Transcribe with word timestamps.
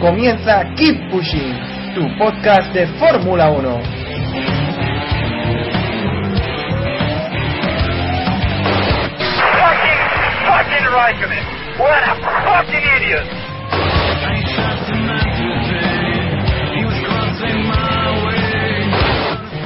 Comienza 0.00 0.64
Keep 0.76 1.10
Pushing, 1.10 1.54
tu 1.94 2.08
podcast 2.16 2.72
de 2.72 2.86
Fórmula 2.98 3.50
1. 3.50 3.82
Fucking, 9.60 10.00
fucking 10.46 10.86
Raikkonen. 10.88 11.44
What 11.78 12.02
a 12.02 12.14
fucking 12.44 12.86
idiot. 12.96 13.26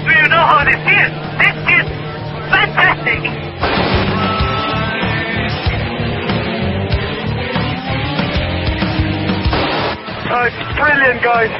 Do 0.05 0.11
you 0.11 0.29
know 0.29 0.45
how 0.51 0.65
this 0.65 0.83
is? 0.83 1.11
This 1.39 1.57
is 1.79 1.87
fantastic. 2.51 3.44
Brilliant, 10.77 11.23
guys. 11.23 11.51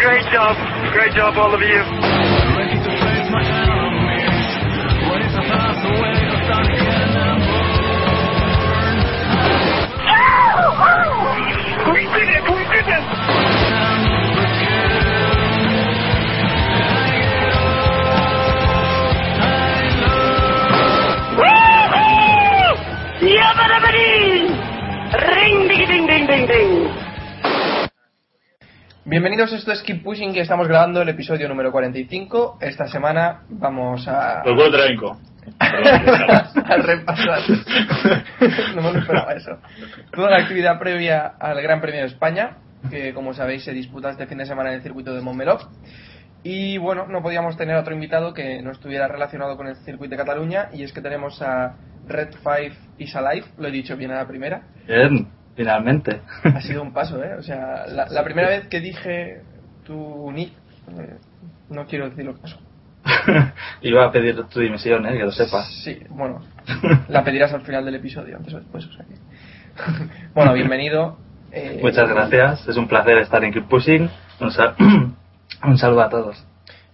Great 0.00 0.26
job. 0.32 0.56
Great 0.92 1.14
job, 1.14 1.36
all 1.36 1.54
of 1.54 1.60
you. 1.60 1.82
We 11.92 12.02
did 12.06 12.28
it! 12.28 12.44
We 12.50 12.62
did 12.70 12.88
it! 12.88 13.51
Bienvenidos, 29.12 29.52
esto 29.52 29.72
es 29.72 29.82
Keep 29.82 30.04
Pushing, 30.04 30.32
que 30.32 30.40
estamos 30.40 30.66
grabando 30.66 31.02
el 31.02 31.08
episodio 31.10 31.46
número 31.46 31.70
45. 31.70 32.56
Esta 32.62 32.86
semana 32.86 33.42
vamos 33.50 34.08
a, 34.08 34.42
Lo 34.42 34.54
puedo 34.56 34.70
traer 34.70 34.92
en 34.92 34.96
co. 34.96 35.18
a 35.58 36.76
repasar. 36.78 37.40
no 38.74 38.80
me 38.80 38.92
lo 38.94 38.98
esperaba 39.00 39.34
eso. 39.34 39.58
Toda 40.14 40.30
la 40.30 40.38
actividad 40.38 40.78
previa 40.78 41.26
al 41.38 41.60
Gran 41.60 41.82
Premio 41.82 42.00
de 42.00 42.06
España, 42.06 42.56
que 42.88 43.12
como 43.12 43.34
sabéis 43.34 43.64
se 43.64 43.72
disputa 43.72 44.08
este 44.08 44.26
fin 44.26 44.38
de 44.38 44.46
semana 44.46 44.70
en 44.70 44.76
el 44.76 44.82
circuito 44.82 45.14
de 45.14 45.20
Montmeló. 45.20 45.58
Y 46.42 46.78
bueno, 46.78 47.06
no 47.06 47.20
podíamos 47.20 47.58
tener 47.58 47.76
otro 47.76 47.92
invitado 47.92 48.32
que 48.32 48.62
no 48.62 48.70
estuviera 48.70 49.08
relacionado 49.08 49.58
con 49.58 49.66
el 49.66 49.76
circuito 49.76 50.12
de 50.12 50.22
Cataluña, 50.24 50.70
y 50.72 50.84
es 50.84 50.92
que 50.94 51.02
tenemos 51.02 51.42
a 51.42 51.76
Red 52.08 52.30
5 52.42 52.76
is 52.96 53.14
Alive, 53.14 53.44
lo 53.58 53.68
he 53.68 53.72
dicho 53.72 53.94
bien 53.94 54.12
a 54.12 54.14
la 54.14 54.26
primera. 54.26 54.62
Bien, 54.88 55.28
finalmente. 55.56 56.20
Ha 56.44 56.60
sido 56.60 56.82
un 56.82 56.92
paso, 56.92 57.22
¿eh? 57.22 57.34
O 57.38 57.42
sea, 57.42 57.86
la, 57.86 58.06
la 58.06 58.24
primera 58.24 58.48
vez 58.48 58.66
que 58.68 58.80
dije 58.80 59.42
tu 59.84 60.30
nick, 60.32 60.52
eh, 60.98 61.16
no 61.70 61.86
quiero 61.86 62.08
decir 62.10 62.24
lo 62.24 62.34
que 62.34 62.40
pasó. 62.42 62.58
Iba 63.82 64.06
a 64.06 64.12
pedir 64.12 64.42
tu 64.44 64.60
dimisión, 64.60 65.06
¿eh? 65.06 65.12
que 65.18 65.24
lo 65.24 65.32
sepas. 65.32 65.66
Sí, 65.84 65.98
bueno, 66.10 66.40
la 67.08 67.24
pedirás 67.24 67.52
al 67.52 67.62
final 67.62 67.84
del 67.84 67.96
episodio, 67.96 68.36
antes 68.36 68.54
o 68.54 68.58
después, 68.58 68.84
o 68.86 68.92
sea 68.92 69.04
que... 69.04 69.14
bueno, 70.34 70.52
bienvenido. 70.52 71.18
eh, 71.50 71.80
Muchas 71.82 72.08
gracias, 72.08 72.68
es 72.68 72.76
un 72.76 72.86
placer 72.88 73.18
estar 73.18 73.42
en 73.44 73.52
Keep 73.52 73.68
Pushing. 73.68 74.08
Un, 74.40 74.50
sal- 74.52 74.74
un 75.64 75.78
saludo 75.78 76.02
a 76.02 76.08
todos. 76.08 76.46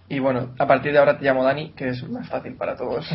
Y 0.07 0.17
bueno, 0.19 0.55
a 0.57 0.65
partir 0.65 0.91
de 0.91 0.97
ahora 0.97 1.19
te 1.19 1.25
llamo 1.25 1.43
Dani, 1.43 1.71
que 1.73 1.89
es 1.89 2.07
más 2.09 2.27
fácil 2.29 2.55
para 2.55 2.75
todos. 2.75 3.07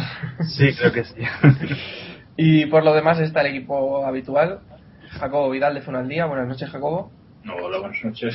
Sí, 0.57 0.73
creo 0.79 0.93
que 0.93 1.03
sí. 1.05 1.15
y 2.37 2.67
por 2.67 2.85
lo 2.85 2.95
demás 2.95 3.19
está 3.19 3.41
el 3.41 3.49
equipo 3.49 4.07
habitual. 4.07 4.61
Jacobo 5.19 5.51
Vidal 5.51 5.75
de 5.75 5.83
Funaldía, 5.83 6.27
buenas 6.27 6.49
noches 6.49 6.69
Jacobo. 6.71 7.11
No, 7.45 7.55
hola, 7.57 7.79
buenas 7.79 8.03
noches. 8.05 8.35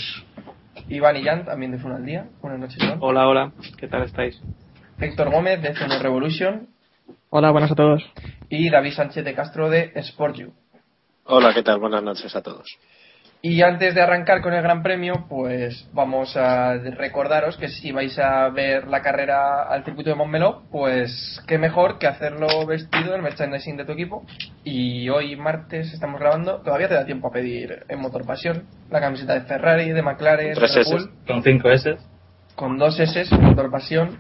Iván 0.88 1.18
y 1.18 1.24
Jan 1.24 1.46
también 1.46 1.72
de 1.72 1.78
Funaldía, 1.80 2.28
buenas 2.42 2.60
noches 2.60 2.82
Iván. 2.82 2.98
Hola, 3.02 3.28
hola, 3.28 3.52
¿qué 3.78 3.88
tal 3.88 4.04
estáis? 4.04 4.40
Héctor 5.00 5.32
Gómez 5.32 5.62
de 5.62 5.74
Zone 5.76 6.00
Revolution 6.00 6.68
Hola, 7.30 7.52
buenas 7.52 7.72
a 7.72 7.76
todos. 7.76 8.04
y 8.50 8.70
David 8.70 8.94
Sánchez 8.94 9.24
de 9.24 9.34
Castro 9.36 9.70
de 9.70 9.92
Sport 9.96 10.36
You. 10.38 10.54
Hola, 11.26 11.54
¿qué 11.54 11.62
tal? 11.64 11.80
Buenas 11.80 12.02
noches 12.04 12.36
a 12.36 12.42
todos. 12.42 12.66
Y 13.42 13.62
antes 13.62 13.96
de 13.96 14.02
arrancar 14.02 14.42
con 14.42 14.54
el 14.54 14.62
Gran 14.62 14.84
Premio, 14.84 15.26
pues 15.30 15.88
vamos 15.94 16.36
a 16.36 16.74
recordaros 16.74 17.56
que 17.56 17.70
si 17.70 17.94
vais 17.94 18.20
a 18.20 18.50
ver 18.50 18.88
la 18.88 19.02
carrera 19.02 19.64
al 19.64 19.86
circuito 19.86 20.10
de 20.10 20.18
Montmeló, 20.18 20.64
pues 20.70 21.42
qué 21.48 21.58
mejor 21.58 22.00
que 22.00 22.08
hacerlo 22.08 22.66
vestido 22.68 23.16
en 23.16 23.22
merchandising 23.22 23.78
de 23.78 23.86
tu 23.86 23.94
equipo. 23.94 24.26
Y 24.66 25.08
hoy 25.08 25.38
martes 25.38 25.94
estamos 25.94 26.20
grabando, 26.20 26.58
todavía 26.64 26.90
te 26.90 26.96
da 26.96 27.06
tiempo 27.06 27.30
a 27.30 27.32
pedir 27.32 27.86
en 27.88 28.00
Motor 28.02 28.26
Pasión 28.26 28.66
la 28.92 29.00
camiseta 29.00 29.36
de 29.36 29.42
Ferrari, 29.42 29.92
de 29.92 30.02
McLaren, 30.02 30.56
Red 30.58 30.64
S. 30.78 30.92
Bull, 30.92 31.10
Con 31.26 31.42
5 31.42 31.70
S. 31.72 31.98
con 32.56 32.78
dos 32.78 33.00
S, 33.00 33.26
Motor 33.38 33.72
Pasión. 33.72 34.18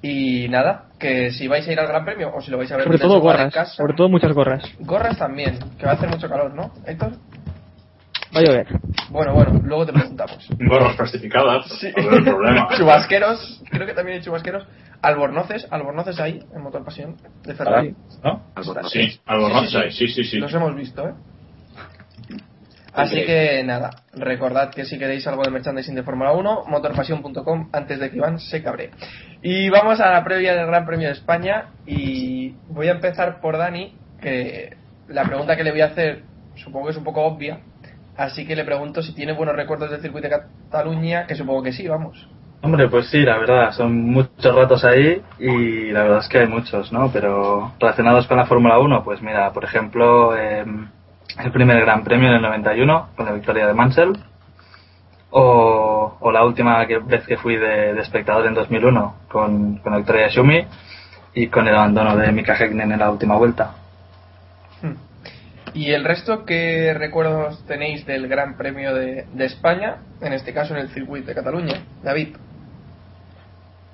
Y 0.00 0.48
nada, 0.48 0.86
que 0.98 1.30
si 1.32 1.46
vais 1.46 1.66
a 1.68 1.72
ir 1.72 1.80
al 1.80 1.88
Gran 1.88 2.06
Premio 2.06 2.32
o 2.34 2.40
si 2.40 2.50
lo 2.50 2.56
vais 2.56 2.72
a 2.72 2.76
ver 2.76 2.84
Sobre 2.84 2.96
el 2.96 3.02
todo 3.02 3.14
de 3.16 3.20
gorras, 3.20 3.52
casa, 3.52 3.74
sobre 3.74 3.92
todo 3.94 4.08
muchas 4.08 4.32
gorras. 4.32 4.62
gorras 4.80 5.18
también, 5.18 5.58
que 5.78 5.84
va 5.84 5.92
a 5.92 5.94
hacer 5.96 6.08
mucho 6.08 6.28
calor, 6.28 6.54
¿no, 6.54 6.72
Héctor? 6.86 7.12
Va 8.36 8.40
a 8.40 8.44
llover. 8.44 8.66
Bueno, 9.08 9.32
bueno, 9.32 9.60
luego 9.64 9.86
te 9.86 9.94
preguntamos. 9.94 10.46
Gorras 10.58 10.94
plastificadas. 10.94 11.66
Sí. 11.80 11.90
Problema. 11.92 12.68
chubasqueros, 12.76 13.62
creo 13.70 13.86
que 13.86 13.94
también 13.94 14.18
hay 14.18 14.24
chubasqueros. 14.24 14.66
Albornoces, 15.00 15.66
albornoces 15.70 16.20
ahí, 16.20 16.42
en 16.54 16.60
Motor 16.60 16.84
Pasión, 16.84 17.16
de 17.44 17.54
Ferrari. 17.54 17.94
¿No? 18.22 18.42
Albornoces. 18.54 18.92
Sí, 18.92 19.20
albornoces 19.24 19.74
hay, 19.74 19.90
sí, 19.90 20.08
sí, 20.08 20.24
sí. 20.24 20.36
Los 20.36 20.52
hemos 20.52 20.74
visto, 20.74 21.08
¿eh? 21.08 21.14
Así 22.92 23.24
que 23.24 23.62
nada, 23.62 23.90
recordad 24.14 24.70
que 24.70 24.86
si 24.86 24.98
queréis 24.98 25.26
algo 25.26 25.42
de 25.42 25.50
merchandising 25.50 25.94
de 25.94 26.02
Fórmula 26.02 26.32
1, 26.32 26.64
motorpasión.com 26.66 27.68
antes 27.72 28.00
de 28.00 28.10
que 28.10 28.16
Iván 28.16 28.38
se 28.38 28.62
cabre. 28.62 28.90
Y 29.42 29.68
vamos 29.68 30.00
a 30.00 30.10
la 30.10 30.24
previa 30.24 30.54
del 30.54 30.66
Gran 30.66 30.86
Premio 30.86 31.08
de 31.08 31.12
España 31.12 31.70
y 31.86 32.54
voy 32.68 32.88
a 32.88 32.92
empezar 32.92 33.40
por 33.40 33.58
Dani, 33.58 33.94
que 34.20 34.76
la 35.08 35.24
pregunta 35.24 35.56
que 35.56 35.64
le 35.64 35.72
voy 35.72 35.82
a 35.82 35.86
hacer 35.86 36.22
supongo 36.56 36.86
que 36.86 36.92
es 36.92 36.96
un 36.96 37.04
poco 37.04 37.22
obvia, 37.22 37.60
así 38.16 38.46
que 38.46 38.56
le 38.56 38.64
pregunto 38.64 39.02
si 39.02 39.14
tiene 39.14 39.32
buenos 39.32 39.56
recuerdos 39.56 39.90
del 39.90 40.00
circuito 40.00 40.28
de 40.28 40.36
Cataluña, 40.70 41.26
que 41.26 41.34
supongo 41.34 41.62
que 41.62 41.72
sí, 41.72 41.86
vamos. 41.88 42.28
Hombre, 42.62 42.88
pues 42.88 43.08
sí, 43.10 43.20
la 43.20 43.38
verdad, 43.38 43.72
son 43.72 44.10
muchos 44.10 44.54
ratos 44.54 44.82
ahí 44.84 45.22
y 45.38 45.90
la 45.92 46.02
verdad 46.04 46.18
es 46.20 46.28
que 46.28 46.38
hay 46.38 46.46
muchos, 46.48 46.90
¿no? 46.92 47.10
Pero 47.12 47.72
relacionados 47.78 48.26
con 48.26 48.38
la 48.38 48.46
Fórmula 48.46 48.78
1, 48.78 49.04
pues 49.04 49.20
mira, 49.22 49.52
por 49.52 49.64
ejemplo, 49.64 50.34
eh, 50.36 50.64
el 51.44 51.52
primer 51.52 51.80
Gran 51.80 52.02
Premio 52.02 52.28
en 52.30 52.36
el 52.36 52.42
91 52.42 53.08
con 53.14 53.26
la 53.26 53.32
victoria 53.32 53.66
de 53.66 53.74
Mansell 53.74 54.12
o, 55.30 56.16
o 56.18 56.32
la 56.32 56.44
última 56.44 56.86
que- 56.86 56.98
vez 56.98 57.26
que 57.26 57.36
fui 57.36 57.56
de, 57.56 57.90
espectador 58.00 58.46
en 58.46 58.54
2001 58.54 59.14
con, 59.28 59.76
con 59.78 59.92
la 59.92 59.98
victoria 59.98 60.22
de 60.24 60.30
Schumi 60.30 60.64
y 61.34 61.48
con 61.48 61.68
el 61.68 61.74
abandono 61.76 62.16
de 62.16 62.32
Mika 62.32 62.54
Häkkinen 62.56 62.92
en 62.92 62.98
la 63.00 63.10
última 63.10 63.36
vuelta. 63.36 63.72
¿Y 65.76 65.92
el 65.92 66.04
resto 66.04 66.46
qué 66.46 66.94
recuerdos 66.94 67.62
tenéis 67.66 68.06
del 68.06 68.28
Gran 68.28 68.56
Premio 68.56 68.94
de, 68.94 69.26
de 69.30 69.44
España, 69.44 69.98
en 70.22 70.32
este 70.32 70.54
caso 70.54 70.74
en 70.74 70.80
el 70.80 70.88
circuito 70.88 71.26
de 71.26 71.34
Cataluña? 71.34 71.84
David. 72.02 72.28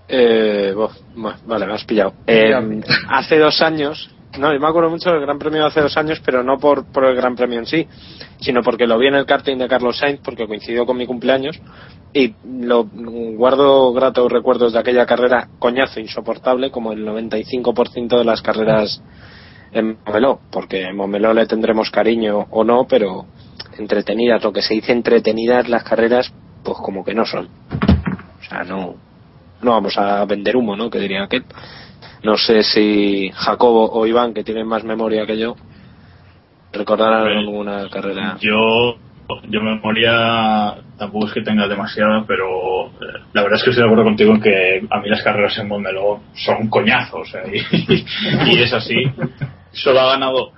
Eh, 0.07 0.73
bueno, 0.77 1.37
vale, 1.45 1.67
me 1.67 1.73
has 1.73 1.85
pillado. 1.85 2.15
Eh, 2.25 2.55
hace 3.09 3.37
dos 3.37 3.61
años, 3.63 4.15
no, 4.39 4.53
yo 4.53 4.61
me 4.61 4.69
acuerdo 4.69 4.91
mucho 4.91 5.11
del 5.11 5.23
Gran 5.23 5.41
Premio 5.41 5.63
de 5.63 5.67
hace 5.67 5.81
dos 5.81 5.97
años, 5.97 6.23
pero 6.25 6.45
no 6.45 6.57
por, 6.57 6.87
por 6.93 7.05
el 7.05 7.17
Gran 7.17 7.35
Premio 7.35 7.59
en 7.59 7.67
sí, 7.67 7.89
sino 8.41 8.63
porque 8.63 8.87
lo 8.87 8.97
vi 8.97 9.09
en 9.09 9.17
el 9.17 9.27
karting 9.27 9.59
de 9.59 9.67
Carlos 9.67 9.99
Sainz, 9.99 10.21
porque 10.23 10.47
coincidió 10.47 10.87
con 10.87 10.97
mi 10.97 11.07
cumpleaños, 11.09 11.61
y 12.13 12.33
lo 12.45 12.85
guardo 12.85 13.93
gratos 13.93 14.31
recuerdos 14.31 14.73
de 14.73 14.79
aquella 14.79 15.05
carrera 15.05 15.49
coñazo, 15.59 15.99
insoportable, 15.99 16.71
como 16.71 16.93
el 16.93 17.05
95% 17.05 18.19
de 18.19 18.25
las 18.25 18.41
carreras 18.41 19.03
en 19.73 19.99
Momeló, 20.07 20.41
porque 20.51 20.83
en 20.83 20.97
Momeló 20.97 21.33
le 21.33 21.47
tendremos 21.47 21.91
cariño 21.91 22.47
o 22.51 22.65
no, 22.65 22.87
pero 22.89 23.27
entretenidas, 23.79 24.43
lo 24.43 24.53
que 24.53 24.63
se 24.63 24.75
dice 24.75 24.93
entretenidas 24.93 25.69
las 25.69 25.85
carreras, 25.85 26.33
pues 26.63 26.79
como 26.79 27.05
que 27.05 27.15
no 27.15 27.25
son. 27.25 27.47
O 27.47 28.45
sea, 28.49 28.65
no, 28.65 28.95
no 29.63 29.71
vamos 29.71 29.97
a 29.97 30.25
vender 30.25 30.57
humo, 30.57 30.77
¿no? 30.77 30.91
Que 30.91 30.99
diría 30.99 31.25
aquel. 31.25 31.45
No 32.23 32.37
sé 32.37 32.63
si 32.63 33.31
Jacobo 33.35 33.91
o 33.91 34.07
Iván, 34.07 34.35
que 34.35 34.45
tienen 34.45 34.67
más 34.67 34.85
memoria 34.85 35.27
que 35.27 35.39
yo, 35.39 35.57
recordarán 36.73 37.23
Hombre, 37.23 37.39
alguna 37.39 37.89
carrera. 37.91 38.37
Yo 38.41 38.97
yo 39.49 39.63
memoria 39.63 40.77
tampoco 40.99 41.27
es 41.27 41.33
que 41.33 41.43
tenga 41.43 41.67
demasiada, 41.69 42.25
pero 42.27 42.87
eh, 42.87 43.23
la 43.33 43.43
verdad 43.43 43.59
es 43.59 43.65
que 43.65 43.71
estoy 43.71 43.85
de 43.85 43.91
acuerdo 43.91 44.05
contigo 44.05 44.35
en 44.35 44.41
que 44.41 44.83
a 44.91 45.01
mí 45.01 45.09
las 45.09 45.23
carreras 45.23 45.57
en 45.59 45.69
Montmeló 45.69 46.21
son 46.35 46.63
un 46.63 46.69
coñazo, 46.69 47.19
o 47.19 47.25
sea, 47.25 47.43
y, 47.47 47.59
y 48.51 48.63
es 48.63 48.73
así. 48.73 49.05
Solo 49.73 50.01
ha 50.01 50.13
ganado 50.13 50.53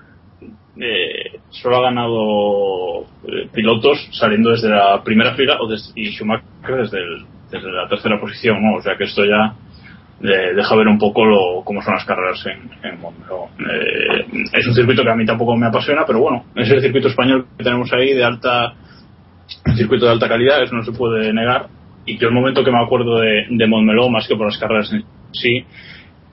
eh, 0.80 1.38
solo 1.50 1.76
ha 1.78 1.82
ganado 1.82 3.02
eh, 3.28 3.48
pilotos 3.52 4.08
saliendo 4.12 4.50
desde 4.50 4.68
la 4.68 5.02
primera 5.04 5.34
fila 5.36 5.58
o 5.60 5.68
des- 5.68 5.92
y 5.94 6.10
Schumacher 6.12 6.44
desde, 6.66 6.98
desde 7.50 7.70
la 7.72 7.88
tercera 7.88 8.20
posición, 8.20 8.60
¿no? 8.60 8.76
O 8.78 8.82
sea 8.82 8.96
que 8.96 9.04
esto 9.04 9.24
ya 9.24 9.54
deja 10.20 10.76
ver 10.76 10.88
un 10.88 10.98
poco 10.98 11.24
lo, 11.24 11.62
cómo 11.64 11.82
son 11.82 11.94
las 11.94 12.04
carreras 12.04 12.44
en, 12.46 12.70
en 12.88 13.00
Montmeló. 13.00 13.48
Eh, 13.58 14.26
es 14.52 14.66
un 14.66 14.74
circuito 14.74 15.02
que 15.02 15.10
a 15.10 15.14
mí 15.16 15.24
tampoco 15.26 15.54
me 15.56 15.66
apasiona, 15.66 16.04
pero 16.06 16.20
bueno, 16.20 16.44
es 16.54 16.70
el 16.70 16.80
circuito 16.80 17.08
español 17.08 17.46
que 17.58 17.64
tenemos 17.64 17.92
ahí 17.92 18.14
de 18.14 18.24
alta, 18.24 18.74
circuito 19.76 20.06
de 20.06 20.12
alta 20.12 20.28
calidad, 20.28 20.62
eso 20.62 20.74
no 20.74 20.82
se 20.84 20.92
puede 20.92 21.32
negar. 21.32 21.66
Y 22.06 22.16
yo 22.18 22.28
el 22.28 22.34
momento 22.34 22.64
que 22.64 22.70
me 22.70 22.82
acuerdo 22.82 23.18
de, 23.18 23.46
de 23.50 23.66
Montmeló, 23.66 24.08
más 24.08 24.26
que 24.26 24.36
por 24.36 24.46
las 24.46 24.58
carreras 24.58 24.92
en 24.92 25.04
sí, 25.32 25.64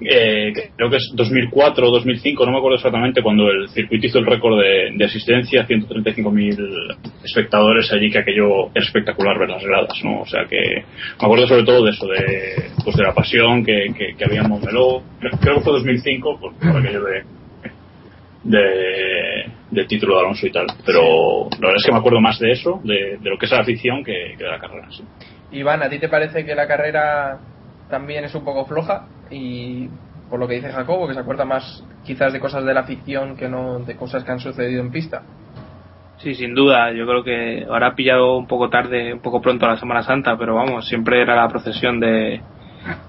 eh, 0.02 0.52
creo 0.76 0.90
que 0.90 0.98
es 0.98 1.12
2004 1.14 1.88
o 1.88 1.92
2005, 1.92 2.46
no 2.46 2.52
me 2.52 2.58
acuerdo 2.58 2.78
exactamente, 2.78 3.22
cuando 3.22 3.50
el 3.50 3.70
circuito 3.70 4.08
hizo 4.08 4.20
el 4.20 4.26
récord 4.26 4.60
de, 4.60 4.92
de 4.96 5.06
asistencia, 5.06 5.68
135.000 5.68 6.98
espectadores 7.24 7.92
allí, 7.92 8.10
que 8.10 8.20
aquello 8.20 8.70
era 8.74 8.84
espectacular 8.86 9.38
ver 9.38 9.50
las 9.50 9.64
gradas, 9.64 10.04
¿no? 10.04 10.22
O 10.22 10.26
sea 10.26 10.46
que 10.46 10.58
me 10.58 11.26
acuerdo 11.26 11.48
sobre 11.48 11.64
todo 11.64 11.86
de 11.86 11.92
eso, 11.92 12.08
de, 12.08 12.72
pues 12.84 12.96
de 12.96 13.04
la 13.04 13.14
pasión 13.14 13.64
que, 13.64 13.94
que, 13.98 14.16
que 14.18 14.26
había 14.26 14.42
en 14.42 14.50
Montmeló. 14.50 15.04
Creo 15.40 15.56
que 15.56 15.62
fue 15.62 15.74
2005, 15.74 16.40
por, 16.40 16.54
por 16.56 16.78
aquello 16.78 17.04
de, 17.04 17.24
de, 18.44 19.46
del 19.70 19.88
título 19.88 20.16
de 20.16 20.22
Alonso 20.22 20.48
y 20.48 20.52
tal. 20.52 20.66
Pero 20.86 21.48
la 21.52 21.68
verdad 21.68 21.76
es 21.78 21.86
que 21.86 21.92
me 21.92 22.00
acuerdo 22.00 22.20
más 22.20 22.40
de 22.40 22.52
eso, 22.52 22.82
de, 22.84 23.18
de 23.22 23.30
lo 23.30 23.38
que 23.38 23.46
es 23.46 23.52
la 23.52 23.60
afición, 23.60 24.04
que, 24.04 24.36
que 24.38 24.44
de 24.44 24.50
la 24.50 24.60
carrera. 24.60 24.88
sí. 24.90 25.04
Iván, 25.54 25.84
¿a 25.84 25.90
ti 25.90 26.00
te 26.00 26.08
parece 26.08 26.46
que 26.46 26.56
la 26.56 26.66
carrera 26.66 27.40
también 27.92 28.24
es 28.24 28.34
un 28.34 28.44
poco 28.44 28.66
floja? 28.66 29.06
Y 29.30 29.88
por 30.30 30.40
lo 30.40 30.48
que 30.48 30.56
dice 30.56 30.72
Jacobo, 30.72 31.08
que 31.08 31.14
se 31.14 31.20
acuerda 31.20 31.46
más 31.46 31.84
quizás 32.04 32.34
de 32.34 32.40
cosas 32.40 32.66
de 32.66 32.74
la 32.74 32.84
ficción 32.86 33.36
que 33.38 33.48
no 33.48 33.80
de 33.80 33.96
cosas 33.96 34.24
que 34.24 34.32
han 34.32 34.40
sucedido 34.40 34.82
en 34.82 34.90
pista. 34.92 35.22
Sí, 36.18 36.34
sin 36.36 36.54
duda. 36.56 36.92
Yo 36.92 37.06
creo 37.06 37.24
que 37.24 37.66
ahora 37.70 37.88
ha 37.88 37.96
pillado 37.96 38.38
un 38.38 38.48
poco 38.48 38.70
tarde, 38.70 39.14
un 39.14 39.20
poco 39.22 39.42
pronto 39.42 39.68
la 39.68 39.78
Semana 39.78 40.04
Santa, 40.04 40.38
pero 40.38 40.56
vamos, 40.56 40.88
siempre 40.88 41.22
era 41.22 41.36
la 41.36 41.48
procesión 41.48 42.00
de, 42.00 42.42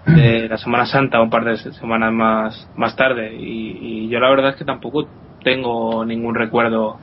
de 0.07 0.49
la 0.49 0.57
Semana 0.57 0.87
Santa 0.87 1.21
un 1.21 1.31
par 1.31 1.45
de 1.45 1.57
se- 1.59 1.73
semanas 1.73 2.13
más, 2.13 2.71
más 2.77 2.97
tarde. 2.97 3.35
Y, 3.39 3.79
y 4.07 4.09
yo 4.09 4.19
la 4.19 4.31
verdad 4.31 4.51
es 4.51 4.57
que 4.57 4.65
tampoco 4.65 5.07
tengo 5.45 6.05
ningún 6.05 6.35
recuerdo 6.35 6.99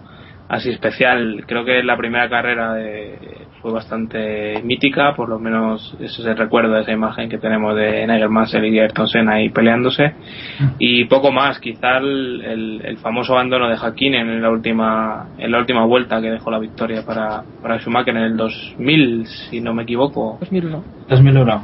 así 0.47 0.69
especial. 0.71 1.43
Creo 1.47 1.63
que 1.63 1.83
la 1.83 1.95
primera 1.97 2.27
carrera 2.27 2.73
de- 2.73 3.47
fue 3.61 3.71
bastante 3.71 4.61
mítica, 4.63 5.13
por 5.15 5.27
lo 5.29 5.37
menos 5.39 5.93
ese 5.99 6.21
es 6.21 6.27
el 6.27 6.37
recuerdo 6.37 6.73
de 6.73 6.81
esa 6.81 6.91
imagen 6.93 7.29
que 7.29 7.37
tenemos 7.37 7.75
de 7.75 8.07
Nigel 8.07 8.29
Mansell 8.29 8.65
y 8.65 8.79
Ayrton 8.79 9.07
Senna 9.07 9.33
ahí 9.33 9.49
peleándose. 9.49 10.13
Y 10.79 11.05
poco 11.05 11.31
más, 11.31 11.59
quizá 11.59 11.97
el, 11.97 12.41
el- 12.45 12.81
el 12.85 12.97
famoso 12.97 13.33
abandono 13.33 13.67
de 13.67 13.75
Hakkinen 13.75 14.29
en 14.29 14.41
la 14.41 14.49
última 14.49 15.27
en 15.37 15.51
la 15.51 15.59
última 15.59 15.85
vuelta 15.85 16.21
que 16.21 16.31
dejó 16.31 16.51
la 16.51 16.59
victoria 16.59 17.05
para, 17.05 17.43
para 17.61 17.79
Schumacher 17.79 18.15
en 18.15 18.23
el 18.23 18.37
2000, 18.37 19.25
si 19.27 19.59
no 19.61 19.73
me 19.73 19.83
equivoco. 19.83 20.37
2001. 20.39 20.83
2001. 21.09 21.63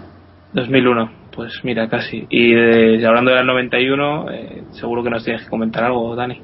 2001, 0.54 1.12
pues 1.36 1.60
mira, 1.64 1.88
casi. 1.90 2.26
Y, 2.30 2.54
de- 2.54 2.98
y 2.98 3.04
hablando 3.06 3.32
del 3.32 3.46
91, 3.46 4.32
eh, 4.32 4.64
seguro 4.72 5.04
que 5.04 5.10
nos 5.10 5.24
tienes 5.24 5.44
que 5.44 5.50
comentar 5.50 5.84
algo, 5.84 6.16
Dani. 6.16 6.40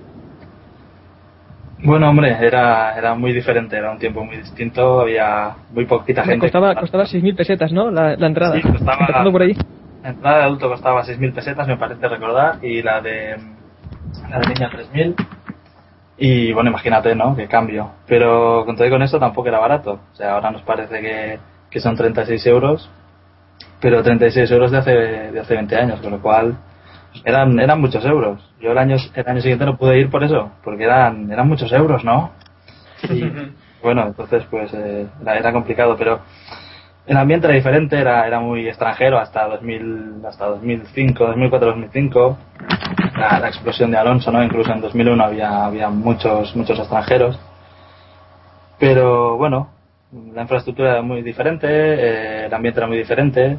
Bueno, 1.84 2.10
hombre, 2.10 2.38
era, 2.40 2.96
era 2.98 3.16
muy 3.16 3.34
diferente, 3.34 3.76
era 3.76 3.92
un 3.92 3.98
tiempo 3.98 4.24
muy 4.24 4.38
distinto, 4.38 5.02
había 5.02 5.56
muy 5.72 5.86
poquita 5.86 6.24
gente. 6.24 6.40
Costaba, 6.52 6.76
costaba 6.76 7.06
6.000 7.06 7.36
pesetas, 7.36 7.72
¿no? 7.72 7.90
La, 7.90 8.16
la 8.16 8.28
entrada. 8.28 8.56
Sí, 8.56 8.62
costaba- 8.62 9.24
por 9.32 9.42
ahí. 9.42 9.56
La 10.04 10.10
entrada 10.10 10.38
de 10.40 10.44
adulto 10.44 10.70
costaba 10.70 11.04
6.000 11.04 11.34
pesetas, 11.34 11.68
me 11.68 11.78
parece 11.78 12.08
recordar, 12.08 12.64
y 12.64 12.82
la 12.84 13.02
de 13.02 13.36
la 14.30 14.40
de 14.40 14.48
niña 14.48 14.70
3.000. 14.72 15.16
Y 16.18 16.54
bueno, 16.54 16.70
imagínate, 16.70 17.16
¿no? 17.16 17.36
Qué 17.36 17.48
cambio. 17.48 17.92
Pero 18.06 18.64
con 18.66 18.76
todo 18.76 18.86
y 18.88 18.92
con 18.92 19.02
eso 19.02 19.18
tampoco 19.20 19.48
era 19.48 19.58
barato. 19.60 20.00
O 20.12 20.16
sea, 20.16 20.36
ahora 20.36 20.52
nos 20.52 20.62
parece 20.62 21.02
que, 21.02 21.40
que 21.72 21.80
son 21.80 21.96
36 21.96 22.46
euros, 22.46 22.90
pero 23.80 24.04
36 24.04 24.52
euros 24.52 24.72
de 24.72 24.78
hace, 24.78 24.92
de 24.92 25.40
hace 25.40 25.56
20 25.56 25.76
años, 25.76 26.00
con 26.00 26.12
lo 26.12 26.22
cual 26.22 26.56
eran, 27.24 27.60
eran 27.60 27.80
muchos 27.82 28.04
euros. 28.06 28.42
Yo 28.60 28.72
el 28.72 28.78
año, 28.78 28.96
el 29.14 29.28
año 29.28 29.42
siguiente 29.42 29.66
no 29.66 29.78
pude 29.78 30.00
ir 30.00 30.10
por 30.10 30.24
eso, 30.24 30.52
porque 30.64 30.84
eran, 30.84 31.32
eran 31.32 31.48
muchos 31.48 31.72
euros, 31.72 32.04
¿no? 32.04 32.32
Y 33.10 33.24
bueno, 33.84 34.08
entonces 34.08 34.44
pues 34.50 34.74
eh, 34.74 35.08
era, 35.22 35.38
era 35.38 35.52
complicado, 35.52 35.96
pero 35.98 36.20
el 37.08 37.18
ambiente 37.18 37.48
era 37.48 37.56
diferente, 37.56 37.98
era, 37.98 38.28
era 38.28 38.40
muy 38.40 38.68
extranjero 38.68 39.20
hasta 39.20 39.48
2000, 39.48 40.24
hasta 40.28 40.46
2005, 40.48 41.26
2004, 41.28 41.68
2005. 41.72 42.38
La, 43.18 43.40
la 43.40 43.48
explosión 43.48 43.92
de 43.92 43.98
Alonso, 43.98 44.32
¿no? 44.32 44.44
Incluso 44.44 44.72
en 44.72 44.82
2001 44.82 45.24
había, 45.24 45.66
había 45.66 45.90
muchos, 45.90 46.56
muchos 46.56 46.80
extranjeros. 46.80 47.40
Pero 48.80 49.38
bueno, 49.38 49.70
la 50.34 50.42
infraestructura 50.42 50.92
era 50.92 51.02
muy 51.02 51.22
diferente, 51.22 51.68
eh, 51.70 52.46
el 52.46 52.54
ambiente 52.54 52.80
era 52.80 52.88
muy 52.88 52.98
diferente. 52.98 53.58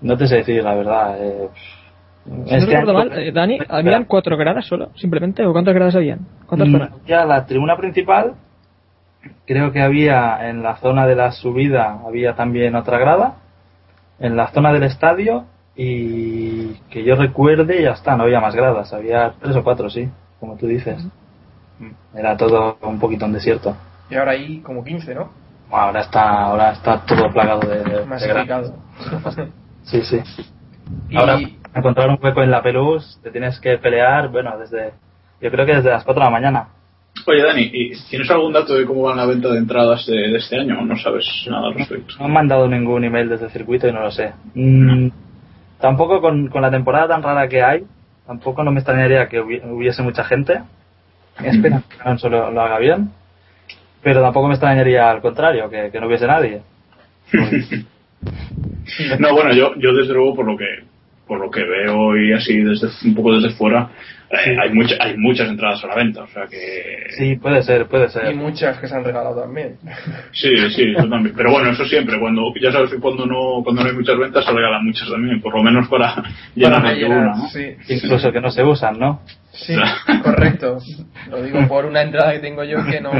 No 0.00 0.16
te 0.16 0.26
sé 0.26 0.36
decir 0.36 0.62
la 0.64 0.74
verdad. 0.74 1.16
eh, 1.20 1.48
Si 2.24 2.30
no 2.30 2.44
este 2.44 2.66
recuerdo 2.66 2.98
año- 2.98 3.10
mal, 3.10 3.18
eh, 3.18 3.32
Dani, 3.32 3.58
¿habían 3.68 4.04
cuatro 4.04 4.36
gradas 4.36 4.66
solo, 4.66 4.90
simplemente? 4.94 5.44
¿O 5.44 5.52
cuántas 5.52 5.74
gradas 5.74 5.96
habían? 5.96 6.20
¿Cuántas 6.46 6.68
Mm? 6.68 7.06
Ya 7.06 7.24
la 7.24 7.46
tribuna 7.46 7.76
principal, 7.76 8.34
creo 9.46 9.72
que 9.72 9.82
había 9.82 10.48
en 10.48 10.62
la 10.62 10.76
zona 10.76 11.06
de 11.06 11.16
la 11.16 11.32
subida, 11.32 12.00
había 12.06 12.34
también 12.34 12.74
otra 12.74 12.98
grada. 12.98 13.34
En 14.18 14.36
la 14.36 14.48
zona 14.48 14.72
del 14.72 14.82
estadio, 14.82 15.46
y 15.74 16.74
que 16.90 17.02
yo 17.04 17.16
recuerde, 17.16 17.82
ya 17.82 17.92
está, 17.92 18.16
no 18.16 18.24
había 18.24 18.40
más 18.40 18.54
gradas, 18.54 18.92
había 18.92 19.32
tres 19.40 19.56
o 19.56 19.64
cuatro, 19.64 19.88
sí, 19.88 20.08
como 20.38 20.56
tú 20.56 20.66
dices. 20.66 21.02
Mm, 21.78 22.16
Era 22.18 22.36
todo 22.36 22.76
un 22.82 22.98
poquito 22.98 23.24
en 23.24 23.32
desierto. 23.32 23.74
Y 24.10 24.16
ahora 24.16 24.32
hay 24.32 24.58
como 24.60 24.84
15, 24.84 25.14
¿no? 25.14 25.30
Ahora 25.70 26.00
está, 26.00 26.42
ahora 26.42 26.72
está 26.72 27.00
todo 27.06 27.30
plagado 27.32 27.60
de, 27.60 27.78
de, 27.82 28.04
de 28.04 28.28
gradas. 28.28 28.72
Sí, 29.84 30.02
sí. 30.02 30.20
Y- 31.08 31.16
Ahora, 31.16 31.38
encontrar 31.74 32.08
un 32.08 32.18
hueco 32.20 32.42
en 32.42 32.50
la 32.50 32.62
Pelús, 32.62 33.18
te 33.22 33.30
tienes 33.30 33.58
que 33.60 33.78
pelear, 33.78 34.28
bueno, 34.28 34.56
desde, 34.58 34.92
yo 35.40 35.50
creo 35.50 35.66
que 35.66 35.76
desde 35.76 35.90
las 35.90 36.04
4 36.04 36.20
de 36.20 36.24
la 36.26 36.30
mañana. 36.30 36.68
Oye, 37.26 37.42
Dani, 37.42 37.70
¿y 37.72 37.90
¿tienes 38.08 38.30
algún 38.30 38.52
dato 38.52 38.74
de 38.74 38.86
cómo 38.86 39.02
va 39.02 39.14
la 39.14 39.26
venta 39.26 39.48
de 39.48 39.58
entradas 39.58 40.06
de, 40.06 40.14
de 40.16 40.36
este 40.36 40.58
año? 40.58 40.78
¿O 40.80 40.82
no 40.84 40.96
sabes 40.96 41.24
nada 41.48 41.68
al 41.68 41.74
respecto? 41.74 42.14
No 42.18 42.26
han 42.26 42.32
mandado 42.32 42.68
ningún 42.68 43.04
email 43.04 43.28
desde 43.28 43.46
el 43.46 43.50
circuito 43.50 43.88
y 43.88 43.92
no 43.92 44.00
lo 44.00 44.10
sé. 44.10 44.32
Mm, 44.54 45.08
Tampoco 45.80 46.20
con, 46.20 46.48
con 46.48 46.60
la 46.62 46.70
temporada 46.70 47.08
tan 47.08 47.22
rara 47.22 47.48
que 47.48 47.62
hay, 47.62 47.84
tampoco 48.26 48.62
no 48.62 48.70
me 48.70 48.80
extrañaría 48.80 49.28
que 49.28 49.40
hubi- 49.42 49.62
hubiese 49.64 50.02
mucha 50.02 50.24
gente. 50.24 50.60
Espero 51.42 51.82
que 51.88 52.02
Alonso 52.02 52.28
lo, 52.28 52.50
lo 52.50 52.60
haga 52.60 52.78
bien. 52.78 53.10
Pero 54.02 54.20
tampoco 54.22 54.46
me 54.48 54.54
extrañaría 54.54 55.10
al 55.10 55.20
contrario, 55.22 55.68
que, 55.70 55.90
que 55.90 56.00
no 56.00 56.06
hubiese 56.06 56.26
nadie. 56.26 56.62
No, 59.18 59.32
bueno, 59.34 59.52
yo, 59.54 59.74
yo 59.76 59.92
desde 59.94 60.12
luego 60.12 60.34
por 60.34 60.44
lo 60.46 60.56
que 60.56 60.64
por 61.30 61.38
lo 61.40 61.48
que 61.48 61.62
veo 61.62 62.16
y 62.16 62.32
así 62.32 62.56
desde 62.58 62.88
un 63.06 63.14
poco 63.14 63.34
desde 63.38 63.50
fuera 63.56 63.88
eh, 64.30 64.56
hay 64.60 64.72
mucha, 64.72 64.96
hay 65.00 65.16
muchas 65.16 65.48
entradas 65.48 65.82
a 65.84 65.86
la 65.86 65.94
venta, 65.94 66.22
o 66.24 66.26
sea 66.28 66.46
que 66.48 66.58
Sí, 67.16 67.36
puede 67.36 67.62
ser, 67.62 67.86
puede 67.86 68.06
Y 68.06 68.08
ser. 68.10 68.34
muchas 68.34 68.78
que 68.78 68.88
se 68.88 68.94
han 68.96 69.04
regalado 69.04 69.40
también. 69.40 69.76
sí, 70.32 70.50
sí, 70.74 70.92
eso 70.96 71.08
también. 71.08 71.34
Pero 71.36 71.50
bueno, 71.52 71.70
eso 71.70 71.84
siempre 71.84 72.18
cuando 72.18 72.42
ya 72.60 72.72
sabes 72.72 72.90
que 72.90 72.98
cuando 72.98 73.26
no 73.26 73.62
cuando 73.62 73.82
no 73.82 73.88
hay 73.90 73.94
muchas 73.96 74.18
ventas 74.18 74.44
se 74.44 74.52
regalan 74.52 74.84
muchas 74.84 75.08
también, 75.08 75.40
por 75.40 75.54
lo 75.56 75.62
menos 75.62 75.88
para 75.88 76.22
llenar 76.56 76.82
más 76.82 76.96
una, 77.02 77.24
¿no? 77.36 77.48
sí. 77.48 77.74
Incluso 77.88 78.32
que 78.32 78.40
no 78.40 78.50
se 78.50 78.62
usan, 78.64 78.98
¿no? 78.98 79.20
Sí, 79.52 79.74
correcto. 80.22 80.78
Lo 81.30 81.42
digo 81.42 81.66
por 81.68 81.84
una 81.86 82.02
entrada 82.02 82.32
que 82.32 82.38
tengo 82.40 82.64
yo 82.64 82.84
que 82.84 83.00
no. 83.00 83.10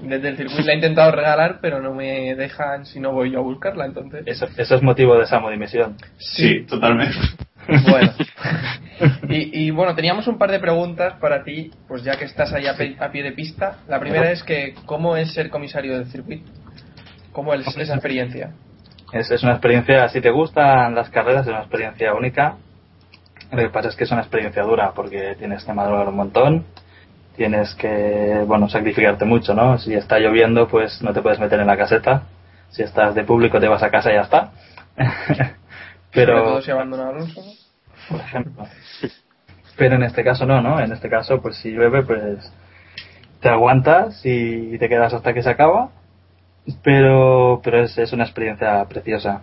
Desde 0.00 0.28
el 0.28 0.36
circuito 0.36 0.62
la 0.62 0.72
he 0.72 0.76
intentado 0.76 1.10
regalar, 1.12 1.58
pero 1.60 1.80
no 1.80 1.94
me 1.94 2.34
dejan 2.34 2.84
si 2.86 3.00
no 3.00 3.12
voy 3.12 3.30
yo 3.32 3.38
a 3.38 3.42
buscarla, 3.42 3.86
entonces. 3.86 4.22
Eso, 4.26 4.46
eso 4.56 4.74
es 4.74 4.82
motivo 4.82 5.16
de 5.16 5.24
esa 5.24 5.40
dimisión. 5.50 5.96
Sí, 6.18 6.64
totalmente. 6.68 7.16
Bueno. 7.88 8.12
Y, 9.28 9.66
y 9.66 9.70
bueno, 9.72 9.94
teníamos 9.94 10.26
un 10.26 10.38
par 10.38 10.50
de 10.50 10.58
preguntas 10.58 11.14
para 11.20 11.44
ti, 11.44 11.70
pues 11.86 12.02
ya 12.02 12.16
que 12.16 12.24
estás 12.24 12.50
ahí 12.54 12.66
a, 12.66 12.74
pe- 12.76 12.96
a 12.98 13.10
pie 13.10 13.22
de 13.22 13.32
pista. 13.32 13.76
La 13.88 14.00
primera 14.00 14.30
es 14.32 14.42
que, 14.42 14.74
¿cómo 14.86 15.18
es 15.18 15.34
ser 15.34 15.50
comisario 15.50 15.98
del 15.98 16.06
circuito? 16.06 16.50
¿Cómo 17.32 17.52
es 17.52 17.66
esa 17.76 17.92
experiencia? 17.92 18.52
Es, 19.12 19.30
es 19.30 19.42
una 19.42 19.52
experiencia, 19.52 20.08
si 20.08 20.22
te 20.22 20.30
gustan 20.30 20.94
las 20.94 21.10
carreras, 21.10 21.42
es 21.46 21.48
una 21.52 21.60
experiencia 21.60 22.14
única. 22.14 22.56
Lo 23.52 23.58
que 23.58 23.68
pasa 23.68 23.90
es 23.90 23.96
que 23.96 24.04
es 24.04 24.10
una 24.12 24.22
experiencia 24.22 24.62
dura 24.62 24.92
porque 24.94 25.34
tienes 25.38 25.62
que 25.62 25.72
madrugar 25.74 26.08
un 26.08 26.16
montón, 26.16 26.64
tienes 27.36 27.74
que, 27.74 28.44
bueno, 28.46 28.68
sacrificarte 28.68 29.24
mucho, 29.24 29.54
¿no? 29.54 29.78
Si 29.78 29.94
está 29.94 30.18
lloviendo, 30.18 30.68
pues 30.68 31.02
no 31.02 31.12
te 31.12 31.22
puedes 31.22 31.38
meter 31.38 31.60
en 31.60 31.66
la 31.66 31.76
caseta. 31.76 32.22
Si 32.70 32.82
estás 32.82 33.14
de 33.14 33.24
público, 33.24 33.60
te 33.60 33.68
vas 33.68 33.82
a 33.82 33.90
casa 33.90 34.10
y 34.10 34.14
ya 34.14 34.22
está. 34.22 34.50
Pero, 36.12 36.44
todo 36.44 36.62
si 36.62 36.70
abandona 36.70 37.12
por 38.08 38.20
ejemplo. 38.20 38.64
Pero 39.76 39.96
en 39.96 40.04
este 40.04 40.24
caso 40.24 40.46
no, 40.46 40.62
¿no? 40.62 40.80
En 40.80 40.92
este 40.92 41.10
caso, 41.10 41.42
pues 41.42 41.56
si 41.56 41.70
llueve, 41.70 42.02
pues 42.02 42.50
te 43.40 43.48
aguantas 43.48 44.20
y 44.24 44.78
te 44.78 44.88
quedas 44.88 45.12
hasta 45.12 45.34
que 45.34 45.42
se 45.42 45.50
acaba, 45.50 45.90
pero, 46.82 47.60
pero 47.62 47.82
es, 47.82 47.96
es 47.98 48.12
una 48.12 48.24
experiencia 48.24 48.84
preciosa, 48.86 49.42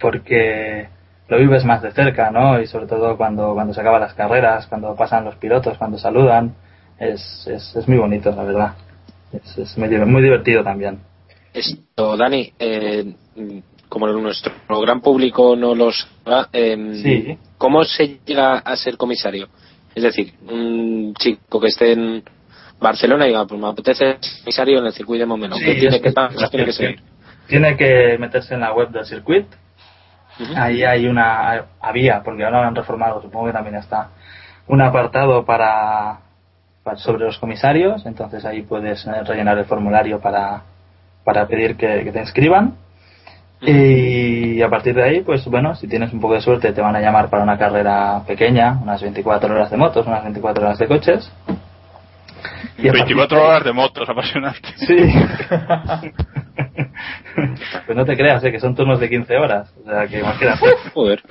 porque 0.00 0.88
lo 1.28 1.38
vives 1.38 1.64
más 1.64 1.82
de 1.82 1.92
cerca, 1.92 2.30
¿no? 2.30 2.60
Y 2.60 2.66
sobre 2.66 2.86
todo 2.86 3.16
cuando, 3.16 3.54
cuando 3.54 3.72
se 3.72 3.80
acaban 3.80 4.00
las 4.00 4.14
carreras, 4.14 4.66
cuando 4.66 4.94
pasan 4.96 5.24
los 5.24 5.36
pilotos, 5.36 5.78
cuando 5.78 5.96
saludan, 5.98 6.54
es, 7.00 7.46
es, 7.48 7.74
es 7.74 7.88
muy 7.88 7.98
bonito, 7.98 8.30
la 8.30 8.44
verdad. 8.44 8.74
Es, 9.32 9.58
es 9.58 9.78
muy, 9.78 9.88
muy 9.88 10.22
divertido 10.22 10.62
también. 10.62 11.00
Esto, 11.52 12.16
Dani, 12.16 12.52
eh, 12.58 13.14
como 13.88 14.06
nuestro 14.06 14.52
gran 14.80 15.00
público 15.00 15.56
no 15.56 15.74
lo 15.74 15.90
sabe, 15.92 16.46
eh, 16.52 16.94
Sí. 17.02 17.38
¿cómo 17.58 17.82
se 17.84 18.20
llega 18.24 18.58
a 18.58 18.76
ser 18.76 18.96
comisario? 18.96 19.48
Es 19.94 20.04
decir, 20.04 20.34
un 20.48 21.12
chico 21.18 21.58
que 21.60 21.66
esté 21.68 21.92
en 21.92 22.22
Barcelona 22.80 23.24
y 23.24 23.28
diga, 23.30 23.44
pues 23.46 23.60
me 23.60 23.66
apetece 23.68 23.98
ser 23.98 24.18
comisario 24.44 24.78
en 24.78 24.86
el 24.86 24.92
circuito 24.92 25.20
de 25.22 25.26
Momento. 25.26 25.56
Sí, 25.56 25.64
¿Qué 25.64 25.74
tiene 25.74 26.00
que, 26.00 26.12
tiene 26.50 26.64
que 26.66 26.72
seguir? 26.72 27.00
Tiene 27.48 27.76
que 27.76 28.16
meterse 28.18 28.54
en 28.54 28.60
la 28.60 28.72
web 28.72 28.90
del 28.90 29.04
circuito. 29.04 29.56
Ahí 30.56 30.84
hay 30.84 31.06
una, 31.06 31.66
había, 31.80 32.22
porque 32.22 32.44
ahora 32.44 32.62
lo 32.62 32.68
han 32.68 32.74
reformado, 32.76 33.20
supongo 33.20 33.46
que 33.48 33.52
también 33.52 33.74
está, 33.76 34.10
un 34.68 34.80
apartado 34.80 35.44
para- 35.44 36.20
sobre 36.96 37.24
los 37.24 37.38
comisarios, 37.38 38.04
entonces 38.06 38.44
ahí 38.44 38.62
puedes 38.62 39.06
eh, 39.06 39.22
rellenar 39.24 39.58
el 39.58 39.64
formulario 39.64 40.20
para, 40.20 40.62
para 41.24 41.46
pedir 41.46 41.76
que, 41.76 42.02
que 42.04 42.12
te 42.12 42.20
inscriban. 42.20 42.74
Y 43.62 44.62
a 44.62 44.70
partir 44.70 44.94
de 44.94 45.02
ahí, 45.04 45.20
pues 45.20 45.44
bueno, 45.44 45.74
si 45.74 45.86
tienes 45.86 46.12
un 46.14 46.20
poco 46.20 46.32
de 46.34 46.40
suerte, 46.40 46.72
te 46.72 46.80
van 46.80 46.96
a 46.96 47.00
llamar 47.00 47.28
para 47.28 47.42
una 47.42 47.58
carrera 47.58 48.22
pequeña, 48.26 48.78
unas 48.80 49.02
24 49.02 49.52
horas 49.54 49.70
de 49.70 49.76
motos, 49.76 50.06
unas 50.06 50.22
24 50.22 50.64
horas 50.64 50.78
de 50.78 50.86
coches. 50.88 51.30
Y 52.78 52.88
a 52.88 52.92
partir 52.92 53.14
24 53.16 53.36
de 53.36 53.42
ahí- 53.42 53.48
horas 53.50 53.64
de 53.64 53.72
motos, 53.74 54.08
apasionante. 54.08 54.68
Sí. 54.76 54.96
pues 57.86 57.96
no 57.96 58.04
te 58.06 58.16
creas, 58.16 58.42
¿eh? 58.44 58.50
que 58.52 58.60
son 58.60 58.74
turnos 58.74 58.98
de 59.00 59.08
15 59.10 59.36
horas. 59.36 59.72
O 59.84 59.88
sea, 59.90 60.06
que 60.06 60.20
imagínate. 60.20 60.66
Joder. 60.94 61.22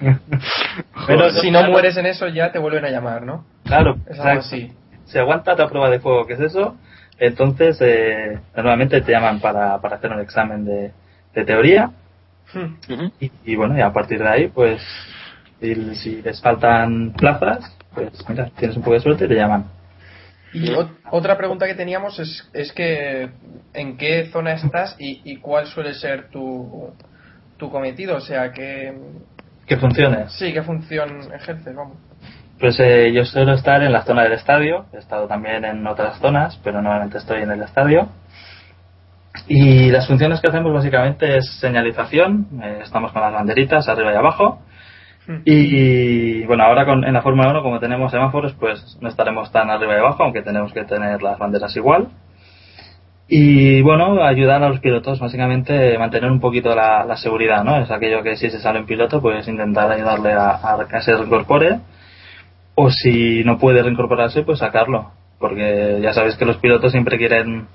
Pero 1.06 1.30
si 1.30 1.50
no 1.50 1.62
mueres 1.70 1.96
en 1.98 2.06
eso 2.06 2.26
ya 2.28 2.50
te 2.52 2.58
vuelven 2.58 2.84
a 2.86 2.90
llamar, 2.90 3.22
¿no? 3.22 3.44
Claro, 3.64 3.96
Es 4.08 4.18
algo 4.18 4.40
exacto. 4.40 4.40
así. 4.40 4.72
Si 5.10 5.18
aguantas 5.18 5.58
la 5.58 5.68
prueba 5.68 5.90
de 5.90 6.00
fuego, 6.00 6.26
que 6.26 6.34
es 6.34 6.40
eso, 6.40 6.76
entonces 7.18 7.78
eh, 7.80 8.38
normalmente 8.56 9.00
te 9.02 9.12
llaman 9.12 9.40
para, 9.40 9.78
para 9.80 9.96
hacer 9.96 10.10
un 10.12 10.20
examen 10.20 10.64
de, 10.64 10.92
de 11.34 11.44
teoría 11.44 11.90
Ujú. 12.54 13.10
y, 13.20 13.30
y 13.44 13.56
bueno, 13.56 13.76
y 13.76 13.80
a 13.82 13.92
partir 13.92 14.18
de 14.22 14.28
ahí, 14.28 14.48
pues 14.48 14.80
si, 15.60 15.94
si 15.96 16.22
les 16.22 16.40
faltan 16.40 17.12
plazas, 17.12 17.76
pues 17.94 18.10
mira, 18.28 18.50
tienes 18.58 18.76
un 18.76 18.82
poco 18.82 18.94
de 18.94 19.00
suerte 19.00 19.24
y 19.24 19.28
te 19.28 19.34
llaman. 19.34 19.64
Y 20.52 20.68
ot- 20.70 20.96
otra 21.12 21.36
pregunta 21.36 21.66
que 21.66 21.74
teníamos 21.74 22.18
es, 22.18 22.48
es 22.52 22.72
que 22.72 23.28
en 23.74 23.96
qué 23.96 24.30
zona 24.32 24.54
estás 24.54 24.96
y, 24.98 25.22
y 25.24 25.36
cuál 25.36 25.66
suele 25.66 25.94
ser 25.94 26.28
tu, 26.30 26.92
tu 27.56 27.70
cometido, 27.70 28.16
o 28.16 28.20
sea, 28.20 28.52
que 28.52 28.92
Que 29.66 29.76
funcione. 29.76 30.28
sí, 30.28 30.52
qué 30.52 30.62
función 30.62 31.32
ejerces, 31.32 31.74
vamos. 31.74 31.98
Pues 32.60 32.78
eh, 32.78 33.10
yo 33.14 33.24
suelo 33.24 33.54
estar 33.54 33.82
en 33.82 33.90
la 33.90 34.02
zona 34.02 34.22
del 34.24 34.34
estadio, 34.34 34.84
he 34.92 34.98
estado 34.98 35.26
también 35.26 35.64
en 35.64 35.86
otras 35.86 36.18
zonas, 36.18 36.60
pero 36.62 36.82
normalmente 36.82 37.16
estoy 37.16 37.40
en 37.40 37.50
el 37.50 37.62
estadio. 37.62 38.08
Y 39.48 39.90
las 39.90 40.06
funciones 40.06 40.42
que 40.42 40.48
hacemos 40.48 40.70
básicamente 40.70 41.38
es 41.38 41.58
señalización, 41.58 42.48
eh, 42.62 42.80
estamos 42.82 43.12
con 43.12 43.22
las 43.22 43.32
banderitas 43.32 43.88
arriba 43.88 44.12
y 44.12 44.16
abajo. 44.16 44.60
Y 45.44 46.44
bueno, 46.44 46.64
ahora 46.64 46.84
con, 46.84 47.04
en 47.04 47.14
la 47.14 47.22
Fórmula 47.22 47.50
1 47.50 47.62
como 47.62 47.80
tenemos 47.80 48.10
semáforos, 48.10 48.52
pues 48.54 48.98
no 49.00 49.08
estaremos 49.08 49.50
tan 49.52 49.70
arriba 49.70 49.94
y 49.94 49.98
abajo, 49.98 50.24
aunque 50.24 50.42
tenemos 50.42 50.72
que 50.74 50.84
tener 50.84 51.22
las 51.22 51.38
banderas 51.38 51.74
igual. 51.76 52.08
Y 53.26 53.80
bueno, 53.80 54.22
ayudar 54.22 54.62
a 54.62 54.68
los 54.68 54.80
pilotos, 54.80 55.18
básicamente 55.18 55.96
mantener 55.96 56.30
un 56.30 56.40
poquito 56.40 56.74
la, 56.74 57.04
la 57.04 57.16
seguridad, 57.16 57.64
¿no? 57.64 57.80
Es 57.80 57.90
aquello 57.90 58.22
que 58.22 58.36
si 58.36 58.50
se 58.50 58.60
sale 58.60 58.80
un 58.80 58.86
piloto, 58.86 59.22
pues 59.22 59.48
intentar 59.48 59.90
ayudarle 59.90 60.32
a, 60.32 60.56
a 60.56 60.86
que 60.86 61.00
se 61.00 61.16
reincorpore 61.16 61.78
o 62.82 62.90
si 62.90 63.44
no 63.44 63.58
puede 63.58 63.82
reincorporarse, 63.82 64.42
pues 64.42 64.58
sacarlo. 64.60 65.10
Porque 65.38 65.98
ya 66.02 66.12
sabes 66.12 66.36
que 66.36 66.44
los 66.44 66.56
pilotos 66.58 66.92
siempre 66.92 67.18
quieren 67.18 67.66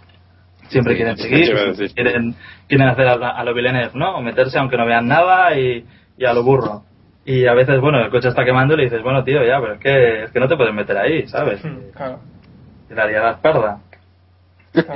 siempre 0.69 0.93
Sí, 0.93 0.97
quieren 0.97 1.17
seguir, 1.17 1.93
quieren, 1.93 2.35
quieren 2.67 2.87
hacer 2.87 3.07
a, 3.07 3.13
a 3.13 3.43
lo 3.43 3.53
Villeneuve, 3.53 3.91
¿no? 3.93 4.17
O 4.17 4.21
meterse 4.21 4.57
aunque 4.57 4.77
no 4.77 4.85
vean 4.85 5.07
nada 5.07 5.55
y, 5.57 5.85
y 6.17 6.25
a 6.25 6.33
lo 6.33 6.43
burro. 6.43 6.83
Y 7.23 7.45
a 7.47 7.53
veces, 7.53 7.79
bueno, 7.79 7.99
el 8.03 8.09
coche 8.11 8.29
está 8.29 8.43
quemando 8.45 8.73
y 8.73 8.77
le 8.77 8.83
dices, 8.85 9.03
bueno, 9.03 9.23
tío, 9.23 9.43
ya, 9.43 9.59
pero 9.59 9.73
es 9.73 9.79
que, 9.79 10.23
es 10.23 10.31
que 10.31 10.39
no 10.39 10.47
te 10.47 10.55
puedes 10.57 10.73
meter 10.73 10.97
ahí, 10.97 11.27
¿sabes? 11.27 11.63
Hmm, 11.63 11.91
Claro. 11.95 12.19
Y 12.89 12.93
la 12.93 13.03
haría 13.03 13.21
la 13.21 13.31
espalda. 13.31 13.79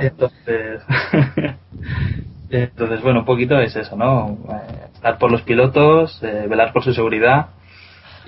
Entonces, 0.00 0.82
entonces, 2.50 3.02
bueno, 3.02 3.20
un 3.20 3.24
poquito 3.24 3.58
es 3.60 3.74
eso, 3.76 3.96
¿no? 3.96 4.38
Eh, 4.48 4.86
estar 4.94 5.18
por 5.18 5.30
los 5.30 5.42
pilotos, 5.42 6.22
eh, 6.22 6.46
velar 6.48 6.72
por 6.72 6.84
su 6.84 6.92
seguridad. 6.92 7.46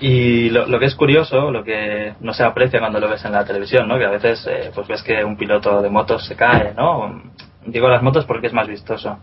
Y 0.04 0.50
lo, 0.50 0.66
lo 0.66 0.80
que 0.80 0.86
es 0.86 0.96
curioso, 0.96 1.52
lo 1.52 1.62
que 1.62 2.14
no 2.20 2.32
se 2.34 2.42
aprecia 2.42 2.80
cuando 2.80 2.98
lo 2.98 3.08
ves 3.08 3.24
en 3.24 3.30
la 3.30 3.44
televisión, 3.44 3.86
¿no? 3.86 3.98
Que 3.98 4.04
a 4.04 4.10
veces, 4.10 4.44
eh, 4.50 4.72
pues 4.74 4.88
ves 4.88 5.00
que 5.04 5.22
un 5.24 5.36
piloto 5.36 5.80
de 5.80 5.90
motos 5.90 6.26
se 6.26 6.34
cae, 6.34 6.74
¿no? 6.76 7.22
Digo 7.66 7.88
las 7.88 8.02
motos 8.02 8.24
porque 8.24 8.48
es 8.48 8.52
más 8.52 8.66
vistoso. 8.66 9.18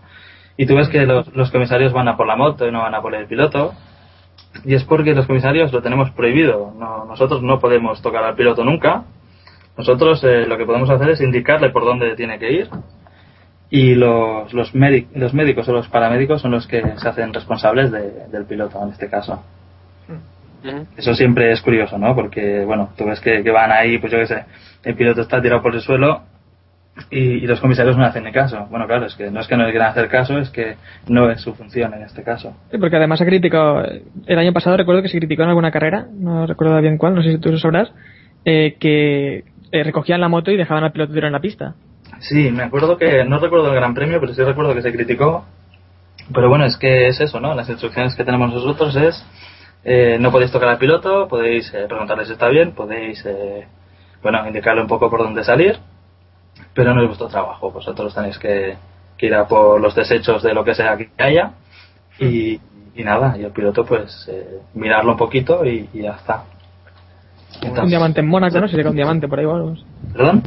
Y 0.56 0.66
tú 0.66 0.76
ves 0.76 0.88
que 0.88 1.06
los, 1.06 1.52
comisarios 1.52 1.92
van 1.92 2.08
a 2.08 2.16
por 2.16 2.28
la 2.28 2.38
moto 2.38 2.66
y 2.66 2.72
no 2.72 2.80
van 2.80 2.96
a 2.96 3.02
por 3.02 3.14
el 3.14 3.28
piloto. 3.28 3.74
Y 4.64 4.74
es 4.74 4.86
porque 4.86 5.14
los 5.14 5.28
comisarios 5.28 5.74
lo 5.74 5.82
tenemos 5.82 6.12
prohibido. 6.12 6.74
No, 6.80 7.04
nosotros 7.04 7.42
no 7.44 7.60
podemos 7.60 8.02
tocar 8.02 8.24
al 8.24 8.36
piloto 8.36 8.64
nunca. 8.64 9.04
Nosotros 9.78 10.24
eh, 10.24 10.46
lo 10.48 10.58
que 10.58 10.66
podemos 10.66 10.90
hacer 10.90 11.10
es 11.10 11.20
indicarle 11.20 11.72
por 11.72 11.84
dónde 11.84 12.16
tiene 12.16 12.40
que 12.40 12.54
ir. 12.54 12.70
Y 13.70 13.96
los, 13.96 14.54
los, 14.54 14.72
los 14.74 15.34
médicos 15.34 15.68
o 15.68 15.74
los 15.74 15.90
paramédicos 15.90 16.42
son 16.42 16.52
los 16.52 16.68
que 16.68 16.82
se 16.98 17.10
hacen 17.10 17.34
responsables 17.34 17.92
de- 17.92 18.28
del 18.32 18.46
piloto 18.46 18.82
en 18.82 18.92
este 18.92 19.10
caso. 19.10 19.44
Eso 20.98 21.14
siempre 21.14 21.52
es 21.52 21.62
curioso, 21.62 21.98
¿no? 21.98 22.16
Porque, 22.16 22.64
bueno, 22.66 22.90
tú 22.98 23.06
ves 23.06 23.20
que, 23.20 23.44
que 23.44 23.52
van 23.52 23.72
ahí, 23.72 23.98
pues 23.98 24.12
yo 24.12 24.20
qué 24.20 24.28
sé, 24.28 24.46
el 24.84 24.96
piloto 24.96 25.22
está 25.22 25.42
tirado 25.42 25.62
por 25.62 25.74
el 25.74 25.82
suelo 25.82 26.24
y, 27.10 27.20
y 27.20 27.48
los 27.48 27.60
comisarios 27.60 27.98
no 27.98 28.06
hacen 28.06 28.24
ni 28.24 28.32
caso. 28.32 28.68
Bueno, 28.70 28.88
claro, 28.88 29.06
es 29.06 29.16
que 29.16 29.32
no 29.32 29.40
es 29.40 29.48
que 29.48 29.56
no 29.56 29.66
le 29.66 29.72
quieran 29.72 29.92
hacer 29.92 30.08
caso, 30.10 30.38
es 30.38 30.50
que 30.50 30.76
no 31.08 31.30
es 31.30 31.42
su 31.42 31.54
función 31.54 31.94
en 31.94 32.04
este 32.04 32.24
caso. 32.24 32.56
Sí, 32.72 32.78
porque 32.78 32.98
además 32.98 33.22
ha 33.22 33.26
criticado, 33.26 33.84
el 34.26 34.40
año 34.40 34.54
pasado 34.54 34.78
recuerdo 34.78 35.02
que 35.02 35.10
se 35.10 35.18
criticó 35.18 35.44
en 35.44 35.50
alguna 35.50 35.72
carrera, 35.72 36.08
no 36.12 36.46
recuerdo 36.46 36.80
bien 36.82 36.98
cuál, 36.98 37.16
no 37.16 37.24
sé 37.24 37.32
si 37.32 37.38
tú 37.38 37.52
lo 37.52 37.60
sabrás, 37.60 37.92
eh, 38.46 38.76
que 38.80 39.44
eh, 39.72 39.84
recogían 39.84 40.22
la 40.22 40.30
moto 40.30 40.52
y 40.52 40.58
dejaban 40.58 40.84
al 40.84 40.92
piloto 40.92 41.14
tirado 41.14 41.28
en 41.28 41.34
la 41.34 41.42
pista. 41.42 41.76
Sí, 42.20 42.52
me 42.52 42.64
acuerdo 42.64 42.98
que, 42.98 43.24
no 43.24 43.40
recuerdo 43.40 43.70
el 43.70 43.76
Gran 43.76 43.94
Premio, 43.94 44.20
pero 44.20 44.34
sí 44.34 44.44
recuerdo 44.44 44.74
que 44.74 44.82
se 44.82 44.92
criticó. 44.92 45.46
Pero 46.34 46.50
bueno, 46.50 46.66
es 46.66 46.78
que 46.78 47.08
es 47.08 47.20
eso, 47.20 47.40
¿no? 47.40 47.56
Las 47.56 47.70
instrucciones 47.70 48.16
que 48.16 48.24
tenemos 48.24 48.54
nosotros 48.54 48.96
es, 48.96 49.26
eh, 49.84 50.18
no 50.20 50.32
podéis 50.32 50.52
tocar 50.52 50.70
al 50.70 50.78
piloto, 50.78 51.28
podéis 51.28 51.74
eh, 51.74 51.86
preguntarle 51.88 52.26
si 52.26 52.34
está 52.34 52.48
bien, 52.50 52.72
podéis, 52.74 53.26
eh, 53.26 53.66
bueno, 54.22 54.46
indicarle 54.48 54.82
un 54.82 54.88
poco 54.88 55.10
por 55.10 55.24
dónde 55.24 55.44
salir, 55.44 55.78
pero 56.74 56.94
no 56.94 57.02
es 57.02 57.08
vuestro 57.08 57.28
trabajo. 57.28 57.72
Vosotros 57.72 58.14
tenéis 58.14 58.38
que, 58.38 58.76
que 59.18 59.26
ir 59.28 59.36
a 59.36 59.48
por 59.48 59.80
los 59.80 59.96
desechos 59.96 60.44
de 60.44 60.54
lo 60.54 60.64
que 60.64 60.74
sea 60.76 60.98
que 60.98 61.10
haya 61.18 61.52
y, 62.20 62.60
y 62.96 63.04
nada, 63.04 63.38
y 63.38 63.44
el 63.44 63.52
piloto 63.52 63.86
pues 63.86 64.28
eh, 64.32 64.60
mirarlo 64.74 65.14
un 65.14 65.18
poquito 65.18 65.66
y, 65.66 65.90
y 65.94 66.02
ya 66.04 66.12
está. 66.12 66.44
un 67.82 67.88
diamante 67.88 68.20
en 68.20 68.28
Mónaco, 68.28 68.60
¿no? 68.60 68.68
Si 68.68 68.76
se 68.76 68.82
cae 68.82 68.90
un 68.92 68.96
diamante 68.98 69.28
por 69.30 69.40
ahí 69.40 69.46
o 69.46 69.56
algo. 69.56 69.74
¿Perdón? 70.14 70.44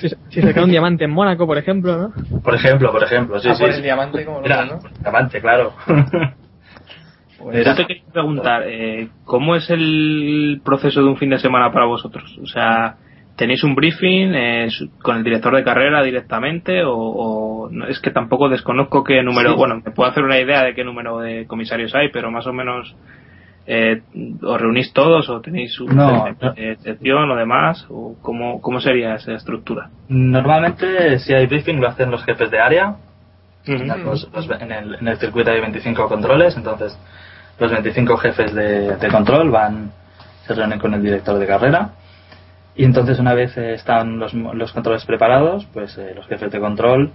Si, 0.00 0.08
si 0.30 0.40
se 0.42 0.54
cae 0.54 0.64
un 0.64 0.70
diamante 0.70 1.04
en 1.04 1.10
Mónaco, 1.12 1.46
por 1.46 1.58
ejemplo, 1.58 1.96
¿no? 1.96 2.40
Por 2.42 2.54
ejemplo, 2.54 2.90
por 2.90 3.04
ejemplo, 3.04 3.38
sí, 3.38 3.48
Ah, 3.48 3.54
sí. 3.54 3.62
por 3.62 3.70
sí. 3.70 3.76
el 3.76 3.82
diamante 3.84 4.24
como 4.24 4.38
lo 4.38 4.42
Mira, 4.42 4.64
¿no? 4.64 4.78
diamante, 5.00 5.40
claro. 5.40 5.72
Yo 7.40 7.74
te 7.74 7.86
quería 7.86 8.04
preguntar, 8.12 8.62
eh, 8.66 9.08
¿cómo 9.24 9.56
es 9.56 9.68
el 9.70 10.60
proceso 10.64 11.00
de 11.02 11.08
un 11.08 11.16
fin 11.16 11.30
de 11.30 11.38
semana 11.38 11.72
para 11.72 11.86
vosotros? 11.86 12.38
O 12.42 12.46
sea, 12.46 12.96
¿tenéis 13.36 13.64
un 13.64 13.74
briefing 13.74 14.34
eh, 14.34 14.68
con 15.02 15.16
el 15.16 15.24
director 15.24 15.54
de 15.56 15.64
carrera 15.64 16.02
directamente 16.02 16.84
o, 16.84 16.94
o 16.96 17.68
no? 17.70 17.86
es 17.86 17.98
que 18.00 18.10
tampoco 18.10 18.48
desconozco 18.48 19.02
qué 19.04 19.22
número, 19.22 19.50
Sí. 19.52 19.56
bueno, 19.56 19.80
me 19.84 19.90
puedo 19.92 20.10
hacer 20.10 20.22
una 20.24 20.38
idea 20.38 20.62
de 20.64 20.74
qué 20.74 20.84
número 20.84 21.18
de 21.18 21.46
comisarios 21.46 21.94
hay, 21.94 22.10
pero 22.10 22.30
más 22.30 22.46
o 22.46 22.52
menos 22.52 22.94
eh, 23.66 24.02
os 24.42 24.60
reunís 24.60 24.92
todos 24.92 25.28
o 25.30 25.40
tenéis 25.40 25.78
un 25.80 25.94
No, 25.96 26.26
no. 26.40 26.54
sección 26.82 27.30
o 27.30 27.36
demás 27.36 27.86
o 27.88 28.16
cómo, 28.20 28.60
cómo 28.60 28.80
sería 28.80 29.14
esa 29.14 29.32
estructura? 29.34 29.88
Normalmente, 30.08 31.18
si 31.20 31.32
hay 31.34 31.46
briefing, 31.46 31.80
lo 31.80 31.88
hacen 31.88 32.10
los 32.10 32.24
jefes 32.24 32.50
de 32.50 32.58
área. 32.58 32.96
Ujú. 33.68 33.84
Los- 34.04 34.28
los- 34.32 34.50
en, 34.60 34.72
el, 34.72 34.94
en 34.96 35.08
el 35.08 35.16
circuito 35.18 35.50
hay 35.50 35.60
25 35.60 36.08
controles, 36.08 36.56
entonces 36.56 36.98
los 37.60 37.70
25 37.70 38.16
jefes 38.16 38.54
de, 38.54 39.08
control 39.10 39.50
van, 39.50 39.92
se 40.46 40.54
reúnen 40.54 40.78
con 40.80 40.94
el 40.94 41.02
director 41.02 41.38
de 41.38 41.46
carrera. 41.46 41.90
Y 42.74 42.84
entonces, 42.84 43.18
una 43.18 43.34
vez 43.34 43.56
eh, 43.56 43.74
están 43.74 44.18
los, 44.18 44.32
los 44.34 44.72
controles 44.72 45.04
preparados, 45.04 45.66
pues 45.72 45.96
eh, 45.98 46.12
los 46.16 46.26
jefes 46.26 46.50
de 46.50 46.58
control 46.60 47.12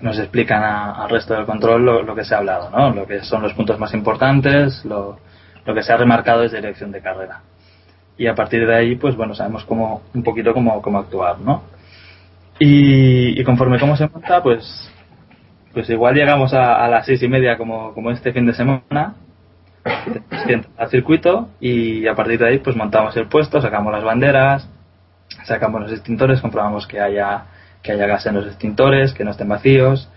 nos 0.00 0.18
explican 0.18 0.62
a- 0.62 0.92
al 1.02 1.10
resto 1.10 1.34
del 1.34 1.46
control 1.46 1.84
lo, 1.84 2.14
que 2.14 2.24
se 2.24 2.34
ha 2.34 2.38
hablado, 2.38 2.70
¿no? 2.70 2.90
Lo 2.94 3.06
que 3.06 3.22
son 3.24 3.42
los 3.42 3.52
puntos 3.54 3.78
más 3.80 3.92
importantes, 3.94 4.84
lo, 4.84 5.18
lo 5.66 5.74
que 5.74 5.82
se 5.82 5.92
ha 5.92 5.96
remarcado 5.96 6.44
es 6.44 6.52
dirección 6.52 6.92
de 6.92 7.00
carrera. 7.00 7.40
y 8.16 8.26
a 8.26 8.34
partir 8.34 8.66
de 8.66 8.74
ahí, 8.76 8.96
pues 8.96 9.16
bueno, 9.16 9.34
sabemos 9.34 9.64
cómo, 9.64 10.02
un 10.14 10.22
poquito 10.22 10.52
cómo, 10.54 10.82
cómo 10.82 10.98
actuar, 10.98 11.38
¿no? 11.40 11.62
Y, 12.58 13.40
y 13.40 13.44
conforme 13.44 13.78
cómo 13.78 13.96
se 13.96 14.08
monta, 14.08 14.42
pues, 14.42 14.90
pues 15.72 15.88
igual 15.90 16.14
llegamos 16.14 16.52
a, 16.54 16.84
a 16.84 16.88
las 16.88 17.06
seis 17.06 17.22
y 17.22 17.28
media 17.28 17.56
como, 17.56 17.94
como 17.94 18.10
este 18.10 18.32
fin 18.32 18.46
de 18.46 18.54
semana, 18.54 19.14
al 20.76 20.88
circuito 20.90 21.48
y 21.60 22.06
a 22.06 22.14
partir 22.14 22.38
de 22.38 22.48
ahí 22.48 22.58
pues 22.58 22.76
montamos 22.76 23.16
el 23.16 23.26
puesto, 23.26 23.60
sacamos 23.60 23.92
las 23.92 24.04
banderas, 24.04 24.68
sacamos 25.44 25.80
los 25.82 25.92
extintores, 25.92 26.40
comprobamos 26.40 26.86
que 26.86 27.00
haya 27.00 27.44
que 27.82 27.92
haya 27.92 28.06
gas 28.06 28.26
en 28.26 28.34
los 28.34 28.46
extintores, 28.46 29.14
que 29.14 29.24
no 29.24 29.30
estén 29.30 29.48
vacíos, 29.48 30.10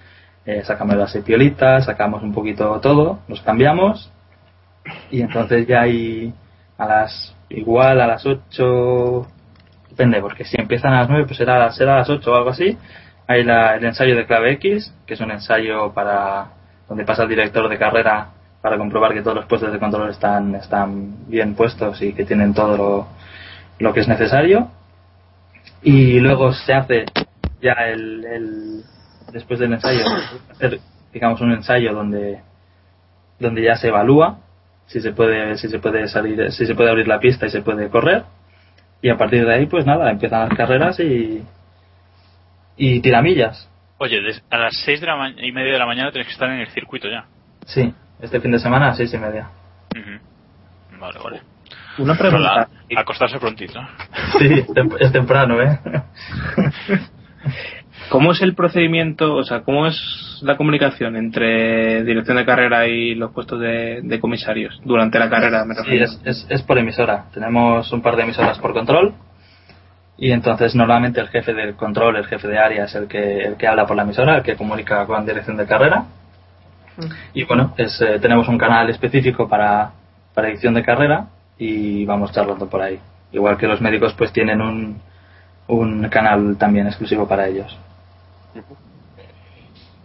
eh, 0.46 0.64
sacamos 0.64 0.96
las 0.96 1.16
piolitas, 1.18 1.86
sacamos 1.86 2.24
un 2.24 2.34
poquito 2.34 2.80
todo, 2.82 3.20
los 3.28 3.42
cambiamos 3.42 4.12
y 5.12 5.22
entonces 5.22 5.68
ya 5.68 5.82
hay 5.82 6.34
a 6.78 6.86
las 6.88 7.36
igual 7.50 8.02
a 8.02 8.08
las 8.08 8.26
8 8.26 9.28
depende 9.90 10.22
porque 10.22 10.44
si 10.46 10.60
empiezan 10.60 10.94
a 10.94 11.02
las 11.02 11.10
9 11.10 11.26
pues 11.26 11.38
será, 11.38 11.70
será 11.72 11.96
a 11.96 11.98
las 12.00 12.10
8 12.10 12.32
o 12.32 12.36
algo 12.36 12.50
así 12.50 12.78
hay 13.28 13.44
la- 13.44 13.76
el 13.76 13.86
ensayo 13.86 14.16
de 14.16 14.26
clave 14.26 14.54
X 14.54 14.94
que 15.06 15.14
es 15.14 15.20
un 15.22 15.32
ensayo 15.32 15.94
para 15.94 16.48
donde 16.90 17.06
pasa 17.06 17.24
el 17.24 17.30
director 17.30 17.70
de 17.70 17.78
carrera 17.78 18.30
para 18.62 18.78
comprobar 18.78 19.14
que 19.14 19.22
todos 19.22 19.36
los 19.36 19.46
puestos 19.46 19.72
de 19.72 19.80
control 19.80 20.10
están 20.10 20.56
están 20.56 21.28
bien 21.28 21.56
puestos 21.56 22.02
y 22.02 22.14
que 22.14 22.26
tienen 22.26 22.54
todo 22.54 22.78
lo, 22.78 23.08
lo 23.80 23.94
que 23.94 24.02
es 24.02 24.08
necesario. 24.08 24.70
Y 25.82 26.20
luego 26.20 26.54
se 26.54 26.74
hace 26.74 27.06
ya 27.62 27.74
el, 27.88 28.24
el- 28.26 28.82
después 29.32 29.60
del 29.60 29.74
ensayo 29.74 30.04
hacer 30.52 30.80
digamos 31.14 31.40
un 31.42 31.52
ensayo 31.54 31.94
donde 31.94 32.42
donde 33.40 33.64
ya 33.64 33.76
se 33.76 33.88
evalúa 33.88 34.40
si 34.88 35.00
se 35.02 35.12
puede 35.14 35.58
si 35.58 35.68
se 35.70 35.80
puede 35.80 36.08
salir 36.08 36.52
si 36.52 36.66
se 36.66 36.76
puede 36.76 36.90
abrir 36.90 37.08
la 37.08 37.20
pista 37.20 37.46
y 37.48 37.50
se 37.50 37.62
puede 37.62 37.90
correr. 37.90 38.24
Y 39.02 39.10
a 39.10 39.18
partir 39.18 39.46
de 39.46 39.54
ahí 39.54 39.66
pues 39.66 39.86
nada 39.86 40.12
empiezan 40.12 40.48
las 40.50 40.58
carreras 40.58 41.00
y 41.00 41.42
y 42.78 43.00
tiramillas. 43.02 43.68
Oye, 43.98 44.20
a 44.50 44.58
las 44.58 44.74
seis 44.84 45.00
de 45.02 45.08
la 45.08 45.16
ma- 45.16 45.30
y 45.30 45.52
media 45.52 45.74
de 45.74 45.80
la 45.80 45.86
mañana 45.86 46.12
tienes 46.12 46.28
que 46.28 46.34
estar 46.34 46.50
en 46.50 46.60
el 46.60 46.68
circuito 46.70 47.08
ya. 47.10 47.26
sí 47.66 47.94
este 48.22 48.40
fin 48.40 48.52
de 48.52 48.60
semana 48.60 48.90
a 48.90 48.94
seis 48.94 49.14
y 49.14 49.18
media 49.18 49.50
Ujú. 49.96 51.00
Vale, 51.00 51.20
vale. 51.24 51.42
Una 51.98 52.16
pregunta. 52.16 52.68
Acostarse 52.96 53.40
prontito. 53.40 53.80
sí 54.40 54.66
es 55.00 55.12
temprano 55.12 55.62
eh 55.62 55.80
¿Cómo 58.10 58.34
es 58.34 58.42
el 58.42 58.56
procedimiento, 58.56 59.36
o 59.36 59.44
sea, 59.44 59.62
cómo 59.62 59.88
es 59.88 60.40
la 60.42 60.58
comunicación 60.58 61.16
entre 61.16 62.04
dirección 62.04 62.38
de 62.38 62.46
carrera 62.46 62.88
y 62.88 63.16
los 63.16 63.32
puestos 63.32 63.60
de, 63.60 64.02
de 64.04 64.20
comisarios 64.20 64.82
durante 64.84 65.18
la 65.18 65.30
carrera? 65.30 65.64
Me 65.64 65.76
Sí, 65.76 65.96
es, 66.26 66.46
es 66.50 66.62
por 66.64 66.78
emisora. 66.78 67.26
Tenemos 67.34 67.92
un 67.94 68.02
par 68.02 68.18
de 68.18 68.24
emisoras 68.24 68.60
por 68.60 68.74
control. 68.74 69.14
Y 70.18 70.32
entonces 70.32 70.76
normalmente 70.76 71.22
el 71.22 71.30
jefe 71.30 71.54
del 71.54 71.76
control, 71.76 72.18
el 72.18 72.26
jefe 72.26 72.48
de 72.48 72.60
área 72.60 72.86
es 72.86 72.96
el 72.96 73.08
que, 73.08 73.44
el 73.44 73.56
que 73.56 73.68
habla 73.68 73.86
por 73.86 73.96
la 73.96 74.04
emisora, 74.04 74.38
el 74.38 74.44
que 74.44 74.56
comunica 74.56 75.06
con 75.06 75.26
dirección 75.26 75.58
de 75.58 75.66
carrera. 75.66 76.06
Y 77.34 77.44
bueno, 77.46 77.74
es, 77.78 78.02
eh, 78.02 78.20
tenemos 78.20 78.48
un 78.48 78.58
canal 78.58 78.90
específico 78.90 79.48
para, 79.48 79.92
para 80.34 80.50
edición 80.50 80.74
de 80.74 80.84
carrera 80.84 81.28
y 81.58 82.06
vamos 82.06 82.32
charlando 82.32 82.68
por 82.68 82.82
ahí. 82.82 83.00
Igual 83.32 83.58
que 83.58 83.68
los 83.68 83.82
médicos 83.82 84.14
pues 84.18 84.32
tienen 84.34 84.62
un, 84.62 85.02
un 85.68 86.10
canal 86.10 86.58
también 86.58 86.88
exclusivo 86.88 87.28
para 87.28 87.48
ellos. 87.48 87.78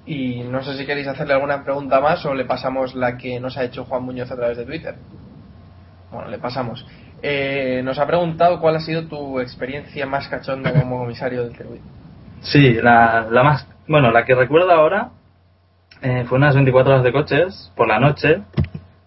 Y 0.06 0.44
no 0.44 0.62
sé 0.62 0.76
si 0.76 0.86
queréis 0.86 1.08
hacerle 1.08 1.34
alguna 1.34 1.64
pregunta 1.64 2.00
más 2.00 2.24
o 2.26 2.34
le 2.34 2.44
pasamos 2.44 2.94
la 2.94 3.16
que 3.16 3.40
nos 3.40 3.56
ha 3.56 3.64
hecho 3.64 3.84
Juan 3.84 4.04
Muñoz 4.04 4.30
a 4.30 4.36
través 4.36 4.56
de 4.56 4.64
Twitter. 4.64 4.94
Bueno, 6.12 6.30
le 6.30 6.38
pasamos. 6.38 6.86
Eh, 7.22 7.80
nos 7.84 7.98
ha 7.98 8.06
preguntado 8.06 8.60
cuál 8.60 8.76
ha 8.76 8.80
sido 8.80 9.06
tu 9.08 9.40
experiencia 9.40 10.06
más 10.06 10.28
cachonda 10.28 10.72
como 10.72 10.98
comisario 10.98 11.42
del 11.42 11.56
circuito. 11.56 11.84
Sí, 12.42 12.74
la, 12.74 13.26
la 13.28 13.42
más, 13.42 13.66
bueno, 13.88 14.12
la 14.12 14.24
que 14.24 14.34
recuerdo 14.34 14.70
ahora 14.70 15.10
eh, 16.02 16.24
fue 16.28 16.38
unas 16.38 16.54
24 16.54 16.92
horas 16.92 17.04
de 17.04 17.12
coches 17.12 17.72
por 17.76 17.88
la 17.88 17.98
noche, 17.98 18.42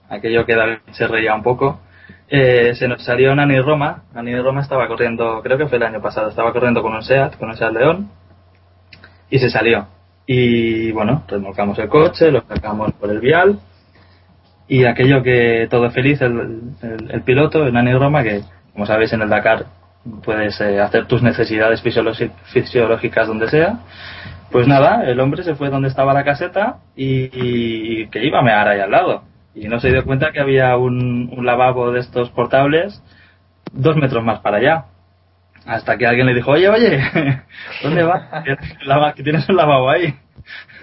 aquello 0.09 0.45
que 0.45 0.55
David 0.55 0.77
se 0.91 1.07
reía 1.07 1.35
un 1.35 1.43
poco. 1.43 1.79
Eh, 2.27 2.73
se 2.75 2.87
nos 2.87 3.03
salió 3.03 3.33
Nani 3.35 3.59
Roma, 3.59 4.03
Nani 4.13 4.39
Roma 4.39 4.61
estaba 4.61 4.87
corriendo, 4.87 5.41
creo 5.41 5.57
que 5.57 5.67
fue 5.67 5.77
el 5.77 5.83
año 5.83 6.01
pasado, 6.01 6.29
estaba 6.29 6.53
corriendo 6.53 6.81
con 6.81 6.93
un 6.93 7.01
SEAT, 7.01 7.37
con 7.37 7.49
un 7.49 7.57
SEAT 7.57 7.73
León, 7.73 8.11
y 9.29 9.39
se 9.39 9.49
salió. 9.49 9.87
Y 10.25 10.91
bueno, 10.91 11.23
remolcamos 11.27 11.79
el 11.79 11.89
coche, 11.89 12.31
lo 12.31 12.41
sacamos 12.41 12.91
por 12.93 13.09
el 13.09 13.19
vial, 13.19 13.59
y 14.67 14.85
aquello 14.85 15.23
que 15.23 15.67
todo 15.69 15.89
feliz 15.89 16.21
el, 16.21 16.75
el, 17.09 17.21
piloto, 17.23 17.65
el 17.65 17.73
Nani 17.73 17.93
Roma, 17.93 18.21
que 18.21 18.41
como 18.73 18.85
sabéis 18.85 19.11
en 19.13 19.23
el 19.23 19.29
Dakar 19.29 19.65
puedes 20.23 20.61
eh, 20.61 20.79
hacer 20.79 21.07
tus 21.07 21.21
necesidades 21.23 21.81
fisiológicas 21.81 23.27
donde 23.27 23.49
sea. 23.49 23.79
Pues 24.51 24.67
nada, 24.67 25.03
el 25.05 25.19
hombre 25.19 25.43
se 25.43 25.55
fue 25.55 25.69
donde 25.69 25.87
estaba 25.89 26.13
la 26.13 26.23
caseta 26.23 26.77
y, 26.95 27.29
y 27.33 28.07
que 28.07 28.23
iba 28.25 28.39
a 28.39 28.43
mear 28.43 28.67
ahí 28.67 28.79
al 28.79 28.91
lado. 28.91 29.23
Y 29.55 29.67
no 29.67 29.79
se 29.79 29.89
dio 29.89 30.03
cuenta 30.05 30.31
que 30.31 30.39
había 30.39 30.75
un, 30.77 31.29
un 31.35 31.45
lavabo 31.45 31.91
de 31.91 31.99
estos 31.99 32.29
portables 32.31 33.01
dos 33.71 33.95
metros 33.95 34.23
más 34.23 34.39
para 34.39 34.57
allá. 34.57 34.85
Hasta 35.65 35.97
que 35.97 36.07
alguien 36.07 36.25
le 36.25 36.33
dijo, 36.33 36.51
oye, 36.51 36.67
oye, 36.69 36.99
¿dónde 37.83 38.03
vas? 38.03 38.23
Que, 39.15 39.23
tienes 39.23 39.47
un 39.49 39.55
lavabo 39.57 39.89
ahí. 39.89 40.15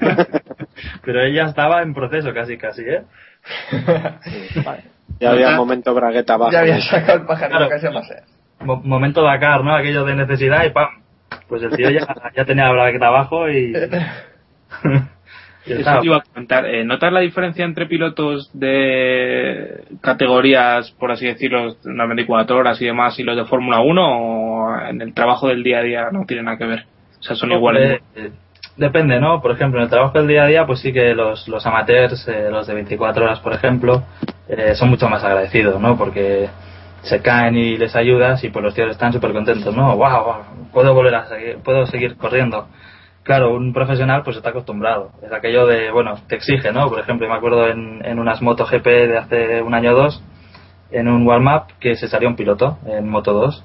Pero 1.04 1.22
ella 1.22 1.46
estaba 1.46 1.82
en 1.82 1.94
proceso 1.94 2.32
casi, 2.34 2.56
casi, 2.58 2.82
¿eh? 2.82 3.02
Ya 5.18 5.30
había 5.30 5.50
un 5.50 5.56
momento 5.56 5.94
bragueta 5.94 6.34
abajo. 6.34 6.52
Ya 6.52 6.60
había 6.60 6.80
sacado 6.82 7.20
el 7.20 7.26
pajarito 7.26 7.56
Claro. 7.58 7.70
casi 7.70 7.86
a 7.86 7.92
pasear. 7.92 8.22
Mo- 8.60 8.82
momento 8.84 9.22
Dakar, 9.22 9.64
¿no? 9.64 9.74
Aquello 9.74 10.04
de 10.04 10.14
necesidad 10.14 10.64
y 10.64 10.70
¡pam! 10.70 10.88
Pues 11.48 11.62
el 11.62 11.76
tío 11.76 11.90
ya, 11.90 12.06
ya 12.34 12.44
tenía 12.44 12.64
la 12.64 12.72
bragueta 12.72 13.06
abajo 13.08 13.48
y... 13.48 13.72
y 15.66 15.72
Eso 15.72 15.80
estaba. 15.80 16.00
te 16.00 16.06
iba 16.06 16.16
a 16.16 16.20
comentar. 16.20 16.66
Eh, 16.66 16.84
¿Notas 16.84 17.12
la 17.12 17.20
diferencia 17.20 17.64
entre 17.64 17.86
pilotos 17.86 18.50
de 18.52 19.84
categorías, 20.00 20.90
por 20.92 21.10
así 21.10 21.26
decirlo, 21.26 21.74
de 21.74 21.90
unas 21.90 22.08
24 22.08 22.56
horas 22.56 22.80
y 22.80 22.86
demás, 22.86 23.18
y 23.18 23.24
los 23.24 23.36
de 23.36 23.44
Fórmula 23.44 23.80
1 23.80 24.18
o 24.18 24.80
en 24.88 25.00
el 25.00 25.12
trabajo 25.12 25.48
del 25.48 25.62
día 25.62 25.78
a 25.78 25.82
día 25.82 26.08
no 26.12 26.24
tiene 26.26 26.42
nada 26.42 26.58
que 26.58 26.66
ver? 26.66 26.86
O 27.18 27.22
sea, 27.22 27.36
son 27.36 27.52
iguales. 27.52 28.00
Eh, 28.14 28.30
depende, 28.76 29.18
¿no? 29.20 29.40
Por 29.40 29.52
ejemplo, 29.52 29.80
en 29.80 29.84
el 29.84 29.90
trabajo 29.90 30.18
del 30.18 30.28
día 30.28 30.44
a 30.44 30.46
día, 30.46 30.66
pues 30.66 30.80
sí 30.80 30.92
que 30.92 31.14
los, 31.14 31.48
los 31.48 31.66
amateurs, 31.66 32.28
eh, 32.28 32.48
los 32.50 32.66
de 32.66 32.74
24 32.74 33.24
horas, 33.24 33.40
por 33.40 33.52
ejemplo, 33.52 34.04
eh, 34.48 34.74
son 34.74 34.90
mucho 34.90 35.08
más 35.08 35.24
agradecidos, 35.24 35.80
¿no? 35.80 35.96
Porque 35.96 36.48
se 37.02 37.20
caen 37.22 37.56
y 37.56 37.76
les 37.76 37.94
ayudas 37.94 38.42
y 38.44 38.50
pues 38.50 38.64
los 38.64 38.74
tíos 38.74 38.90
están 38.90 39.12
súper 39.12 39.32
contentos, 39.32 39.74
¿no? 39.74 39.96
¡Wow! 39.96 40.24
wow, 40.24 40.34
Puedo 40.72 40.94
volver 40.94 41.14
a 41.14 41.28
seguir, 41.28 41.58
puedo 41.58 41.86
seguir 41.86 42.16
corriendo. 42.16 42.66
Claro, 43.22 43.54
un 43.54 43.72
profesional 43.72 44.22
pues 44.22 44.36
está 44.36 44.50
acostumbrado. 44.50 45.10
Es 45.22 45.32
aquello 45.32 45.66
de, 45.66 45.90
bueno, 45.90 46.14
te 46.28 46.36
exige, 46.36 46.72
¿no? 46.72 46.88
Por 46.88 47.00
ejemplo, 47.00 47.28
me 47.28 47.34
acuerdo 47.34 47.66
en, 47.68 48.04
en 48.04 48.18
unas 48.18 48.40
Moto 48.40 48.66
GP 48.66 48.86
de 48.86 49.18
hace 49.18 49.62
un 49.62 49.74
año 49.74 49.92
o 49.92 49.96
dos, 49.96 50.22
en 50.90 51.08
un 51.08 51.26
warm-up, 51.26 51.74
que 51.80 51.96
se 51.96 52.08
salió 52.08 52.28
un 52.28 52.36
piloto 52.36 52.78
en 52.86 53.08
Moto 53.08 53.32
2 53.32 53.64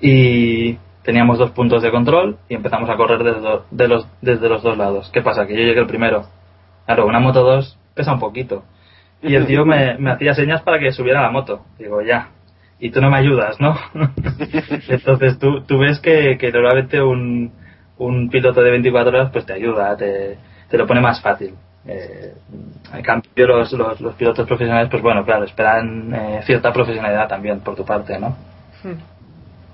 y 0.00 0.78
teníamos 1.02 1.38
dos 1.38 1.52
puntos 1.52 1.82
de 1.82 1.90
control 1.90 2.36
y 2.48 2.54
empezamos 2.54 2.90
a 2.90 2.96
correr 2.96 3.22
desde, 3.24 3.60
de 3.70 3.88
los, 3.88 4.06
desde 4.20 4.48
los 4.48 4.62
dos 4.62 4.76
lados. 4.76 5.10
¿Qué 5.12 5.22
pasa? 5.22 5.46
Que 5.46 5.54
yo 5.54 5.60
llegué 5.60 5.80
el 5.80 5.86
primero. 5.86 6.26
Claro, 6.84 7.06
una 7.06 7.20
moto 7.20 7.42
2 7.42 7.78
pesa 7.94 8.12
un 8.12 8.20
poquito. 8.20 8.64
Y 9.22 9.34
el 9.34 9.46
tío 9.46 9.64
me, 9.64 9.96
me 9.98 10.10
hacía 10.10 10.34
señas 10.34 10.62
para 10.62 10.78
que 10.78 10.92
subiera 10.92 11.20
a 11.20 11.24
la 11.24 11.30
moto. 11.30 11.64
Digo, 11.78 12.02
ya. 12.02 12.28
Y 12.78 12.90
tú 12.90 13.00
no 13.00 13.10
me 13.10 13.18
ayudas, 13.18 13.58
¿no? 13.60 13.76
Entonces 14.88 15.38
tú, 15.38 15.62
tú 15.62 15.78
ves 15.78 15.98
que, 15.98 16.38
que 16.38 16.52
normalmente 16.52 17.02
un, 17.02 17.52
un 17.98 18.28
piloto 18.30 18.62
de 18.62 18.70
24 18.70 19.10
horas 19.16 19.30
pues 19.32 19.44
te 19.44 19.52
ayuda, 19.52 19.96
te, 19.96 20.38
te 20.68 20.78
lo 20.78 20.86
pone 20.86 21.00
más 21.00 21.20
fácil. 21.20 21.54
Eh, 21.86 22.34
en 22.92 23.02
cambio 23.02 23.46
los, 23.46 23.72
los, 23.72 24.00
los 24.00 24.14
pilotos 24.14 24.46
profesionales 24.46 24.88
pues 24.90 25.02
bueno, 25.02 25.24
claro, 25.24 25.44
esperan 25.44 26.14
eh, 26.14 26.40
cierta 26.44 26.72
profesionalidad 26.72 27.28
también 27.28 27.60
por 27.60 27.74
tu 27.74 27.84
parte, 27.84 28.18
¿no? 28.18 28.36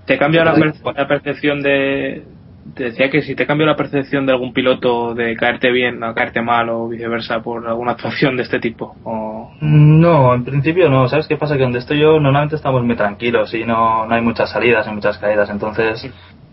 ¿Te 0.07 0.19
cambia 0.19 0.45
la 0.45 1.07
percepción 1.09 1.63
de.? 1.63 2.23
Decía 2.64 3.11
que 3.11 3.20
si 3.20 3.35
te 3.35 3.46
cambia 3.46 3.66
la 3.66 3.77
percepción 3.77 4.24
de 4.24 4.33
algún 4.33 4.55
piloto 4.55 5.14
de 5.14 5.37
caerte 5.37 5.70
bien 5.70 6.03
a 6.03 6.14
caerte 6.14 6.40
mal 6.40 6.70
o 6.70 6.88
viceversa 6.88 7.42
por 7.42 7.66
alguna 7.68 7.92
actuación 7.92 8.37
de 8.37 8.42
este 8.42 8.59
tipo. 8.59 8.96
O... 9.05 9.53
No, 9.61 10.35
en 10.35 10.44
principio 10.44 10.88
no. 10.88 11.07
¿Sabes 11.09 11.29
qué 11.29 11.37
pasa? 11.37 11.57
Que 11.57 11.62
donde 11.62 11.81
estoy 11.81 12.00
yo 12.00 12.18
normalmente 12.18 12.57
estamos 12.57 12.83
muy 12.83 12.96
tranquilos 12.96 13.53
y 13.53 13.64
no, 13.64 14.07
no 14.07 14.14
hay 14.14 14.22
muchas 14.22 14.50
salidas 14.50 14.87
y 14.88 14.90
muchas 14.90 15.18
caídas. 15.18 15.50
Entonces, 15.50 16.11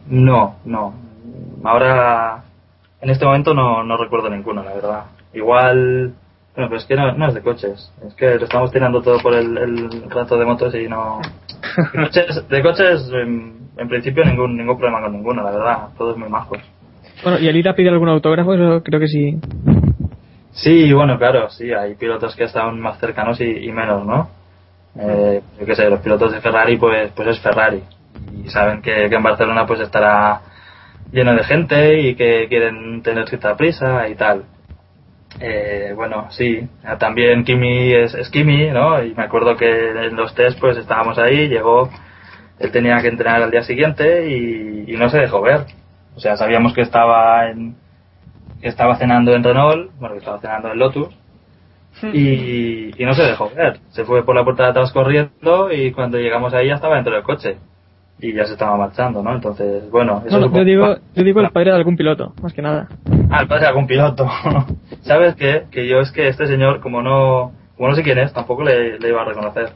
no, 0.07 0.57
no. 0.65 0.93
Ahora, 1.63 2.43
en 2.99 3.09
este 3.09 3.25
momento 3.25 3.53
no, 3.53 3.83
no 3.83 3.95
recuerdo 3.95 4.29
ninguno, 4.29 4.63
la 4.63 4.73
verdad. 4.73 5.03
Igual, 5.33 6.13
bueno, 6.55 6.69
pero 6.69 6.75
es 6.75 6.85
que 6.85 6.95
no, 6.95 7.13
no 7.13 7.27
es 7.29 7.33
de 7.33 7.41
coches. 7.41 7.93
Es 8.05 8.13
que 8.15 8.35
lo 8.35 8.43
estamos 8.43 8.71
tirando 8.71 9.01
todo 9.01 9.19
por 9.19 9.33
el, 9.33 9.57
el 9.57 10.09
rato 10.09 10.37
de 10.37 10.45
motos 10.45 10.75
y 10.75 10.87
no... 10.89 11.21
De 11.93 12.01
coches, 12.03 12.49
de 12.49 12.61
coches 12.63 13.11
en, 13.77 13.87
principio 13.87 14.25
ningún, 14.25 14.57
ningún 14.57 14.77
problema 14.77 15.01
con 15.01 15.13
ninguno, 15.13 15.43
la 15.43 15.51
verdad. 15.51 15.87
Todos 15.97 16.17
muy 16.17 16.29
majos. 16.29 16.59
Bueno, 17.23 17.39
y 17.39 17.47
el 17.47 17.55
ir 17.55 17.69
a 17.69 17.75
pedir 17.75 17.89
algún 17.89 18.09
autógrafo, 18.09 18.53
eso 18.53 18.83
creo 18.83 18.99
que 18.99 19.07
sí. 19.07 19.39
Sí, 20.51 20.91
bueno, 20.91 21.17
claro, 21.17 21.49
sí, 21.49 21.71
hay 21.71 21.95
pilotos 21.95 22.35
que 22.35 22.43
están 22.43 22.79
más 22.79 22.99
cercanos 22.99 23.39
y, 23.39 23.45
y 23.45 23.71
menos, 23.71 24.05
¿no? 24.05 24.29
Eh, 24.99 25.41
yo 25.59 25.65
qué 25.65 25.75
sé, 25.75 25.89
los 25.89 26.01
pilotos 26.01 26.33
de 26.33 26.41
Ferrari, 26.41 26.77
pues, 26.77 27.11
pues 27.15 27.29
es 27.29 27.39
Ferrari. 27.39 27.81
Y 28.43 28.49
saben 28.49 28.81
que, 28.81 29.09
que 29.09 29.15
en 29.15 29.23
Barcelona 29.23 29.65
pues 29.65 29.79
estará 29.79 30.41
lleno 31.11 31.33
de 31.33 31.43
gente 31.43 31.99
y 32.01 32.15
que 32.15 32.47
quieren 32.47 33.01
tener 33.01 33.27
cierta 33.27 33.55
prisa 33.55 34.07
y 34.09 34.15
tal. 34.15 34.43
Eh, 35.39 35.93
bueno, 35.95 36.27
sí, 36.31 36.67
también 36.99 37.45
Kimi 37.45 37.93
es, 37.93 38.13
es 38.13 38.29
Kimi, 38.29 38.69
¿no? 38.71 39.01
Y 39.03 39.13
me 39.15 39.23
acuerdo 39.23 39.55
que 39.55 39.91
en 39.91 40.15
los 40.15 40.35
test 40.35 40.59
pues 40.59 40.77
estábamos 40.77 41.17
ahí, 41.17 41.47
llegó, 41.47 41.89
él 42.61 42.71
tenía 42.71 43.01
que 43.01 43.07
entrenar 43.07 43.41
al 43.41 43.51
día 43.51 43.63
siguiente 43.63 44.29
y, 44.29 44.85
y 44.87 44.97
no 44.97 45.09
se 45.09 45.19
dejó 45.19 45.41
ver. 45.41 45.65
O 46.15 46.19
sea, 46.19 46.35
sabíamos 46.37 46.73
que 46.73 46.81
estaba 46.81 47.49
en, 47.49 47.75
que 48.61 48.67
estaba 48.67 48.97
cenando 48.97 49.33
en 49.33 49.43
Renault, 49.43 49.91
bueno, 49.99 50.13
que 50.13 50.19
estaba 50.19 50.39
cenando 50.39 50.71
en 50.71 50.79
Lotus, 50.79 51.09
y, 52.13 53.01
y 53.01 53.05
no 53.05 53.13
se 53.13 53.23
dejó 53.23 53.49
ver. 53.55 53.79
Se 53.89 54.05
fue 54.05 54.23
por 54.23 54.35
la 54.35 54.43
puerta 54.43 54.63
de 54.63 54.69
atrás 54.69 54.91
corriendo 54.91 55.71
y 55.71 55.91
cuando 55.91 56.17
llegamos 56.17 56.53
ahí 56.53 56.67
ya 56.67 56.75
estaba 56.75 56.95
dentro 56.95 57.13
del 57.13 57.23
coche. 57.23 57.57
Y 58.23 58.33
ya 58.33 58.45
se 58.45 58.53
estaba 58.53 58.77
marchando, 58.77 59.23
¿no? 59.23 59.33
Entonces, 59.33 59.89
bueno, 59.89 60.21
eso 60.23 60.37
No, 60.37 60.45
es 60.45 60.51
un 60.51 60.57
yo 60.59 60.63
digo, 60.63 60.95
yo 61.15 61.23
digo 61.23 61.41
el 61.41 61.49
padre 61.49 61.71
de 61.71 61.77
algún 61.77 61.97
piloto, 61.97 62.33
más 62.43 62.53
que 62.53 62.61
nada. 62.61 62.87
Ah, 63.31 63.41
el 63.41 63.47
padre 63.47 63.61
de 63.63 63.67
algún 63.69 63.87
piloto. 63.87 64.27
¿Sabes 65.01 65.33
qué? 65.35 65.63
Que 65.71 65.87
yo 65.87 65.99
es 66.01 66.11
que 66.11 66.27
este 66.27 66.45
señor, 66.45 66.81
como 66.81 67.01
no, 67.01 67.51
como 67.75 67.89
no 67.89 67.95
sé 67.95 68.03
quién 68.03 68.19
es, 68.19 68.31
tampoco 68.31 68.63
le, 68.63 68.99
le 68.99 69.09
iba 69.09 69.23
a 69.23 69.25
reconocer. 69.25 69.71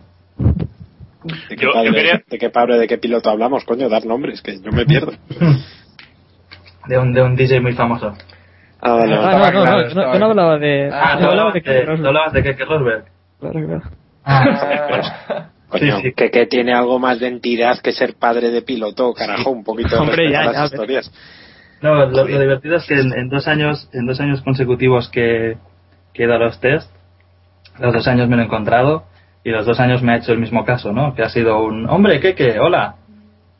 ¿De 1.50 1.56
qué, 1.56 1.66
Yo- 1.66 1.74
padre, 1.74 1.88
yo 1.88 1.94
quería- 1.94 2.24
¿De 2.30 2.38
qué 2.38 2.50
padre, 2.50 2.78
de 2.78 2.88
qué 2.88 2.98
piloto 2.98 3.30
hablamos? 3.30 3.64
Coño, 3.66 3.90
dar 3.90 4.06
nombres, 4.06 4.42
que 4.42 4.58
yo 4.62 4.72
me 4.72 4.86
pierdo. 4.86 5.12
De 6.88 7.00
un, 7.00 7.14
de 7.14 7.22
un 7.24 7.36
DJ 7.36 7.62
muy 7.62 7.74
famoso. 7.74 8.14
Ah, 8.80 8.92
vale, 8.94 9.16
Ah, 9.16 9.18
no, 9.18 9.32
no, 9.32 9.52
claro, 9.64 9.90
no, 9.90 10.04
no, 10.14 10.20
no 10.20 10.26
hablaba 10.28 10.58
de. 10.60 10.90
Ah, 10.94 11.16
yo 11.16 11.22
no 11.26 11.30
hablaba 11.32 11.50
hablabas 11.50 11.54
de 11.54 11.60
de, 11.60 11.64
Keke 11.64 11.86
no 11.86 11.92
Rosberg. 11.92 12.08
hablabas 12.08 12.34
de 12.34 12.44
Keke 12.44 12.66
Rosberg. 12.66 13.06
Claro, 13.40 13.66
claro. 13.66 13.82
Ah, 14.24 15.50
Coño, 15.70 15.96
Sí, 15.98 16.02
sí. 16.04 16.14
Que, 16.14 16.30
que 16.30 16.46
tiene 16.46 16.74
algo 16.76 17.00
más 17.00 17.20
de 17.20 17.28
entidad 17.28 17.80
que 17.80 17.92
ser 17.92 18.14
padre 18.20 18.52
de 18.52 18.62
piloto, 18.62 19.14
carajo, 19.16 19.50
un 19.50 19.64
poquito 19.64 20.00
Hombre, 20.00 20.32
ya, 20.32 20.44
las 20.44 20.54
ya, 20.54 20.66
historias. 20.66 21.12
No, 21.82 21.96
lo, 21.96 22.08
lo 22.08 22.40
divertido 22.40 22.76
es 22.76 22.86
que 22.86 23.00
en, 23.00 23.12
en 23.18 23.30
dos 23.30 23.48
años, 23.48 23.90
en 23.92 24.06
dos 24.06 24.20
años 24.20 24.42
consecutivos 24.44 25.10
que, 25.10 25.58
que 26.14 26.24
he 26.24 26.28
dado 26.28 26.46
los 26.46 26.60
test, 26.60 26.90
los 27.80 27.92
dos 27.94 28.08
años 28.08 28.30
me 28.30 28.36
lo 28.36 28.44
he 28.44 28.46
encontrado 28.46 29.06
y 29.46 29.52
los 29.52 29.66
dos 29.66 29.80
años 29.80 30.02
me 30.04 30.12
ha 30.14 30.18
hecho 30.18 30.34
el 30.34 30.40
mismo 30.40 30.66
caso, 30.66 30.92
¿no? 30.92 31.14
Que 31.16 31.22
ha 31.24 31.30
sido 31.30 31.64
un 31.64 31.88
hombre, 31.88 32.20
¿qué, 32.20 32.34
qué? 32.36 32.60
Hola. 32.60 32.96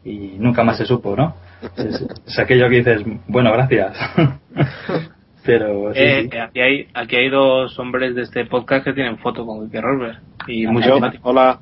Y 0.04 0.36
nunca 0.40 0.64
más 0.64 0.78
se 0.78 0.86
supo, 0.86 1.16
¿no? 1.16 1.36
Es, 1.78 2.06
es 2.28 2.40
aquello 2.40 2.68
que 2.70 2.78
dices, 2.78 3.02
bueno, 3.28 3.52
gracias. 3.54 3.96
Pero 5.46 5.94
sí, 5.94 6.00
Eh, 6.02 6.28
sí. 6.32 6.38
aquí, 6.38 6.60
hay, 6.60 6.88
aquí 6.94 7.16
hay 7.16 7.30
dos 7.30 7.78
hombres 7.78 8.16
de 8.16 8.24
este 8.24 8.46
podcast 8.46 8.84
que 8.84 8.94
tienen 8.94 9.18
foto 9.20 9.46
con 9.46 9.66
Kike 9.68 9.80
Rosberg. 9.82 10.20
Y 10.48 10.66
muy 10.68 10.84
Yo, 10.84 11.00
hola, 11.22 11.60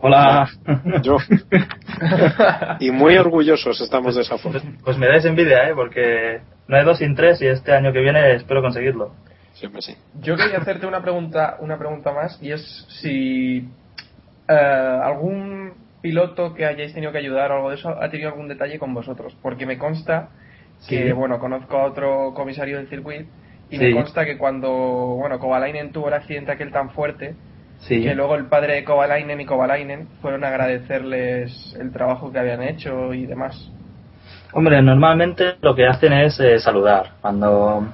Hola. 0.00 0.48
yo. 1.02 1.18
Y 2.80 2.90
muy 2.90 3.16
orgullosos 3.18 3.80
estamos 3.80 4.14
de 4.14 4.22
esa 4.22 4.38
foto. 4.38 4.60
Pues, 4.60 4.74
pues 4.84 4.98
me 4.98 5.06
dais 5.08 5.24
envidia, 5.24 5.68
¿eh? 5.68 5.72
Porque 5.74 6.40
no 6.68 6.76
hay 6.76 6.84
dos 6.84 6.98
sin 6.98 7.14
tres 7.14 7.42
y 7.42 7.46
este 7.46 7.72
año 7.72 7.92
que 7.92 8.00
viene 8.00 8.34
espero 8.34 8.62
conseguirlo. 8.62 9.12
Siempre 9.58 9.82
sí. 9.82 9.96
Yo 10.20 10.36
quería 10.36 10.58
hacerte 10.58 10.86
una 10.86 11.02
pregunta, 11.02 11.56
una 11.60 11.78
pregunta 11.78 12.12
más 12.12 12.38
y 12.40 12.52
es 12.52 12.86
si 13.00 13.68
eh, 14.48 15.00
algún 15.02 15.72
piloto 16.00 16.54
que 16.54 16.64
hayáis 16.64 16.94
tenido 16.94 17.10
que 17.10 17.18
ayudar 17.18 17.50
o 17.50 17.56
algo 17.56 17.70
de 17.70 17.74
eso 17.76 17.90
ha 17.90 18.08
tenido 18.08 18.30
algún 18.30 18.46
detalle 18.46 18.78
con 18.78 18.94
vosotros, 18.94 19.36
porque 19.42 19.66
me 19.66 19.76
consta 19.76 20.28
que 20.88 21.06
Sí. 21.06 21.12
bueno 21.12 21.40
conozco 21.40 21.76
a 21.76 21.86
otro 21.86 22.32
comisario 22.34 22.76
del 22.78 22.88
circuito 22.88 23.28
y 23.68 23.78
Sí. 23.78 23.84
me 23.84 23.94
consta 23.94 24.24
que 24.24 24.38
cuando 24.38 24.70
bueno 24.70 25.40
Kovalainen 25.40 25.90
tuvo 25.90 26.06
el 26.08 26.14
accidente 26.14 26.52
aquel 26.52 26.70
tan 26.70 26.90
fuerte 26.90 27.34
Sí. 27.80 28.00
que 28.02 28.14
luego 28.14 28.36
el 28.36 28.46
padre 28.46 28.74
de 28.74 28.84
Kovalainen 28.84 29.40
y 29.40 29.44
Kovalainen 29.44 30.06
fueron 30.22 30.44
a 30.44 30.48
agradecerles 30.48 31.76
el 31.80 31.90
trabajo 31.92 32.30
que 32.32 32.38
habían 32.38 32.62
hecho 32.62 33.12
y 33.12 33.26
demás. 33.26 33.72
Hombre, 34.52 34.80
normalmente 34.82 35.56
lo 35.60 35.74
que 35.74 35.86
hacen 35.86 36.12
es 36.12 36.38
eh, 36.40 36.58
saludar. 36.58 37.12
Cuando, 37.20 37.86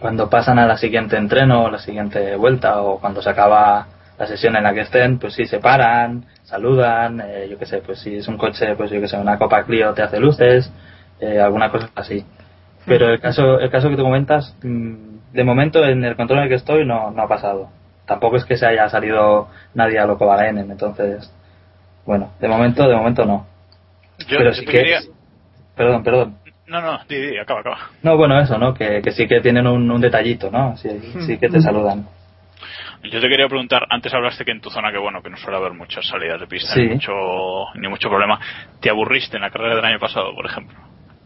cuando 0.00 0.28
pasan 0.28 0.58
a 0.58 0.66
la 0.66 0.76
siguiente 0.76 1.16
entreno, 1.16 1.64
o 1.64 1.70
la 1.70 1.78
siguiente 1.78 2.36
vuelta, 2.36 2.82
o 2.82 2.98
cuando 2.98 3.22
se 3.22 3.30
acaba 3.30 3.86
la 4.18 4.26
sesión 4.26 4.56
en 4.56 4.64
la 4.64 4.72
que 4.72 4.80
estén, 4.80 5.18
pues 5.18 5.34
sí, 5.34 5.46
se 5.46 5.58
paran, 5.58 6.24
saludan, 6.44 7.20
eh, 7.20 7.48
yo 7.50 7.58
qué 7.58 7.66
sé, 7.66 7.78
pues 7.78 8.00
si 8.00 8.16
es 8.16 8.28
un 8.28 8.38
coche, 8.38 8.74
pues 8.76 8.90
yo 8.90 9.00
qué 9.00 9.08
sé, 9.08 9.16
una 9.16 9.38
Copa 9.38 9.64
Clio 9.64 9.92
te 9.92 10.02
hace 10.02 10.18
luces, 10.18 10.72
eh, 11.20 11.40
alguna 11.40 11.70
cosa 11.70 11.90
así. 11.94 12.24
Pero 12.86 13.10
el 13.10 13.20
caso, 13.20 13.58
el 13.58 13.70
caso 13.70 13.88
que 13.88 13.96
tú 13.96 14.02
comentas, 14.02 14.56
mm, 14.62 15.32
de 15.32 15.44
momento 15.44 15.84
en 15.84 16.04
el 16.04 16.16
control 16.16 16.38
en 16.38 16.44
el 16.44 16.48
que 16.50 16.54
estoy 16.56 16.86
no, 16.86 17.10
no 17.10 17.22
ha 17.22 17.28
pasado. 17.28 17.68
Tampoco 18.06 18.36
es 18.36 18.44
que 18.44 18.56
se 18.56 18.66
haya 18.66 18.88
salido 18.88 19.48
nadie 19.74 19.98
a 19.98 20.06
loco 20.06 20.32
N, 20.38 20.60
entonces, 20.60 21.30
bueno, 22.06 22.30
de 22.40 22.48
momento, 22.48 22.88
de 22.88 22.94
momento 22.94 23.24
no. 23.24 23.46
Yo, 24.28 24.38
Pero 24.38 24.54
sí 24.54 24.64
que, 24.64 24.98
perdón, 25.76 26.02
perdón. 26.02 26.36
No, 26.68 26.80
no, 26.80 26.98
di, 27.08 27.16
di, 27.16 27.38
acaba, 27.38 27.60
acaba. 27.60 27.78
No, 28.02 28.16
bueno, 28.16 28.38
eso, 28.40 28.58
¿no? 28.58 28.74
Que, 28.74 29.00
que 29.02 29.12
sí 29.12 29.26
que 29.28 29.40
tienen 29.40 29.66
un, 29.66 29.88
un 29.90 30.00
detallito, 30.00 30.50
¿no? 30.50 30.76
Sí, 30.76 30.88
sí 31.26 31.38
que 31.38 31.48
te 31.48 31.60
saludan. 31.60 32.06
Yo 33.04 33.20
te 33.20 33.28
quería 33.28 33.46
preguntar, 33.46 33.86
antes 33.90 34.12
hablaste 34.12 34.44
que 34.44 34.50
en 34.50 34.60
tu 34.60 34.68
zona, 34.70 34.90
que 34.90 34.98
bueno, 34.98 35.22
que 35.22 35.30
no 35.30 35.36
suele 35.36 35.58
haber 35.58 35.72
muchas 35.74 36.04
salidas 36.08 36.40
de 36.40 36.46
pista, 36.48 36.74
Sí. 36.74 36.80
ni, 36.82 36.94
mucho, 36.94 37.12
ni 37.76 37.88
mucho 37.88 38.08
problema. 38.08 38.40
¿Te 38.80 38.90
aburriste 38.90 39.36
en 39.36 39.42
la 39.42 39.50
carrera 39.50 39.76
del 39.76 39.84
año 39.84 39.98
pasado, 40.00 40.34
por 40.34 40.46
ejemplo? 40.46 40.76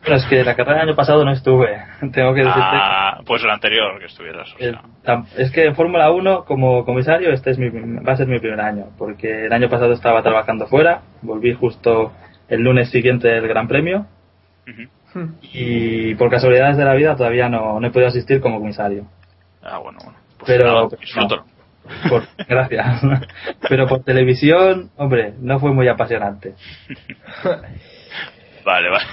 Pero 0.03 0.16
es 0.16 0.24
que 0.26 0.42
la 0.44 0.55
carrera 0.57 0.81
del 0.81 0.88
año 0.88 0.96
pasado 0.96 1.24
no 1.24 1.31
estuve. 1.31 1.76
Tengo 2.12 2.35
que 2.35 2.40
decirte. 2.40 2.61
Ah, 2.62 3.20
pues 3.24 3.42
el 3.44 3.50
anterior 3.50 3.98
que 3.98 4.07
estuvieras. 4.07 4.53
o 4.55 4.59
sea. 4.59 5.22
es 5.38 5.50
que 5.53 5.64
en 5.64 5.74
Fórmula 5.74 6.11
1, 6.11 6.44
como 6.44 6.85
comisario, 6.85 7.33
este 7.33 7.50
es 7.50 7.59
mi, 7.59 7.68
va 7.70 8.12
a 8.12 8.16
ser 8.16 8.26
mi 8.26 8.38
primer 8.40 8.61
año. 8.61 8.87
Porque 8.98 9.46
el 9.46 9.53
año 9.53 9.68
pasado 9.70 9.92
estaba 9.92 10.22
trabajando 10.22 10.66
fuera. 10.66 11.00
Volví 11.22 11.55
justo 11.55 12.12
el 12.48 12.61
lunes 12.62 12.90
siguiente 12.90 13.29
del 13.29 13.46
Gran 13.48 13.68
Premio. 13.68 14.07
Y 15.53 16.14
por 16.14 16.31
casualidades 16.31 16.77
de 16.77 16.85
la 16.85 16.94
vida 16.94 17.16
todavía 17.16 17.49
no, 17.49 17.81
no 17.81 17.87
he 17.87 17.90
podido 17.90 18.09
asistir 18.09 18.40
como 18.40 18.59
comisario. 18.61 19.07
Ah, 19.62 19.79
bueno, 19.79 19.99
bueno. 20.05 20.18
Pues 20.38 20.46
Pero- 20.46 20.66
nada, 20.66 20.88
pero 20.88 21.01
disfrútalo. 21.01 21.44
Por, 22.09 22.23
gracias. 22.49 23.01
Pero 23.68 23.87
por 23.88 24.05
televisión, 24.05 24.90
hombre, 24.96 25.35
no 25.40 25.59
fue 25.59 25.73
muy 25.73 25.88
apasionante. 25.88 26.55
Vale, 28.64 28.90
vale. 28.90 29.05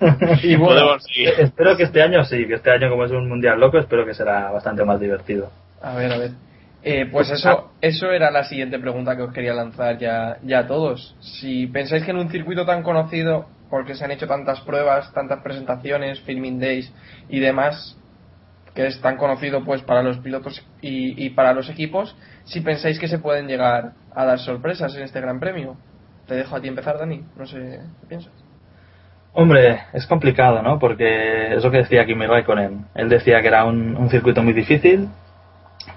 Y 0.42 0.56
bueno, 0.56 0.74
Podemos 0.74 1.04
seguir. 1.04 1.28
Espero 1.38 1.76
que 1.76 1.82
este 1.82 2.02
año 2.02 2.24
sí, 2.24 2.46
que 2.46 2.54
este 2.54 2.70
año 2.70 2.88
como 2.88 3.04
es 3.04 3.10
un 3.10 3.28
mundial 3.28 3.60
loco, 3.60 3.78
espero 3.78 4.06
que 4.06 4.14
será 4.14 4.50
bastante 4.50 4.84
más 4.84 4.98
divertido. 4.98 5.50
A 5.82 5.94
ver, 5.94 6.10
a 6.12 6.16
ver. 6.18 6.30
Eh, 6.82 7.06
pues 7.12 7.28
eso, 7.30 7.72
eso 7.82 8.10
era 8.10 8.30
la 8.30 8.44
siguiente 8.44 8.78
pregunta 8.78 9.14
que 9.14 9.22
os 9.22 9.34
quería 9.34 9.52
lanzar 9.52 9.98
ya, 9.98 10.38
ya 10.42 10.60
a 10.60 10.66
todos. 10.66 11.14
Si 11.20 11.66
pensáis 11.66 12.04
que 12.04 12.10
en 12.12 12.16
un 12.16 12.30
circuito 12.30 12.64
tan 12.64 12.82
conocido, 12.82 13.46
porque 13.70 13.94
se 13.94 14.04
han 14.04 14.10
hecho 14.10 14.26
tantas 14.26 14.60
pruebas, 14.62 15.12
tantas 15.12 15.40
presentaciones, 15.42 16.20
filming 16.20 16.58
days 16.58 16.92
y 17.28 17.40
demás, 17.40 17.96
que 18.74 18.86
es 18.86 19.00
tan 19.00 19.16
conocido 19.16 19.64
pues 19.64 19.82
para 19.82 20.02
los 20.02 20.18
pilotos 20.18 20.64
y, 20.80 21.24
y 21.24 21.30
para 21.30 21.52
los 21.52 21.68
equipos, 21.70 22.16
si 22.44 22.60
pensáis 22.60 22.98
que 22.98 23.08
se 23.08 23.18
pueden 23.18 23.46
llegar 23.46 23.92
a 24.14 24.24
dar 24.24 24.38
sorpresas 24.38 24.94
en 24.96 25.02
este 25.02 25.20
Gran 25.20 25.40
Premio. 25.40 25.76
Te 26.26 26.34
dejo 26.34 26.56
a 26.56 26.60
ti 26.60 26.68
empezar, 26.68 26.98
Dani. 26.98 27.24
No 27.36 27.46
sé 27.46 27.80
qué 28.00 28.06
piensas. 28.06 28.32
Hombre, 29.32 29.82
es 29.92 30.06
complicado, 30.06 30.60
¿no? 30.62 30.78
Porque 30.78 31.54
es 31.54 31.62
lo 31.62 31.70
que 31.70 31.78
decía 31.78 32.04
Kimi 32.04 32.26
Raikkonen. 32.26 32.86
Él 32.94 33.08
decía 33.08 33.40
que 33.40 33.48
era 33.48 33.64
un, 33.64 34.08
circuito 34.10 34.42
muy 34.42 34.52
difícil, 34.52 35.08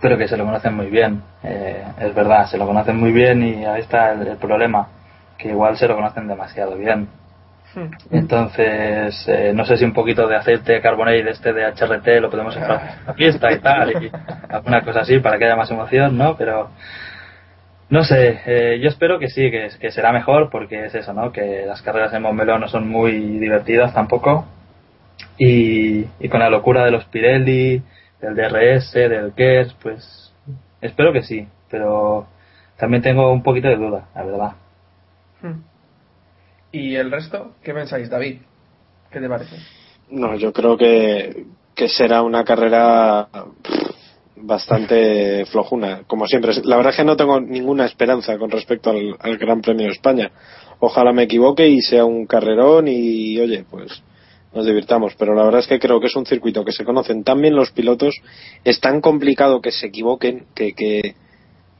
pero 0.01 0.17
que 0.17 0.27
se 0.27 0.37
lo 0.37 0.45
conocen 0.45 0.75
muy 0.75 0.87
bien. 0.87 1.21
Eh, 1.43 1.83
es 1.99 2.13
verdad, 2.13 2.45
se 2.45 2.57
lo 2.57 2.67
conocen 2.67 2.97
muy 2.97 3.11
bien 3.11 3.43
y 3.43 3.65
ahí 3.65 3.81
está 3.81 4.13
el 4.13 4.37
problema, 4.37 4.87
que 5.37 5.49
igual 5.49 5.77
se 5.77 5.87
lo 5.87 5.95
conocen 5.95 6.27
demasiado 6.27 6.77
bien. 6.77 7.07
Entonces, 8.11 9.25
eh, 9.27 9.51
no 9.53 9.65
sé 9.65 9.77
si 9.77 9.85
un 9.85 9.93
poquito 9.93 10.27
de 10.27 10.35
aceite 10.35 10.81
de 10.81 11.29
este 11.29 11.53
de 11.53 11.65
HRT 11.65 12.21
lo 12.21 12.29
podemos 12.29 12.55
echar 12.55 12.71
a 12.71 12.97
la 13.07 13.13
fiesta 13.13 13.51
y 13.51 13.59
tal, 13.59 13.91
y 13.91 14.11
alguna 14.49 14.81
cosa 14.81 15.01
así 15.01 15.19
para 15.19 15.37
que 15.37 15.45
haya 15.45 15.55
más 15.55 15.71
emoción, 15.71 16.17
¿no? 16.17 16.35
Pero 16.37 16.69
no 17.89 18.03
sé, 18.03 18.39
eh, 18.45 18.79
yo 18.81 18.89
espero 18.89 19.19
que 19.19 19.29
sí, 19.29 19.51
que, 19.51 19.69
que 19.79 19.91
será 19.91 20.11
mejor 20.11 20.49
porque 20.49 20.85
es 20.85 20.95
eso, 20.95 21.13
¿no? 21.13 21.31
Que 21.31 21.65
las 21.65 21.81
carreras 21.81 22.13
en 22.13 22.23
Montmeló 22.23 22.57
no 22.59 22.67
son 22.67 22.87
muy 22.87 23.39
divertidas 23.39 23.93
tampoco. 23.93 24.45
Y, 25.37 26.05
y 26.19 26.29
con 26.29 26.39
la 26.39 26.49
locura 26.49 26.85
de 26.85 26.91
los 26.91 27.05
Pirelli, 27.05 27.81
del 28.21 28.35
DRS, 28.35 28.93
del 28.93 29.33
KERS, 29.33 29.75
pues 29.81 30.33
espero 30.81 31.13
que 31.13 31.23
sí, 31.23 31.47
pero 31.69 32.27
también 32.77 33.03
tengo 33.03 33.31
un 33.31 33.43
poquito 33.43 33.67
de 33.67 33.75
duda, 33.75 34.05
la 34.15 34.23
verdad. 34.23 34.51
¿Y 36.73 36.95
el 36.95 37.11
resto? 37.11 37.51
¿Qué 37.63 37.71
pensáis, 37.71 38.09
David? 38.09 38.37
¿Qué 39.11 39.19
te 39.19 39.29
parece? 39.29 39.55
No, 40.09 40.35
yo 40.35 40.51
creo 40.51 40.75
que, 40.75 41.45
será 41.87 42.23
una 42.23 42.43
carrera 42.43 43.29
bastante 44.35 45.45
flojuna, 45.45 46.01
como 46.07 46.25
siempre. 46.25 46.51
La 46.63 46.75
verdad 46.75 46.89
es 46.91 46.97
que 46.97 47.03
no 47.03 47.15
tengo 47.15 47.39
ninguna 47.39 47.85
esperanza 47.85 48.39
con 48.39 48.49
respecto 48.49 48.89
al, 48.89 49.15
al 49.19 49.37
Gran 49.37 49.61
Premio 49.61 49.85
de 49.85 49.93
España. 49.93 50.31
Ojalá 50.79 51.13
me 51.13 51.23
equivoque 51.23 51.67
y 51.67 51.79
sea 51.79 52.05
un 52.05 52.25
carrerón 52.25 52.87
y, 52.87 53.39
oye, 53.39 53.65
pues 53.69 54.01
nos 54.51 54.65
divirtamos. 54.65 55.13
Pero 55.15 55.35
la 55.35 55.43
verdad 55.43 55.59
es 55.59 55.67
que 55.67 55.79
creo 55.79 55.99
que 55.99 56.07
es 56.07 56.15
un 56.15 56.25
circuito 56.25 56.65
que 56.65 56.71
se 56.71 56.83
conocen 56.83 57.23
tan 57.23 57.39
bien 57.39 57.55
los 57.55 57.69
pilotos, 57.69 58.15
es 58.63 58.79
tan 58.79 58.99
complicado 58.99 59.61
que 59.61 59.71
se 59.71 59.87
equivoquen, 59.87 60.47
que, 60.55 60.73
que, 60.73 61.13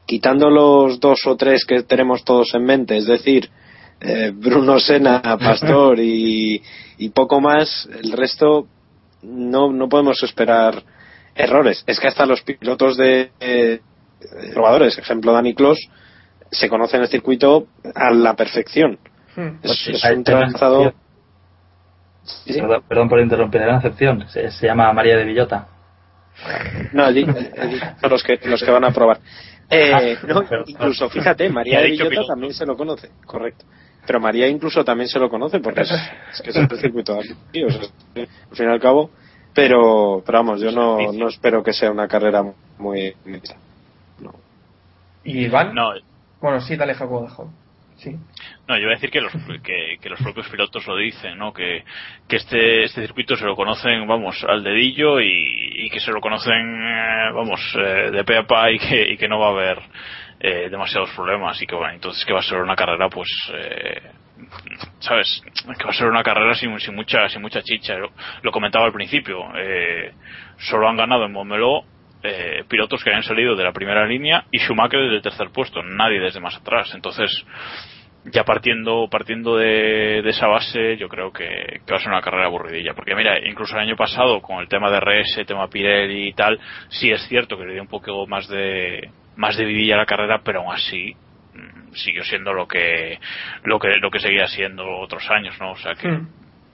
quitando 0.06 0.50
los 0.50 1.00
dos 1.00 1.26
o 1.26 1.34
tres 1.36 1.64
que 1.64 1.82
tenemos 1.82 2.22
todos 2.22 2.54
en 2.54 2.64
mente, 2.64 2.96
es 2.96 3.06
decir, 3.06 3.50
eh, 4.00 4.32
Bruno 4.34 4.78
Sena, 4.78 5.20
Pastor 5.38 5.98
y, 6.00 6.62
y 6.98 7.08
poco 7.10 7.40
más, 7.40 7.88
el 8.02 8.12
resto 8.12 8.66
no, 9.22 9.72
no 9.72 9.88
podemos 9.88 10.22
esperar 10.22 10.82
errores. 11.34 11.82
Es 11.86 11.98
que 12.00 12.08
hasta 12.08 12.26
los 12.26 12.42
pilotos 12.42 12.96
de 12.96 13.30
eh, 13.40 13.80
probadores, 14.52 14.96
ejemplo 14.98 15.32
Dani 15.32 15.54
Clos, 15.54 15.78
se 16.50 16.68
conocen 16.68 17.00
el 17.02 17.08
circuito 17.08 17.66
a 17.94 18.10
la 18.12 18.34
perfección. 18.34 18.98
Hmm. 19.36 19.58
Es, 19.62 19.88
es 19.88 20.04
Hay- 20.04 20.16
un 20.16 20.24
trazado. 20.24 20.92
Perdón, 22.46 22.82
perdón 22.88 23.08
por 23.08 23.20
interrumpir, 23.20 23.60
una 23.62 23.76
excepción. 23.76 24.26
Se, 24.28 24.50
se 24.50 24.66
llama 24.66 24.92
María 24.92 25.16
de 25.16 25.24
Villota. 25.24 25.68
No, 26.92 27.06
he 27.08 27.12
di- 27.12 27.22
he 27.26 27.66
dicho 27.66 27.86
los 28.08 28.22
que, 28.22 28.38
los 28.44 28.62
que 28.62 28.70
van 28.70 28.84
a 28.84 28.90
probar. 28.92 29.20
Eh, 29.68 30.16
no, 30.26 30.42
incluso, 30.66 31.08
fíjate, 31.10 31.48
María 31.50 31.80
de 31.80 31.90
Villota 31.90 32.22
también 32.28 32.54
se 32.54 32.64
lo 32.64 32.76
conoce, 32.76 33.10
correcto. 33.26 33.64
Pero 34.06 34.20
María 34.20 34.48
incluso 34.48 34.84
también 34.84 35.08
se 35.08 35.18
lo 35.18 35.30
conoce 35.30 35.60
porque 35.60 35.82
es, 35.82 35.90
es 36.32 36.42
que 36.42 36.50
es 36.50 36.56
el 36.56 36.68
circuito 36.78 37.14
de 37.14 37.20
aquí, 37.20 37.64
o 37.64 37.70
sea, 37.70 37.80
al 38.14 38.56
fin 38.56 38.66
y 38.66 38.72
al 38.72 38.80
cabo. 38.80 39.10
Pero, 39.54 40.22
pero 40.26 40.38
vamos, 40.38 40.60
yo 40.60 40.72
no, 40.72 41.12
no 41.12 41.28
espero 41.28 41.62
que 41.62 41.72
sea 41.72 41.90
una 41.90 42.08
carrera 42.08 42.42
muy 42.78 43.14
mixta. 43.24 43.56
¿Y 45.22 45.44
Iván? 45.44 45.74
No, 45.74 45.92
Bueno, 46.40 46.60
sí, 46.60 46.76
dale 46.76 46.94
Jacobo, 46.94 47.22
dejo. 47.22 47.50
Sí. 47.96 48.10
No, 48.68 48.76
yo 48.76 48.84
voy 48.84 48.92
a 48.92 48.96
decir 48.96 49.10
que 49.10 49.20
los, 49.20 49.32
que, 49.62 49.98
que 50.00 50.08
los 50.10 50.20
propios 50.20 50.48
pilotos 50.48 50.86
lo 50.86 50.96
dicen, 50.96 51.38
¿no? 51.38 51.52
Que, 51.52 51.84
que 52.28 52.36
este, 52.36 52.84
este 52.84 53.02
circuito 53.02 53.36
se 53.36 53.44
lo 53.44 53.54
conocen, 53.54 54.06
vamos, 54.06 54.44
al 54.46 54.64
dedillo 54.64 55.20
y, 55.20 55.86
y 55.86 55.90
que 55.90 56.00
se 56.00 56.10
lo 56.10 56.20
conocen, 56.20 56.52
eh, 56.52 57.30
vamos, 57.32 57.60
eh, 57.78 58.10
de 58.10 58.24
pe 58.24 58.36
a 58.36 58.46
pa 58.46 58.70
y 58.72 58.78
que, 58.78 59.12
y 59.12 59.16
que 59.16 59.28
no 59.28 59.38
va 59.38 59.46
a 59.46 59.50
haber 59.50 59.78
eh, 60.46 60.68
demasiados 60.68 61.10
problemas 61.12 61.60
y 61.62 61.66
que, 61.66 61.74
bueno, 61.74 61.94
entonces 61.94 62.22
que 62.22 62.34
va 62.34 62.40
a 62.40 62.42
ser 62.42 62.60
una 62.60 62.76
carrera, 62.76 63.08
pues, 63.08 63.30
eh, 63.54 64.10
¿sabes? 64.98 65.42
Que 65.78 65.84
va 65.84 65.90
a 65.90 65.94
ser 65.94 66.06
una 66.06 66.22
carrera 66.22 66.54
sin, 66.54 66.78
sin 66.80 66.94
mucha 66.94 67.26
sin 67.30 67.40
mucha 67.40 67.62
chicha. 67.62 67.94
Lo, 68.42 68.52
comentaba 68.52 68.84
al 68.84 68.92
principio. 68.92 69.38
Eh, 69.56 70.12
solo 70.58 70.86
han 70.86 70.98
ganado 70.98 71.24
en 71.24 71.32
Montmeló 71.32 71.84
eh, 72.22 72.62
pilotos 72.68 73.02
que 73.02 73.08
hayan 73.08 73.22
salido 73.22 73.56
de 73.56 73.64
la 73.64 73.72
primera 73.72 74.04
línea 74.04 74.44
y 74.50 74.58
Schumacher 74.58 75.00
desde 75.00 75.16
el 75.16 75.22
tercer 75.22 75.48
puesto, 75.48 75.82
nadie 75.82 76.20
desde 76.20 76.40
más 76.40 76.56
atrás. 76.56 76.92
Entonces, 76.94 77.30
ya 78.26 78.44
partiendo 78.44 79.08
partiendo 79.10 79.56
de, 79.56 80.18
esa 80.28 80.46
base, 80.46 80.98
yo 80.98 81.08
creo 81.08 81.32
que, 81.32 81.80
que 81.86 81.90
va 81.90 81.96
a 81.96 82.00
ser 82.00 82.12
una 82.12 82.20
carrera 82.20 82.48
aburridilla. 82.48 82.92
Porque 82.92 83.14
mira, 83.14 83.38
incluso 83.48 83.76
el 83.76 83.80
año 83.80 83.96
pasado, 83.96 84.42
con 84.42 84.58
el 84.58 84.68
tema 84.68 84.90
de 84.90 85.00
RS, 85.00 85.46
tema 85.46 85.68
Pirelli 85.68 86.28
y 86.28 86.32
tal, 86.34 86.60
sí 86.88 87.10
es 87.10 87.26
cierto 87.28 87.56
que 87.56 87.64
le 87.64 87.72
dio 87.72 87.82
un 87.82 87.88
poco 87.88 88.26
más 88.26 88.46
de 88.48 89.08
más 89.36 89.56
de 89.56 89.64
vidilla 89.64 89.94
a 89.94 89.98
la 89.98 90.06
carrera, 90.06 90.40
pero 90.44 90.60
aún 90.60 90.72
así 90.74 91.14
mm, 91.54 91.92
siguió 91.94 92.24
siendo 92.24 92.52
lo 92.52 92.66
que 92.68 93.18
lo 93.64 93.78
que 93.78 93.96
lo 93.96 94.10
que 94.10 94.20
seguía 94.20 94.46
siendo 94.46 94.84
otros 94.98 95.28
años, 95.30 95.54
¿no? 95.60 95.72
O 95.72 95.76
sea 95.76 95.94
que 95.94 96.08
Hmm. 96.08 96.28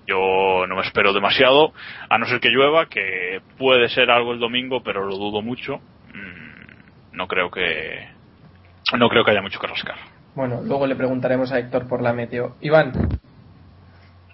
yo 0.07 0.67
no 0.69 0.75
me 0.77 0.83
espero 0.83 1.13
demasiado, 1.13 1.73
a 2.09 2.19
no 2.19 2.27
ser 2.27 2.41
que 2.41 2.49
llueva, 2.51 2.87
que 2.87 3.41
puede 3.59 3.89
ser 3.89 4.11
algo 4.11 4.33
el 4.33 4.41
domingo, 4.41 4.83
pero 4.83 5.05
lo 5.07 5.17
dudo 5.17 5.43
mucho. 5.43 5.79
Mm, 6.15 7.17
No 7.17 7.27
creo 7.29 7.51
que 7.51 8.09
no 8.97 9.09
creo 9.09 9.25
que 9.25 9.31
haya 9.33 9.43
mucho 9.43 9.61
que 9.61 9.67
rascar. 9.67 9.97
Bueno, 10.35 10.63
luego 10.65 10.87
le 10.87 10.95
preguntaremos 10.97 11.53
a 11.53 11.59
Héctor 11.59 11.87
por 11.89 12.03
la 12.03 12.13
meteo. 12.13 12.57
Iván, 12.61 12.93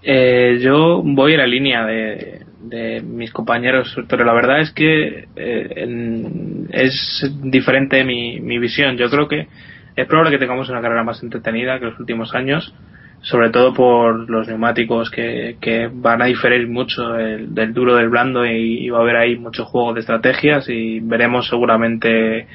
Eh, 0.02 0.58
yo 0.60 1.02
voy 1.02 1.32
en 1.32 1.38
la 1.38 1.46
línea 1.46 1.84
de, 1.84 2.45
de 2.68 3.00
mis 3.02 3.33
compañeros, 3.33 3.96
pero 4.09 4.24
la 4.24 4.33
verdad 4.33 4.61
es 4.61 4.72
que 4.72 5.26
eh, 5.37 6.66
es 6.72 7.31
diferente 7.42 8.05
mi, 8.05 8.40
mi 8.40 8.59
visión. 8.59 8.96
Yo 8.96 9.09
creo 9.11 9.29
que 9.29 9.48
es 9.96 10.07
probable 10.07 10.31
que 10.33 10.38
tengamos 10.38 10.68
una 10.68 10.81
carrera 10.83 11.05
más 11.05 11.22
entretenida 11.22 11.79
que 11.79 11.87
los 11.87 11.98
últimos 11.98 12.35
años, 12.35 12.74
sobre 13.22 13.50
todo 13.50 13.72
por 13.74 14.29
los 14.29 14.46
neumáticos 14.46 15.11
que, 15.11 15.57
que 15.61 15.88
van 15.92 16.22
a 16.22 16.26
diferir 16.26 16.68
mucho 16.68 17.16
el- 17.16 17.55
del 17.55 17.72
duro 17.72 17.96
del 17.96 18.09
blando 18.11 18.44
y, 18.46 18.88
va 18.90 18.98
a 18.98 19.02
haber 19.02 19.16
ahí 19.16 19.37
mucho 19.37 19.64
juego 19.64 19.94
de 19.94 20.00
estrategias 20.00 20.68
y 20.68 21.00
veremos 21.00 21.48
seguramente 21.48 22.46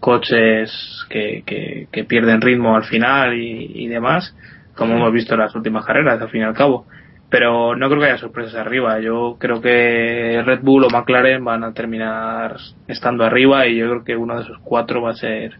coches 0.00 0.70
que, 1.08 1.42
que, 1.44 1.88
que 1.90 2.04
pierden 2.04 2.40
ritmo 2.40 2.76
al 2.76 2.84
final 2.84 3.34
y, 3.34 3.72
y 3.74 3.88
demás, 3.88 4.34
como 4.76 4.94
hemos 4.94 5.12
visto 5.12 5.34
en 5.34 5.40
las 5.40 5.54
últimas 5.54 5.84
carreras, 5.84 6.20
al 6.20 6.28
fin 6.30 6.42
y 6.42 6.44
al 6.44 6.54
cabo. 6.54 6.86
Pero 7.28 7.74
no 7.74 7.88
creo 7.88 8.00
que 8.00 8.06
haya 8.06 8.18
sorpresas 8.18 8.54
arriba. 8.54 9.00
Yo 9.00 9.36
creo 9.38 9.60
que 9.60 10.42
Red 10.44 10.60
Bull 10.62 10.84
o 10.84 10.90
McLaren 10.90 11.44
van 11.44 11.64
a 11.64 11.72
terminar 11.72 12.56
estando 12.86 13.24
arriba 13.24 13.66
y 13.66 13.76
yo 13.76 13.88
creo 13.88 14.04
que 14.04 14.16
uno 14.16 14.36
de 14.36 14.44
esos 14.44 14.58
cuatro 14.62 15.02
va 15.02 15.10
a 15.10 15.16
ser 15.16 15.54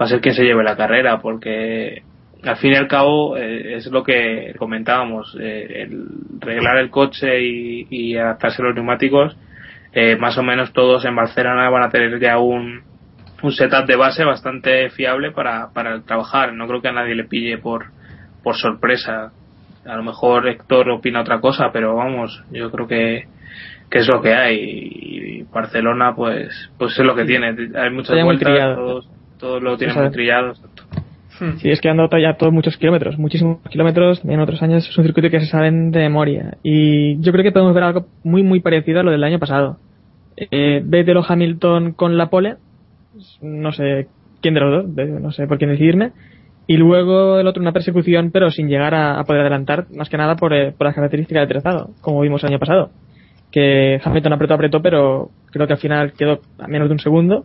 va 0.00 0.04
a 0.04 0.08
ser 0.08 0.20
quien 0.20 0.34
se 0.34 0.44
lleve 0.44 0.62
la 0.62 0.76
carrera 0.76 1.20
porque 1.20 2.02
al 2.42 2.56
fin 2.56 2.72
y 2.72 2.76
al 2.76 2.88
cabo 2.88 3.36
eh, 3.36 3.76
es 3.76 3.86
lo 3.86 4.02
que 4.02 4.54
comentábamos 4.58 5.34
eh, 5.40 5.84
el 5.84 6.06
reglar 6.38 6.76
el 6.78 6.90
coche 6.90 7.40
y, 7.40 8.16
adaptarse 8.16 8.60
a 8.60 8.66
los 8.66 8.74
neumáticos 8.74 9.36
eh, 9.92 10.16
más 10.16 10.36
o 10.36 10.42
menos 10.42 10.72
todos 10.74 11.04
en 11.06 11.16
Barcelona 11.16 11.70
van 11.70 11.84
a 11.84 11.88
tener 11.88 12.20
ya 12.20 12.38
un, 12.38 12.82
un 13.42 13.52
setup 13.52 13.86
de 13.86 13.96
base 13.96 14.24
bastante 14.24 14.90
fiable 14.90 15.30
para, 15.32 15.70
para 15.72 16.00
trabajar. 16.02 16.52
No 16.52 16.66
creo 16.66 16.82
que 16.82 16.88
a 16.88 16.92
nadie 16.92 17.14
le 17.14 17.24
pille 17.24 17.58
por, 17.58 17.86
por 18.42 18.56
sorpresa. 18.56 19.32
A 19.88 19.96
lo 19.96 20.02
mejor 20.02 20.48
Héctor 20.48 20.90
opina 20.90 21.20
otra 21.20 21.40
cosa, 21.40 21.70
pero 21.72 21.94
vamos, 21.96 22.42
yo 22.52 22.70
creo 22.70 22.86
que, 22.88 23.26
que 23.90 23.98
es 23.98 24.08
lo 24.08 24.20
que 24.20 24.34
hay. 24.34 24.56
Y 24.60 25.42
Barcelona, 25.52 26.14
pues, 26.14 26.70
pues 26.78 26.98
es 26.98 27.04
lo 27.06 27.14
que 27.14 27.24
tiene. 27.24 27.48
Hay 27.76 27.90
muchas 27.90 28.10
Está 28.10 28.16
ya 28.16 28.24
muy 28.24 28.36
vueltas, 28.36 28.76
todos, 28.76 29.08
todos 29.38 29.62
lo 29.62 29.76
tienen 29.76 29.96
muy 29.96 30.06
es. 30.06 30.12
trillado. 30.12 30.54
Sí, 31.58 31.70
es 31.70 31.82
que 31.82 31.90
han 31.90 31.98
dado 31.98 32.16
ya 32.18 32.34
todos 32.38 32.50
muchos 32.52 32.78
kilómetros, 32.78 33.18
muchísimos 33.18 33.58
kilómetros. 33.68 34.24
En 34.24 34.40
otros 34.40 34.62
años 34.62 34.88
es 34.88 34.96
un 34.96 35.04
circuito 35.04 35.28
que 35.28 35.40
se 35.40 35.46
saben 35.46 35.90
de 35.90 35.98
memoria. 36.00 36.56
Y 36.62 37.20
yo 37.20 37.30
creo 37.30 37.44
que 37.44 37.52
podemos 37.52 37.74
ver 37.74 37.84
algo 37.84 38.06
muy, 38.24 38.42
muy 38.42 38.60
parecido 38.60 39.00
a 39.00 39.02
lo 39.02 39.10
del 39.10 39.22
año 39.22 39.38
pasado. 39.38 39.76
Eh, 40.36 40.80
Vettel 40.82 41.18
o 41.18 41.24
Hamilton 41.28 41.92
con 41.92 42.16
la 42.16 42.30
pole, 42.30 42.56
no 43.42 43.70
sé 43.72 44.06
quién 44.40 44.54
de 44.54 44.60
los 44.60 44.84
dos, 44.84 44.96
de- 44.96 45.20
no 45.20 45.30
sé 45.30 45.46
por 45.46 45.58
quién 45.58 45.70
decidirme. 45.70 46.12
Y 46.66 46.76
luego 46.76 47.38
el 47.38 47.46
otro 47.46 47.62
una 47.62 47.72
persecución, 47.72 48.30
pero 48.32 48.50
sin 48.50 48.68
llegar 48.68 48.94
a, 48.94 49.20
a 49.20 49.24
poder 49.24 49.42
adelantar, 49.42 49.86
más 49.94 50.08
que 50.08 50.16
nada 50.16 50.36
por, 50.36 50.52
eh, 50.52 50.72
por 50.72 50.86
las 50.86 50.94
características 50.94 51.42
del 51.42 51.60
trazado, 51.60 51.90
como 52.00 52.20
vimos 52.20 52.42
el 52.42 52.50
año 52.50 52.58
pasado. 52.58 52.90
Que 53.52 54.00
Hamilton 54.02 54.32
apretó, 54.32 54.54
apretó, 54.54 54.82
pero 54.82 55.30
creo 55.52 55.66
que 55.66 55.74
al 55.74 55.78
final 55.78 56.12
quedó 56.12 56.40
a 56.58 56.66
menos 56.66 56.88
de 56.88 56.94
un 56.94 57.00
segundo 57.00 57.44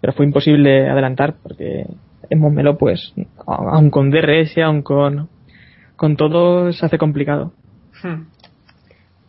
pero 0.00 0.12
fue 0.12 0.26
imposible 0.26 0.88
adelantar 0.88 1.34
porque 1.42 1.84
en 2.30 2.38
Montmeló 2.38 2.76
pues 2.78 3.12
aun 3.46 3.90
con 3.90 4.10
DRS 4.10 4.58
aun 4.58 4.82
con 4.82 5.28
con 5.96 6.16
todo 6.16 6.72
se 6.72 6.86
hace 6.86 6.98
complicado 6.98 7.52
Hmm. 8.02 8.26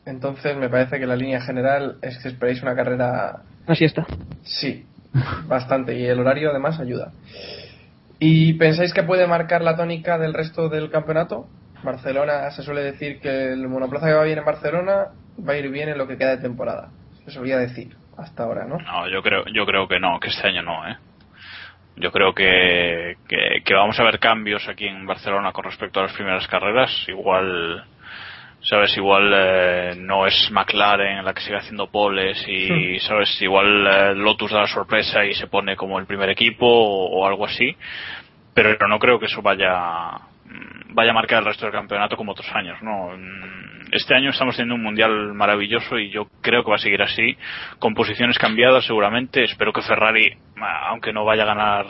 Entonces 0.06 0.58
me 0.58 0.68
parece 0.68 1.00
que 1.00 1.08
la 1.08 1.16
línea 1.16 1.40
general 1.40 1.98
es 2.02 2.18
que 2.18 2.28
esperéis 2.28 2.62
una 2.62 2.76
carrera, 2.76 3.44
así 3.66 3.86
está 3.86 4.06
sí, 4.44 4.86
bastante, 5.48 5.98
y 5.98 6.06
el 6.06 6.20
horario 6.20 6.50
además 6.50 6.78
ayuda. 6.80 7.14
¿Y 8.20 8.54
pensáis 8.54 8.94
que 8.94 9.04
puede 9.04 9.28
marcar 9.28 9.62
la 9.62 9.76
tónica 9.76 10.18
del 10.18 10.34
resto 10.34 10.70
del 10.70 10.90
campeonato? 10.90 11.48
Barcelona, 11.84 12.50
se 12.52 12.64
suele 12.64 12.82
decir 12.82 13.20
que 13.20 13.54
el 13.54 13.68
monoplaza 13.68 14.08
que 14.08 14.14
va 14.14 14.24
bien 14.24 14.40
en 14.40 14.46
Barcelona 14.46 15.08
va 15.48 15.54
a 15.54 15.58
ir 15.58 15.70
bien 15.70 15.90
en 15.90 15.98
lo 15.98 16.08
que 16.08 16.18
queda 16.18 16.36
de 16.36 16.42
temporada. 16.42 16.90
Se 17.26 17.32
solía 17.32 17.58
decir 17.58 17.96
hasta 18.18 18.44
ahora, 18.44 18.66
¿no? 18.66 18.78
No, 18.80 19.08
yo 19.10 19.22
creo, 19.22 19.46
yo 19.54 19.66
creo 19.66 19.88
que 19.88 20.00
no, 20.00 20.20
que 20.20 20.30
este 20.30 20.48
año 20.48 20.64
no, 20.64 20.88
¿eh? 20.88 20.98
Yo 21.98 22.12
creo 22.12 22.34
que, 22.34 23.18
que, 23.28 23.62
que 23.64 23.74
vamos 23.74 24.00
a 24.00 24.04
ver 24.04 24.20
cambios 24.20 24.68
aquí 24.68 24.88
en 24.88 25.06
Barcelona 25.06 25.52
con 25.52 25.66
respecto 25.66 26.00
a 26.00 26.04
las 26.04 26.14
primeras 26.14 26.48
carreras. 26.48 26.92
Igual, 27.08 27.86
sabes, 28.70 28.96
igual 28.98 29.32
eh, 29.34 29.94
no 29.98 30.26
es 30.28 30.50
McLaren 30.52 31.24
la 31.24 31.34
que 31.34 31.42
sigue 31.42 31.58
haciendo 31.58 31.88
poles 31.88 32.44
y, 32.48 33.00
sabes, 33.00 33.42
igual 33.42 33.88
eh, 33.88 34.16
Lotus 34.16 34.52
da 34.52 34.62
la 34.62 34.68
sorpresa 34.68 35.24
y 35.26 35.34
se 35.34 35.48
pone 35.48 35.76
como 35.76 36.00
el 36.00 36.06
primer 36.06 36.30
equipo 36.30 36.66
o, 36.68 37.22
o 37.22 37.26
algo 37.28 37.46
así. 37.46 37.76
Pero 38.54 38.88
no 38.88 39.00
creo 39.00 39.20
que 39.20 39.28
eso 39.28 39.42
vaya, 39.42 40.12
mm, 40.46 40.94
vaya 40.94 41.12
a 41.12 41.14
marcar 41.14 41.40
el 41.40 41.46
resto 41.46 41.66
del 41.66 41.74
campeonato 41.74 42.18
como 42.18 42.34
otros 42.34 42.50
años, 42.54 42.82
¿no? 42.82 43.12
Mm, 43.16 43.94
Este 43.94 44.14
año 44.16 44.32
estamos 44.32 44.56
teniendo 44.58 44.76
un 44.76 44.84
mundial 44.84 45.34
maravilloso 45.34 45.98
y 45.98 46.10
yo 46.10 46.28
creo 46.42 46.64
que 46.64 46.70
va 46.72 46.76
a 46.76 46.80
seguir 46.80 47.02
así, 47.02 47.38
con 47.80 47.94
posiciones 47.94 48.38
cambiadas 48.38 48.86
seguramente. 48.86 49.44
Espero 49.44 49.72
que 49.72 49.82
Ferrari, 49.82 50.36
aunque 50.90 51.14
no 51.14 51.24
vaya 51.24 51.44
a 51.44 51.54
ganar 51.54 51.86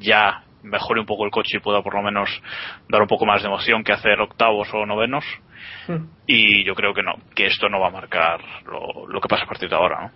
ya, 0.00 0.42
mejore 0.64 1.00
un 1.00 1.06
poco 1.06 1.24
el 1.24 1.30
coche 1.30 1.58
y 1.58 1.60
pueda 1.60 1.82
por 1.82 1.94
lo 1.94 2.02
menos 2.02 2.28
dar 2.88 3.00
un 3.00 3.06
poco 3.06 3.26
más 3.26 3.42
de 3.42 3.48
emoción 3.48 3.84
que 3.84 3.92
hacer 3.92 4.20
octavos 4.20 4.68
o 4.74 4.84
novenos. 4.84 5.24
Y 6.28 6.64
yo 6.64 6.74
creo 6.74 6.92
que 6.92 7.02
no, 7.02 7.12
que 7.34 7.46
esto 7.46 7.68
no 7.68 7.78
va 7.80 7.88
a 7.88 7.90
marcar 7.92 8.40
lo, 8.66 9.06
lo 9.06 9.20
que 9.20 9.28
pasa 9.28 9.44
a 9.44 9.46
partir 9.46 9.68
de 9.68 9.76
ahora, 9.76 10.02
¿no? 10.02 10.10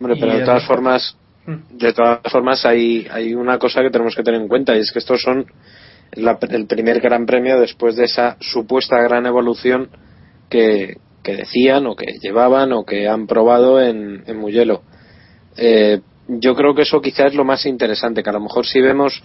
Hombre, 0.00 0.16
pero 0.20 0.36
de 0.38 0.44
todas 0.44 0.66
formas, 0.66 1.16
Hmm. 1.46 1.76
de 1.76 1.92
todas 1.92 2.20
formas 2.32 2.64
hay, 2.64 3.06
hay 3.10 3.34
una 3.34 3.58
cosa 3.58 3.82
que 3.82 3.90
tenemos 3.90 4.14
que 4.16 4.22
tener 4.22 4.40
en 4.40 4.48
cuenta 4.48 4.74
y 4.74 4.78
es 4.80 4.90
que 4.90 4.98
estos 4.98 5.20
son 5.20 5.44
la- 6.12 6.38
el 6.50 6.66
primer 6.66 7.00
gran 7.00 7.26
premio 7.26 7.60
después 7.60 7.96
de 7.96 8.04
esa 8.04 8.38
supuesta 8.40 8.96
gran 9.02 9.26
evolución 9.26 9.90
que, 10.48 10.96
que 11.22 11.36
decían 11.36 11.86
o 11.86 11.96
que 11.96 12.14
llevaban 12.22 12.72
o 12.72 12.84
que 12.86 13.08
han 13.08 13.26
probado 13.26 13.78
en, 13.78 14.24
en 14.26 14.38
Mugello. 14.38 14.82
Eh, 15.58 16.00
yo 16.28 16.54
creo 16.54 16.74
que 16.74 16.82
eso 16.82 17.02
quizás 17.02 17.26
es 17.26 17.34
lo 17.34 17.44
más 17.44 17.66
interesante, 17.66 18.22
que 18.22 18.30
a 18.30 18.34
lo 18.34 18.40
mejor 18.40 18.64
si 18.64 18.80
vemos 18.80 19.22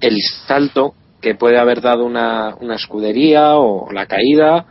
el 0.00 0.16
salto 0.46 0.94
que 1.20 1.34
puede 1.34 1.58
haber 1.58 1.80
dado 1.80 2.04
una, 2.04 2.54
una 2.60 2.76
escudería 2.76 3.56
o 3.56 3.90
la 3.92 4.06
caída, 4.06 4.66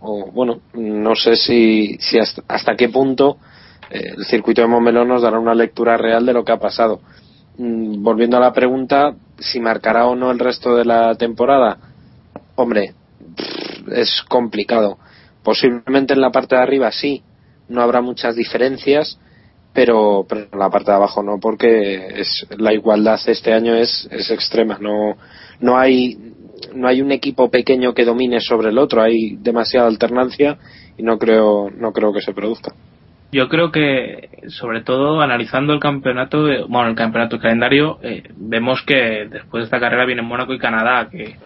o 0.00 0.30
bueno, 0.30 0.60
no 0.74 1.14
sé 1.16 1.36
si, 1.36 1.96
si 2.00 2.18
hasta, 2.18 2.42
hasta 2.46 2.76
qué 2.76 2.88
punto 2.88 3.38
eh, 3.90 4.14
el 4.16 4.24
circuito 4.24 4.60
de 4.60 4.68
Montmeló 4.68 5.04
nos 5.04 5.22
dará 5.22 5.38
una 5.38 5.54
lectura 5.54 5.96
real 5.96 6.26
de 6.26 6.32
lo 6.32 6.44
que 6.44 6.52
ha 6.52 6.58
pasado. 6.58 7.00
Mm, 7.56 8.02
volviendo 8.02 8.36
a 8.36 8.40
la 8.40 8.52
pregunta, 8.52 9.14
si 9.38 9.60
marcará 9.60 10.06
o 10.06 10.14
no 10.14 10.30
el 10.30 10.38
resto 10.38 10.76
de 10.76 10.84
la 10.84 11.14
temporada, 11.14 11.78
hombre, 12.54 12.94
es 13.92 14.22
complicado. 14.28 14.98
Posiblemente 15.42 16.14
en 16.14 16.20
la 16.20 16.30
parte 16.30 16.56
de 16.56 16.62
arriba 16.62 16.92
sí, 16.92 17.22
no 17.68 17.82
habrá 17.82 18.00
muchas 18.00 18.36
diferencias, 18.36 19.18
pero, 19.78 20.26
pero 20.28 20.48
la 20.58 20.70
parte 20.70 20.90
de 20.90 20.96
abajo 20.96 21.22
no, 21.22 21.38
porque 21.38 22.08
es, 22.16 22.48
la 22.58 22.72
igualdad 22.72 23.16
este 23.28 23.52
año 23.52 23.76
es, 23.76 24.08
es 24.10 24.28
extrema. 24.32 24.76
No, 24.80 25.16
no 25.60 25.78
hay 25.78 26.18
no 26.74 26.88
hay 26.88 27.00
un 27.00 27.12
equipo 27.12 27.48
pequeño 27.48 27.94
que 27.94 28.04
domine 28.04 28.40
sobre 28.40 28.70
el 28.70 28.78
otro, 28.78 29.00
hay 29.00 29.36
demasiada 29.36 29.86
alternancia 29.86 30.58
y 30.96 31.04
no 31.04 31.16
creo 31.16 31.70
no 31.70 31.92
creo 31.92 32.12
que 32.12 32.22
se 32.22 32.32
produzca. 32.32 32.72
Yo 33.30 33.48
creo 33.48 33.70
que, 33.70 34.30
sobre 34.48 34.80
todo 34.82 35.20
analizando 35.20 35.72
el 35.72 35.78
campeonato, 35.78 36.42
bueno, 36.66 36.88
el 36.88 36.96
campeonato 36.96 37.38
calendario, 37.38 38.00
eh, 38.02 38.24
vemos 38.36 38.82
que 38.82 39.28
después 39.30 39.60
de 39.60 39.64
esta 39.66 39.78
carrera 39.78 40.06
vienen 40.06 40.24
Mónaco 40.24 40.54
y 40.54 40.58
Canadá, 40.58 41.08
que 41.08 41.36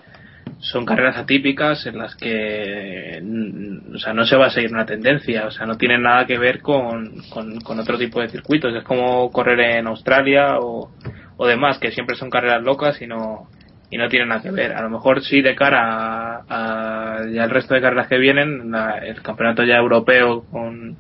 son 0.62 0.84
carreras 0.86 1.16
atípicas 1.16 1.84
en 1.86 1.98
las 1.98 2.14
que 2.14 3.20
mm, 3.20 3.96
o 3.96 3.98
sea, 3.98 4.14
no 4.14 4.24
se 4.24 4.36
va 4.36 4.46
a 4.46 4.50
seguir 4.50 4.72
una 4.72 4.86
tendencia, 4.86 5.46
o 5.46 5.50
sea, 5.50 5.66
no 5.66 5.76
tienen 5.76 6.02
nada 6.02 6.24
que 6.24 6.38
ver 6.38 6.60
con, 6.60 7.14
con, 7.30 7.78
otro 7.80 7.98
tipo 7.98 8.20
de 8.20 8.28
circuitos. 8.28 8.72
Es 8.74 8.84
como 8.84 9.28
correr 9.32 9.58
en 9.60 9.88
Australia 9.88 10.58
o, 10.60 10.92
o 11.36 11.46
demás, 11.46 11.78
que 11.78 11.90
siempre 11.90 12.14
son 12.16 12.30
carreras 12.30 12.62
locas 12.62 13.02
y 13.02 13.08
no, 13.08 13.48
y 13.90 13.96
no 13.98 14.08
tienen 14.08 14.28
nada 14.28 14.40
que 14.40 14.52
ver. 14.52 14.72
A 14.72 14.82
lo 14.82 14.88
mejor 14.88 15.22
sí 15.22 15.42
de 15.42 15.56
cara 15.56 16.44
a, 16.48 17.18
ya 17.28 17.42
el 17.42 17.50
resto 17.50 17.74
de 17.74 17.80
carreras 17.80 18.06
que 18.06 18.18
vienen, 18.18 18.70
la- 18.70 18.98
el 18.98 19.20
campeonato 19.20 19.64
ya 19.64 19.78
europeo 19.78 20.44
con, 20.48 20.96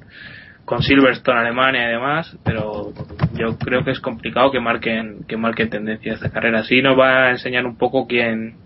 con 0.64 0.82
Silverstone, 0.82 1.38
Alemania 1.38 1.88
y 1.88 1.92
demás, 1.92 2.36
pero 2.44 2.92
yo 3.34 3.56
creo 3.58 3.84
que 3.84 3.92
es 3.92 4.00
complicado 4.00 4.50
que 4.50 4.58
marquen 4.58 5.24
que 5.28 5.36
marquen 5.36 5.70
tendencia 5.70 6.14
esta 6.14 6.30
carrera. 6.30 6.64
Sí 6.64 6.82
nos 6.82 6.98
va 6.98 7.26
a 7.26 7.30
enseñar 7.30 7.64
un 7.64 7.76
poco 7.78 8.08
quién 8.08 8.56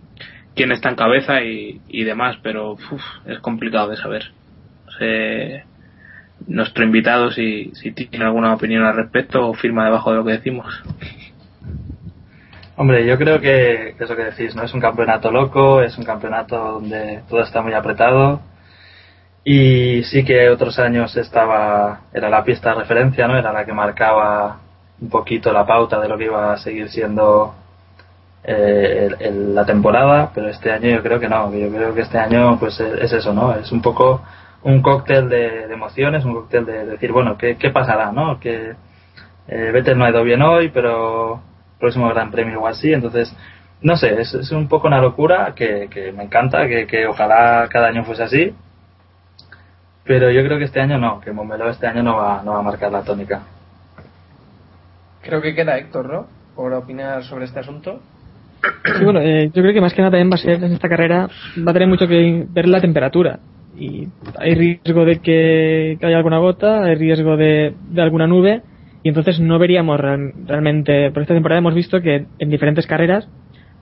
quién 0.56 0.72
está 0.72 0.88
en 0.88 0.96
cabeza 0.96 1.42
y, 1.42 2.04
demás, 2.04 2.38
pero 2.42 2.72
uf, 2.72 3.02
es 3.26 3.38
complicado 3.40 3.90
de 3.90 3.96
saber. 3.96 4.32
Sé, 4.98 5.64
nuestro 6.48 6.84
invitado 6.84 7.30
si, 7.30 7.70
si 7.74 7.92
tiene 7.92 8.24
alguna 8.24 8.54
opinión 8.54 8.84
al 8.84 8.96
respecto 8.96 9.46
o 9.46 9.54
firma 9.54 9.84
debajo 9.84 10.10
de 10.10 10.16
lo 10.16 10.24
que 10.24 10.32
decimos. 10.32 10.82
Hombre, 12.76 13.06
yo 13.06 13.16
creo 13.16 13.40
que, 13.40 13.94
que 13.96 14.04
es 14.04 14.10
que 14.10 14.24
decís, 14.24 14.54
¿no? 14.56 14.62
Es 14.62 14.74
un 14.74 14.80
campeonato 14.80 15.30
loco, 15.30 15.82
es 15.82 15.96
un 15.96 16.04
campeonato 16.04 16.56
donde 16.56 17.22
todo 17.28 17.40
está 17.40 17.62
muy 17.62 17.74
apretado. 17.74 18.40
Y 19.44 20.02
sí 20.04 20.24
que 20.24 20.48
otros 20.50 20.78
años 20.78 21.16
estaba, 21.16 22.00
era 22.12 22.28
la 22.28 22.44
pista 22.44 22.70
de 22.70 22.80
referencia, 22.80 23.28
¿no? 23.28 23.38
Era 23.38 23.52
la 23.52 23.64
que 23.64 23.72
marcaba 23.72 24.58
un 25.00 25.08
poquito 25.08 25.52
la 25.52 25.66
pauta 25.66 26.00
de 26.00 26.08
lo 26.08 26.18
que 26.18 26.24
iba 26.24 26.52
a 26.52 26.56
seguir 26.58 26.88
siendo 26.88 27.54
eh, 28.46 29.08
el- 29.18 29.54
la 29.54 29.64
temporada, 29.66 30.30
pero 30.34 30.48
este 30.48 30.70
año 30.72 30.88
yo 30.90 31.02
creo 31.02 31.18
que 31.18 31.28
no, 31.28 31.52
yo 31.52 31.68
creo 31.68 31.94
que 31.94 32.02
este 32.02 32.18
año 32.18 32.58
pues 32.60 32.78
es, 32.80 32.94
es 33.02 33.12
eso, 33.12 33.32
¿no? 33.34 33.54
Es 33.56 33.72
un 33.72 33.82
poco 33.82 34.22
un 34.62 34.82
cóctel 34.82 35.28
de, 35.28 35.64
emociones, 35.72 36.24
un 36.24 36.34
cóctel 36.34 36.64
de, 36.64 36.86
decir, 36.86 37.12
bueno, 37.12 37.36
¿qué, 37.36 37.56
qué 37.56 37.70
pasará, 37.70 38.12
no? 38.12 38.38
Que 38.40 38.74
eh, 39.48 39.70
Vettel 39.72 39.98
no 39.98 40.04
ha 40.04 40.10
ido 40.10 40.22
bien 40.22 40.42
hoy, 40.42 40.70
pero 40.70 41.40
próximo 41.78 42.08
Gran 42.08 42.30
Premio 42.30 42.54
igual 42.54 42.74
sí, 42.76 42.92
entonces, 42.92 43.34
no 43.82 43.96
sé, 43.96 44.20
es, 44.20 44.32
es 44.34 44.50
un 44.52 44.68
poco 44.68 44.86
una 44.86 45.00
locura 45.00 45.52
que, 45.54 45.88
que 45.90 46.12
me 46.12 46.24
encanta, 46.24 46.66
que, 46.68 46.86
que 46.86 47.06
ojalá 47.06 47.68
cada 47.70 47.88
año 47.88 48.04
fuese 48.04 48.22
así, 48.22 48.54
pero 50.04 50.30
yo 50.30 50.44
creo 50.44 50.58
que 50.58 50.64
este 50.64 50.80
año 50.80 50.98
no, 50.98 51.20
que 51.20 51.32
Montmeló 51.32 51.68
este 51.68 51.86
año 51.88 52.02
no 52.02 52.16
va, 52.16 52.42
no 52.44 52.52
va 52.52 52.60
a 52.60 52.62
marcar 52.62 52.92
la 52.92 53.02
tónica. 53.02 53.42
Creo 55.22 55.42
que 55.42 55.54
queda 55.54 55.76
Héctor, 55.78 56.08
¿no? 56.08 56.26
Por 56.54 56.72
opinar 56.72 57.24
sobre 57.24 57.46
este 57.46 57.58
asunto. 57.58 58.00
Sí, 58.84 59.04
bueno, 59.04 59.20
eh, 59.20 59.50
yo 59.52 59.62
creo 59.62 59.74
que 59.74 59.80
más 59.80 59.92
que 59.94 60.02
nada 60.02 60.12
también 60.12 60.30
va 60.30 60.34
a 60.34 60.38
ser 60.38 60.62
en 60.62 60.72
esta 60.72 60.88
carrera, 60.88 61.28
va 61.66 61.70
a 61.70 61.74
tener 61.74 61.88
mucho 61.88 62.06
que 62.06 62.46
ver 62.48 62.68
la 62.68 62.80
temperatura. 62.80 63.40
Y 63.78 64.06
hay 64.38 64.54
riesgo 64.54 65.04
de 65.04 65.18
que, 65.20 65.98
haya 66.02 66.16
alguna 66.16 66.38
gota, 66.38 66.84
hay 66.84 66.94
riesgo 66.94 67.36
de, 67.36 67.74
alguna 67.98 68.26
nube, 68.26 68.62
y 69.02 69.08
entonces 69.08 69.38
no 69.40 69.58
veríamos 69.58 70.00
real- 70.00 70.32
realmente. 70.46 71.10
Por 71.10 71.22
esta 71.22 71.34
temporada 71.34 71.58
hemos 71.58 71.74
visto 71.74 72.00
que 72.00 72.26
en 72.38 72.50
diferentes 72.50 72.86
carreras, 72.86 73.28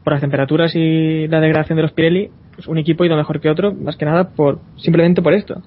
por 0.02 0.12
las 0.12 0.20
temperaturas 0.20 0.74
y 0.74 1.28
la 1.28 1.40
degradación 1.40 1.76
de 1.76 1.82
los 1.82 1.92
Pirelli, 1.92 2.30
pues 2.54 2.66
un 2.66 2.78
equipo 2.78 3.04
ha 3.04 3.06
ido 3.06 3.16
mejor 3.16 3.40
que 3.40 3.50
otro, 3.50 3.72
más 3.72 3.96
que 3.96 4.04
nada 4.04 4.30
por 4.30 4.58
simplemente 4.76 5.22
por 5.22 5.32
esto. 5.32 5.62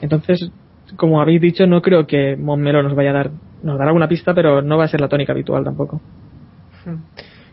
Entonces, 0.00 0.50
como 0.96 1.20
habéis 1.20 1.40
dicho, 1.40 1.66
no 1.66 1.80
creo 1.82 2.06
que 2.06 2.36
Montmeló 2.36 2.82
nos 2.82 2.94
vaya 2.94 3.10
a 3.10 3.14
dar, 3.14 3.30
nos 3.62 3.78
dará 3.78 3.90
alguna 3.90 4.08
pista, 4.08 4.34
pero 4.34 4.62
no 4.62 4.76
va 4.78 4.84
a 4.84 4.88
ser 4.88 5.00
la 5.00 5.08
tónica 5.08 5.32
habitual 5.32 5.64
tampoco. 5.64 6.00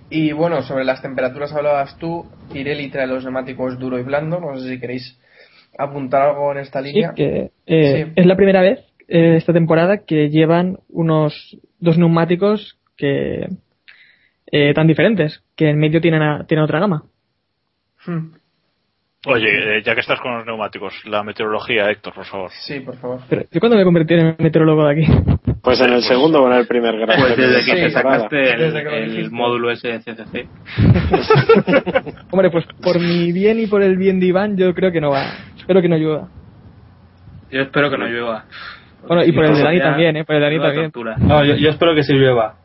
Y 0.10 0.32
bueno, 0.32 0.62
sobre 0.64 0.86
las 0.86 1.02
temperaturas 1.02 1.54
hablabas 1.54 1.98
tú. 2.00 2.26
Pirelli 2.52 2.90
trae 2.90 3.08
los 3.08 3.24
neumáticos 3.24 3.78
duro 3.80 4.00
y 4.00 4.04
blando. 4.04 4.40
No 4.40 4.58
sé 4.58 4.68
si 4.70 4.80
queréis 4.80 5.20
apuntar 5.78 6.24
algo 6.30 6.52
en 6.52 6.60
esta 6.60 6.82
Sí, 6.82 6.92
línea. 6.92 7.14
que 7.16 7.52
eh, 7.68 8.06
Sí. 8.06 8.12
es 8.16 8.26
la 8.26 8.36
primera 8.36 8.62
vez 8.62 8.80
eh, 9.08 9.36
esta 9.38 9.54
temporada 9.54 10.00
que 10.06 10.30
llevan 10.30 10.78
unos 10.90 11.58
dos 11.80 11.98
neumáticos 11.98 12.78
que 12.98 13.48
eh, 14.52 14.74
tan 14.74 14.88
diferentes, 14.88 15.44
que 15.56 15.70
en 15.70 15.78
medio 15.80 16.02
tienen, 16.02 16.22
a- 16.24 16.46
tienen 16.48 16.64
otra 16.64 16.80
gama. 16.80 17.04
Hmm. 18.06 18.32
Oye, 19.28 19.78
eh, 19.78 19.84
ya 19.84 19.94
que 19.94 20.00
estás 20.02 20.20
con 20.22 20.34
los 20.38 20.46
neumáticos, 20.46 20.94
la 21.06 21.24
meteorología, 21.24 21.90
Héctor, 21.92 22.14
por 22.14 22.26
favor. 22.26 22.52
Sí, 22.66 22.80
por 22.80 22.96
favor. 22.98 23.20
Pero 23.30 23.44
yo 23.52 23.60
cuando 23.60 23.78
me 23.78 23.84
convertí 23.84 24.14
en 24.16 24.36
meteorólogo 24.40 24.86
de 24.88 24.92
aquí. 24.92 25.12
Pues 25.62 25.82
en 25.82 25.92
el 25.92 26.02
segundo 26.04 26.44
o 26.44 26.48
en 26.52 26.58
el 26.58 26.68
primer 26.68 26.98
gran 26.98 27.20
Pues 27.20 27.36
desde 27.36 27.58
de 27.58 27.66
que 27.66 27.74
te 27.74 27.90
sacaste 27.92 28.54
el, 28.54 29.32
módulo 29.32 29.72
ese 29.72 29.90
de 29.90 30.00
CCC. 30.00 30.48
Hombre, 32.32 32.50
pues 32.50 32.66
por 32.82 33.00
mi 33.00 33.32
bien 33.32 33.60
y 33.60 33.68
por 33.68 33.82
el 33.82 33.98
bien 33.98 34.20
de 34.20 34.28
Iván, 34.28 34.56
yo 34.58 34.74
creo 34.74 34.92
que 34.92 35.02
no 35.02 35.10
va. 35.10 35.24
Espero 35.58 35.82
que 35.82 35.90
no 35.90 35.98
llueva. 35.98 36.28
Yo 37.52 37.62
espero 37.62 37.90
que 37.90 37.98
no 37.98 38.08
llueva. 38.08 38.46
Bueno, 39.08 39.24
y 39.24 39.32
por 39.32 39.46
el 39.46 39.56
de 39.56 39.64
Dani 39.64 39.80
también, 39.80 40.18
¿eh? 40.18 40.26
Por 40.26 40.36
el 40.36 40.42
de 40.42 40.46
Dani 40.46 40.60
también. 40.60 40.92
tortura. 40.92 41.16
No, 41.18 41.44
yo, 41.44 41.56
yo 41.56 41.70
espero 41.70 41.96
que 41.96 42.04
sí 42.04 42.14
llueva, 42.14 42.56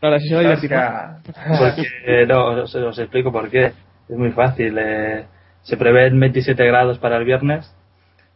Claro, 0.00 0.16
así 0.16 0.28
se 0.28 0.34
va 0.34 0.40
a 0.40 1.18
porque 1.58 1.86
eh, 2.06 2.26
no, 2.26 2.62
os, 2.62 2.74
os 2.74 2.98
explico 2.98 3.30
por 3.30 3.48
qué. 3.48 3.72
Es 4.08 4.16
muy 4.16 4.32
fácil. 4.32 4.76
eh, 4.78 5.24
se 5.62 5.76
prevén 5.76 6.18
27 6.18 6.66
grados 6.66 6.98
para 6.98 7.16
el 7.16 7.24
viernes 7.24 7.72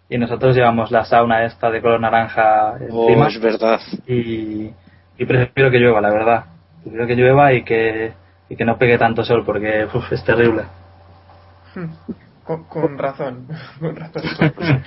y 0.09 0.19
nosotros 0.19 0.55
llevamos 0.55 0.90
la 0.90 1.05
sauna 1.05 1.45
esta 1.45 1.71
de 1.71 1.81
color 1.83 2.01
naranja 2.01 2.75
Oh, 2.90 3.09
encima 3.09 3.29
es 3.29 3.40
verdad. 3.40 3.81
y, 4.07 4.71
y 5.19 5.25
prefiero 5.27 5.71
que 5.71 5.79
llueva, 5.79 6.01
la 6.01 6.11
verdad. 6.11 6.45
Prefiero 6.83 7.07
que 7.07 7.16
llueva 7.16 7.53
y 7.53 7.64
que, 7.64 8.12
y 8.49 8.57
que 8.57 8.64
no 8.64 8.79
pegue 8.79 8.99
tanto 8.99 9.25
sol 9.25 9.42
porque 9.45 9.87
uf, 9.92 10.12
es 10.12 10.23
terrible. 10.25 10.62
Hmm. 11.75 11.87
Con, 12.45 12.64
con 12.64 12.97
razón. 12.97 13.49
Con 13.81 13.97
razón. 13.97 14.23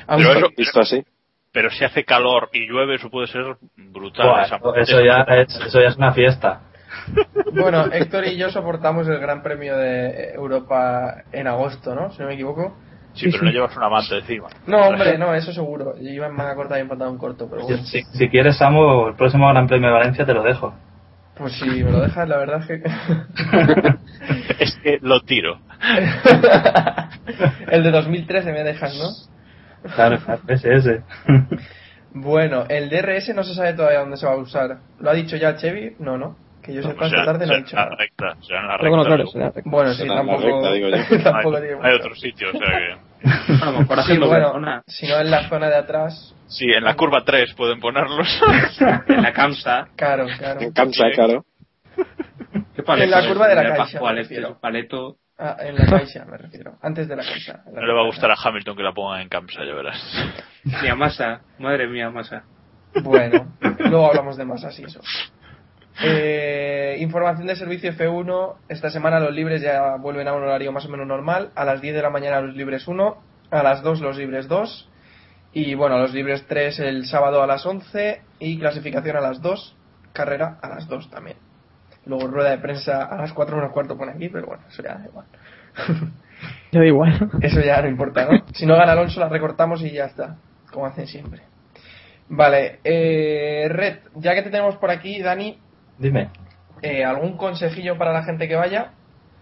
Pero 0.07 0.31
eso, 0.33 0.47
Visto 0.57 0.79
así. 0.79 1.03
pero 1.51 1.69
si 1.69 1.83
hace 1.83 2.05
calor 2.05 2.49
y 2.53 2.65
llueve, 2.67 2.95
eso 2.95 3.09
puede 3.09 3.27
ser 3.27 3.57
brutal. 3.75 4.27
Buah, 4.29 4.43
esa- 4.45 4.59
eso, 4.77 5.01
ya 5.01 5.23
es, 5.23 5.53
eso 5.67 5.81
ya 5.81 5.89
es 5.89 5.97
una 5.97 6.13
fiesta. 6.13 6.61
Bueno, 7.53 7.85
Héctor 7.91 8.25
y 8.27 8.37
yo 8.37 8.49
soportamos 8.49 9.07
el 9.09 9.19
Gran 9.19 9.43
Premio 9.43 9.75
de 9.77 10.33
Europa 10.33 11.23
en 11.33 11.47
agosto, 11.47 11.93
¿no? 11.95 12.11
Si 12.11 12.21
no 12.21 12.27
me 12.27 12.35
equivoco. 12.35 12.77
Sí, 13.19 13.29
pero 13.31 13.43
no 13.43 13.51
llevas 13.51 13.75
una 13.77 13.89
manta 13.89 14.15
encima. 14.17 14.47
No, 14.67 14.87
hombre, 14.87 15.17
no, 15.17 15.33
eso 15.33 15.51
seguro. 15.53 15.95
Yo 15.99 16.09
iba 16.09 16.27
en 16.27 16.35
manga 16.35 16.55
corta 16.55 16.77
y 16.77 16.81
en 16.81 16.87
pantalón 16.87 17.17
corto, 17.17 17.47
pero 17.49 17.63
bueno. 17.63 17.83
Si, 17.83 18.01
si 18.03 18.29
quieres, 18.29 18.57
Samu, 18.57 19.07
el 19.09 19.15
próximo 19.15 19.47
Gran 19.49 19.67
Premio 19.67 19.87
de 19.89 19.93
Valencia 19.93 20.25
te 20.25 20.33
lo 20.33 20.43
dejo. 20.43 20.73
Pues 21.35 21.53
si 21.53 21.65
me 21.83 21.91
lo 21.91 22.01
dejas, 22.01 22.27
la 22.27 22.37
verdad 22.37 22.59
es 22.61 22.67
que... 22.67 22.81
es 24.63 24.77
que 24.83 24.99
lo 25.01 25.21
tiro. 25.21 25.59
el 27.71 27.83
de 27.83 27.91
2013 27.91 28.51
me 28.51 28.63
dejas, 28.63 28.93
¿no? 28.97 29.89
Claro, 29.95 30.17
claro, 30.19 30.41
ese, 30.47 30.73
ese. 30.73 31.01
Bueno, 32.11 32.65
el 32.69 32.89
DRS 32.89 33.35
no 33.35 33.43
se 33.43 33.53
sabe 33.53 33.73
todavía 33.73 33.99
dónde 33.99 34.17
se 34.17 34.25
va 34.25 34.33
a 34.33 34.37
usar. 34.37 34.79
¿Lo 34.99 35.11
ha 35.11 35.13
dicho 35.13 35.37
ya 35.37 35.55
Chevy? 35.55 35.95
No, 35.99 36.17
no. 36.17 36.35
Que 36.63 36.73
yo 36.73 36.81
sepa, 36.81 37.07
sea, 37.07 37.19
esta 37.19 37.25
tarde 37.33 37.45
no 37.45 37.53
ha 37.53 37.55
será 37.55 37.63
dicho 37.63 37.75
en 37.75 37.77
la 37.77 37.85
nada. 37.85 37.95
recta, 37.95 38.35
será 38.41 38.59
en 38.61 38.67
la 38.67 38.77
Pero 38.79 38.89
bueno, 38.89 39.03
recta, 39.03 39.15
claro, 39.15 39.27
será 39.31 39.45
recta. 39.51 39.69
Bueno, 39.69 39.93
sí, 39.93 40.01
en 40.01 40.07
la 40.09 40.15
tampoco... 40.15 40.41
recta, 40.43 40.71
digo 40.73 40.89
yo. 40.89 41.23
tampoco 41.23 41.55
hay, 41.57 41.61
tiene 41.61 41.77
hay 41.83 41.91
mucho. 41.93 41.95
otro 42.03 42.15
sitio, 42.15 42.47
o 42.49 42.51
sea 42.57 42.67
que... 42.67 43.08
A 43.23 43.65
lo 43.65 43.79
mejor 43.79 44.03
Sí, 44.03 44.17
bueno, 44.17 44.83
si 44.87 45.07
no 45.07 45.19
en 45.19 45.31
la 45.31 45.49
zona 45.49 45.67
de 45.69 45.75
atrás... 45.75 46.35
Sí, 46.47 46.65
en 46.65 46.83
la 46.83 46.95
curva 46.95 47.23
3 47.23 47.53
pueden 47.53 47.79
ponerlos. 47.79 48.27
En 49.07 49.21
la 49.21 49.33
Kamsa. 49.33 49.87
Claro, 49.95 50.25
claro. 50.37 50.61
En 50.61 50.71
claro. 50.71 51.45
¿Qué 52.75 52.83
paleto 52.83 53.03
En 53.03 53.11
la 53.11 53.27
curva 53.27 53.47
de 53.47 53.55
la 53.55 53.63
Caixa, 53.63 53.77
Pascual, 53.77 54.15
me 54.15 54.21
este 54.21 54.41
paleto. 54.59 55.17
Ah, 55.37 55.55
en 55.59 55.75
la 55.75 55.85
caixa, 55.85 56.25
me 56.25 56.37
refiero. 56.37 56.77
Antes 56.81 57.07
de 57.07 57.15
la 57.15 57.23
caixa. 57.23 57.63
No 57.71 57.81
le 57.81 57.93
va 57.93 58.01
a 58.01 58.05
gustar 58.05 58.29
a 58.29 58.35
Hamilton 58.35 58.75
que 58.75 58.83
la 58.83 58.91
pongan 58.91 59.21
en 59.21 59.29
Kamsa, 59.29 59.63
ya 59.63 59.73
verás. 59.73 60.01
Mía 60.81 60.95
masa. 60.95 61.41
Madre 61.59 61.87
mía, 61.87 62.09
masa. 62.09 62.43
Bueno, 63.03 63.55
luego 63.79 64.07
hablamos 64.07 64.35
de 64.35 64.45
masas 64.45 64.77
y 64.79 64.83
eso. 64.83 64.99
Eh, 66.01 66.97
información 66.99 67.47
de 67.47 67.55
servicio 67.55 67.91
F1. 67.91 68.55
Esta 68.69 68.89
semana 68.89 69.19
los 69.19 69.33
libres 69.33 69.61
ya 69.61 69.95
vuelven 69.97 70.27
a 70.27 70.33
un 70.33 70.43
horario 70.43 70.71
más 70.71 70.85
o 70.85 70.89
menos 70.89 71.07
normal. 71.07 71.51
A 71.55 71.65
las 71.65 71.81
10 71.81 71.95
de 71.95 72.01
la 72.01 72.09
mañana 72.09 72.41
los 72.41 72.55
libres 72.55 72.87
1, 72.87 73.17
a 73.51 73.63
las 73.63 73.81
2 73.81 74.01
los 74.01 74.17
libres 74.17 74.47
2. 74.47 74.89
Y 75.51 75.73
bueno, 75.75 75.97
los 75.97 76.13
libres 76.13 76.45
3 76.47 76.79
el 76.79 77.05
sábado 77.05 77.41
a 77.41 77.47
las 77.47 77.65
11 77.65 78.21
y 78.39 78.59
clasificación 78.59 79.17
a 79.17 79.21
las 79.21 79.41
2, 79.41 79.75
carrera 80.13 80.57
a 80.61 80.69
las 80.69 80.87
2 80.87 81.09
también. 81.09 81.37
Luego 82.05 82.27
rueda 82.27 82.51
de 82.51 82.59
prensa 82.59 83.03
a 83.05 83.17
las 83.17 83.33
4 83.33 83.55
menos 83.55 83.71
cuarto 83.71 83.97
pone 83.97 84.11
aquí, 84.11 84.29
pero 84.29 84.47
bueno, 84.47 84.63
eso 84.69 84.83
ya 84.83 84.95
da 84.95 85.05
igual. 85.05 85.25
Ya 86.71 86.79
da 86.79 86.85
igual. 86.85 87.29
Eso 87.41 87.59
ya 87.59 87.81
no 87.81 87.89
importa, 87.89 88.25
¿no? 88.25 88.45
Si 88.53 88.65
no 88.65 88.77
gana 88.77 88.93
Alonso 88.93 89.19
la 89.19 89.27
recortamos 89.27 89.81
y 89.81 89.91
ya 89.91 90.05
está, 90.05 90.37
como 90.71 90.85
hacen 90.85 91.05
siempre. 91.05 91.41
Vale, 92.29 92.79
eh, 92.83 93.67
Red, 93.69 93.97
ya 94.15 94.35
que 94.35 94.43
te 94.43 94.49
tenemos 94.49 94.77
por 94.77 94.89
aquí, 94.89 95.21
Dani, 95.21 95.59
Dime. 95.99 96.29
eh, 96.81 97.03
¿algún 97.03 97.37
consejillo 97.37 97.97
para 97.97 98.11
la 98.13 98.23
gente 98.23 98.47
que 98.47 98.55
vaya? 98.55 98.91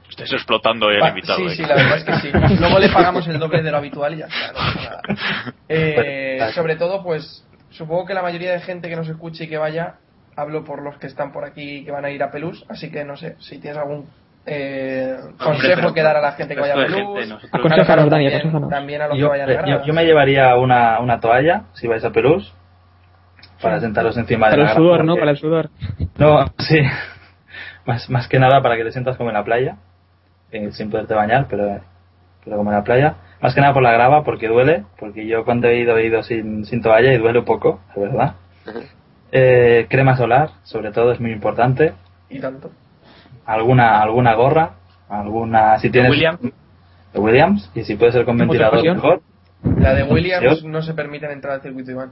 Estáis 0.09 0.33
explotando 0.33 0.89
el 0.89 1.05
invitado. 1.05 1.37
sí, 1.39 1.45
eh. 1.45 1.49
sí, 1.49 1.61
la 1.63 1.75
verdad 1.75 1.97
es 1.97 2.03
que 2.03 2.13
sí. 2.15 2.31
Luego 2.59 2.79
le 2.79 2.89
pagamos 2.89 3.27
el 3.27 3.37
doble 3.39 3.61
de 3.61 3.71
lo 3.71 3.77
habitual 3.77 4.13
y 4.13 4.17
ya 4.17 4.25
está. 4.27 5.01
no. 5.07 5.53
Eh, 5.69 6.39
sobre 6.53 6.75
todo, 6.77 7.03
pues 7.03 7.45
supongo 7.69 8.05
que 8.05 8.13
la 8.13 8.21
mayoría 8.21 8.53
de 8.53 8.59
gente 8.61 8.89
que 8.89 8.95
nos 8.95 9.07
escuche 9.07 9.43
y 9.43 9.47
que 9.47 9.57
vaya, 9.57 9.95
hablo 10.35 10.63
por 10.63 10.81
los 10.81 10.97
que 10.97 11.07
están 11.07 11.31
por 11.31 11.43
aquí 11.45 11.79
y 11.79 11.85
que 11.85 11.91
van 11.91 12.05
a 12.05 12.09
ir 12.09 12.23
a 12.23 12.31
Pelús, 12.31 12.65
así 12.69 12.89
que 12.89 13.03
no 13.03 13.17
sé, 13.17 13.35
si 13.39 13.59
tienes 13.59 13.77
algún 13.77 14.07
eh, 14.45 15.17
consejo 15.37 15.93
que 15.93 16.01
dar 16.01 16.15
a 16.15 16.21
la 16.21 16.31
gente 16.31 16.55
que 16.55 16.61
vaya 16.61 16.73
a 16.73 16.77
Pelús. 16.85 17.27
nosotros- 17.27 17.85
Claro, 17.85 18.05
Dani, 18.09 18.29
también, 18.69 19.01
a 19.01 19.07
los 19.09 19.17
Yo, 19.17 19.25
que 19.25 19.29
vayan 19.29 19.49
a 19.49 19.53
eh, 19.53 19.63
yo, 19.67 19.85
yo 19.85 19.93
me 19.93 20.05
llevaría 20.05 20.55
una, 20.55 20.99
una 21.01 21.19
toalla 21.19 21.63
si 21.73 21.87
vais 21.87 22.03
a 22.05 22.11
Pelús 22.11 22.53
para 23.61 23.79
sentaros 23.79 24.17
encima 24.17 24.47
de 24.47 24.53
Para 24.53 24.63
la 24.63 24.69
el 24.71 24.77
sudor, 24.77 25.05
¿no? 25.05 25.15
Para 25.15 25.31
el 25.31 25.37
sudor. 25.37 25.69
No, 26.17 26.45
sí. 26.59 26.79
Más, 27.85 28.09
más 28.09 28.27
que 28.27 28.39
nada 28.39 28.61
para 28.61 28.75
que 28.75 28.83
te 28.83 28.91
sientas 28.91 29.17
como 29.17 29.29
en 29.29 29.35
la 29.35 29.43
playa, 29.43 29.77
eh, 30.51 30.71
sin 30.71 30.89
poderte 30.89 31.13
bañar, 31.13 31.47
pero, 31.49 31.79
pero 32.43 32.57
como 32.57 32.71
en 32.71 32.77
la 32.77 32.83
playa. 32.83 33.15
Más 33.41 33.53
que 33.53 33.61
nada 33.61 33.73
por 33.73 33.83
la 33.83 33.91
grava, 33.91 34.23
porque 34.23 34.47
duele, 34.47 34.83
porque 34.99 35.27
yo 35.27 35.45
cuando 35.45 35.67
he 35.67 35.77
ido 35.77 35.97
he 35.97 36.07
ido 36.07 36.23
sin, 36.23 36.65
sin 36.65 36.81
toalla 36.81 37.13
y 37.13 37.17
duele 37.17 37.39
un 37.39 37.45
poco, 37.45 37.81
la 37.95 38.01
verdad. 38.01 38.35
Eh, 39.31 39.85
crema 39.89 40.17
solar, 40.17 40.49
sobre 40.63 40.91
todo, 40.91 41.11
es 41.11 41.19
muy 41.19 41.31
importante. 41.31 41.93
Y 42.29 42.39
tanto. 42.39 42.71
Alguna, 43.45 44.01
alguna 44.01 44.33
gorra, 44.33 44.71
alguna, 45.07 45.77
si 45.79 45.89
tienes... 45.89 46.11
Williams. 46.11 46.41
de 47.13 47.19
Williams, 47.19 47.71
y 47.75 47.83
si 47.83 47.95
puede 47.95 48.11
ser 48.11 48.25
con 48.25 48.37
ventilador 48.37 48.83
mejor. 48.83 49.21
La 49.77 49.93
de 49.93 50.03
Williams 50.03 50.63
no 50.63 50.81
se 50.81 50.93
permiten 50.93 51.31
entrar 51.31 51.55
al 51.55 51.61
circuito, 51.61 51.91
Iván. 51.91 52.11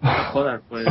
Joder, 0.00 0.60
pues 0.68 0.86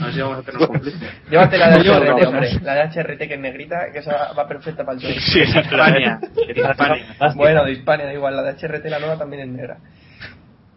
a 0.00 0.04
ver 0.06 0.14
si 0.14 0.20
vamos 0.20 0.38
a 0.38 0.42
tener 0.42 0.60
un 0.60 0.66
conflicto. 0.66 1.06
Llévate 1.30 1.58
la 1.58 1.70
de 1.70 1.76
HRT, 1.78 2.22
no, 2.22 2.28
hombre. 2.28 2.50
La 2.62 2.74
de 2.74 2.82
HRT 3.02 3.18
que 3.18 3.34
es 3.34 3.40
negrita, 3.40 3.92
que 3.92 3.98
esa 3.98 4.32
va 4.32 4.48
perfecta 4.48 4.84
para 4.84 4.96
el 4.98 5.02
show. 5.02 5.12
Sí, 5.18 5.40
esa 5.40 5.60
es 5.60 5.66
Hispania. 5.66 6.18
Bueno, 7.34 7.64
de 7.64 7.72
Hispania, 7.72 8.06
da 8.06 8.12
igual, 8.14 8.34
la 8.36 8.42
de 8.42 8.52
HRT, 8.52 8.84
la 8.86 8.98
nueva 8.98 9.18
también 9.18 9.42
es 9.42 9.48
negra. 9.48 9.76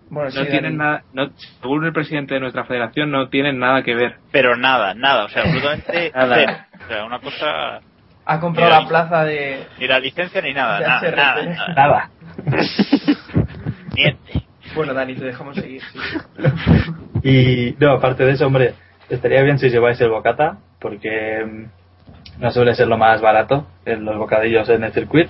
Bueno, 0.10 0.30
No 0.34 0.44
sí, 0.44 0.50
tienen 0.50 0.78
nada, 0.78 1.04
no, 1.14 1.30
según 1.62 1.86
el 1.86 1.94
presidente 1.94 2.34
de 2.34 2.40
nuestra 2.40 2.66
federación, 2.66 3.12
no 3.12 3.30
tienen 3.30 3.60
nada 3.60 3.84
que 3.84 3.94
ver. 3.94 4.18
Pero 4.32 4.56
nada, 4.58 4.94
nada, 4.96 5.26
o 5.26 5.30
sea, 5.30 5.44
absolutamente 5.44 6.12
Nada. 6.16 6.36
cero. 6.36 6.54
O 6.84 6.88
sea, 6.88 7.06
una 7.06 7.20
cosa. 7.20 7.80
Ha 8.26 8.40
comprado 8.40 8.70
la 8.82 8.88
plaza 8.88 9.24
de. 9.24 9.66
Ni 9.80 9.88
la 9.88 10.00
licencia 10.00 10.42
ni 10.42 10.54
nada, 10.54 10.80
nada, 10.80 11.12
nada, 11.12 11.44
nada. 11.46 11.74
Nada. 11.76 12.10
Niente. 13.96 14.39
Bueno, 14.80 14.94
Dani, 14.94 15.16
te 15.16 15.26
dejamos 15.26 15.56
seguir. 15.56 15.82
sí. 15.92 16.00
Y 17.22 17.76
no, 17.80 17.92
aparte 17.92 18.24
de 18.26 18.32
eso, 18.32 18.48
hombre, 18.48 18.74
estaría 19.10 19.42
bien 19.44 19.60
si 19.60 19.70
lleváis 19.70 20.00
el 20.00 20.10
bocata, 20.10 20.58
porque 20.80 21.46
mm, 21.46 22.42
no 22.42 22.52
suele 22.52 22.74
ser 22.76 22.88
lo 22.88 22.98
más 22.98 23.20
barato 23.22 23.68
en 23.86 24.06
los 24.06 24.18
bocadillos 24.18 24.70
en 24.70 24.84
el 24.86 24.94
circuito. 24.94 25.30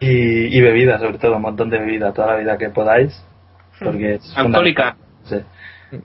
Y, 0.00 0.56
y 0.56 0.60
bebida, 0.60 0.98
sobre 0.98 1.18
todo, 1.18 1.36
un 1.36 1.42
montón 1.42 1.70
de 1.70 1.78
bebida, 1.78 2.12
toda 2.12 2.28
la 2.28 2.36
vida 2.36 2.56
que 2.58 2.70
podáis. 2.70 3.22
Porque 3.78 4.14
es 4.14 4.32
Alcohólica. 4.36 4.96
Sí. 5.24 5.36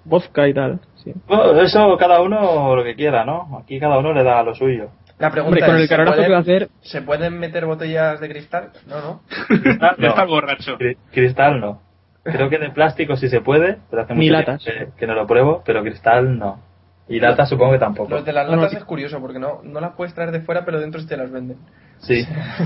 Vodka 0.05 0.47
y 0.47 0.53
tal. 0.53 0.80
Sí. 1.03 1.14
Bueno, 1.28 1.59
eso 1.62 1.97
cada 1.97 2.22
uno 2.22 2.76
lo 2.76 2.84
que 2.84 2.95
quiera, 2.95 3.24
¿no? 3.26 3.57
Aquí 3.64 3.80
cada 3.80 3.97
uno 3.99 4.14
le 4.14 4.24
da 4.24 4.43
lo 4.43 4.53
suyo. 4.53 4.89
La 5.18 5.30
pregunta 5.30 5.59
Hombre, 5.59 5.66
con 5.66 5.76
es, 5.76 5.82
el 5.84 5.88
¿se 5.88 5.95
calorazo 5.95 6.16
que 6.18 6.22
pueden- 6.24 6.34
va 6.34 6.38
a 6.38 6.41
hacer, 6.41 6.70
¿Se 6.82 7.01
pueden 7.03 7.39
meter 7.39 7.66
botellas 7.66 8.20
de 8.20 8.28
cristal? 8.30 8.72
No, 8.88 9.01
no. 9.01 9.22
Cristal 9.62 9.95
no. 9.99 10.07
Está 10.09 10.26
borracho. 10.26 10.78
Cri- 10.78 10.97
Cristal 11.12 11.59
no. 11.59 11.82
Creo 12.24 12.49
que 12.49 12.59
de 12.59 12.69
plástico 12.69 13.15
sí 13.15 13.30
se 13.30 13.41
puede, 13.41 13.78
pero 13.89 14.03
hace 14.03 14.13
Ni 14.13 14.28
mucho 14.28 14.34
latas. 14.39 14.63
tiempo 14.63 14.91
que, 14.93 14.99
que 14.99 15.07
no 15.07 15.15
lo 15.15 15.26
pruebo, 15.26 15.63
pero 15.65 15.82
cristal 15.84 16.38
no. 16.38 16.59
Y 17.07 17.19
latas 17.19 17.49
supongo 17.49 17.74
que 17.74 17.80
tampoco. 17.80 18.09
Los 18.11 18.24
de 18.26 18.32
las 18.32 18.45
No, 18.45 18.51
no, 18.51 18.57
latas 18.57 18.72
sí. 18.72 18.78
es 18.78 18.84
curioso 18.86 19.19
porque 19.19 19.39
no, 19.39 19.61
no 19.63 19.80
las 19.82 19.93
puedes 19.95 20.13
traer 20.13 20.32
de 20.32 20.41
fuera, 20.41 20.63
pero 20.63 20.80
dentro 20.80 21.01
sí 21.01 21.07
te 21.07 21.17
las 21.17 21.32
venden. 21.32 21.57
Sí. 21.99 22.24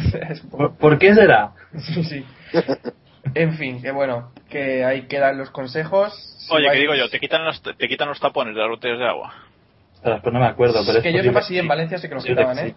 ¿Por, 0.52 0.76
por 0.78 0.98
qué 1.00 1.16
será? 1.16 1.52
Sí, 1.78 2.04
sí. 2.04 2.26
En 3.34 3.54
fin, 3.54 3.82
que 3.82 3.92
bueno, 3.92 4.32
que 4.50 4.84
ahí 4.86 5.04
quedan 5.04 5.38
los 5.38 5.50
consejos. 5.50 6.14
Si 6.48 6.54
Oye, 6.54 6.68
vais- 6.68 6.74
que 6.74 6.80
digo 6.82 6.94
yo, 6.96 7.10
te 7.10 7.20
quitan 7.20 7.44
los, 7.44 7.62
te 7.62 7.88
quitan 7.88 8.08
los 8.08 8.20
tapones 8.20 8.54
de 8.54 8.62
las 8.62 8.70
botellas 8.70 9.00
de 9.00 9.08
agua. 9.08 9.34
Ostras, 9.96 10.20
pues 10.22 10.34
no 10.34 10.40
me 10.40 10.46
acuerdo, 10.46 10.82
pero 10.86 11.00
es 11.00 11.04
que 11.04 11.12
yo 11.14 11.24
sepa, 11.24 11.42
sí, 11.42 11.54
que 11.56 11.60
en 11.62 11.68
Valencia 11.68 11.98
sí 11.98 12.08
que 12.08 12.14
los 12.14 12.24
Sí, 12.24 12.30
quitaban, 12.30 12.56
sí. 12.58 12.66
¿eh? 12.68 12.76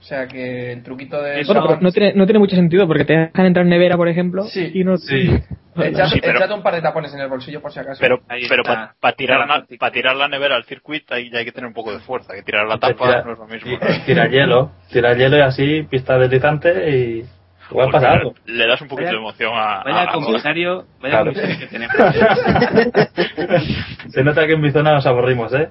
O 0.00 0.02
sea 0.02 0.26
que 0.26 0.72
el 0.72 0.82
truquito 0.82 1.22
de. 1.22 1.44
bueno, 1.44 1.64
pero 1.68 1.80
no 1.80 1.92
tiene, 1.92 2.12
no 2.14 2.26
tiene 2.26 2.38
mucho 2.40 2.56
sentido 2.56 2.86
porque 2.88 3.04
te 3.04 3.12
dejan 3.16 3.46
entrar 3.46 3.64
en 3.64 3.70
nevera, 3.70 3.96
por 3.96 4.08
ejemplo, 4.08 4.42
Sí. 4.44 4.70
y 4.74 4.82
no. 4.84 4.96
Sí. 4.96 5.30
Echad, 5.76 6.06
Sí, 6.06 6.20
pero- 6.20 6.38
echad 6.38 6.50
un 6.52 6.62
par 6.62 6.74
de 6.74 6.82
tapones 6.82 7.12
en 7.14 7.20
el 7.20 7.28
bolsillo 7.28 7.60
por 7.60 7.72
si 7.72 7.80
acaso. 7.80 8.00
Pero, 8.00 8.20
para 8.22 9.12
tirar, 9.16 9.46
la 9.48 9.64
pa 9.78 9.90
tirar 9.90 10.16
la 10.16 10.28
nevera 10.28 10.56
al 10.56 10.64
circuito 10.64 11.14
ahí 11.14 11.30
ya 11.30 11.38
hay 11.38 11.44
que 11.44 11.52
tener 11.52 11.66
un 11.66 11.74
poco 11.74 11.92
de 11.92 12.00
fuerza. 12.00 12.34
Que 12.34 12.42
tirar 12.42 12.66
la 12.66 12.78
Tira- 12.78 12.94
tapa 12.94 13.22
no 13.24 13.32
es 13.32 13.38
lo 13.38 13.46
mismo. 13.46 13.78
Tira 14.06 14.28
hielo, 14.28 14.70
tira 14.92 15.14
hielo 15.14 15.36
y 15.36 15.40
así, 15.40 15.82
pista 15.82 16.16
deslizante 16.18 16.90
y 16.90 17.24
igual 17.70 17.90
Pues 17.90 17.92
pasa 17.92 18.10
le- 18.10 18.14
algo. 18.20 18.34
Le 18.46 18.66
das 18.68 18.80
un 18.82 18.88
poquito 18.88 19.06
Vaya- 19.06 19.16
de 19.18 19.22
emoción 19.22 19.52
a. 19.54 19.82
Vaya 19.84 20.02
a- 20.02 20.12
comisario, 20.12 20.84
vaya 21.00 21.22
Claro. 21.22 21.32
comisario 21.32 21.58
que 21.58 21.66
tenemos. 21.66 21.96
Se 24.12 24.22
nota 24.22 24.46
que 24.46 24.52
en 24.52 24.60
mi 24.60 24.70
zona 24.70 24.92
nos 24.92 25.06
aburrimos, 25.06 25.52
¿eh? 25.54 25.70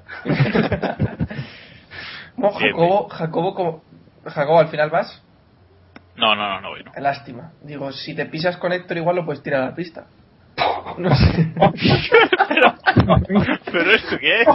Bueno, 2.35 2.57
Bien, 2.59 2.71
Jacobo, 2.71 3.09
Jacobo, 3.09 3.55
como- 3.55 3.83
Jacobo, 4.25 4.59
al 4.59 4.67
final 4.67 4.89
vas. 4.89 5.23
No, 6.15 6.35
no, 6.35 6.47
no, 6.49 6.61
no 6.61 6.69
voy. 6.69 6.83
No. 6.83 6.91
Lástima. 7.01 7.51
Digo, 7.63 7.91
si 7.91 8.13
te 8.15 8.25
pisas 8.27 8.57
con 8.57 8.71
Héctor, 8.71 8.97
igual 8.97 9.15
lo 9.15 9.25
puedes 9.25 9.41
tirar 9.41 9.61
a 9.61 9.65
la 9.67 9.75
pista. 9.75 10.05
No 10.97 11.09
sé. 11.15 11.53
pero, 12.47 12.75
pero 13.71 13.91
esto 13.91 14.17
qué 14.19 14.41
es? 14.41 14.47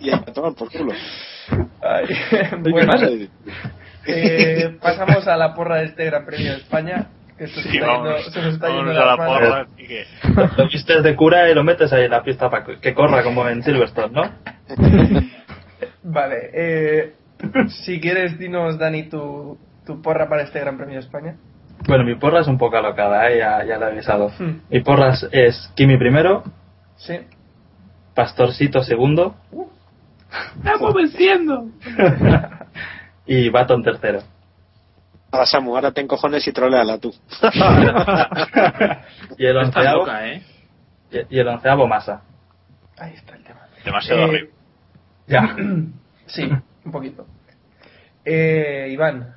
Y 0.00 0.10
a 0.10 0.20
tomar 0.22 0.54
por 0.54 0.70
culo. 0.72 0.92
Ay, 1.82 2.06
¿Qué 2.06 2.70
bueno, 2.70 2.92
eh, 4.06 4.78
pasamos 4.80 5.26
a 5.28 5.36
la 5.36 5.54
porra 5.54 5.76
de 5.76 5.84
este 5.86 6.04
Gran 6.06 6.24
Premio 6.24 6.52
de 6.52 6.58
España. 6.58 7.06
Que 7.36 7.46
se, 7.48 7.62
Sí, 7.62 7.76
está 7.78 7.86
vamos, 7.86 8.08
yendo, 8.16 8.30
se 8.30 8.42
nos 8.42 8.54
está 8.54 8.68
yendo 8.68 8.92
la 8.92 9.16
porra. 9.16 9.66
que- 9.76 10.06
Lo 10.56 10.68
vistes 10.68 11.02
de 11.02 11.16
cura 11.16 11.50
y 11.50 11.54
lo 11.54 11.64
metes 11.64 11.92
ahí 11.92 12.04
en 12.04 12.10
la 12.10 12.22
pista 12.22 12.48
para 12.50 12.64
que 12.64 12.94
corra 12.94 13.22
como 13.22 13.46
en 13.48 13.62
Silverstone, 13.62 14.12
¿no? 14.12 14.22
Vale, 16.02 16.50
eh, 16.54 17.14
si 17.84 18.00
quieres, 18.00 18.38
dinos, 18.38 18.78
Dani, 18.78 19.04
tu, 19.04 19.58
tu 19.86 20.00
porra 20.02 20.28
para 20.28 20.42
este 20.42 20.60
Gran 20.60 20.76
Premio 20.76 20.94
de 20.94 21.00
España. 21.00 21.36
Bueno, 21.86 22.04
mi 22.04 22.14
porra 22.14 22.40
es 22.40 22.46
un 22.48 22.58
poco 22.58 22.76
alocada, 22.76 23.30
¿eh? 23.30 23.38
ya, 23.38 23.64
ya 23.64 23.78
lo 23.78 23.86
he 23.86 23.92
avisado. 23.92 24.30
Hmm. 24.38 24.60
Mi 24.68 24.80
porra 24.82 25.14
es- 25.32 25.72
Kimi 25.74 25.96
primero, 25.96 26.42
Sí. 26.96 27.18
Pastorcito 28.14 28.82
segundo 28.82 29.34
¡Estamos 30.58 30.94
venciendo! 30.94 31.66
y 33.26 33.48
Baton 33.48 33.82
tercero. 33.82 34.20
Ahora, 35.32 35.46
Samu, 35.46 35.74
ahora 35.74 35.92
te 35.92 36.00
encojones 36.02 36.46
y 36.46 36.52
troleala 36.52 36.98
tú. 36.98 37.14
y 39.38 39.46
el 39.46 39.56
onceavo, 39.56 39.98
loca, 40.00 40.26
¿eh? 40.28 40.42
y, 41.10 41.36
y 41.36 41.38
el 41.38 41.48
onceavo 41.48 41.86
Massa. 41.86 42.22
Ahí 42.98 43.14
está 43.14 43.36
el 43.36 43.44
tema. 43.44 43.60
Demasiado 43.84 44.20
Eh, 44.20 44.24
arriba. 44.24 44.48
Ya. 45.26 45.56
Sí, 46.26 46.48
un 46.84 46.92
poquito. 46.92 47.26
Eh, 48.24 48.88
Iván, 48.92 49.34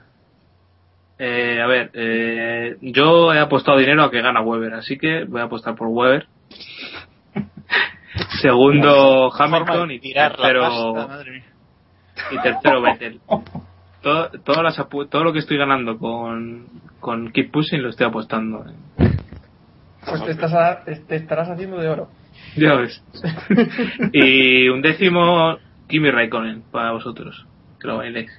Eh, 1.19 1.61
a 1.61 1.67
ver, 1.67 1.91
eh, 1.93 2.77
yo 2.81 3.33
he 3.33 3.39
apostado 3.39 3.77
dinero 3.77 4.03
a 4.03 4.11
que 4.11 4.21
gana 4.21 4.41
Weber, 4.41 4.73
así 4.73 4.97
que 4.97 5.25
voy 5.25 5.41
a 5.41 5.45
apostar 5.45 5.75
por 5.75 5.87
Weber. 5.89 6.27
Segundo 8.41 9.31
Hamilton 9.33 9.91
y 9.91 9.99
tercero, 10.13 10.69
y 12.31 12.41
tercero 12.41 12.81
Vettel. 12.81 13.19
Todo, 14.01 14.29
todas 14.43 14.63
las 14.63 14.77
apu- 14.79 15.07
todo 15.09 15.23
lo 15.23 15.31
que 15.33 15.39
estoy 15.39 15.57
ganando 15.57 15.97
con, 15.97 16.67
con 16.99 17.31
Keep 17.31 17.51
Pushing 17.51 17.81
lo 17.81 17.89
estoy 17.89 18.05
apostando. 18.07 18.65
pues 18.97 20.25
te, 20.25 20.31
estás 20.31 20.53
a- 20.53 20.83
te 20.83 21.15
estarás 21.15 21.49
haciendo 21.49 21.77
de 21.77 21.87
oro. 21.89 22.09
Ya 22.57 22.75
ves. 22.75 23.01
y 24.13 24.67
un 24.67 24.81
décimo 24.81 25.57
Kimi 25.87 26.11
Raikkonen 26.11 26.63
para 26.71 26.91
vosotros, 26.91 27.45
que 27.79 27.87
lo 27.87 27.97
bailéis. 27.97 28.31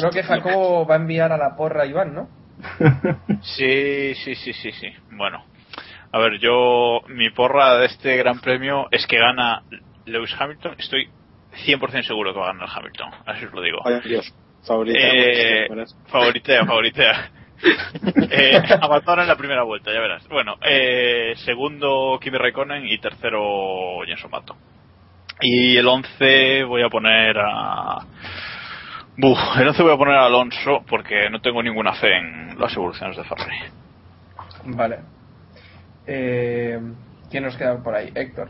Creo 0.00 0.10
que 0.10 0.22
Jacobo 0.22 0.86
va 0.86 0.94
a 0.94 0.98
enviar 0.98 1.32
a 1.32 1.36
la 1.36 1.56
porra 1.56 1.82
a 1.82 1.86
Iván, 1.86 2.14
¿no? 2.14 2.28
Sí, 3.42 4.14
sí, 4.14 4.34
sí, 4.34 4.52
sí, 4.52 4.72
sí. 4.72 4.88
Bueno, 5.10 5.44
a 6.12 6.18
ver, 6.18 6.38
yo 6.38 7.00
mi 7.08 7.30
porra 7.30 7.76
de 7.78 7.86
este 7.86 8.16
Gran 8.16 8.40
Premio 8.40 8.86
es 8.90 9.06
que 9.06 9.18
gana 9.18 9.62
Lewis 10.06 10.34
Hamilton, 10.38 10.76
estoy 10.78 11.08
100% 11.66 12.02
seguro 12.06 12.32
que 12.32 12.40
va 12.40 12.50
a 12.50 12.52
ganar 12.52 12.68
Hamilton. 12.74 13.10
Así 13.26 13.44
os 13.44 13.52
lo 13.52 13.60
digo. 13.60 13.78
Ay, 13.84 14.00
Dios. 14.04 14.32
Favorita. 14.66 14.98
Eh, 14.98 15.68
favoritea, 16.06 16.64
favoritea. 16.64 17.30
eh, 18.30 18.62
abandona 18.80 19.22
en 19.22 19.28
la 19.28 19.36
primera 19.36 19.62
vuelta, 19.62 19.92
ya 19.92 20.00
verás. 20.00 20.26
Bueno, 20.28 20.56
eh, 20.62 21.34
segundo 21.44 22.18
Kimi 22.20 22.38
Raikkonen 22.38 22.86
y 22.86 22.98
tercero 22.98 24.00
Jenson 24.06 24.30
Button. 24.30 24.56
Y 25.40 25.76
el 25.76 25.86
11 25.86 26.64
voy 26.64 26.82
a 26.82 26.88
poner 26.88 27.36
a... 27.38 27.98
Buf, 29.16 29.38
11 29.56 29.82
voy 29.82 29.92
a 29.92 29.96
poner 29.96 30.14
a 30.14 30.26
Alonso 30.26 30.82
porque 30.88 31.30
no 31.30 31.40
tengo 31.40 31.62
ninguna 31.62 31.94
fe 31.94 32.16
en 32.16 32.58
las 32.58 32.74
evoluciones 32.76 33.16
de 33.16 33.24
Ferrari. 33.24 33.56
Vale. 34.66 34.98
Eh, 36.06 36.78
¿Quién 37.30 37.44
nos 37.44 37.56
queda 37.56 37.82
por 37.82 37.94
ahí? 37.94 38.10
Héctor. 38.14 38.48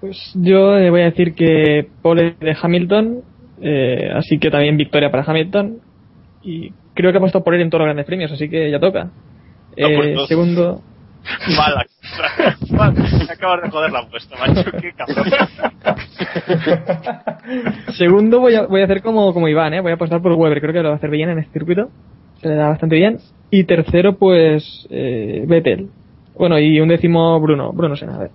Pues 0.00 0.32
yo 0.34 0.76
eh, 0.76 0.90
voy 0.90 1.00
a 1.00 1.06
decir 1.06 1.34
que 1.34 1.88
pole 2.02 2.36
de 2.38 2.56
Hamilton, 2.60 3.22
eh, 3.60 4.10
así 4.14 4.38
que 4.38 4.50
también 4.50 4.76
victoria 4.76 5.10
para 5.10 5.24
Hamilton. 5.24 5.78
Y 6.42 6.72
creo 6.94 7.10
que 7.10 7.18
ha 7.18 7.20
puesto 7.20 7.42
por 7.42 7.54
él 7.54 7.62
en 7.62 7.70
todos 7.70 7.80
los 7.80 7.86
grandes 7.86 8.06
premios, 8.06 8.30
así 8.30 8.48
que 8.48 8.70
ya 8.70 8.78
toca. 8.78 9.04
No, 9.04 9.10
pues 9.96 10.08
Eh, 10.08 10.26
segundo, 10.28 10.82
Mala. 11.56 11.86
Mal. 12.70 12.94
Acabas 13.30 13.62
de 13.62 13.70
joder 13.70 13.90
la 13.90 14.00
apuesta, 14.00 14.36
macho. 14.38 14.70
Qué 14.72 14.92
cabrón. 14.92 15.26
segundo 17.96 18.40
voy 18.40 18.54
a, 18.54 18.66
voy 18.66 18.80
a 18.80 18.84
hacer 18.84 19.02
como, 19.02 19.32
como 19.32 19.48
Iván, 19.48 19.74
¿eh? 19.74 19.80
voy 19.80 19.92
a 19.92 19.94
apostar 19.94 20.20
por 20.22 20.32
Weber, 20.32 20.60
creo 20.60 20.72
que 20.72 20.82
lo 20.82 20.88
va 20.88 20.94
a 20.94 20.98
hacer 20.98 21.10
bien 21.10 21.30
en 21.30 21.38
este 21.38 21.52
circuito, 21.52 21.90
se 22.40 22.48
le 22.48 22.54
da 22.54 22.68
bastante 22.68 22.96
bien. 22.96 23.18
Y 23.50 23.64
tercero, 23.64 24.16
pues 24.16 24.86
eh, 24.90 25.44
Vettel. 25.46 25.88
Bueno, 26.36 26.58
y 26.58 26.80
un 26.80 26.88
décimo 26.88 27.40
Bruno, 27.40 27.72
Bruno 27.72 27.96
Senna, 27.96 28.16
a 28.16 28.18
ver. 28.18 28.30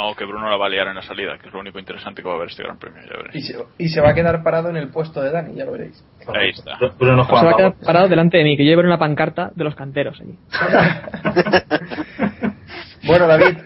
No, 0.00 0.14
que 0.14 0.24
Bruno 0.24 0.48
la 0.48 0.56
va 0.56 0.64
a 0.66 0.68
liar 0.70 0.88
en 0.88 0.94
la 0.94 1.02
salida, 1.02 1.36
que 1.38 1.48
es 1.48 1.52
lo 1.52 1.60
único 1.60 1.78
interesante 1.78 2.22
que 2.22 2.28
va 2.28 2.34
a 2.34 2.36
haber 2.38 2.48
este 2.48 2.62
gran 2.62 2.78
premio, 2.78 3.02
ya 3.02 3.18
Y 3.18 3.22
veréis. 3.22 3.46
se, 3.46 3.56
y 3.78 3.88
se 3.90 4.00
va 4.00 4.10
a 4.10 4.14
quedar 4.14 4.42
parado 4.42 4.70
en 4.70 4.76
el 4.76 4.88
puesto 4.88 5.20
de 5.20 5.30
Dani, 5.30 5.54
ya 5.54 5.66
lo 5.66 5.72
veréis. 5.72 6.02
Ahí 6.34 6.50
está. 6.50 6.78
Bruno 6.98 7.24
se 7.26 7.32
va 7.32 7.50
a 7.50 7.56
quedar 7.56 7.74
parado 7.84 8.08
delante 8.08 8.38
de 8.38 8.44
mí, 8.44 8.56
que 8.56 8.64
yo 8.64 8.70
llevo 8.70 8.80
una 8.82 8.98
pancarta 8.98 9.50
de 9.54 9.64
los 9.64 9.74
canteros 9.74 10.18
allí. 10.20 10.38
Bueno, 13.06 13.26
David. 13.26 13.56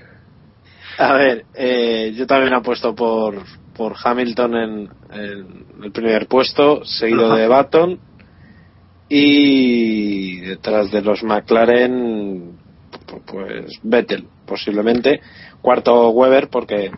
A 0.99 1.13
ver, 1.15 1.45
eh, 1.55 2.13
yo 2.17 2.27
también 2.27 2.55
apuesto 2.55 2.95
por, 2.95 3.35
por 3.77 3.95
Hamilton 4.03 4.57
en, 4.57 4.89
en 5.13 5.85
el 5.85 5.93
primer 5.93 6.27
puesto, 6.29 6.85
seguido 6.85 7.35
de 7.35 7.49
Baton. 7.49 7.99
Y 9.09 10.41
detrás 10.41 10.91
de 10.91 11.03
los 11.03 11.23
McLaren, 11.23 12.44
pues 13.07 13.81
Vettel, 13.83 14.27
posiblemente. 14.47 15.21
Cuarto 15.61 16.11
Weber, 16.11 16.49
porque 16.49 16.91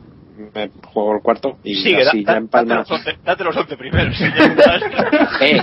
me 0.54 0.68
juego 0.84 1.14
el 1.16 1.22
cuarto. 1.22 1.58
Y 1.64 1.76
Sigue, 1.76 2.02
da- 2.04 2.10
así 2.10 2.24
da- 2.24 2.32
ya 2.32 2.38
empalma. 2.38 2.76
date, 2.76 2.90
los 2.90 2.98
11, 3.00 3.18
date 3.24 3.44
los 3.44 3.56
11 3.56 3.76
primeros. 3.76 4.16
Eh, 5.40 5.60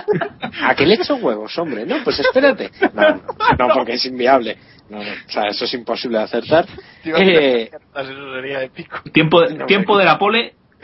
¿a 0.63 0.75
qué 0.75 0.85
le 0.85 0.95
echo 0.95 1.15
huevos, 1.15 1.57
hombre? 1.57 1.85
No, 1.85 1.97
pues 2.03 2.19
espérate. 2.19 2.71
No, 2.93 3.01
no, 3.09 3.21
no, 3.57 3.67
porque 3.73 3.93
es 3.93 4.05
inviable. 4.05 4.57
No, 4.89 4.97
no, 4.97 5.03
o 5.03 5.29
sea, 5.31 5.43
eso 5.47 5.65
es 5.65 5.73
imposible 5.73 6.17
de 6.19 6.23
acertar. 6.25 6.65
Tío, 7.03 7.15
Eh, 7.17 7.69
cartas, 7.71 8.09
Eso 8.09 8.33
sería 8.35 8.63
épico. 8.63 8.97
Tiempo, 9.11 9.41
de- 9.41 9.53
No, 9.55 9.65
tiempo 9.65 9.97
de 9.97 10.05
la 10.05 10.17
pole. 10.17 10.53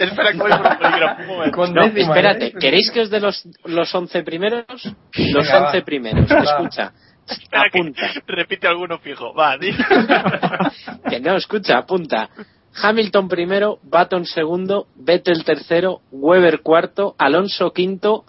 Espera 0.00 0.32
que 0.32 0.38
voy 0.38 0.50
por. 0.50 1.50
Con 1.52 1.74
no, 1.74 1.82
espérate, 1.84 2.46
¿eh? 2.46 2.52
¿queréis 2.58 2.90
que 2.90 3.02
os 3.02 3.10
dé 3.10 3.20
los, 3.20 3.46
los 3.64 3.94
11 3.94 4.22
primeros? 4.22 4.64
Los 4.68 5.46
Venga, 5.46 5.60
va. 5.60 5.66
11 5.68 5.82
primeros, 5.82 6.30
escucha. 6.30 6.92
Espera 7.26 7.70
que 7.70 7.78
Apunta. 7.78 8.02
repite 8.26 8.66
alguno 8.66 8.98
fijo. 8.98 9.32
Va, 9.32 9.56
di. 9.56 9.70
Que 11.08 11.20
no, 11.20 11.36
escucha, 11.36 11.78
apunta. 11.78 12.28
Hamilton 12.82 13.28
primero, 13.28 13.78
Baton 13.82 14.24
segundo, 14.26 14.88
Vettel 14.96 15.44
tercero, 15.44 16.00
Weber 16.10 16.60
cuarto, 16.60 17.14
Alonso 17.18 17.70
quinto, 17.72 18.24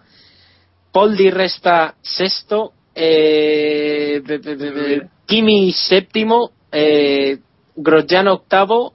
Paul 0.92 1.16
Di 1.16 1.30
Resta 1.32 1.96
sexto, 2.02 2.74
eh, 2.94 4.22
be- 4.24 4.40
be- 4.40 4.56
be- 4.56 4.72
be- 4.72 5.10
Kimi 5.26 5.72
séptimo, 5.74 6.52
eh, 6.72 7.40
Grosjean 7.76 8.28
octavo, 8.28 8.94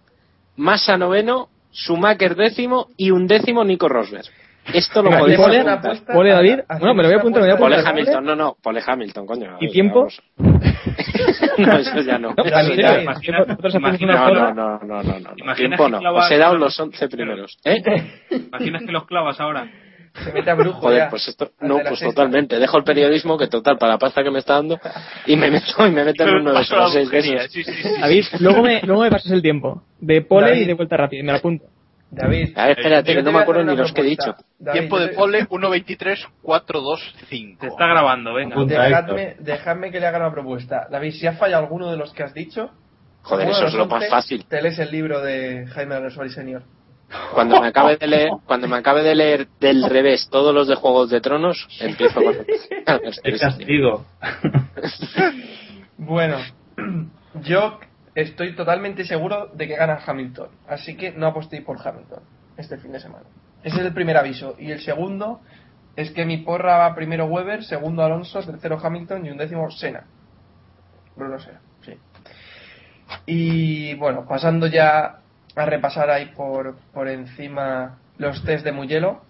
Massa 0.57 0.97
noveno, 0.97 1.49
Schumacher 1.73 2.37
décimo 2.37 2.89
y 2.97 3.11
un 3.11 3.27
décimo 3.27 3.65
Nico 3.65 3.89
Rosberg. 3.89 4.27
Esto 4.73 5.03
lo 5.03 5.11
podéis 5.11 5.39
pole, 5.39 5.65
pole 6.13 6.31
David. 6.31 6.61
Bueno, 6.79 6.95
me 6.95 7.03
lo 7.03 7.09
voy 7.09 7.17
a 7.17 7.19
apuntar, 7.19 7.43
me 7.43 7.49
voy 7.49 7.57
a 7.57 7.59
Pole 7.59 7.75
apuntar. 7.77 7.93
Hamilton, 7.93 8.25
no, 8.25 8.37
no, 8.37 8.57
Pole 8.63 8.81
Hamilton, 8.87 9.27
coño. 9.27 9.57
¿Y 9.61 9.69
tiempo? 9.71 10.07
No, 11.59 11.77
eso 11.77 12.01
ya 12.01 12.19
no. 12.19 12.35
No, 12.37 12.45
No, 12.45 12.51
no, 14.55 14.55
no, 14.55 14.79
no, 14.79 15.03
no, 15.03 15.03
no. 15.03 15.31
Imagina 15.37 15.77
Tiempo 15.77 15.89
no. 15.89 16.29
he 16.31 16.39
dado 16.39 16.57
los 16.57 16.79
11 16.79 17.09
primeros. 17.09 17.59
¿Eh? 17.65 17.83
Imaginas 18.31 18.83
que 18.83 18.93
los 18.93 19.07
clavas 19.07 19.41
ahora. 19.41 19.69
Se 20.25 20.33
mete 20.33 20.51
a 20.51 20.55
brujo 20.55 20.81
Joder, 20.81 20.99
ya. 20.99 21.09
pues 21.11 21.29
esto, 21.29 21.51
no, 21.61 21.77
de 21.77 21.85
pues 21.85 22.01
sexta. 22.01 22.15
totalmente. 22.15 22.59
Dejo 22.59 22.79
el 22.79 22.85
periodismo 22.85 23.39
que 23.39 23.47
total 23.47 23.79
para 23.79 23.93
la 23.93 23.99
pasta 23.99 24.25
que 24.25 24.31
me 24.31 24.41
está 24.41 24.55
dando 24.55 24.81
y 25.27 25.37
me 25.37 25.51
meto 25.51 25.87
y 25.87 25.91
me 25.91 26.05
meto 26.05 26.25
en 26.25 26.35
uno 26.37 26.53
de 26.53 26.61
esos 26.63 26.93
seis 26.93 27.09
sí, 27.51 27.63
sí, 27.63 27.73
sí. 27.73 27.89
David, 28.01 28.25
luego 28.41 28.63
me, 28.63 28.81
luego 28.83 29.03
me 29.03 29.11
pasas 29.11 29.31
el 29.31 29.43
tiempo. 29.43 29.83
De 30.01 30.23
pole 30.23 30.49
David. 30.49 30.63
y 30.63 30.65
de 30.65 30.75
vuelta 30.75 30.97
rápida, 30.97 31.21
y 31.21 31.23
me 31.23 31.33
lo 31.33 31.39
apunto. 31.39 31.67
David. 32.11 32.57
A 32.57 32.67
ver, 32.67 32.79
espérate, 32.79 33.13
yo 33.13 33.21
que 33.21 33.23
no 33.23 33.33
me 33.33 33.41
acuerdo 33.41 33.65
ni 33.65 33.77
los 33.77 33.93
que 33.93 34.01
he 34.01 34.05
dicho. 34.05 34.35
David, 34.59 34.81
Tiempo 34.81 34.99
de 34.99 35.09
pole 35.09 35.47
1.23.425. 35.49 37.59
Te 37.59 37.67
está 37.69 37.87
grabando, 37.87 38.35
venga. 38.35 38.57
Dejadme, 38.65 39.37
dejadme 39.39 39.91
que 39.93 40.01
le 40.01 40.07
haga 40.07 40.19
una 40.19 40.33
propuesta. 40.33 40.89
David, 40.91 41.13
si 41.13 41.27
has 41.27 41.39
fallado 41.39 41.63
alguno 41.63 41.91
de 41.91 41.97
los 41.97 42.13
que 42.13 42.25
has 42.25 42.35
dicho, 42.35 42.71
Joder, 43.23 43.51
eso 43.51 43.67
es 43.67 43.75
lo 43.75 43.87
más 43.87 44.03
11, 44.03 44.11
fácil. 44.11 44.45
Te 44.47 44.63
lees 44.63 44.79
el 44.79 44.91
libro 44.91 45.21
de 45.21 45.67
Jaime 45.69 45.95
Agresori 45.95 46.31
Senior. 46.31 46.63
Cuando 47.35 47.61
me 47.61 47.69
acabe 47.69 47.97
de 47.97 48.07
leer, 48.07 48.31
cuando 48.47 48.69
me 48.69 48.77
acabe 48.77 49.03
de 49.03 49.15
leer 49.15 49.49
del 49.61 49.85
revés 49.85 50.29
todos 50.31 50.55
los 50.55 50.69
de 50.69 50.77
Juegos 50.77 51.11
de 51.11 51.21
Tronos, 51.21 51.67
empiezo 51.81 52.23
con 52.23 52.35
El 53.25 53.39
castigo. 53.39 54.07
Bueno, 55.99 56.39
yo 57.43 57.79
estoy 58.23 58.55
totalmente 58.55 59.05
seguro 59.05 59.49
de 59.49 59.69
que 59.69 59.77
gana 59.77 60.01
Hamilton. 60.05 60.49
Así 60.69 60.97
que 60.97 61.13
no 61.13 61.27
apostéis 61.27 61.63
por 61.63 61.79
Hamilton 61.87 62.23
este 62.57 62.79
fin 62.79 62.93
de 62.93 63.01
semana. 63.01 63.25
Ese 63.63 63.77
es 63.77 63.85
el 63.85 63.93
primer 63.93 64.17
aviso. 64.17 64.57
Y 64.59 64.71
el 64.71 64.81
segundo 64.81 65.41
es 65.97 66.11
que 66.13 66.25
mi 66.25 66.39
porra 66.39 66.79
va 66.79 66.95
primero 66.95 67.27
Weber, 67.27 67.65
segundo 67.65 68.03
Alonso, 68.03 68.41
tercero 68.43 68.79
Hamilton 68.83 69.27
y 69.27 69.31
un 69.31 69.39
décimo 69.39 69.71
Senna. 69.71 70.05
Bruno 71.17 71.39
Senna, 71.39 71.61
sí. 71.83 71.93
Y 73.27 73.95
bueno, 73.95 74.27
pasando 74.27 74.67
ya 74.67 75.21
a 75.57 75.65
repasar 75.67 76.11
ahí 76.11 76.27
por, 76.27 76.77
por 76.93 77.09
encima 77.09 77.99
los 78.19 78.43
test 78.45 78.65
de 78.65 78.73
Mugello. 78.73 79.23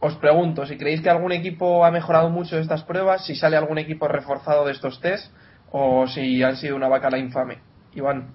Os 0.00 0.16
pregunto 0.16 0.66
si 0.66 0.76
creéis 0.76 1.00
que 1.00 1.08
algún 1.08 1.32
equipo 1.32 1.84
ha 1.84 1.90
mejorado 1.90 2.28
mucho 2.28 2.58
estas 2.58 2.82
pruebas, 2.84 3.24
si 3.24 3.34
sale 3.34 3.56
algún 3.56 3.78
equipo 3.78 4.06
reforzado 4.06 4.66
de 4.66 4.72
estos 4.72 5.00
test 5.00 5.32
o 5.70 6.06
si 6.06 6.42
han 6.42 6.56
sido 6.56 6.76
una 6.76 6.88
vaca 6.88 7.10
la 7.10 7.18
infame. 7.18 7.58
Iván. 7.94 8.28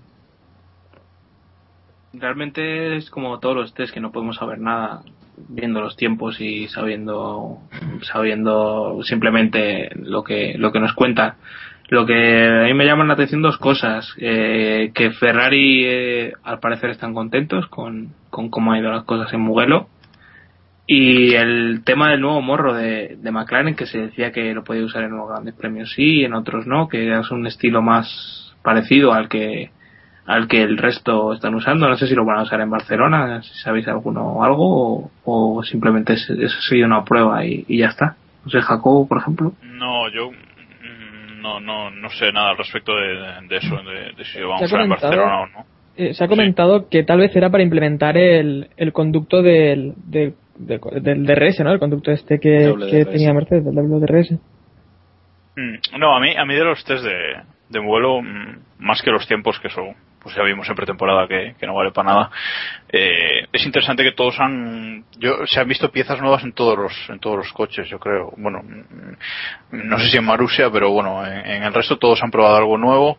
Realmente 2.14 2.96
es 2.98 3.10
como 3.10 3.40
todos 3.40 3.56
los 3.56 3.74
test 3.74 3.94
que 3.94 4.00
no 4.00 4.12
podemos 4.12 4.38
saber 4.38 4.60
nada 4.60 5.04
viendo 5.48 5.80
los 5.80 5.96
tiempos 5.96 6.42
y 6.42 6.68
sabiendo 6.68 7.60
sabiendo 8.02 9.00
simplemente 9.04 9.90
lo 9.96 10.24
que 10.24 10.56
lo 10.58 10.72
que 10.72 10.80
nos 10.80 10.94
cuentan. 10.94 11.36
Lo 11.90 12.06
que 12.06 12.48
a 12.48 12.66
mí 12.66 12.74
me 12.76 12.86
llaman 12.86 13.08
la 13.08 13.16
atención 13.16 13.42
dos 13.42 13.58
cosas. 13.58 14.14
Eh, 14.18 14.92
que 14.94 15.12
Ferrari 15.12 15.86
eh, 15.86 16.34
al 16.44 16.60
parecer 16.60 16.92
están 16.92 17.16
contentos 17.16 17.68
con, 17.68 18.14
con 18.30 18.50
cómo 18.50 18.72
han 18.72 18.80
ido 18.80 18.92
las 18.92 19.06
cosas 19.06 19.34
en 19.34 19.42
Mugello. 19.42 19.88
Y 20.86 21.34
el 21.34 21.84
tema 21.84 22.10
del 22.10 22.22
nuevo 22.22 22.42
morro 22.42 22.74
de, 22.74 23.18
de 23.20 23.32
McLaren, 23.32 23.76
que 23.76 23.86
se 23.86 24.00
decía 24.00 24.32
que 24.32 24.54
lo 24.54 24.64
podía 24.64 24.86
usar 24.86 25.04
en 25.04 25.16
los 25.16 25.30
grandes 25.30 25.54
premios 25.54 25.92
sí, 25.92 26.24
en 26.24 26.34
otros 26.34 26.66
no, 26.66 26.88
que 26.90 27.12
es 27.12 27.32
un 27.32 27.46
estilo 27.46 27.82
más 27.82 28.49
parecido 28.70 29.14
al 29.14 29.28
que 29.28 29.72
al 30.26 30.48
que 30.48 30.62
el 30.62 30.78
resto 30.78 31.34
están 31.34 31.56
usando. 31.56 31.90
No 31.90 31.96
sé 31.96 32.06
si 32.06 32.14
lo 32.14 32.24
van 32.24 32.38
a 32.38 32.44
usar 32.44 32.62
en 32.62 32.70
Barcelona, 32.70 33.42
si 33.42 33.54
sabéis 33.64 33.88
alguno 33.88 34.22
o 34.34 34.44
algo, 34.44 34.66
o, 35.00 35.12
o 35.58 35.64
simplemente 35.64 36.14
es, 36.14 36.30
es 36.30 36.54
sido 36.70 36.86
una 36.86 37.04
prueba 37.04 37.44
y, 37.44 37.66
y 37.68 37.80
ya 37.80 37.88
está. 37.88 38.16
No 38.46 38.52
sé, 38.52 38.62
Jacobo, 38.62 39.08
por 39.08 39.18
ejemplo. 39.18 39.54
No, 39.64 40.08
yo 40.12 40.30
mm, 40.30 41.42
no, 41.42 41.60
no, 41.60 41.90
no 41.90 42.10
sé 42.12 42.32
nada 42.32 42.52
al 42.52 42.58
respecto 42.58 42.92
de, 42.96 43.48
de 43.48 43.58
eso, 43.58 43.76
de, 43.78 44.14
de 44.16 44.24
si 44.26 44.40
lo 44.40 44.50
vamos 44.50 44.62
a 44.62 44.66
usar 44.66 44.82
en 44.82 44.90
Barcelona 44.90 45.42
o 45.42 45.48
no. 45.48 45.66
Eh, 45.98 46.14
se 46.14 46.24
ha 46.24 46.28
comentado 46.28 46.88
que 46.90 47.04
tal 47.04 47.20
vez 47.20 47.36
era 47.36 47.50
para 47.50 47.64
implementar 47.64 48.16
el, 48.16 48.70
el 48.78 48.94
conducto 48.94 49.42
del, 49.42 49.94
del, 50.06 50.36
del, 50.58 50.80
del 51.02 51.26
DRS, 51.26 51.60
¿no? 51.62 51.72
El 51.74 51.80
conducto 51.80 52.12
este 52.12 52.40
que 52.40 52.72
tenía 53.12 53.34
Mercedes, 53.34 53.66
del 53.66 53.76
WDRS. 53.76 54.32
Mm, 55.58 56.00
No, 56.00 56.16
a 56.16 56.20
mí, 56.20 56.36
a 56.38 56.46
mí 56.46 56.54
de 56.54 56.64
los 56.64 56.86
test 56.86 57.04
de, 57.04 57.42
de 57.70 57.80
vuelo, 57.80 58.22
mm, 58.22 58.58
más 58.80 59.02
que 59.02 59.12
los 59.12 59.28
tiempos 59.28 59.60
que 59.60 59.70
son, 59.70 59.96
pues 60.22 60.36
ya 60.36 60.44
vimos 60.44 60.68
en 60.68 60.76
pretemporada 60.76 61.28
que, 61.28 61.56
que 61.60 61.66
no 61.68 61.76
vale 61.76 61.92
para 61.92 62.10
nada. 62.12 62.32
eh, 62.92 63.48
es 63.52 63.66
interesante 63.66 64.04
que 64.04 64.12
todos 64.12 64.40
han, 64.40 65.06
yo, 65.18 65.46
se 65.46 65.60
han 65.60 65.68
visto 65.68 65.92
piezas 65.92 66.20
nuevas 66.22 66.44
en 66.44 66.52
todos 66.54 66.78
los, 66.78 67.10
en 67.10 67.20
todos 67.20 67.38
los 67.38 67.54
coches, 67.54 67.88
yo 67.90 68.00
creo. 68.00 68.34
Bueno, 68.38 68.62
mm, 68.64 69.88
no 69.88 70.00
sé 70.00 70.10
si 70.10 70.18
en 70.18 70.26
Marussia, 70.26 70.70
pero 70.72 70.92
bueno, 70.92 71.26
en, 71.26 71.46
en 71.46 71.64
el 71.64 71.74
resto 71.74 71.98
todos 71.98 72.22
han 72.24 72.32
probado 72.32 72.58
algo 72.58 72.78
nuevo. 72.78 73.18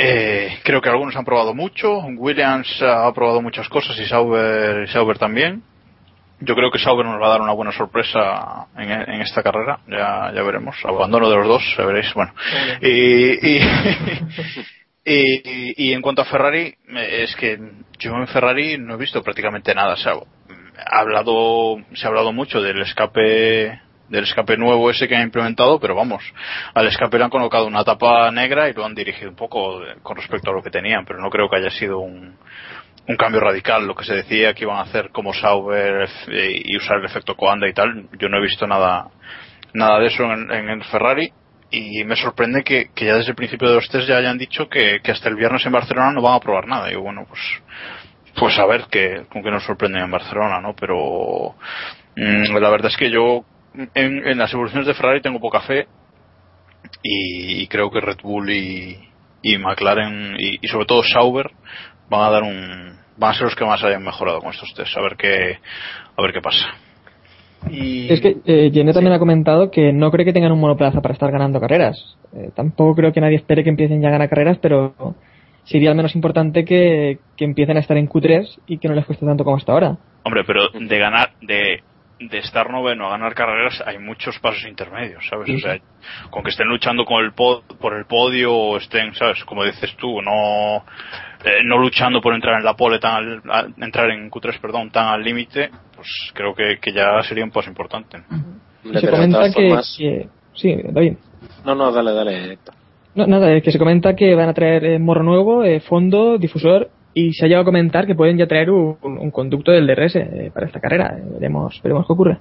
Eh, 0.00 0.60
creo 0.62 0.80
que 0.80 0.88
algunos 0.88 1.16
han 1.16 1.24
probado 1.24 1.54
mucho. 1.54 1.98
Williams 1.98 2.80
ha 2.82 3.12
probado 3.12 3.42
muchas 3.42 3.68
cosas 3.68 3.98
y 3.98 4.06
Sauber, 4.06 4.84
y 4.84 4.86
Sauber 4.92 5.18
también. 5.18 5.62
Yo 6.40 6.54
creo 6.54 6.70
que 6.70 6.78
Sauber 6.78 7.04
nos 7.04 7.20
va 7.20 7.26
a 7.26 7.30
dar 7.30 7.40
una 7.40 7.52
buena 7.52 7.72
sorpresa 7.72 8.66
en, 8.76 8.90
en 8.90 9.20
esta 9.22 9.42
carrera. 9.42 9.80
Ya, 9.88 10.32
ya 10.34 10.42
veremos. 10.42 10.76
Abandono 10.84 11.28
de 11.28 11.36
los 11.36 11.48
dos, 11.48 11.62
ya 11.76 11.84
veréis. 11.84 12.12
Bueno. 12.14 12.32
Y, 15.10 15.14
y, 15.14 15.88
y, 15.88 15.92
en 15.94 16.02
cuanto 16.02 16.20
a 16.20 16.26
Ferrari, 16.26 16.74
es 16.94 17.34
que 17.36 17.58
yo 17.98 18.12
en 18.12 18.26
Ferrari 18.26 18.76
no 18.76 18.92
he 18.92 18.98
visto 18.98 19.22
prácticamente 19.22 19.74
nada. 19.74 19.94
O 19.94 19.96
sea, 19.96 20.12
ha 20.12 20.98
hablado, 20.98 21.78
se 21.94 22.04
ha 22.04 22.08
hablado 22.08 22.30
mucho 22.34 22.60
del 22.60 22.82
escape 22.82 23.80
del 24.08 24.24
escape 24.24 24.56
nuevo 24.56 24.90
ese 24.90 25.06
que 25.06 25.16
han 25.16 25.22
implementado, 25.22 25.78
pero 25.78 25.94
vamos, 25.94 26.22
al 26.74 26.86
escape 26.86 27.18
le 27.18 27.24
han 27.24 27.30
colocado 27.30 27.66
una 27.66 27.84
tapa 27.84 28.30
negra 28.30 28.68
y 28.68 28.72
lo 28.72 28.84
han 28.84 28.94
dirigido 28.94 29.30
un 29.30 29.36
poco 29.36 29.80
con 30.02 30.16
respecto 30.16 30.50
a 30.50 30.54
lo 30.54 30.62
que 30.62 30.70
tenían, 30.70 31.04
pero 31.04 31.20
no 31.20 31.30
creo 31.30 31.48
que 31.48 31.56
haya 31.56 31.70
sido 31.70 31.98
un, 31.98 32.36
un 33.08 33.16
cambio 33.16 33.40
radical. 33.40 33.86
Lo 33.86 33.94
que 33.94 34.04
se 34.04 34.14
decía 34.14 34.54
que 34.54 34.64
iban 34.64 34.76
a 34.76 34.82
hacer 34.82 35.10
como 35.10 35.32
Sauber 35.32 36.08
eh, 36.28 36.62
y 36.64 36.76
usar 36.76 36.98
el 36.98 37.06
efecto 37.06 37.34
Coanda 37.34 37.66
y 37.68 37.72
tal, 37.72 38.08
yo 38.18 38.28
no 38.28 38.38
he 38.38 38.42
visto 38.42 38.66
nada, 38.66 39.08
nada 39.72 39.98
de 39.98 40.06
eso 40.06 40.24
en, 40.24 40.52
en 40.52 40.68
el 40.68 40.84
Ferrari. 40.84 41.32
Y 41.70 42.04
me 42.04 42.16
sorprende 42.16 42.62
que, 42.62 42.90
que 42.94 43.06
ya 43.06 43.16
desde 43.16 43.30
el 43.30 43.36
principio 43.36 43.68
de 43.68 43.74
los 43.74 43.88
test 43.88 44.08
ya 44.08 44.16
hayan 44.16 44.38
dicho 44.38 44.68
que, 44.68 45.00
que 45.02 45.12
hasta 45.12 45.28
el 45.28 45.36
viernes 45.36 45.64
en 45.66 45.72
Barcelona 45.72 46.12
no 46.12 46.22
van 46.22 46.34
a 46.34 46.40
probar 46.40 46.66
nada. 46.66 46.90
Y 46.90 46.96
bueno, 46.96 47.26
pues, 47.28 47.40
pues 48.38 48.58
a 48.58 48.66
ver 48.66 48.84
que, 48.90 49.24
con 49.30 49.42
qué 49.42 49.50
nos 49.50 49.64
sorprenden 49.64 50.04
en 50.04 50.10
Barcelona, 50.10 50.60
¿no? 50.60 50.74
Pero 50.74 51.54
mm, 52.16 52.56
la 52.56 52.70
verdad 52.70 52.90
es 52.90 52.96
que 52.96 53.10
yo 53.10 53.44
en, 53.94 54.38
las 54.38 54.52
evoluciones 54.52 54.86
de 54.86 54.94
Ferrari 54.94 55.20
tengo 55.20 55.40
poca 55.40 55.60
fe 55.60 55.86
y, 57.02 57.66
creo 57.66 57.90
que 57.90 58.00
Red 58.00 58.18
Bull 58.22 58.50
y, 58.50 58.98
y 59.42 59.58
McLaren 59.58 60.36
y 60.38 60.66
sobre 60.68 60.86
todo 60.86 61.02
Sauber 61.02 61.50
van 62.10 62.22
a 62.22 62.30
dar 62.30 62.42
un 62.42 62.98
van 63.16 63.30
a 63.30 63.34
ser 63.34 63.44
los 63.44 63.56
que 63.56 63.64
más 63.64 63.82
hayan 63.82 64.02
mejorado 64.02 64.40
con 64.40 64.50
estos 64.50 64.72
test 64.74 64.96
a 64.96 65.02
ver 65.02 65.16
qué 65.16 65.58
a 66.16 66.22
ver 66.22 66.32
qué 66.32 66.40
pasa 66.40 66.66
Y 67.70 68.12
Es 68.12 68.20
que 68.20 68.36
eh, 68.46 68.70
Jenny 68.72 68.92
también 68.92 69.12
ha 69.12 69.18
comentado 69.18 69.70
que 69.70 69.92
no 69.92 70.10
cree 70.10 70.24
que 70.24 70.32
tengan 70.32 70.52
un 70.52 70.60
monoplaza 70.60 71.00
para 71.00 71.14
estar 71.14 71.30
ganando 71.32 71.60
carreras. 71.60 72.16
Eh, 72.32 72.50
tampoco 72.54 72.94
creo 72.94 73.12
que 73.12 73.20
nadie 73.20 73.36
espere 73.36 73.64
que 73.64 73.70
empiecen 73.70 74.00
ya 74.00 74.08
a 74.08 74.12
ganar 74.12 74.28
carreras, 74.28 74.58
pero 74.58 74.94
sería 75.64 75.90
al 75.90 75.96
menos 75.96 76.14
importante 76.14 76.64
que, 76.64 77.18
que 77.36 77.44
empiecen 77.44 77.76
a 77.76 77.80
estar 77.80 77.96
en 77.96 78.08
Q3 78.08 78.60
y 78.68 78.78
que 78.78 78.88
no 78.88 78.94
les 78.94 79.04
cueste 79.04 79.26
tanto 79.26 79.44
como 79.44 79.56
hasta 79.56 79.72
ahora. 79.72 79.96
hombre 80.22 80.44
pero 80.46 80.68
de 80.68 80.98
ganar 80.98 81.30
de 81.42 81.82
de 82.20 82.38
estar 82.38 82.70
noveno 82.70 83.06
a 83.06 83.10
ganar 83.10 83.34
carreras 83.34 83.80
hay 83.86 83.98
muchos 83.98 84.38
pasos 84.40 84.64
intermedios, 84.68 85.24
¿sabes? 85.30 85.48
O 85.50 85.58
sea, 85.58 85.78
con 86.30 86.42
que 86.42 86.50
estén 86.50 86.66
luchando 86.66 87.04
con 87.04 87.24
el 87.24 87.32
pod- 87.32 87.62
por 87.80 87.94
el 87.94 88.06
podio 88.06 88.52
o 88.54 88.76
estén, 88.76 89.14
¿sabes? 89.14 89.44
Como 89.44 89.64
dices 89.64 89.94
tú, 89.96 90.20
no 90.20 90.84
eh, 91.44 91.62
no 91.64 91.78
luchando 91.78 92.20
por 92.20 92.34
entrar 92.34 92.58
en 92.58 92.64
la 92.64 92.74
pole 92.74 92.98
tan 92.98 93.14
al, 93.14 93.42
a- 93.48 93.84
entrar 93.84 94.10
en 94.10 94.28
Q3, 94.30 94.60
perdón, 94.60 94.90
tan 94.90 95.06
al 95.06 95.22
límite, 95.22 95.70
pues 95.94 96.08
creo 96.34 96.54
que, 96.54 96.78
que 96.80 96.92
ya 96.92 97.22
sería 97.22 97.44
un 97.44 97.50
paso 97.52 97.68
importante. 97.70 98.16
Hombre, 98.84 99.00
se 99.00 99.06
pero 99.06 99.16
de 99.18 99.28
comenta 99.28 99.52
que, 99.54 99.68
formas- 99.68 99.96
que- 99.96 100.28
Sí, 100.54 100.74
David. 100.90 101.12
No, 101.64 101.74
no, 101.76 101.92
dale, 101.92 102.12
dale. 102.12 102.52
Héctor. 102.54 102.74
No, 103.14 103.26
nada, 103.28 103.52
eh, 103.52 103.62
que 103.62 103.70
se 103.70 103.78
comenta 103.78 104.16
que 104.16 104.34
van 104.34 104.48
a 104.48 104.54
traer 104.54 104.84
eh, 104.84 104.98
morro 104.98 105.22
nuevo, 105.22 105.62
eh, 105.62 105.78
fondo, 105.80 106.36
difusor 106.36 106.90
y 107.20 107.32
se 107.32 107.44
ha 107.44 107.48
llegado 107.48 107.62
a 107.62 107.64
comentar 107.72 108.06
que 108.06 108.14
pueden 108.14 108.36
ya 108.38 108.46
traer 108.46 108.70
un, 108.70 108.96
un 109.02 109.30
conducto 109.30 109.72
del 109.72 109.86
DRS 109.86 110.16
eh, 110.16 110.50
para 110.52 110.66
esta 110.66 110.80
carrera. 110.80 111.16
Eh, 111.18 111.22
veremos, 111.34 111.80
veremos 111.82 112.06
qué 112.06 112.12
ocurre. 112.12 112.38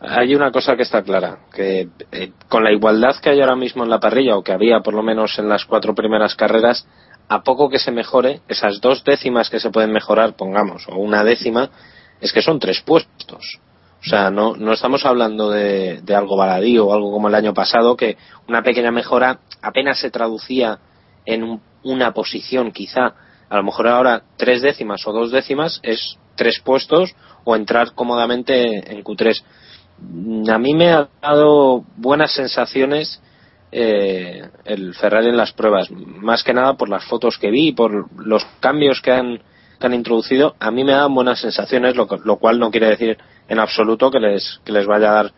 Hay 0.00 0.34
una 0.34 0.50
cosa 0.50 0.76
que 0.76 0.82
está 0.82 1.02
clara, 1.02 1.38
que 1.54 1.88
eh, 2.12 2.32
con 2.48 2.62
la 2.62 2.72
igualdad 2.72 3.16
que 3.22 3.30
hay 3.30 3.40
ahora 3.40 3.56
mismo 3.56 3.84
en 3.84 3.90
la 3.90 4.00
parrilla, 4.00 4.36
o 4.36 4.42
que 4.42 4.52
había 4.52 4.80
por 4.80 4.92
lo 4.92 5.02
menos 5.02 5.38
en 5.38 5.48
las 5.48 5.64
cuatro 5.64 5.94
primeras 5.94 6.34
carreras, 6.34 6.86
a 7.28 7.42
poco 7.42 7.70
que 7.70 7.78
se 7.78 7.90
mejore, 7.90 8.40
esas 8.48 8.80
dos 8.82 9.02
décimas 9.02 9.48
que 9.48 9.60
se 9.60 9.70
pueden 9.70 9.92
mejorar, 9.92 10.34
pongamos, 10.36 10.86
o 10.88 10.96
una 10.98 11.24
décima, 11.24 11.70
es 12.20 12.32
que 12.34 12.42
son 12.42 12.58
tres 12.58 12.82
puestos. 12.82 13.60
O 14.00 14.06
sea, 14.06 14.30
no, 14.30 14.54
no 14.56 14.74
estamos 14.74 15.06
hablando 15.06 15.48
de, 15.50 16.02
algo 16.14 16.36
baladí 16.36 16.76
o 16.78 16.92
algo 16.92 17.10
como 17.10 17.28
el 17.28 17.34
año 17.34 17.54
pasado, 17.54 17.96
que 17.96 18.18
una 18.46 18.62
pequeña 18.62 18.90
mejora 18.90 19.38
apenas 19.62 19.98
se 20.00 20.10
traducía 20.10 20.78
en 21.24 21.42
un- 21.44 21.62
una 21.82 22.12
posición, 22.12 22.72
quizá. 22.72 23.14
A 23.54 23.58
lo 23.58 23.64
mejor 23.64 23.86
ahora 23.86 24.22
tres 24.36 24.62
décimas 24.62 25.06
o 25.06 25.12
dos 25.12 25.30
décimas 25.30 25.80
es 25.82 26.18
tres 26.34 26.60
puestos 26.64 27.14
o 27.44 27.54
entrar 27.54 27.92
cómodamente 27.94 28.92
en 28.92 29.04
Q3 29.04 29.42
Mm, 29.98 30.50
a 30.50 30.58
mí 30.58 30.74
me 30.74 30.90
ha 30.90 31.08
dado 31.22 31.84
buenas 31.96 32.32
sensaciones 32.32 33.20
eh, 33.72 34.42
el 34.64 34.94
Ferrari 34.94 35.28
en 35.28 35.36
las 35.36 35.52
pruebas, 35.52 35.90
más 35.90 36.44
que 36.44 36.54
nada 36.54 36.74
por 36.74 36.88
las 36.88 37.04
fotos 37.04 37.38
que 37.38 37.50
vi, 37.50 37.72
por 37.72 38.08
los 38.24 38.44
cambios 38.60 39.00
que 39.00 39.10
han, 39.10 39.40
que 39.80 39.86
han 39.86 39.94
introducido, 39.94 40.54
a 40.60 40.70
mí 40.70 40.84
me 40.84 40.92
dan 40.92 41.12
buenas 41.12 41.40
sensaciones, 41.40 41.96
lo, 41.96 42.06
lo 42.24 42.36
cual 42.36 42.60
no 42.60 42.70
quiere 42.70 42.88
decir 42.88 43.18
en 43.48 43.58
absoluto 43.58 44.10
que 44.10 44.20
les, 44.20 44.60
que 44.64 44.72
les 44.72 44.86
vaya 44.86 45.10
a 45.10 45.14
dar 45.14 45.32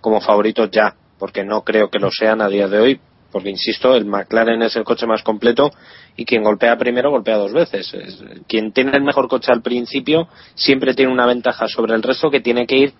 como 0.00 0.20
favoritos 0.20 0.70
ya, 0.70 0.94
porque 1.18 1.44
no 1.44 1.62
creo 1.62 1.90
que 1.90 1.98
lo 1.98 2.10
sean 2.10 2.40
a 2.40 2.48
día 2.48 2.66
de 2.66 2.78
hoy, 2.78 3.00
porque 3.32 3.50
insisto, 3.50 3.96
el 3.96 4.04
McLaren 4.04 4.62
es 4.62 4.76
el 4.76 4.84
coche 4.84 5.06
más 5.06 5.22
completo 5.22 5.70
y 6.16 6.24
quien 6.24 6.44
golpea 6.44 6.76
primero 6.76 7.10
golpea 7.10 7.36
dos 7.38 7.52
veces. 7.52 7.92
Es- 7.94 8.22
quien 8.46 8.72
tiene 8.72 8.96
el 8.96 9.02
mejor 9.02 9.26
coche 9.28 9.50
al 9.50 9.62
principio 9.62 10.28
siempre 10.54 10.94
tiene 10.94 11.10
una 11.10 11.26
ventaja 11.26 11.66
sobre 11.66 11.94
el 11.94 12.02
resto 12.02 12.30
que 12.30 12.40
tiene 12.40 12.66
que 12.66 12.76
ir 12.76 12.92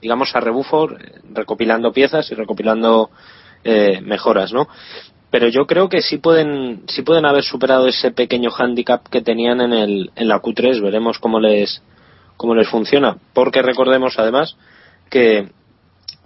digamos, 0.00 0.34
a 0.36 0.40
rebufo, 0.40 0.88
recopilando 1.32 1.90
piezas 1.90 2.30
y 2.30 2.34
recopilando 2.34 3.08
eh, 3.64 4.02
mejoras, 4.02 4.52
¿no? 4.52 4.68
Pero 5.30 5.48
yo 5.48 5.66
creo 5.66 5.88
que 5.88 6.02
sí 6.02 6.18
pueden, 6.18 6.82
sí 6.88 7.00
pueden 7.02 7.24
haber 7.24 7.42
superado 7.42 7.88
ese 7.88 8.10
pequeño 8.10 8.50
handicap 8.56 9.08
que 9.08 9.22
tenían 9.22 9.62
en, 9.62 9.72
el, 9.72 10.10
en 10.14 10.28
la 10.28 10.40
Q3. 10.42 10.80
Veremos 10.82 11.18
cómo 11.18 11.40
les, 11.40 11.82
cómo 12.36 12.54
les 12.54 12.68
funciona. 12.68 13.16
Porque 13.32 13.62
recordemos, 13.62 14.18
además, 14.18 14.56
que 15.10 15.48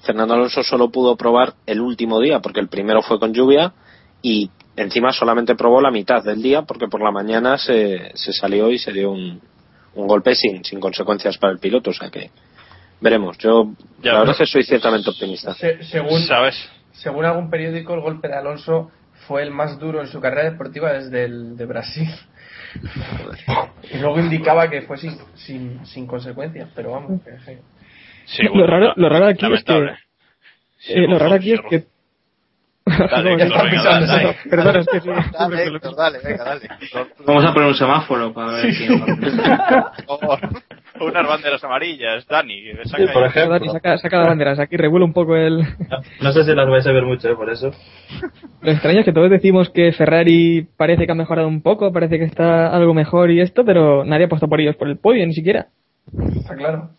Fernando 0.02 0.34
Alonso 0.34 0.62
solo 0.62 0.90
pudo 0.90 1.16
probar 1.16 1.54
el 1.66 1.80
último 1.80 2.20
día, 2.20 2.40
porque 2.40 2.60
el 2.60 2.68
primero 2.68 3.02
fue 3.02 3.18
con 3.18 3.32
lluvia 3.34 3.72
y 4.22 4.50
encima 4.76 5.12
solamente 5.12 5.54
probó 5.54 5.80
la 5.80 5.90
mitad 5.90 6.22
del 6.22 6.40
día, 6.42 6.62
porque 6.62 6.86
por 6.88 7.02
la 7.02 7.10
mañana 7.10 7.58
se, 7.58 8.12
se 8.14 8.32
salió 8.32 8.70
y 8.70 8.78
se 8.78 8.92
dio 8.92 9.10
un, 9.10 9.40
un 9.94 10.06
golpe 10.06 10.34
sin, 10.34 10.64
sin 10.64 10.78
consecuencias 10.80 11.36
para 11.38 11.52
el 11.52 11.58
piloto. 11.58 11.90
O 11.90 11.94
sea 11.94 12.10
que 12.10 12.30
veremos. 13.00 13.36
Yo, 13.38 13.72
Ya, 14.02 14.12
la 14.12 14.18
verdad 14.20 14.32
es 14.34 14.38
que 14.38 14.46
soy 14.46 14.62
ciertamente 14.62 15.10
optimista. 15.10 15.54
se- 15.54 15.82
según, 15.84 16.20
¿Sabes? 16.22 16.54
según 16.92 17.24
algún 17.24 17.50
periódico, 17.50 17.94
el 17.94 18.00
golpe 18.00 18.28
de 18.28 18.34
Alonso 18.34 18.90
fue 19.26 19.42
el 19.42 19.50
más 19.50 19.78
duro 19.78 20.00
en 20.00 20.06
su 20.06 20.20
carrera 20.20 20.50
deportiva 20.50 20.92
desde 20.92 21.24
el 21.24 21.56
de 21.56 21.66
Brasil. 21.66 22.08
y 23.92 23.98
luego 23.98 24.18
indicaba 24.20 24.68
que 24.70 24.82
fue 24.82 24.96
sin, 24.98 25.16
sin, 25.34 25.84
sin 25.86 26.06
consecuencias, 26.06 26.68
pero 26.74 26.92
vamos. 26.92 27.20
que 27.22 27.58
sí. 28.28 28.42
Lo 28.54 28.66
raro- 28.66 28.92
lo 28.96 29.08
raro 29.08 29.26
aquí 29.26 29.46
es 29.52 29.64
que-. 29.64 29.94
Eh, 30.88 31.06
lo 31.08 31.18
raro 31.18 31.34
aquí 31.34 31.52
es 31.52 31.60
que... 31.68 31.84
Dale. 32.86 33.36
Vamos 37.26 37.44
a 37.44 37.52
poner 37.52 37.68
un 37.68 37.74
semáforo 37.74 38.32
para 38.32 38.52
ver 38.52 38.74
quién. 38.74 38.92
Unas 41.00 41.28
banderas 41.28 41.62
amarillas, 41.62 42.26
Dani. 42.26 42.62
saca 42.84 43.06
Sí, 43.06 43.12
por 43.12 43.24
ejemplo. 43.24 43.52
Dani, 43.58 43.68
saca, 43.68 43.98
saca 43.98 44.18
las 44.18 44.26
banderas. 44.28 44.58
Aquí 44.58 44.76
revuela 44.76 45.04
un 45.04 45.12
poco 45.12 45.36
el... 45.36 45.58
No 46.20 46.32
sé 46.32 46.44
si 46.44 46.54
las 46.54 46.68
vais 46.68 46.86
a 46.86 46.92
ver 46.92 47.04
mucho, 47.04 47.28
¿eh? 47.28 47.36
por 47.36 47.50
eso. 47.50 47.70
Lo 48.62 48.70
extraño 48.72 49.00
es 49.00 49.04
que 49.04 49.12
todos 49.12 49.30
decimos 49.30 49.70
que 49.70 49.92
Ferrari 49.92 50.66
parece 50.76 51.06
que 51.06 51.12
ha 51.12 51.14
mejorado 51.14 51.46
un 51.46 51.62
poco, 51.62 51.92
parece 51.92 52.18
que 52.18 52.24
está 52.24 52.68
algo 52.74 52.94
mejor 52.94 53.30
y 53.30 53.40
esto, 53.40 53.64
pero 53.64 54.04
nadie 54.04 54.24
ha 54.24 54.26
apostado 54.26 54.50
por 54.50 54.60
ellos 54.60 54.76
por 54.76 54.88
el 54.88 54.98
podio, 54.98 55.24
ni 55.26 55.34
siquiera. 55.34 55.66
Está 56.36 56.56
claro. 56.56 56.90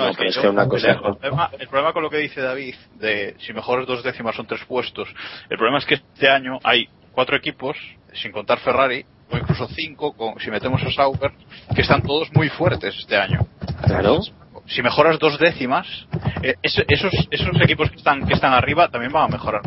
No, 0.00 0.06
No, 0.06 0.10
es 0.12 0.16
que, 0.16 0.18
pero 0.18 0.30
es 0.30 0.36
yo- 0.36 0.42
que 0.42 0.48
una 0.48 0.68
cosa- 0.68 0.90
el, 0.92 0.98
problema, 1.00 1.50
el 1.58 1.68
problema 1.68 1.92
con 1.92 2.02
lo 2.02 2.10
que 2.10 2.18
dice 2.18 2.40
David, 2.40 2.74
de 2.94 3.36
si 3.38 3.52
mejores 3.52 3.86
dos 3.86 4.02
décimas 4.02 4.34
son 4.34 4.46
tres 4.46 4.64
puestos, 4.66 5.08
el 5.48 5.56
problema 5.56 5.78
es 5.78 5.84
que 5.86 5.94
este 5.94 6.28
año 6.28 6.58
hay 6.64 6.88
cuatro 7.12 7.36
equipos, 7.36 7.76
sin 8.14 8.32
contar 8.32 8.58
Ferrari, 8.60 9.04
o 9.30 9.36
incluso 9.36 9.68
cinco, 9.68 10.12
con, 10.12 10.38
si 10.40 10.50
metemos 10.50 10.82
a 10.82 10.90
Sauber, 10.92 11.32
que 11.74 11.82
están 11.82 12.02
todos 12.02 12.28
muy 12.34 12.48
fuertes 12.48 12.96
este 12.98 13.16
año. 13.16 13.46
Claro. 13.86 14.20
Si 14.66 14.82
mejoras 14.82 15.18
dos 15.18 15.38
décimas, 15.38 15.86
eh, 16.42 16.54
eso- 16.62 16.82
esos, 16.88 17.12
esos 17.30 17.60
equipos 17.60 17.90
que 17.90 17.96
están, 17.96 18.26
que 18.26 18.34
están 18.34 18.52
arriba 18.52 18.88
también 18.88 19.12
van 19.12 19.24
a 19.24 19.28
mejorar. 19.28 19.62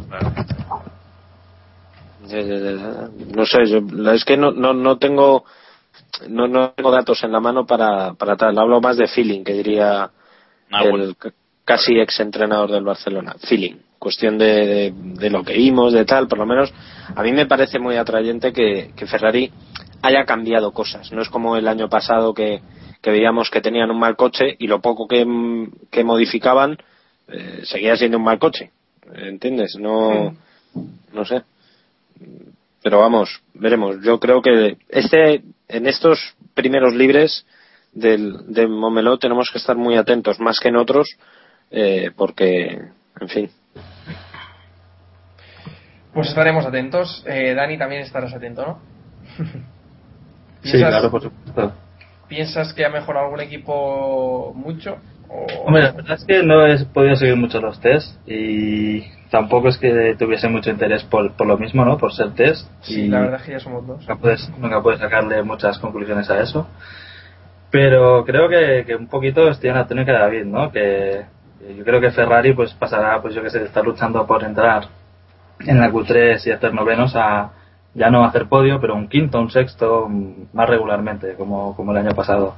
No 3.35 3.45
sé, 3.45 3.65
yo, 3.67 4.11
es 4.11 4.23
que 4.25 4.37
no, 4.37 4.51
no, 4.51 4.73
no 4.73 4.97
tengo 4.97 5.43
no, 6.29 6.47
no 6.47 6.71
tengo 6.71 6.91
datos 6.91 7.23
en 7.23 7.31
la 7.31 7.39
mano 7.39 7.65
para, 7.65 8.13
para 8.13 8.35
tal. 8.37 8.57
Hablo 8.57 8.79
más 8.81 8.97
de 8.97 9.07
feeling, 9.07 9.43
que 9.43 9.53
diría 9.53 10.09
el 10.81 10.89
bueno. 10.91 11.13
c- 11.21 11.31
casi 11.65 11.99
ex 11.99 12.19
entrenador 12.19 12.71
del 12.71 12.83
Barcelona. 12.83 13.35
Feeling. 13.47 13.75
Cuestión 13.99 14.37
de, 14.37 14.65
de, 14.65 14.93
de 14.95 15.29
lo 15.29 15.43
que 15.43 15.53
vimos, 15.53 15.93
de 15.93 16.03
tal, 16.05 16.27
por 16.27 16.37
lo 16.37 16.45
menos. 16.45 16.73
A 17.15 17.23
mí 17.23 17.31
me 17.31 17.45
parece 17.45 17.79
muy 17.79 17.95
atrayente 17.95 18.51
que, 18.51 18.91
que 18.95 19.05
Ferrari 19.07 19.51
haya 20.01 20.25
cambiado 20.25 20.71
cosas. 20.73 21.11
No 21.13 21.21
es 21.21 21.29
como 21.29 21.55
el 21.55 21.67
año 21.69 21.87
pasado 21.87 22.33
que, 22.33 22.61
que 23.01 23.11
veíamos 23.11 23.49
que 23.49 23.61
tenían 23.61 23.91
un 23.91 23.99
mal 23.99 24.17
coche 24.17 24.55
y 24.59 24.67
lo 24.67 24.81
poco 24.81 25.07
que, 25.07 25.25
que 25.89 26.03
modificaban 26.03 26.77
eh, 27.29 27.61
seguía 27.63 27.95
siendo 27.95 28.17
un 28.17 28.25
mal 28.25 28.39
coche. 28.39 28.71
¿Entiendes? 29.15 29.77
No, 29.79 30.35
no 31.13 31.25
sé. 31.25 31.43
pero 32.81 32.99
vamos, 32.99 33.41
veremos. 33.53 34.01
Yo 34.03 34.19
creo 34.19 34.41
que 34.41 34.77
este, 34.89 35.41
en 35.69 35.87
estos 35.87 36.35
primeros 36.53 36.93
libres 36.93 37.45
del, 37.93 38.53
de 38.53 38.67
Momeló 38.67 39.17
tenemos 39.17 39.49
que 39.51 39.59
estar 39.59 39.75
muy 39.75 39.97
atentos, 39.97 40.39
más 40.39 40.59
que 40.59 40.69
en 40.69 40.77
otros, 40.77 41.17
eh, 41.71 42.11
porque, 42.15 42.79
en 43.19 43.27
fin. 43.29 43.49
Pues 46.13 46.29
estaremos 46.29 46.65
atentos. 46.65 47.23
Eh, 47.27 47.53
Dani, 47.55 47.77
también 47.77 48.01
estarás 48.01 48.33
atento, 48.33 48.65
¿no? 48.65 48.79
Sí, 50.63 50.77
claro, 50.77 51.11
por 51.11 51.21
supuesto. 51.21 51.73
¿Piensas 52.29 52.73
que 52.73 52.85
ha 52.85 52.89
mejorado 52.89 53.25
algún 53.25 53.41
equipo 53.41 54.53
mucho? 54.55 54.95
O... 55.27 55.45
Hombre, 55.65 55.83
la 55.83 55.91
verdad 55.91 56.17
es 56.17 56.23
que 56.23 56.41
no 56.41 56.65
he 56.65 56.85
podido 56.85 57.17
seguir 57.17 57.35
mucho 57.35 57.59
los 57.59 57.81
test 57.81 58.17
y 58.25 59.01
tampoco 59.29 59.67
es 59.67 59.77
que 59.77 60.15
tuviese 60.17 60.47
mucho 60.47 60.69
interés 60.69 61.03
por, 61.03 61.33
por 61.33 61.47
lo 61.47 61.57
mismo, 61.57 61.83
¿no? 61.83 61.97
Por 61.97 62.13
ser 62.13 62.31
test. 62.31 62.65
Sí, 62.81 63.01
y 63.01 63.07
la 63.09 63.19
verdad 63.19 63.41
es 63.41 63.45
que 63.45 63.51
ya 63.51 63.59
somos 63.59 63.85
dos. 63.85 63.99
Nunca 63.99 64.15
puedes, 64.15 64.49
nunca 64.57 64.81
puedes 64.81 65.01
sacarle 65.01 65.43
muchas 65.43 65.77
conclusiones 65.79 66.29
a 66.29 66.39
eso. 66.39 66.65
Pero 67.73 68.23
creo 68.23 68.47
que, 68.47 68.85
que 68.85 68.95
un 68.95 69.07
poquito 69.07 69.49
estoy 69.49 69.71
en 69.71 69.75
la 69.75 69.87
tónica 69.87 70.13
de 70.13 70.19
David, 70.19 70.45
¿no? 70.45 70.71
Que 70.71 71.25
que 71.63 71.75
yo 71.75 71.83
creo 71.83 72.01
que 72.01 72.11
Ferrari 72.11 72.53
pues 72.53 72.73
pasará, 72.73 73.21
pues 73.21 73.33
yo 73.33 73.41
que 73.41 73.49
sé, 73.49 73.59
de 73.59 73.65
estar 73.65 73.83
luchando 73.83 74.25
por 74.25 74.43
entrar 74.43 74.85
en 75.59 75.79
la 75.79 75.89
Q3 75.89 76.45
y 76.45 76.51
hacer 76.51 76.73
novenos 76.73 77.15
a 77.15 77.51
ya 77.93 78.09
no 78.09 78.25
hacer 78.25 78.47
podio, 78.47 78.81
pero 78.81 78.95
un 78.95 79.07
quinto, 79.07 79.39
un 79.39 79.51
sexto, 79.51 80.07
mm, 80.09 80.47
más 80.53 80.67
regularmente, 80.67 81.35
como, 81.35 81.75
como 81.75 81.91
el 81.91 81.99
año 81.99 82.15
pasado. 82.15 82.55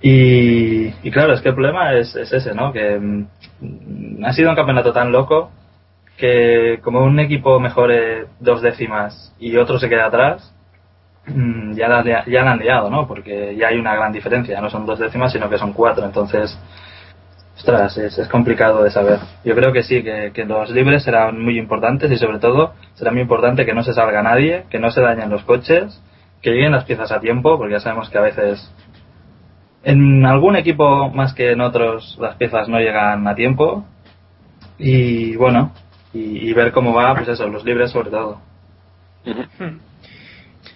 Y, 0.00 0.86
y 1.02 1.10
claro, 1.10 1.32
es 1.32 1.40
que 1.40 1.48
el 1.48 1.54
problema 1.54 1.92
es, 1.94 2.14
es 2.14 2.32
ese, 2.32 2.54
¿no? 2.54 2.72
Que 2.72 2.98
mm, 2.98 4.24
ha 4.24 4.32
sido 4.32 4.50
un 4.50 4.56
campeonato 4.56 4.92
tan 4.92 5.10
loco 5.10 5.50
que 6.16 6.78
como 6.82 7.02
un 7.04 7.18
equipo 7.18 7.58
mejore 7.58 8.26
dos 8.38 8.62
décimas 8.62 9.34
y 9.40 9.56
otro 9.56 9.78
se 9.78 9.88
queda 9.88 10.06
atrás, 10.06 10.54
ya 11.26 11.88
la, 11.88 12.24
ya 12.26 12.42
la 12.42 12.52
han 12.52 12.58
liado, 12.58 12.90
¿no? 12.90 13.06
Porque 13.06 13.54
ya 13.56 13.68
hay 13.68 13.78
una 13.78 13.94
gran 13.94 14.12
diferencia, 14.12 14.60
no 14.60 14.70
son 14.70 14.86
dos 14.86 14.98
décimas, 14.98 15.32
sino 15.32 15.48
que 15.48 15.58
son 15.58 15.72
cuatro. 15.72 16.04
Entonces, 16.04 16.58
ostras, 17.56 17.96
es, 17.96 18.18
es 18.18 18.28
complicado 18.28 18.82
de 18.82 18.90
saber. 18.90 19.20
Yo 19.44 19.54
creo 19.54 19.72
que 19.72 19.82
sí, 19.82 20.02
que, 20.02 20.32
que 20.34 20.44
los 20.44 20.70
libres 20.70 21.04
serán 21.04 21.40
muy 21.42 21.58
importantes 21.58 22.10
y 22.10 22.16
sobre 22.16 22.38
todo 22.38 22.74
será 22.94 23.12
muy 23.12 23.20
importante 23.20 23.64
que 23.64 23.74
no 23.74 23.82
se 23.82 23.94
salga 23.94 24.22
nadie, 24.22 24.64
que 24.70 24.78
no 24.78 24.90
se 24.90 25.00
dañen 25.00 25.30
los 25.30 25.44
coches, 25.44 26.02
que 26.40 26.50
lleguen 26.50 26.72
las 26.72 26.84
piezas 26.84 27.12
a 27.12 27.20
tiempo, 27.20 27.56
porque 27.56 27.74
ya 27.74 27.80
sabemos 27.80 28.10
que 28.10 28.18
a 28.18 28.22
veces 28.22 28.72
en 29.84 30.24
algún 30.26 30.56
equipo 30.56 31.08
más 31.10 31.34
que 31.34 31.52
en 31.52 31.60
otros 31.60 32.16
las 32.20 32.36
piezas 32.36 32.68
no 32.68 32.78
llegan 32.78 33.26
a 33.26 33.34
tiempo 33.34 33.84
y 34.78 35.36
bueno, 35.36 35.72
y 36.12 36.52
ver 36.52 36.72
cómo 36.72 36.92
va, 36.92 37.14
pues 37.14 37.28
eso, 37.28 37.48
los 37.48 37.64
libres 37.64 37.90
sobre 37.90 38.10
todo. 38.10 38.40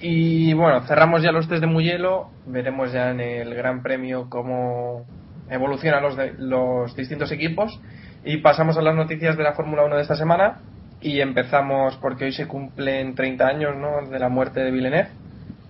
Y 0.00 0.52
bueno, 0.54 0.82
cerramos 0.82 1.22
ya 1.22 1.32
los 1.32 1.48
test 1.48 1.60
de 1.62 1.66
Mugello. 1.66 2.26
Veremos 2.46 2.92
ya 2.92 3.10
en 3.10 3.20
el 3.20 3.54
Gran 3.54 3.82
Premio 3.82 4.28
cómo 4.28 5.04
evolucionan 5.48 6.02
los, 6.02 6.16
de- 6.16 6.34
los 6.38 6.94
distintos 6.96 7.32
equipos. 7.32 7.80
Y 8.24 8.38
pasamos 8.38 8.76
a 8.76 8.82
las 8.82 8.94
noticias 8.94 9.36
de 9.36 9.42
la 9.44 9.52
Fórmula 9.54 9.84
1 9.84 9.96
de 9.96 10.02
esta 10.02 10.16
semana. 10.16 10.58
Y 11.00 11.20
empezamos 11.20 11.96
porque 11.98 12.24
hoy 12.26 12.32
se 12.32 12.46
cumplen 12.46 13.14
30 13.14 13.46
años 13.46 13.76
¿no? 13.76 14.08
de 14.10 14.18
la 14.18 14.28
muerte 14.28 14.60
de 14.60 14.70
Villeneuve, 14.70 15.08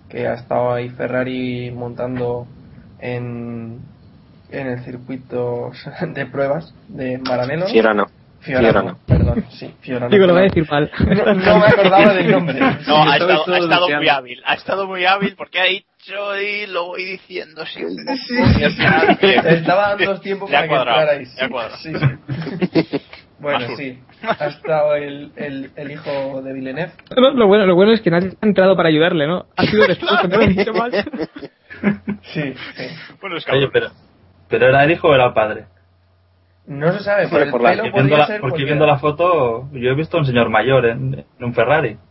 que 0.08 0.26
ha 0.26 0.34
estado 0.34 0.72
ahí 0.72 0.88
Ferrari 0.88 1.70
montando 1.72 2.46
en, 3.00 3.80
en 4.50 4.66
el 4.68 4.80
circuito 4.84 5.70
de 6.14 6.26
pruebas 6.26 6.72
de 6.88 7.18
Maranello. 7.18 7.64
¿no? 7.64 7.68
Fiorano. 8.46 8.98
Perdón, 9.06 9.44
sí, 9.50 9.74
Fiorano. 9.80 10.10
Digo, 10.10 10.26
lo 10.26 10.32
voy 10.32 10.42
a 10.42 10.44
decir 10.44 10.66
mal. 10.70 10.90
No, 11.00 11.34
no 11.34 11.58
me 11.58 11.66
acordaba 11.66 12.14
del 12.14 12.30
nombre. 12.30 12.58
No, 12.86 13.02
ha 13.02 13.16
estaba 13.16 13.34
estado, 13.34 13.54
ha 13.54 13.58
estado 13.58 13.88
muy 13.88 14.08
hábil. 14.08 14.42
Ha 14.44 14.54
estado 14.54 14.86
muy 14.86 15.04
hábil 15.04 15.34
porque 15.36 15.60
ha 15.60 15.64
dicho 15.64 16.40
y 16.40 16.66
lo 16.66 16.86
voy 16.86 17.04
diciendo 17.04 17.64
siempre. 17.66 18.14
Estaba 19.54 19.88
dando 19.88 20.04
dos 20.06 20.20
tiempos 20.20 20.48
Le 20.50 20.56
ha 20.56 20.60
para 20.60 20.68
que 20.68 20.74
cuadrado, 20.74 21.00
entrarais. 21.00 21.42
ha 21.42 21.48
cuadrado. 21.48 21.76
Sí, 21.78 21.92
sí. 21.92 23.00
Bueno, 23.38 23.76
sí. 23.76 23.98
Ha 24.22 24.46
estado 24.46 24.94
el, 24.94 25.30
el, 25.36 25.70
el 25.76 25.90
hijo 25.90 26.40
de 26.40 26.54
Villeneuve. 26.54 26.92
No, 27.14 27.30
lo, 27.32 27.46
bueno, 27.46 27.66
lo 27.66 27.74
bueno 27.74 27.92
es 27.92 28.00
que 28.00 28.10
nadie 28.10 28.30
ha 28.40 28.46
entrado 28.46 28.74
para 28.76 28.88
ayudarle, 28.88 29.26
¿no? 29.26 29.44
Ha 29.58 29.66
sido 29.66 29.86
después 29.86 30.10
cuando 30.10 30.38
lo 30.38 30.44
han 30.44 30.56
dicho 30.56 30.72
mal. 30.72 30.90
Sí, 32.22 32.54
sí. 32.76 32.84
Bueno, 33.20 33.36
es 33.36 33.44
que 33.44 33.52
Oye, 33.52 33.68
pero, 33.70 33.88
pero 34.48 34.68
era 34.68 34.84
el 34.84 34.90
hijo 34.92 35.08
o 35.08 35.14
era 35.14 35.26
el 35.26 35.32
padre. 35.34 35.66
No 36.66 36.92
se 36.92 37.00
sabe, 37.04 37.28
por 37.28 37.40
el 37.42 37.50
la- 37.50 37.82
viendo, 37.82 37.92
podría 37.98 38.18
la, 38.18 38.26
ser 38.26 38.40
porque 38.40 38.50
cualquiera. 38.50 38.70
viendo 38.72 38.86
la 38.86 38.98
foto, 38.98 39.68
yo 39.72 39.90
he 39.90 39.94
visto 39.94 40.16
a 40.16 40.20
un 40.20 40.26
señor 40.26 40.48
mayor 40.50 40.86
en, 40.86 41.24
en 41.38 41.44
un 41.44 41.54
Ferrari. 41.54 41.96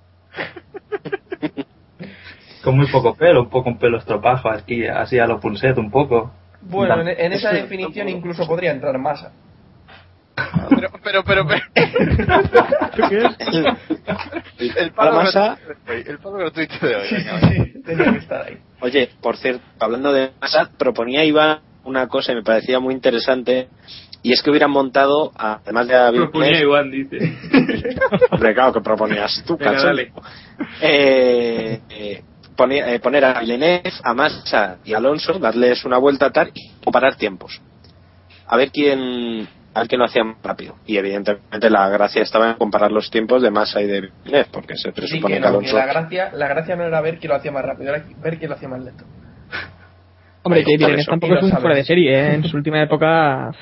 Con 2.63 2.77
muy 2.77 2.87
poco 2.87 3.15
pelo, 3.15 3.43
un 3.43 3.49
poco 3.49 3.69
un 3.69 3.77
pelo 3.77 3.97
estropajo 3.99 4.49
aquí, 4.49 4.87
así 4.87 5.19
a 5.19 5.27
lo 5.27 5.39
pulset 5.39 5.77
un 5.77 5.91
poco. 5.91 6.33
Bueno, 6.61 6.99
en, 7.01 7.09
en 7.09 7.33
esa 7.33 7.51
definición 7.51 8.09
incluso 8.09 8.47
podría 8.47 8.71
entrar 8.71 8.97
masa. 8.97 9.31
Pero, 10.69 10.89
pero, 11.03 11.23
pero, 11.23 11.47
pero- 11.47 11.61
el 14.77 14.91
palo 14.91 15.11
La 15.11 15.17
masa- 15.23 15.57
gratuito 15.85 16.11
el 16.11 16.17
palo 16.19 16.37
gratuito 16.37 16.87
de 16.87 16.95
hoy. 16.95 17.07
Sí, 17.07 17.15
venga, 17.15 17.39
sí, 17.39 17.45
va. 17.57 17.63
sí, 17.65 17.81
tenía 17.83 18.11
que 18.11 18.17
estar 18.17 18.45
ahí. 18.47 18.57
Oye, 18.81 19.09
por 19.21 19.37
cierto, 19.37 19.61
hablando 19.79 20.11
de 20.11 20.31
masa, 20.41 20.69
proponía 20.77 21.23
Iván 21.23 21.59
una 21.83 22.07
cosa 22.07 22.31
y 22.31 22.35
me 22.35 22.43
parecía 22.43 22.79
muy 22.79 22.93
interesante, 22.95 23.67
y 24.27 24.33
es 24.33 24.41
que 24.41 24.49
hubieran 24.49 24.71
montado, 24.71 25.31
a- 25.37 25.59
además 25.63 25.87
de 25.87 25.95
a 25.95 26.11
Proponía 26.11 26.59
Iván, 26.59 26.89
dice. 26.89 27.17
Hombre, 28.31 28.53
claro, 28.55 28.73
que 28.73 28.81
proponías 28.81 29.43
tú, 29.45 29.55
Venga, 29.55 29.73
dale. 29.83 30.11
Eh, 30.81 31.79
eh, 31.89 32.21
poner, 32.55 32.89
eh, 32.89 32.99
poner 32.99 33.23
a 33.25 33.39
Villeneuve, 33.39 33.91
a 34.03 34.13
Massa 34.15 34.77
y 34.83 34.93
a 34.93 34.97
Alonso, 34.97 35.37
darles 35.39 35.85
una 35.85 35.97
vuelta 35.97 36.31
tal 36.31 36.49
y 36.53 36.71
comparar 36.83 37.15
tiempos. 37.15 37.61
A 38.47 38.57
ver 38.57 38.71
quién 38.71 39.47
a 39.75 39.79
ver 39.79 39.87
quién 39.89 39.99
lo 39.99 40.05
hacía 40.05 40.23
más 40.23 40.37
rápido. 40.41 40.75
Y 40.87 40.97
evidentemente 40.97 41.69
la 41.69 41.89
gracia 41.89 42.21
estaba 42.23 42.49
en 42.51 42.55
comparar 42.57 42.91
los 42.91 43.09
tiempos 43.11 43.41
de 43.41 43.51
Massa 43.51 43.81
y 43.81 43.87
de 43.87 44.01
Villeneuve, 44.23 44.47
porque 44.51 44.75
se 44.75 44.89
Sí, 44.89 44.95
presupone 44.95 45.35
que, 45.35 45.41
que, 45.41 45.45
no, 45.45 45.59
que 45.59 45.67
Alonso... 45.67 45.77
la 45.77 45.85
gracia, 45.85 46.31
la 46.33 46.47
gracia 46.47 46.75
no 46.77 46.83
era 46.85 47.01
ver 47.01 47.19
quién 47.19 47.29
lo 47.29 47.35
hacía 47.35 47.51
más 47.51 47.63
rápido, 47.65 47.93
era 47.93 48.05
ver 48.23 48.37
quién 48.39 48.49
lo 48.49 48.55
hacía 48.55 48.69
más 48.69 48.81
lento. 48.81 49.03
Hombre, 50.45 50.63
Villeneuve 50.65 51.01
eso. 51.01 51.11
tampoco 51.11 51.35
es 51.35 51.43
un 51.43 51.51
fuera 51.51 51.75
de 51.75 51.83
serie, 51.83 52.13
¿eh? 52.13 52.33
En 52.35 52.43
su 52.45 52.55
última 52.57 52.81
época... 52.81 53.51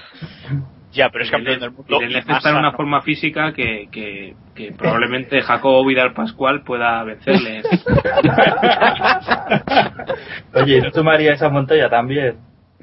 Ya, 0.93 1.09
pero 1.09 1.23
es 1.23 1.31
campeón 1.31 1.59
del 1.59 1.71
mundo. 1.71 1.97
Villeneuve 1.97 2.23
y 2.27 2.31
está 2.33 2.51
en 2.51 2.55
una 2.57 2.69
no. 2.69 2.77
forma 2.77 3.01
física 3.01 3.51
que, 3.51 3.87
que, 3.91 4.35
que 4.53 4.73
probablemente 4.73 5.41
Jacobo 5.41 5.83
Vidal 5.87 6.13
Pascual 6.13 6.61
pueda 6.63 7.03
vencerle. 7.03 7.63
Oye, 10.53 10.81
¿no 10.81 10.91
sumaría 10.91 11.33
esa 11.33 11.49
montaña 11.49 11.89
también? 11.89 12.35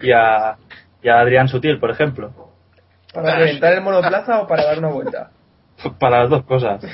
Y 0.03 0.11
a, 0.11 0.57
y 1.03 1.09
a 1.09 1.21
Adrián 1.21 1.47
Sutil, 1.47 1.79
por 1.79 1.93
ejemplo. 1.93 2.33
¿Para 3.15 3.37
reventar 3.37 3.75
el 3.75 3.83
monoplaza 3.83 4.41
o 4.41 4.47
para 4.49 4.65
dar 4.65 4.79
una 4.79 4.89
vuelta? 4.89 5.31
Para 6.01 6.21
las 6.23 6.31
dos 6.31 6.45
cosas. 6.45 6.85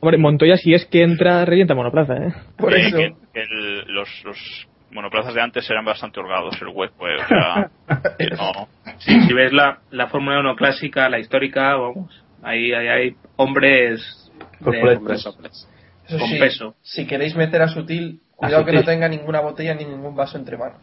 Hombre, 0.00 0.16
Montoya 0.16 0.56
si 0.56 0.72
es 0.72 0.86
que 0.86 1.02
entra, 1.02 1.44
revienta 1.44 1.74
monoplaza, 1.74 2.14
¿eh? 2.14 2.32
Por 2.56 2.72
que- 2.72 2.86
eso. 2.86 2.96
que- 2.96 3.12
que 3.34 3.40
el- 3.42 3.84
los, 3.92 4.08
los 4.24 4.68
monoplazas 4.90 5.34
de 5.34 5.42
antes 5.42 5.68
eran 5.70 5.84
bastante 5.84 6.20
holgados, 6.20 6.60
el 6.62 6.68
hueco, 6.68 7.08
eh, 7.08 7.16
o 7.16 7.26
sea, 7.28 7.70
que 8.18 8.26
no. 8.30 8.68
Sí, 8.98 9.20
si 9.26 9.32
ves 9.32 9.52
la, 9.52 9.78
la 9.90 10.06
Fórmula 10.08 10.40
1 10.40 10.56
clásica, 10.56 11.08
la 11.08 11.18
histórica, 11.18 11.74
vamos, 11.76 12.22
ahí, 12.42 12.72
ahí 12.72 12.88
hay 12.88 13.16
hombres 13.36 14.30
de- 14.60 14.64
Completos. 14.64 14.96
Hombres, 14.98 15.26
hombres. 15.26 15.68
Eso 16.08 16.18
Con 16.18 16.28
sí, 16.28 16.38
peso. 16.38 16.74
si 16.82 17.06
queréis 17.06 17.34
meter 17.34 17.60
a 17.62 17.68
Sutil, 17.68 18.20
cuidado 18.36 18.64
que 18.64 18.72
no 18.72 18.84
tenga 18.84 19.08
ninguna 19.08 19.40
botella 19.40 19.74
ni 19.74 19.84
ningún 19.84 20.14
vaso 20.14 20.38
entre 20.38 20.56
manos. 20.56 20.80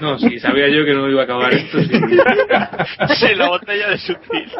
No, 0.00 0.18
sí, 0.18 0.38
sabía 0.40 0.68
yo 0.68 0.84
que 0.84 0.92
no 0.94 1.08
iba 1.08 1.20
a 1.20 1.24
acabar 1.24 1.54
esto. 1.54 1.78
sí. 1.80 1.90
Sí, 3.14 3.34
la 3.36 3.48
botella 3.48 3.90
de 3.90 3.98
sutil. 3.98 4.52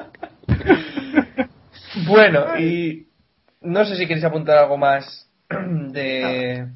Bueno, 2.07 2.59
y 2.59 3.07
no 3.61 3.85
sé 3.85 3.97
si 3.97 4.07
queréis 4.07 4.25
apuntar 4.25 4.59
algo 4.59 4.77
más 4.77 5.29
de 5.49 6.67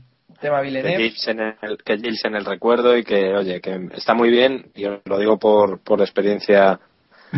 tema 0.40 0.58
que 0.58 0.66
Villeneuve. 0.66 0.96
Gilles 0.96 1.28
en 1.28 1.40
el, 1.40 1.78
que 1.84 1.96
Gilles 1.96 2.24
en 2.24 2.34
el 2.34 2.44
recuerdo 2.44 2.96
y 2.96 3.04
que, 3.04 3.34
oye, 3.34 3.60
que 3.60 3.88
está 3.94 4.14
muy 4.14 4.30
bien, 4.30 4.70
y 4.74 4.86
os 4.86 5.00
lo 5.04 5.18
digo 5.18 5.38
por, 5.38 5.82
por 5.82 6.00
experiencia, 6.00 6.78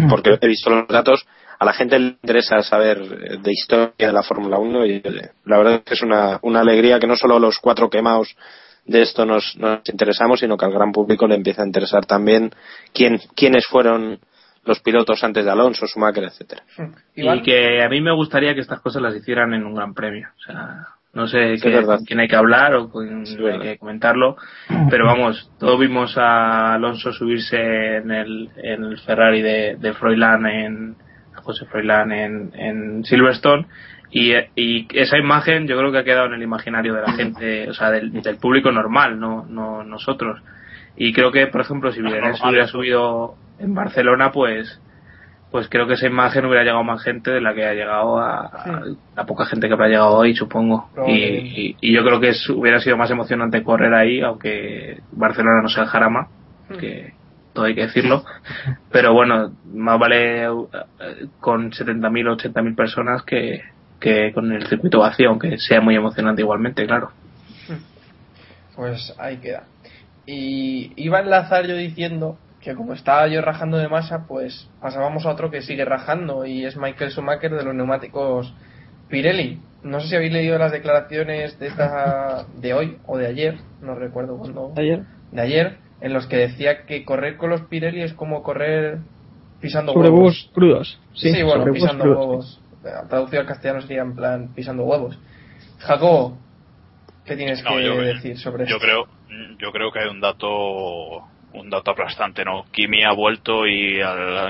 porque 0.09 0.39
he 0.41 0.47
visto 0.47 0.71
los 0.71 0.89
datos, 0.89 1.27
a 1.59 1.65
la 1.65 1.73
gente 1.73 1.99
le 1.99 2.07
interesa 2.07 2.63
saber 2.63 2.99
de 3.41 3.53
historia 3.53 3.93
de 3.97 4.13
la 4.13 4.23
Fórmula 4.23 4.59
1 4.59 4.87
y 4.87 5.03
oye, 5.05 5.31
la 5.45 5.59
verdad 5.59 5.75
es 5.75 5.83
que 5.83 5.95
es 5.95 6.03
una, 6.03 6.39
una 6.43 6.61
alegría 6.61 6.99
que 6.99 7.07
no 7.07 7.17
solo 7.17 7.39
los 7.39 7.59
cuatro 7.59 7.91
quemados 7.91 8.35
de 8.87 9.03
esto 9.03 9.27
nos, 9.27 9.57
nos 9.57 9.81
interesamos, 9.89 10.41
sino 10.41 10.57
que 10.57 10.65
al 10.65 10.73
gran 10.73 10.91
público 10.91 11.27
le 11.27 11.35
empieza 11.35 11.63
a 11.63 11.67
interesar 11.67 12.07
también 12.07 12.51
quién, 12.95 13.19
quiénes 13.37 13.67
fueron 13.67 14.21
los 14.65 14.81
pilotos 14.81 15.23
antes 15.25 15.45
de 15.45 15.51
Alonso, 15.51 15.87
Schumacher, 15.87 16.25
etcétera. 16.25 16.63
Iván, 17.15 17.39
Y 17.39 17.43
que 17.43 17.83
a 17.83 17.89
mí 17.89 18.01
me 18.01 18.15
gustaría 18.15 18.55
que 18.55 18.61
estas 18.61 18.81
cosas 18.81 19.03
las 19.03 19.15
hicieran 19.15 19.55
en 19.55 19.65
un 19.65 19.75
gran 19.75 19.95
premio. 19.95 20.29
O 20.37 20.41
sea, 20.41 20.87
no 21.13 21.27
sé 21.27 21.57
Sí, 21.59 21.63
qué- 21.71 21.83
con 21.83 22.05
quién 22.05 22.21
hay 22.21 22.29
que 22.29 22.37
hablar 22.37 22.75
o 22.75 22.89
con 22.89 23.27
Sí, 23.27 23.37
hay 23.39 23.43
verdad. 23.45 23.63
que 23.63 23.79
comentarlo, 23.79 24.37
pero 24.91 25.07
vamos, 25.07 25.51
todos 25.59 25.79
vimos 25.81 26.17
a 26.19 26.75
Alonso 26.75 27.13
subirse 27.13 27.97
en 27.97 28.11
el, 28.11 28.49
en 28.57 28.85
el 28.85 28.99
Ferrari 29.01 29.43
de, 29.43 29.77
de 29.81 29.93
Froilán 29.95 30.47
en, 30.47 30.97
José 31.43 31.65
Froilán 31.67 32.13
en, 32.13 32.51
en 32.55 33.05
Silverstone 33.05 33.67
y, 34.11 34.33
y 34.55 34.87
esa 34.93 35.17
imagen 35.19 35.67
yo 35.67 35.79
creo 35.79 35.91
que 35.91 35.99
ha 35.99 36.05
quedado 36.05 36.27
en 36.27 36.35
el 36.35 36.43
imaginario 36.43 36.95
de 36.95 37.03
la 37.03 37.13
gente, 37.13 37.69
o 37.71 37.73
sea, 37.75 37.91
del, 37.91 38.13
del 38.23 38.37
público 38.37 38.71
normal, 38.73 39.19
no, 39.19 39.47
no 39.49 39.83
nosotros. 39.85 40.43
Y 40.97 41.13
creo 41.15 41.33
que, 41.33 41.47
por 41.47 41.61
ejemplo, 41.63 41.93
si 41.93 42.03
Villeneuve 42.03 42.37
hubiera 42.47 42.67
subido 42.67 43.37
en 43.59 43.75
Barcelona, 43.75 44.33
pues 44.33 44.81
pues 45.51 45.69
creo 45.69 45.87
que 45.87 45.95
esa 45.95 46.07
imagen 46.07 46.45
hubiera 46.45 46.63
llegado 46.63 46.85
más 46.85 47.03
gente 47.03 47.31
de 47.31 47.41
la 47.41 47.55
que 47.55 47.67
ha 47.67 47.75
llegado 47.75 48.19
a, 48.19 48.41
a 48.47 48.83
la 49.17 49.27
poca 49.27 49.47
gente 49.47 49.67
que 49.67 49.75
habrá 49.75 49.89
llegado 49.89 50.17
hoy, 50.17 50.35
supongo. 50.35 50.89
Y, 51.09 51.13
y- 51.71 51.77
y 51.81 51.93
yo 51.93 52.05
creo 52.05 52.21
que 52.21 52.29
es- 52.31 52.49
hubiera 52.51 52.81
sido 52.81 52.97
más 52.97 53.11
emocionante 53.11 53.63
correr 53.65 53.93
ahí, 53.95 54.21
aunque 54.21 54.99
Barcelona 55.13 55.61
no 55.63 55.69
sea 55.69 55.83
el 55.85 55.89
Jarama, 55.89 56.29
que 56.79 57.13
todo 57.53 57.65
hay 57.65 57.75
que 57.75 57.83
decirlo. 57.87 58.25
Pero 58.93 59.13
bueno, 59.13 59.53
más 59.75 59.99
vale 59.99 60.45
eh, 60.45 60.49
con 61.41 61.73
70.000 61.73 62.29
o 62.29 62.37
80.000 62.37 62.77
personas 62.77 63.23
que, 63.25 63.61
que 63.99 64.33
con 64.33 64.53
el 64.53 64.67
circuito 64.69 65.01
vacío, 65.01 65.31
aunque 65.31 65.59
sea 65.59 65.81
muy 65.81 65.97
emocionante 65.97 66.43
igualmente, 66.43 66.87
claro. 66.87 67.11
Pues 68.77 69.15
ahí 69.19 69.39
queda. 69.39 69.65
Y 70.27 70.93
iba 70.97 71.19
a 71.19 71.23
enlazar 71.23 71.67
yo 71.67 71.75
diciendo 71.77 72.39
que 72.61 72.75
como 72.75 72.93
estaba 72.93 73.27
yo 73.29 73.41
rajando 73.41 73.79
de 73.79 73.89
masa, 73.89 74.27
pues 74.27 74.69
pasábamos 74.81 75.25
a 75.27 75.31
otro 75.31 75.51
que 75.51 75.63
sigue 75.63 75.85
rajando 75.85 76.45
y 76.47 76.65
es 76.67 76.77
Michael 76.77 77.11
Schumacher 77.11 77.55
de 77.55 77.65
los 77.65 77.75
neumáticos 77.75 78.53
Pirelli. 79.09 79.61
No 79.83 80.01
sé 80.01 80.09
si 80.09 80.17
habéis 80.17 80.33
leído 80.33 80.59
las 80.59 80.73
declaraciones 80.73 81.59
de 81.59 81.67
esta 81.69 82.45
de 82.57 82.75
hoy 82.75 82.99
o 83.07 83.17
de 83.17 83.27
ayer, 83.27 83.57
no 83.81 83.95
recuerdo 83.95 84.37
cuándo. 84.37 84.73
Ayer. 84.77 85.05
De 85.33 85.41
ayer, 85.41 85.79
en 86.03 86.13
los 86.13 86.27
que 86.27 86.37
decía 86.37 86.85
que 86.85 87.05
correr 87.05 87.37
con 87.39 87.49
los 87.51 87.63
Pirelli 87.63 88.03
es 88.03 88.13
como 88.13 88.43
correr 88.43 88.99
pisando 89.61 89.93
Sobre 89.95 90.11
huevos. 90.11 90.21
huevos 90.21 90.51
crudos. 90.55 91.01
Sí, 91.15 91.33
Sí, 91.33 91.43
bueno, 91.43 91.61
sobre 91.65 91.73
huevos 91.73 91.75
pisando 91.81 92.05
crudos. 92.05 92.19
huevos. 92.83 93.09
Traducido 93.09 93.41
al 93.41 93.47
castellano 93.47 93.81
sería 93.83 94.03
en 94.03 94.15
plan 94.15 94.49
pisando 94.55 94.85
huevos. 94.85 95.19
Jacobo, 95.79 96.37
¿qué 97.25 97.37
tienes 97.37 97.63
No, 97.65 97.71
que 97.77 97.85
yo- 97.87 97.97
decir 98.03 98.39
sobre 98.39 98.67
yo 98.67 98.77
esto? 98.77 98.87
creo 98.87 99.07
yo 99.59 99.71
creo 99.73 99.93
que 99.93 100.01
hay 100.01 100.09
un 100.11 100.21
dato 100.21 101.23
un 101.53 101.71
dato 101.71 101.91
aplastante 101.91 102.45
no 102.45 102.67
Kimi 102.73 103.05
ha 103.05 103.13
vuelto 103.13 103.67
y 103.67 104.01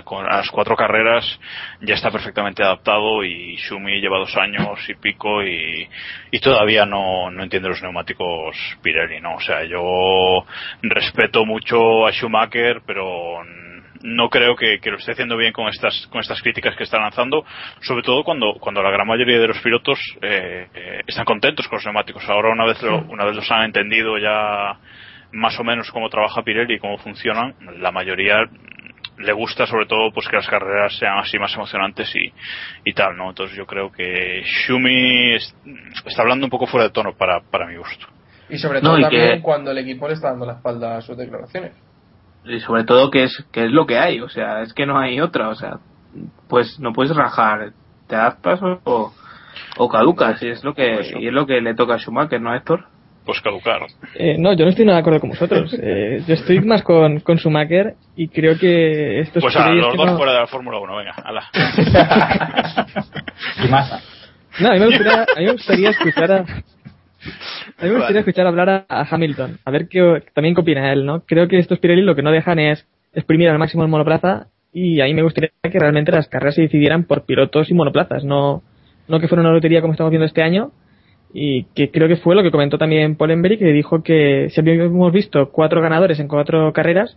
con 0.05 0.27
a 0.27 0.37
las 0.37 0.51
cuatro 0.51 0.77
carreras 0.77 1.41
ya 1.81 1.95
está 1.95 2.11
perfectamente 2.11 2.63
adaptado 2.63 3.25
y 3.25 3.57
Shumi 3.57 4.01
lleva 4.01 4.19
dos 4.19 4.37
años 4.37 4.79
y 4.89 4.95
pico 4.95 5.43
y, 5.43 5.89
y 6.31 6.41
todavía 6.41 6.85
no, 6.87 7.31
no 7.31 7.43
entiende 7.43 7.69
los 7.69 7.83
neumáticos 7.83 8.57
Pirelli 8.83 9.21
no 9.21 9.35
o 9.37 9.41
sea 9.41 9.65
yo 9.65 10.45
respeto 10.83 11.45
mucho 11.45 12.07
a 12.07 12.13
Schumacher 12.13 12.83
pero 12.87 13.43
no 14.03 14.31
creo 14.31 14.57
que, 14.57 14.79
que 14.81 14.91
lo 14.91 14.97
esté 14.97 15.13
haciendo 15.13 15.37
bien 15.37 15.53
con 15.53 15.69
estas 15.69 16.07
con 16.11 16.21
estas 16.21 16.41
críticas 16.43 16.77
que 16.77 16.85
está 16.85 16.99
lanzando 16.99 17.45
sobre 17.81 18.03
todo 18.03 18.25
cuando 18.25 18.55
cuando 18.61 18.83
la 18.83 18.91
gran 18.91 19.07
mayoría 19.07 19.39
de 19.39 19.49
los 19.49 19.59
pilotos 19.61 19.99
eh, 20.23 20.69
eh, 20.75 21.01
están 21.07 21.25
contentos 21.25 21.67
con 21.69 21.77
los 21.77 21.85
neumáticos. 21.85 22.29
Ahora 22.29 22.51
una 22.51 22.67
vez 22.67 22.83
lo, 22.83 22.99
una 23.09 23.25
vez 23.25 23.37
los 23.37 23.51
han 23.51 23.65
entendido 23.65 24.19
ya 24.19 24.79
más 25.33 25.59
o 25.61 25.65
menos 25.65 25.91
cómo 25.91 26.09
trabaja 26.09 26.43
Pirelli 26.43 26.75
y 26.75 26.79
cómo 26.79 26.99
funcionan 26.99 27.55
la 27.79 27.93
mayoría 27.93 28.39
le 29.19 29.33
gusta 29.33 29.67
sobre 29.67 29.87
todo 29.87 30.11
pues 30.13 30.27
que 30.29 30.37
las 30.37 30.49
carreras 30.49 30.97
sean 30.99 31.19
así 31.19 31.39
más 31.39 31.55
emocionantes 31.55 32.11
y, 32.17 32.33
y 32.85 32.93
tal 32.95 33.17
no 33.17 33.29
entonces 33.29 33.57
yo 33.57 33.67
creo 33.67 33.93
que 33.93 34.43
Shumi 34.45 35.35
es- 35.35 35.55
está 36.07 36.23
hablando 36.23 36.47
un 36.47 36.51
poco 36.51 36.67
fuera 36.67 36.85
de 36.87 36.93
tono 36.93 37.13
para, 37.15 37.41
para 37.41 37.67
mi 37.67 37.77
gusto. 37.77 38.07
Y 38.49 38.57
sobre 38.59 38.81
No, 38.81 38.89
todo 38.91 38.99
y 38.99 39.03
también 39.03 39.37
que- 39.37 39.43
cuando 39.43 39.71
el 39.71 39.79
equipo 39.79 40.09
le 40.09 40.15
está 40.15 40.31
dando 40.31 40.47
la 40.47 40.55
espalda 40.55 40.97
a 40.97 41.01
sus 41.03 41.17
declaraciones. 41.17 41.73
y 42.45 42.59
sobre 42.61 42.85
todo 42.85 43.11
que 43.11 43.25
es 43.25 43.45
que 43.53 43.67
es 43.67 43.71
lo 43.71 43.87
que 43.87 43.99
hay 43.99 44.21
o 44.21 44.29
sea 44.31 44.63
es 44.63 44.73
que 44.73 44.87
no 44.87 44.99
hay 44.99 45.21
otra 45.21 45.51
o 45.51 45.55
sea 45.55 45.79
pues 46.49 46.81
no 46.81 46.93
puedes 46.95 47.15
rajar 47.15 47.73
te 48.09 48.17
adaptas 48.17 48.61
o, 48.63 49.13
o 49.77 49.89
caducas 49.91 50.43
y 50.43 50.49
es 50.49 50.65
lo 50.65 50.73
que 50.75 51.01
y 51.21 51.27
es 51.29 51.33
lo 51.33 51.47
que 51.47 51.61
le 51.61 51.75
toca 51.75 51.95
a 51.95 51.99
Schumacher 51.99 52.41
no 52.41 52.55
Héctor 52.55 52.87
pues 53.25 53.41
caducar 53.41 53.83
Eh, 54.15 54.37
no, 54.39 54.53
yo 54.55 54.65
no 54.65 54.71
estoy 54.71 54.85
nada 54.85 54.97
de 54.99 55.01
acuerdo 55.01 55.21
con 55.21 55.31
vosotros. 55.31 55.75
Eh, 55.83 56.23
yo 56.27 56.35
estoy 56.35 56.61
más 56.61 56.83
con, 56.83 57.21
con 57.21 57.39
Schumacher 57.39 57.95
y 58.17 58.29
creo 58.29 58.59
que 58.59 59.21
estos 59.21 59.43
pues 59.43 59.57
a 59.57 59.71
los 59.71 59.97
dos 59.97 60.07
no- 60.07 60.17
fuera 60.17 60.33
de 60.33 60.39
la 60.41 60.47
Fórmula 60.47 60.79
1 60.79 60.97
venga 60.97 61.13
ala 61.25 61.43
Y 63.65 63.69
masa. 63.69 64.01
No, 64.61 64.71
a 64.71 64.73
mí 64.75 64.81
me 64.81 64.87
gustaría, 64.87 65.23
a 65.23 65.39
mí 65.39 65.45
me 65.47 65.53
gustaría 65.53 65.91
escuchar 65.91 66.33
a, 66.33 66.37
a 66.41 66.43
mí 67.85 67.89
me 67.89 67.95
gustaría 67.97 68.21
escuchar 68.21 68.47
hablar 68.47 68.69
a, 68.69 68.85
a 68.89 69.07
Hamilton, 69.11 69.59
a 69.65 69.71
ver 69.71 69.89
qué, 69.89 70.23
también 70.35 70.55
qué 70.55 70.61
opina 70.61 70.93
él, 70.93 71.07
¿no? 71.07 71.21
Creo 71.25 71.47
que 71.49 71.59
estos 71.59 71.79
Pirelli 71.79 72.03
lo 72.03 72.15
que 72.17 72.23
no 72.23 72.31
dejan 72.33 72.59
es 72.59 72.87
exprimir 73.15 73.49
al 73.49 73.59
máximo 73.59 73.83
el 73.85 73.89
monoplaza 73.89 74.47
y 74.73 75.01
a 75.01 75.05
mí 75.05 75.15
me 75.15 75.23
gustaría 75.23 75.51
que 75.63 75.79
realmente 75.79 76.13
las 76.13 76.29
carreras 76.29 76.55
se 76.57 76.63
decidieran 76.63 77.05
por 77.05 77.25
pilotos 77.25 77.71
y 77.71 77.75
monoplazas, 77.75 78.25
no, 78.25 78.63
no 79.09 79.21
que 79.21 79.29
fuera 79.29 79.43
una 79.43 79.53
lotería 79.53 79.81
como 79.81 79.93
estamos 79.93 80.11
viendo 80.11 80.27
este 80.27 80.43
año 80.43 80.73
y 81.33 81.65
que 81.75 81.91
creo 81.91 82.09
que 82.09 82.17
fue 82.17 82.35
lo 82.35 82.43
que 82.43 82.51
comentó 82.51 82.77
también 82.79 83.17
Polenberry 83.17 83.59
que 83.59 83.67
dijo 83.67 84.03
que 84.03 84.49
si 84.51 84.61
habíamos 84.61 85.13
visto 85.13 85.51
cuatro 85.51 85.81
ganadores 85.81 86.19
en 86.19 86.27
cuatro 86.29 86.73
carreras 86.73 87.17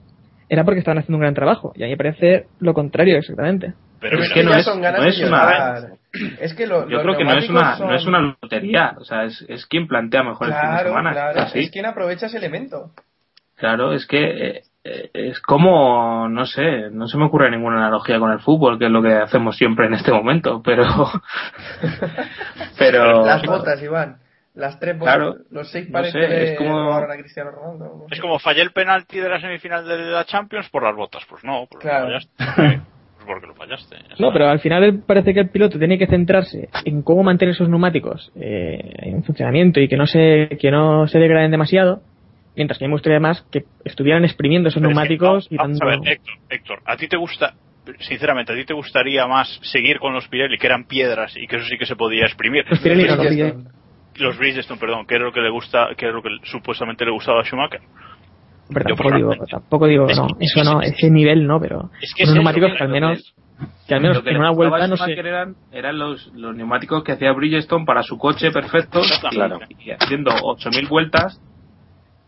era 0.49 0.63
porque 0.63 0.79
estaban 0.79 0.99
haciendo 0.99 1.17
un 1.17 1.21
gran 1.21 1.33
trabajo 1.33 1.73
y 1.75 1.81
a 1.83 1.85
mí 1.87 1.91
me 1.93 1.97
parece 1.97 2.45
lo 2.59 2.73
contrario 2.73 3.17
exactamente. 3.17 3.73
pero 3.99 4.21
es 4.21 4.31
que 4.31 4.43
no 4.43 4.53
es, 4.53 4.65
son 4.65 4.81
ganas 4.81 4.99
no 4.99 5.03
de 5.05 5.09
es 5.09 5.19
una 5.19 5.27
llorar. 5.29 5.89
Es 6.41 6.53
que 6.53 6.67
lo- 6.67 6.87
yo 6.87 7.01
creo 7.01 7.17
que 7.17 7.23
no 7.23 7.33
es 7.33 7.49
una 7.49 7.75
son- 7.77 7.87
no 7.87 7.95
es 7.95 8.05
una 8.05 8.37
lotería 8.39 8.93
o 8.99 9.03
sea 9.03 9.23
es, 9.23 9.43
es 9.49 9.65
quien 9.65 9.87
plantea 9.87 10.21
mejor 10.21 10.47
el 10.47 10.53
fin 10.53 10.61
de 10.61 10.67
Claro, 10.69 10.89
semana 10.89 11.11
claro. 11.11 11.39
así. 11.41 11.59
Es 11.59 11.71
quien 11.71 11.85
aprovecha 11.87 12.27
ese 12.27 12.37
elemento. 12.37 12.91
Claro, 13.57 13.93
es 13.93 14.05
que 14.05 14.19
eh, 14.23 14.61
es 14.83 15.39
como, 15.41 16.27
no 16.29 16.45
sé, 16.45 16.89
no 16.91 17.07
se 17.07 17.17
me 17.17 17.25
ocurre 17.25 17.49
ninguna 17.49 17.77
analogía 17.77 18.19
con 18.19 18.31
el 18.31 18.39
fútbol, 18.39 18.77
que 18.77 18.85
es 18.85 18.91
lo 18.91 19.01
que 19.01 19.13
hacemos 19.13 19.55
siempre 19.55 19.85
en 19.87 19.93
este 19.93 20.11
momento, 20.11 20.61
pero... 20.63 20.83
pero... 22.77 23.25
Las 23.25 23.41
botas, 23.43 23.81
Iván. 23.81 24.17
Las 24.55 24.79
tres 24.79 24.97
botas. 24.99 25.15
Claro, 25.15 25.35
los 25.49 25.71
seis 25.71 25.87
no 25.87 25.93
pares 25.93 26.11
sé, 26.11 26.19
que 26.19 26.27
le 26.27 26.51
es 26.53 26.57
como- 26.59 26.93
a 26.93 27.17
Cristiano 27.17 27.51
Ronaldo. 27.51 27.85
no 27.85 28.07
sé. 28.09 28.15
es 28.15 28.21
como 28.21 28.37
fallé 28.37 28.61
el 28.61 28.71
penalti 28.71 29.19
de 29.19 29.29
la 29.29 29.39
semifinal 29.41 29.87
de 29.87 29.97
la 29.97 30.25
Champions 30.25 30.69
por 30.69 30.83
las 30.83 30.95
botas 30.95 31.23
pues 31.27 31.43
no 31.43 31.65
pues 31.71 31.81
Claro. 31.81 32.05
lo 32.09 32.19
fallaste 32.19 32.29
pues 33.15 33.25
porque 33.25 33.47
lo 33.47 33.55
fallaste 33.55 33.95
No, 34.19 34.31
pero 34.31 34.49
al 34.49 34.59
final 34.59 35.01
parece 35.07 35.33
que 35.33 35.39
el 35.39 35.49
piloto 35.49 35.79
tiene 35.79 35.97
que 35.97 36.05
centrarse 36.05 36.69
en 36.85 37.01
cómo 37.01 37.23
mantener 37.23 37.55
esos 37.55 37.67
neumáticos 37.67 38.31
eh, 38.35 38.79
en 38.97 39.23
funcionamiento 39.23 39.79
y 39.79 39.87
que 39.87 39.97
no 39.97 40.05
se 40.05 40.49
que 40.59 40.69
no 40.69 41.07
se 41.07 41.17
degraden 41.17 41.49
demasiado, 41.49 42.01
mientras 42.55 42.77
que 42.79 42.85
me 42.87 42.93
gustaría 42.93 43.19
más 43.19 43.41
que 43.51 43.63
estuvieran 43.85 44.23
exprimiendo 44.25 44.69
esos 44.69 44.81
Pero 44.81 44.91
es 44.91 44.95
que, 44.95 44.99
neumáticos 44.99 45.47
y 45.51 45.57
dando... 45.57 45.79
a 45.83 45.87
ver, 45.87 45.99
Héctor, 46.05 46.33
Héctor, 46.49 46.79
¿a 46.85 46.97
ti 46.97 47.07
te 47.07 47.17
gusta, 47.17 47.53
sinceramente, 47.99 48.53
a 48.53 48.55
ti 48.55 48.65
te 48.65 48.73
gustaría 48.73 49.25
más 49.27 49.59
seguir 49.63 49.99
con 49.99 50.13
los 50.13 50.27
Pirelli, 50.27 50.57
que 50.57 50.67
eran 50.67 50.85
piedras 50.85 51.35
y 51.37 51.47
que 51.47 51.57
eso 51.57 51.65
sí 51.65 51.77
que 51.77 51.85
se 51.85 51.95
podía 51.95 52.25
exprimir? 52.25 52.65
Los 52.69 52.79
Pirelli 52.79 53.03
no, 53.03 53.15
los 53.15 53.25
Bridgestone. 53.25 53.63
Los 54.15 54.37
Bridgestone, 54.37 54.79
perdón, 54.79 55.05
que 55.07 55.15
era 55.15 55.23
lo 55.25 55.31
que 55.33 55.41
le 55.41 55.49
gusta, 55.49 55.87
que 55.97 56.05
era 56.05 56.13
lo 56.13 56.21
que 56.21 56.29
supuestamente 56.43 57.03
le 57.05 57.11
gustaba 57.11 57.41
a 57.41 57.43
Schumacher. 57.43 57.81
Pero 58.73 58.89
yo 58.89 58.95
tampoco 58.95 59.15
digo, 59.15 59.45
tampoco 59.49 59.87
digo, 59.87 60.07
Es 60.07 60.17
no, 60.17 60.27
que- 60.27 60.45
eso 60.45 60.63
no, 60.63 60.81
ese 60.81 61.09
nivel 61.09 61.45
no, 61.45 61.59
pero 61.59 61.89
Es 62.01 62.13
que 62.15 62.23
unos 62.23 62.29
es 62.29 62.35
neumáticos 62.35 62.69
eso, 62.69 62.77
que 62.77 62.83
al 62.83 62.89
menos 62.89 63.35
que 63.87 63.93
al 63.95 64.01
menos 64.01 64.23
en 64.25 64.37
una 64.37 64.51
vuelta 64.51 64.87
no 64.87 64.97
sé 64.97 65.13
eran, 65.13 65.55
eran 65.71 65.97
los, 65.99 66.27
los 66.33 66.55
neumáticos 66.55 67.03
que 67.03 67.11
hacía 67.11 67.31
Bridgestone 67.33 67.85
para 67.85 68.01
su 68.03 68.17
coche 68.17 68.51
perfectos 68.51 69.07
y, 69.31 69.35
Claro. 69.35 69.59
y 69.79 69.91
haciendo 69.91 70.31
8.000 70.31 70.87
vueltas 70.89 71.39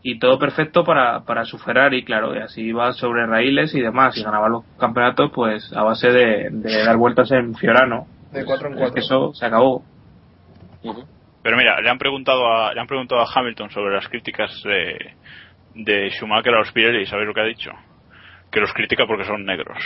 y 0.08 0.18
todo 0.20 0.38
perfecto 0.38 0.84
para, 0.84 1.24
para 1.24 1.44
su 1.44 1.58
Ferrari, 1.58 2.04
claro, 2.04 2.32
y 2.34 2.38
así 2.38 2.62
iba 2.62 2.92
sobre 2.92 3.26
raíles 3.26 3.74
y 3.74 3.80
demás 3.80 4.16
y 4.16 4.22
ganaba 4.22 4.48
los 4.48 4.62
campeonatos 4.78 5.32
pues 5.34 5.72
a 5.74 5.82
base 5.82 6.10
de, 6.10 6.48
de 6.50 6.84
dar 6.84 6.96
vueltas 6.96 7.30
en 7.32 7.54
Fiorano. 7.56 8.06
De 8.32 8.44
cuatro 8.44 8.68
en 8.68 8.74
Es 8.74 8.78
cuatro. 8.78 8.94
que 8.94 9.00
eso 9.00 9.34
se 9.34 9.46
acabó. 9.46 9.82
Pero 11.42 11.56
mira, 11.56 11.80
le 11.80 11.90
han 11.90 11.98
preguntado 11.98 12.46
a, 12.52 12.72
le 12.72 12.80
han 12.80 12.86
preguntado 12.86 13.20
a 13.20 13.26
Hamilton 13.34 13.70
sobre 13.70 13.94
las 13.96 14.06
críticas 14.08 14.52
de, 14.64 15.14
de 15.74 16.10
Schumacher 16.10 16.54
a 16.54 16.58
los 16.58 16.70
Pirelli 16.72 17.02
y 17.02 17.06
¿sabéis 17.06 17.26
lo 17.26 17.34
que 17.34 17.40
ha 17.40 17.44
dicho? 17.44 17.70
Que 18.50 18.60
los 18.60 18.72
critica 18.72 19.06
porque 19.08 19.24
son 19.24 19.44
negros. 19.44 19.76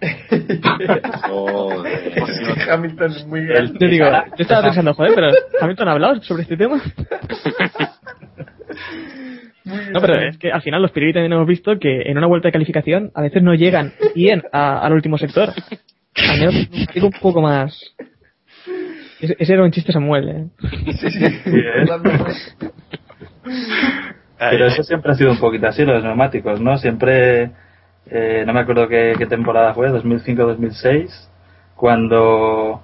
Hamilton 2.70 3.10
es 3.12 3.26
muy 3.26 3.44
grande. 3.46 3.76
Yo 3.78 3.88
digo, 3.88 4.06
yo 4.06 4.42
estaba 4.42 4.62
pensando, 4.62 4.94
joder, 4.94 5.12
pero 5.14 5.28
Hamilton 5.60 5.88
ha 5.88 5.92
hablado 5.92 6.22
sobre 6.22 6.42
este 6.44 6.56
tema. 6.56 6.80
No, 9.92 10.00
pero 10.00 10.14
es 10.20 10.38
que 10.38 10.50
al 10.52 10.62
final 10.62 10.82
los 10.82 10.90
Pirelli 10.92 11.12
también 11.12 11.32
hemos 11.32 11.46
visto 11.46 11.78
que 11.78 12.02
en 12.02 12.16
una 12.18 12.26
vuelta 12.26 12.48
de 12.48 12.52
calificación 12.52 13.10
a 13.14 13.22
veces 13.22 13.42
no 13.42 13.54
llegan 13.54 13.92
bien 14.14 14.42
a- 14.52 14.80
al 14.80 14.92
último 14.92 15.18
sector. 15.18 15.50
Al 16.30 16.38
menos 16.38 16.70
digo 16.94 17.06
un 17.06 17.12
poco 17.20 17.40
más. 17.42 17.94
Ese, 19.20 19.36
ese 19.38 19.52
era 19.54 19.64
un 19.64 19.70
chiste 19.72 19.92
Samuel, 19.92 20.28
¿eh? 20.28 20.44
Sí, 20.94 21.10
sí. 21.10 21.24
Pero 24.38 24.66
eso 24.66 24.82
siempre 24.82 25.12
ha 25.12 25.14
sido 25.14 25.32
un 25.32 25.38
poquito 25.40 25.66
así, 25.66 25.84
los 25.84 26.02
neumáticos, 26.04 26.60
¿no? 26.60 26.78
Siempre, 26.78 27.50
eh, 28.10 28.44
no 28.46 28.52
me 28.52 28.60
acuerdo 28.60 28.86
qué, 28.88 29.14
qué 29.18 29.26
temporada 29.26 29.74
fue, 29.74 29.88
2005-2006, 29.90 31.28
cuando, 31.74 32.82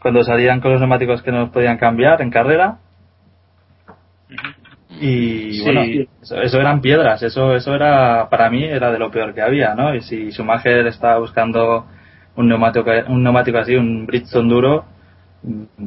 cuando 0.00 0.22
salían 0.24 0.60
con 0.60 0.72
los 0.72 0.80
neumáticos 0.80 1.22
que 1.22 1.30
no 1.32 1.40
los 1.40 1.50
podían 1.50 1.76
cambiar 1.76 2.22
en 2.22 2.30
carrera. 2.30 2.78
Y 5.02 5.52
Sí. 5.54 5.62
bueno, 5.64 5.82
eso, 6.22 6.40
eso 6.40 6.60
eran 6.60 6.80
piedras, 6.80 7.22
eso, 7.22 7.54
eso 7.54 7.74
era, 7.74 8.28
para 8.30 8.48
mí, 8.50 8.62
era 8.64 8.92
de 8.92 8.98
lo 8.98 9.10
peor 9.10 9.34
que 9.34 9.42
había, 9.42 9.74
¿no? 9.74 9.94
Y 9.94 10.00
si 10.02 10.30
Schumacher 10.30 10.86
estaba 10.86 11.18
buscando 11.18 11.86
un 12.36 12.48
neumático, 12.48 12.88
un 13.08 13.22
neumático 13.22 13.58
así, 13.58 13.74
un 13.74 14.06
Bridgestone 14.06 14.48
duro, 14.48 14.84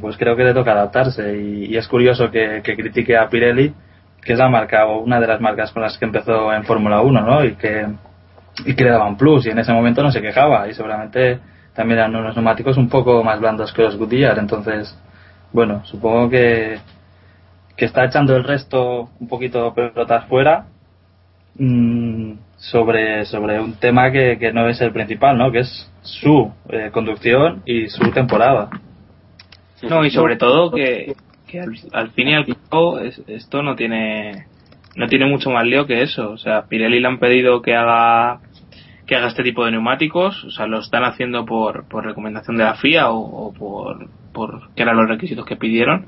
pues 0.01 0.17
creo 0.17 0.35
que 0.35 0.43
le 0.43 0.53
toca 0.53 0.73
adaptarse. 0.73 1.37
Y, 1.37 1.65
y 1.73 1.77
es 1.77 1.87
curioso 1.87 2.29
que, 2.29 2.61
que 2.63 2.75
critique 2.75 3.15
a 3.17 3.29
Pirelli, 3.29 3.73
que 4.21 4.33
es 4.33 4.39
la 4.39 4.49
marca 4.49 4.85
o 4.85 4.99
una 5.01 5.19
de 5.19 5.27
las 5.27 5.39
marcas 5.39 5.71
con 5.71 5.81
las 5.83 5.97
que 5.97 6.05
empezó 6.05 6.51
en 6.53 6.63
Fórmula 6.65 7.01
1, 7.01 7.21
¿no? 7.21 7.45
Y 7.45 7.53
que, 7.55 7.85
y 8.65 8.75
que 8.75 8.83
le 8.83 8.89
daban 8.91 9.15
plus 9.17 9.45
y 9.45 9.51
en 9.51 9.59
ese 9.59 9.71
momento 9.71 10.03
no 10.03 10.11
se 10.11 10.21
quejaba 10.21 10.67
y 10.67 10.73
seguramente 10.73 11.39
también 11.73 11.99
eran 11.99 12.15
unos 12.15 12.35
neumáticos 12.35 12.77
un 12.77 12.89
poco 12.89 13.23
más 13.23 13.39
blandos 13.39 13.71
que 13.71 13.81
los 13.83 13.95
Goodyear. 13.97 14.39
Entonces, 14.39 14.97
bueno, 15.53 15.85
supongo 15.85 16.29
que, 16.29 16.79
que 17.77 17.85
está 17.85 18.05
echando 18.05 18.35
el 18.35 18.43
resto 18.43 19.09
un 19.19 19.27
poquito 19.27 19.73
pelotas 19.73 20.25
fuera 20.27 20.67
mm, 21.57 22.31
sobre, 22.57 23.25
sobre 23.25 23.59
un 23.59 23.73
tema 23.79 24.11
que, 24.11 24.37
no 24.53 24.67
es 24.69 24.79
el 24.81 24.91
principal, 24.91 25.37
¿no? 25.37 25.51
Que 25.51 25.59
es 25.59 25.91
su 26.01 26.51
eh, 26.69 26.89
conducción 26.91 27.61
y 27.65 27.87
su 27.89 28.11
temporada. 28.11 28.69
No, 29.83 30.05
y 30.05 30.09
sobre 30.09 30.37
todo 30.37 30.71
que, 30.71 31.15
que 31.47 31.59
al, 31.59 31.73
al 31.93 32.11
fin 32.11 32.29
y 32.29 32.33
al 32.35 32.45
cabo 32.69 32.99
es- 32.99 33.21
esto 33.27 33.61
no 33.61 33.75
tiene 33.75 34.45
no 34.95 35.07
tiene 35.07 35.25
mucho 35.25 35.49
más 35.49 35.65
lío 35.65 35.85
que 35.85 36.01
eso. 36.01 36.31
O 36.31 36.37
sea, 36.37 36.63
Pirelli 36.67 37.01
le 37.01 37.07
han 37.07 37.19
pedido 37.19 37.61
que 37.61 37.75
haga 37.75 38.39
que 39.05 39.15
haga 39.15 39.27
este 39.27 39.43
tipo 39.43 39.63
de 39.65 39.71
neumáticos, 39.71 40.43
o 40.45 40.49
sea, 40.49 40.65
lo 40.65 40.79
están 40.79 41.03
haciendo 41.03 41.45
por, 41.45 41.87
por 41.87 42.05
recomendación 42.05 42.57
de 42.57 42.63
la 42.63 42.73
FIA 42.75 43.11
o, 43.11 43.19
o 43.19 43.53
por, 43.53 44.07
por 44.33 44.73
que 44.73 44.81
eran 44.81 44.97
los 44.97 45.07
requisitos 45.07 45.45
que 45.45 45.57
pidieron 45.57 46.07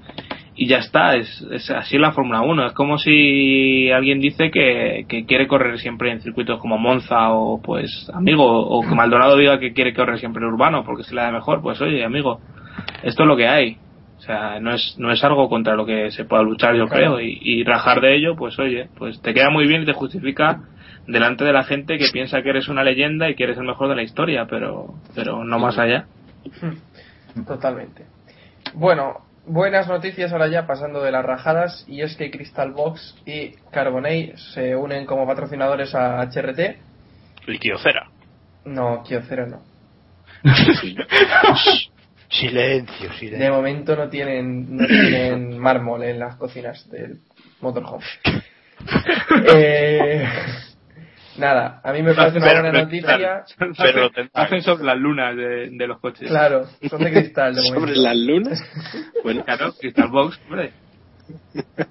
y 0.60 0.68
ya 0.68 0.78
está, 0.80 1.16
es, 1.16 1.46
es 1.52 1.70
así 1.70 1.98
la 2.00 2.12
Fórmula 2.12 2.42
1. 2.42 2.66
Es 2.68 2.74
como 2.74 2.98
si 2.98 3.92
alguien 3.92 4.20
dice 4.20 4.50
que, 4.52 5.06
que 5.08 5.26
quiere 5.26 5.48
correr 5.48 5.78
siempre 5.78 6.12
en 6.12 6.20
circuitos 6.22 6.60
como 6.60 6.78
Monza 6.80 7.30
o 7.32 7.62
pues 7.62 8.10
amigo, 8.14 8.44
o 8.46 8.82
que 8.82 8.96
Maldonado 8.96 9.38
diga 9.38 9.60
que 9.60 9.74
quiere 9.74 9.94
correr 9.94 10.18
siempre 10.20 10.42
en 10.44 10.52
urbano 10.52 10.84
porque 10.84 11.04
se 11.04 11.14
le 11.14 11.22
da 11.22 11.32
mejor, 11.32 11.62
pues 11.62 11.80
oye 11.82 12.04
amigo, 12.04 12.40
esto 13.04 13.24
es 13.24 13.28
lo 13.28 13.38
que 13.38 13.48
hay. 13.48 13.78
O 14.18 14.22
sea, 14.22 14.60
no 14.60 14.74
es, 14.74 14.96
no 14.98 15.12
es 15.12 15.24
algo 15.24 15.48
contra 15.48 15.76
lo 15.76 15.86
que 15.86 16.10
se 16.10 16.26
pueda 16.26 16.42
luchar, 16.42 16.76
yo 16.76 16.88
Claro. 16.88 17.18
creo, 17.18 17.22
y, 17.22 17.38
y 17.40 17.64
rajar 17.64 18.02
de 18.02 18.16
ello, 18.16 18.36
pues 18.36 18.58
oye, 18.58 18.90
pues 18.98 19.22
te 19.22 19.32
queda 19.36 19.52
muy 19.52 19.68
bien 19.68 19.84
y 19.84 19.86
te 19.86 19.94
justifica 19.94 20.62
delante 21.06 21.46
de 21.46 21.54
la 21.54 21.64
gente 21.64 22.00
que 22.00 22.08
piensa 22.12 22.42
que 22.42 22.50
eres 22.50 22.68
una 22.68 22.84
leyenda 22.84 23.30
y 23.30 23.36
que 23.36 23.44
eres 23.44 23.58
el 23.60 23.66
mejor 23.66 23.90
de 23.90 23.96
la 23.96 24.02
historia, 24.02 24.48
pero, 24.50 24.96
pero 25.14 25.44
no 25.44 25.60
más 25.60 25.78
allá. 25.78 26.06
Totalmente. 27.48 28.06
Bueno, 28.74 29.27
buenas 29.48 29.88
noticias 29.88 30.32
ahora 30.32 30.48
ya 30.48 30.68
pasando 30.68 31.02
de 31.02 31.12
las 31.12 31.26
rajadas 31.26 31.86
y 31.88 32.02
es 32.02 32.16
que 32.16 32.30
Crystal 32.30 32.72
Box 32.72 33.16
y 33.26 33.52
Carbonate 33.72 34.36
se 34.54 34.76
unen 34.76 35.06
como 35.06 35.26
patrocinadores 35.26 35.96
a 35.96 36.22
HRT. 36.22 36.60
Y. 37.48 37.60
No, 38.66 39.04
Kyocera 39.04 39.46
no. 39.48 39.62
Silencio, 42.30 43.10
De 43.10 43.16
silencio. 43.18 43.54
momento 43.54 43.96
no 43.96 44.10
tienen, 44.10 44.76
no 44.76 44.86
tienen 44.86 45.58
mármol 45.58 46.04
en 46.04 46.20
las 46.20 46.36
cocinas 46.36 46.90
del 46.90 47.20
motorhome. 47.62 48.04
Eh, 49.56 50.24
nada, 51.38 51.82
a 51.84 51.92
mí 51.94 52.02
me 52.04 52.14
parece 52.14 52.38
una 52.38 52.48
Pero- 52.48 52.62
buena 52.62 52.82
noticia. 52.84 53.44
Pero 53.78 54.02
lo. 54.04 54.12
Hacen 54.34 54.62
sobre 54.62 54.84
las 54.86 54.98
lunas 54.98 55.36
de, 55.36 55.70
de 55.72 55.88
los 55.88 56.00
coches. 56.00 56.28
Claro, 56.28 56.66
son 56.90 57.04
de 57.04 57.12
cristal 57.12 57.56
de 57.56 57.62
momento. 57.70 57.80
¿Sobre 57.80 57.96
las 57.98 58.16
lunas? 58.18 58.64
Bueno, 59.24 59.44
Claro, 59.46 59.74
Crystal 59.80 60.10
Box, 60.10 60.40
hombre. 60.50 60.74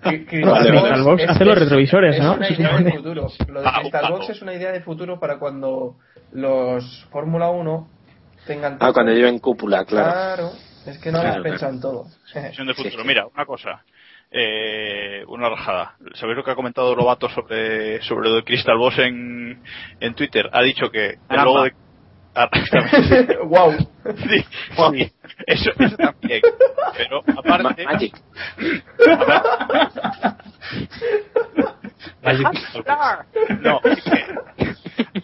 Crystal 0.03 1.03
Box 1.03 1.23
es- 1.23 1.29
hace 1.31 1.45
los 1.45 1.57
es- 1.57 1.63
retrovisores, 1.63 2.17
es 2.17 2.23
¿no? 2.23 2.35
una 2.35 2.47
Se 2.47 2.55
idea 2.55 2.79
de 2.79 2.93
futuro. 2.93 3.29
Lo 3.49 3.63
de 3.63 3.69
Crystal. 3.81 4.13
Box 4.13 4.31
es 4.31 4.43
una 4.43 4.55
idea 4.55 4.73
de 4.73 4.81
futuro 4.81 5.21
para 5.21 5.39
cuando 5.39 5.97
los 6.33 7.07
Fórmula 7.11 7.51
1 7.51 7.89
tengan. 8.47 8.77
ah, 8.81 8.93
cuando 8.93 9.13
lleven 9.13 9.39
cúpula, 9.39 9.85
claro. 9.85 10.13
Claro, 10.13 10.51
es 10.87 10.99
que 10.99 11.11
no 11.13 11.21
Claro, 11.21 11.39
habéis 11.41 11.53
pensado 11.53 11.73
en 11.73 11.81
todo. 11.81 12.05
Visión 12.49 12.67
de 12.67 12.75
futuro. 12.75 13.05
Mira, 13.05 13.27
una 13.27 13.45
cosa. 13.45 13.83
Eh, 14.31 15.25
una 15.29 15.49
rajada. 15.49 15.95
¿Sabéis 16.15 16.37
lo 16.37 16.45
que 16.45 16.51
ha 16.51 16.55
comentado 16.57 16.95
Lobato 16.95 17.29
sobre, 17.31 18.03
sobre 18.03 18.29
lo 18.29 18.37
de 18.37 18.45
Crystal 18.45 18.77
Boss 18.77 18.99
en, 18.99 19.63
en 20.01 20.15
Twitter? 20.15 20.49
Ha 20.53 20.63
dicho 20.63 20.91
que 20.91 21.19
el 21.29 21.45
logo 21.45 21.63
de. 21.63 21.73
Ah, 22.35 22.51
también. 22.51 23.39
wow. 23.49 23.73
Sí, 24.29 24.45
sí. 24.45 25.13
Eso, 25.47 25.71
eso 25.79 25.97
también. 25.97 26.43
Pero 26.97 27.23
aparte. 27.39 27.85
Ma- 27.85 27.93
Magic. 27.93 28.15
No, 33.61 33.81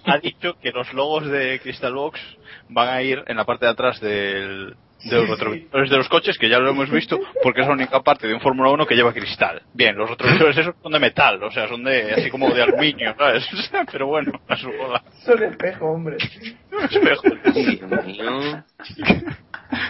ha 0.07 0.19
dicho 0.19 0.59
que 0.61 0.71
los 0.71 0.93
logos 0.93 1.27
de 1.27 1.61
Crystal 1.61 1.93
Box 1.95 2.21
van 2.69 2.89
a 2.89 3.03
ir 3.03 3.23
en 3.27 3.37
la 3.37 3.45
parte 3.45 3.67
de 3.67 3.73
atrás 3.73 4.01
del, 4.01 4.77
de 5.05 5.17
los 5.17 5.29
retrovisores 5.29 5.91
de 5.91 5.97
los 5.97 6.09
coches, 6.09 6.39
que 6.39 6.49
ya 6.49 6.59
lo 6.59 6.71
hemos 6.71 6.91
visto, 6.91 7.19
porque 7.43 7.61
es 7.63 7.67
la 7.67 7.73
única 7.75 8.01
parte 8.03 8.27
de 8.27 8.35
un 8.35 8.41
Fórmula 8.41 8.71
1 8.71 8.87
que 8.87 8.95
lleva 8.95 9.13
cristal. 9.13 9.63
Bien, 9.75 9.97
los 9.97 10.09
retrovisores 10.09 10.57
esos 10.57 10.75
son 10.83 10.93
de 10.93 10.99
metal, 10.99 11.43
o 11.43 11.51
sea, 11.51 11.69
son 11.69 11.85
de 11.85 12.13
así 12.13 12.31
como 12.31 12.49
de 12.51 12.63
aluminio, 12.63 13.15
¿sabes? 13.17 13.49
Pero 13.93 14.07
bueno, 14.07 14.33
a 14.49 14.57
su 14.57 14.71
bola. 14.71 15.03
Son 15.25 15.43
espejo, 15.43 15.87
hombre. 15.87 16.17
Espejo. 16.17 17.23
Dios 17.53 18.07
mío. 18.07 18.65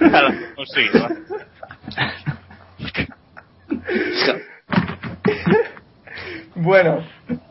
Nada, 0.00 0.34
consigue, 0.54 0.90
va. 1.00 1.08
Bueno, 6.54 7.04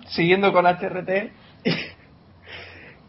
siguiendo 0.09 0.53
con 0.53 0.66
HRT, 0.66 1.32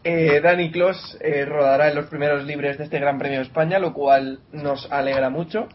eh, 0.03 0.41
Dani 0.41 0.71
Clos 0.71 1.17
eh, 1.21 1.45
rodará 1.45 1.89
en 1.89 1.95
los 1.95 2.07
primeros 2.07 2.45
libres 2.45 2.77
de 2.77 2.85
este 2.85 2.99
Gran 2.99 3.17
Premio 3.17 3.39
de 3.39 3.45
España, 3.45 3.79
lo 3.79 3.93
cual 3.93 4.39
nos 4.51 4.91
alegra 4.91 5.29
mucho. 5.29 5.67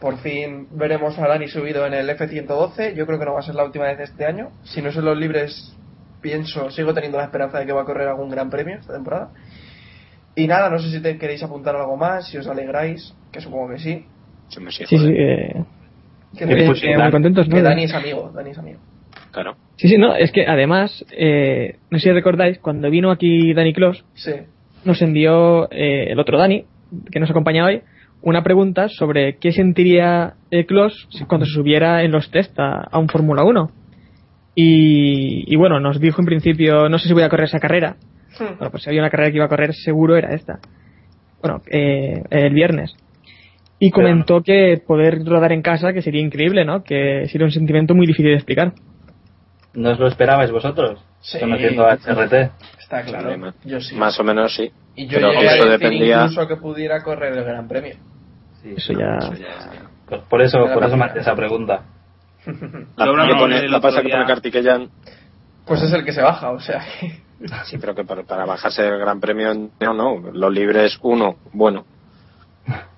Por 0.00 0.18
fin 0.18 0.68
veremos 0.70 1.18
a 1.18 1.26
Dani 1.26 1.48
subido 1.48 1.84
en 1.86 1.94
el 1.94 2.08
F-112. 2.10 2.94
Yo 2.94 3.06
creo 3.06 3.18
que 3.18 3.24
no 3.24 3.34
va 3.34 3.40
a 3.40 3.42
ser 3.42 3.54
la 3.54 3.64
última 3.64 3.86
vez 3.86 4.00
este 4.00 4.24
año. 4.24 4.50
Si 4.62 4.80
no 4.80 4.92
son 4.92 5.04
los 5.04 5.18
libres, 5.18 5.76
pienso, 6.20 6.70
sigo 6.70 6.94
teniendo 6.94 7.18
la 7.18 7.24
esperanza 7.24 7.58
de 7.58 7.66
que 7.66 7.72
va 7.72 7.82
a 7.82 7.84
correr 7.84 8.08
algún 8.08 8.30
Gran 8.30 8.48
Premio 8.48 8.76
esta 8.78 8.94
temporada. 8.94 9.30
Y 10.34 10.46
nada, 10.46 10.70
no 10.70 10.78
sé 10.78 10.90
si 10.90 11.00
te 11.02 11.18
queréis 11.18 11.42
apuntar 11.42 11.74
algo 11.74 11.96
más, 11.96 12.28
si 12.28 12.38
os 12.38 12.46
alegráis, 12.46 13.12
que 13.32 13.40
supongo 13.40 13.70
que 13.70 13.78
sí. 13.78 14.06
Se 14.48 14.60
me 14.60 14.70
Sí, 14.70 14.86
sí, 14.86 14.96
eh, 14.96 15.64
Que, 16.36 16.46
muy 16.46 17.10
contentos, 17.10 17.48
¿no? 17.48 17.56
que 17.56 17.62
Dani 17.62 17.84
es 17.84 17.92
amigo, 17.92 18.30
Dani 18.32 18.50
es 18.50 18.58
amigo. 18.58 18.78
Claro. 19.32 19.56
Sí, 19.78 19.88
sí, 19.88 19.96
no, 19.96 20.14
es 20.14 20.30
que 20.32 20.44
además, 20.46 21.04
eh, 21.16 21.76
no 21.90 21.98
sé 21.98 22.08
si 22.08 22.12
recordáis, 22.12 22.58
cuando 22.58 22.90
vino 22.90 23.10
aquí 23.10 23.54
Dani 23.54 23.72
Clos, 23.72 24.04
Sí. 24.14 24.32
nos 24.84 25.00
envió 25.02 25.70
eh, 25.70 26.08
el 26.10 26.18
otro 26.18 26.36
Dani, 26.38 26.64
que 27.10 27.20
nos 27.20 27.30
acompaña 27.30 27.64
hoy, 27.64 27.80
una 28.20 28.42
pregunta 28.42 28.88
sobre 28.88 29.36
qué 29.38 29.52
sentiría 29.52 30.34
eh, 30.50 30.66
Clos 30.66 31.08
cuando 31.28 31.46
se 31.46 31.52
subiera 31.52 32.02
en 32.02 32.10
los 32.10 32.30
test 32.30 32.58
a, 32.58 32.82
a 32.90 32.98
un 32.98 33.08
Fórmula 33.08 33.44
1. 33.44 33.70
Y, 34.56 35.44
y 35.46 35.56
bueno, 35.56 35.78
nos 35.78 36.00
dijo 36.00 36.20
en 36.20 36.26
principio, 36.26 36.88
no 36.88 36.98
sé 36.98 37.06
si 37.06 37.14
voy 37.14 37.22
a 37.22 37.28
correr 37.28 37.46
esa 37.46 37.60
carrera. 37.60 37.96
Bueno, 38.38 38.70
pues 38.70 38.82
si 38.82 38.90
había 38.90 39.00
una 39.02 39.10
carrera 39.10 39.30
que 39.30 39.36
iba 39.36 39.44
a 39.46 39.48
correr, 39.48 39.72
seguro 39.74 40.16
era 40.16 40.34
esta. 40.34 40.58
Bueno, 41.40 41.60
eh, 41.70 42.22
el 42.30 42.52
viernes. 42.52 42.96
Y 43.78 43.90
comentó 43.92 44.42
que 44.42 44.80
poder 44.84 45.24
rodar 45.24 45.52
en 45.52 45.62
casa, 45.62 45.92
que 45.92 46.02
sería 46.02 46.20
increíble, 46.20 46.64
¿no? 46.64 46.82
Que 46.82 47.26
sería 47.28 47.44
un 47.46 47.52
sentimiento 47.52 47.94
muy 47.94 48.06
difícil 48.08 48.26
de 48.32 48.34
explicar. 48.34 48.72
¿No 49.74 49.90
os 49.90 49.98
lo 49.98 50.06
esperabais 50.08 50.50
vosotros? 50.50 51.00
Sí. 51.20 51.38
Conociendo 51.40 51.86
a 51.86 51.94
HRT. 51.94 52.32
Está 52.78 53.02
claro. 53.02 53.52
Yo 53.64 53.80
sí. 53.80 53.94
Más 53.94 54.18
o 54.18 54.24
menos 54.24 54.54
sí. 54.54 54.70
Y 54.96 55.06
yo 55.06 55.18
Pero 55.18 55.32
llegué 55.32 55.48
a 55.48 55.54
eso 55.56 55.64
decir 55.66 55.78
dependía. 55.78 56.16
incluso 56.22 56.48
que 56.48 56.56
pudiera 56.56 57.02
correr 57.02 57.36
el 57.36 57.44
Gran 57.44 57.68
Premio. 57.68 57.96
Sí, 58.62 58.74
Eso 58.76 58.92
ya... 58.94 59.18
Pues 60.08 60.22
Por 60.22 60.40
eso, 60.42 60.58
por 60.72 60.82
eso 60.84 60.96
me 60.96 61.04
hacía 61.04 61.20
esa 61.20 61.34
pregunta. 61.36 61.82
La, 62.96 63.04
que 63.04 63.12
no, 63.12 63.38
pone- 63.38 63.58
el 63.58 63.70
la 63.70 63.80
pasa 63.80 64.00
que 64.02 64.08
pone 64.08 64.24
Kartikeyan. 64.24 64.88
Pues 65.66 65.82
es 65.82 65.92
el 65.92 66.02
que 66.04 66.12
se 66.12 66.22
baja, 66.22 66.50
o 66.50 66.58
sea. 66.60 66.82
Sí, 67.66 67.76
pero 67.78 67.94
que 67.94 68.04
para, 68.04 68.22
para 68.22 68.46
bajarse 68.46 68.82
del 68.82 68.98
Gran 68.98 69.20
Premio, 69.20 69.52
no, 69.80 69.92
no. 69.94 70.30
Los 70.32 70.52
libres, 70.52 70.98
uno, 71.02 71.36
bueno. 71.52 71.84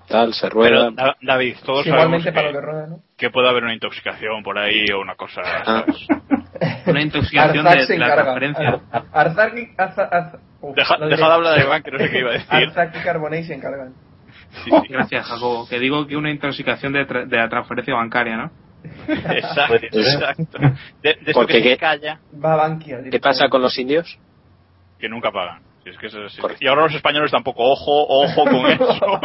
Tal, 0.07 0.33
se 0.33 0.49
rueda. 0.49 0.69
Pero, 0.89 0.91
Da- 0.91 1.17
David, 1.21 1.55
todos 1.65 1.85
Igualmente 1.85 2.31
sabemos 2.31 2.33
para 2.33 2.47
que, 2.47 2.53
lo 2.53 2.59
que 2.59 2.65
rueda, 2.65 2.87
¿no? 2.87 2.99
que 3.17 3.29
puede 3.29 3.49
haber 3.49 3.63
una 3.63 3.73
intoxicación 3.73 4.41
por 4.43 4.57
ahí 4.57 4.85
o 4.95 5.01
una 5.01 5.15
cosa. 5.15 5.41
Ah. 5.65 5.85
Una 6.85 7.01
intoxicación 7.07 7.65
de, 7.65 7.97
la 7.97 8.13
transferencia. 8.15 8.79
Arzak 9.11 9.57
y, 9.57 9.75
Arza- 9.77 10.09
Arza- 10.09 10.39
uf, 10.61 10.75
Deja, 10.75 10.97
lo 10.97 11.07
deja 11.07 11.15
diré. 11.17 11.27
de 11.27 11.33
hablar 11.33 11.57
de 11.59 11.63
Iván, 11.65 11.83
que 11.83 11.91
no 11.91 11.97
sé 11.99 12.09
qué 12.09 12.19
iba 12.19 12.29
a 12.29 12.33
decir. 12.33 12.47
Arzak 12.49 12.95
y 12.95 12.99
Carbonate 13.03 13.43
se 13.43 13.53
encargan. 13.55 13.93
Sí, 14.63 14.69
sí. 14.71 14.87
Gracias, 14.89 15.25
Jacobo. 15.25 15.67
Que 15.67 15.79
digo 15.79 16.05
que 16.07 16.15
una 16.17 16.29
intoxicación 16.31 16.93
de, 16.93 17.07
tra- 17.07 17.25
de 17.25 17.37
la 17.37 17.49
transferencia 17.49 17.95
bancaria, 17.95 18.37
¿no? 18.37 18.51
Exacto, 19.07 19.75
exacto. 19.75 20.57
De, 21.03 21.15
de 21.21 21.33
Porque 21.33 21.61
que 21.61 21.69
se 21.71 21.77
calla, 21.77 22.19
Va 22.43 22.53
a 22.53 22.55
Bankia. 22.57 22.97
¿Qué 23.11 23.19
pasa 23.19 23.47
con 23.49 23.61
los 23.61 23.77
indios? 23.77 24.17
que 24.99 25.07
nunca 25.09 25.31
pagan. 25.31 25.61
Si 25.83 25.89
es 25.89 25.97
que 25.97 26.07
eso 26.07 26.23
es- 26.25 26.37
Correcto. 26.37 26.63
y 26.63 26.67
ahora 26.67 26.83
los 26.83 26.93
españoles 26.93 27.31
tampoco, 27.31 27.63
ojo, 27.63 28.05
ojo 28.07 28.43
con 28.43 28.67
eso. 28.67 29.19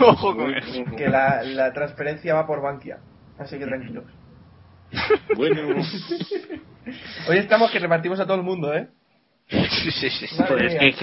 ojo 0.00 0.36
con 0.36 0.54
eso. 0.54 0.84
Que 0.96 1.08
la, 1.08 1.42
la 1.44 1.72
transferencia 1.72 2.34
va 2.34 2.46
por 2.46 2.60
Bankia. 2.60 2.98
Así 3.38 3.58
que 3.58 3.64
tranquilos. 3.66 4.04
Bueno. 5.36 5.82
Hoy 7.28 7.38
estamos 7.38 7.70
que 7.70 7.78
repartimos 7.78 8.18
a 8.20 8.24
todo 8.26 8.36
el 8.36 8.42
mundo, 8.42 8.72
¿eh? 8.74 8.88
Sí, 9.48 9.90
sí, 9.90 10.10
sí. 10.10 10.26
Pues 10.48 10.62
es 10.72 10.78
que 10.78 10.84
hay, 10.84 10.94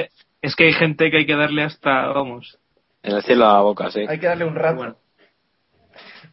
Es 0.41 0.55
que 0.55 0.63
hay 0.65 0.73
gente 0.73 1.09
que 1.11 1.17
hay 1.17 1.25
que 1.25 1.35
darle 1.35 1.63
hasta, 1.63 2.07
vamos. 2.07 2.57
En 3.03 3.15
el 3.15 3.23
cielo 3.23 3.47
a 3.49 3.53
la 3.53 3.61
boca, 3.61 3.89
sí. 3.91 4.05
Hay 4.07 4.19
que 4.19 4.27
darle 4.27 4.45
un 4.45 4.55
rato. 4.55 4.75
Bueno. 4.77 4.95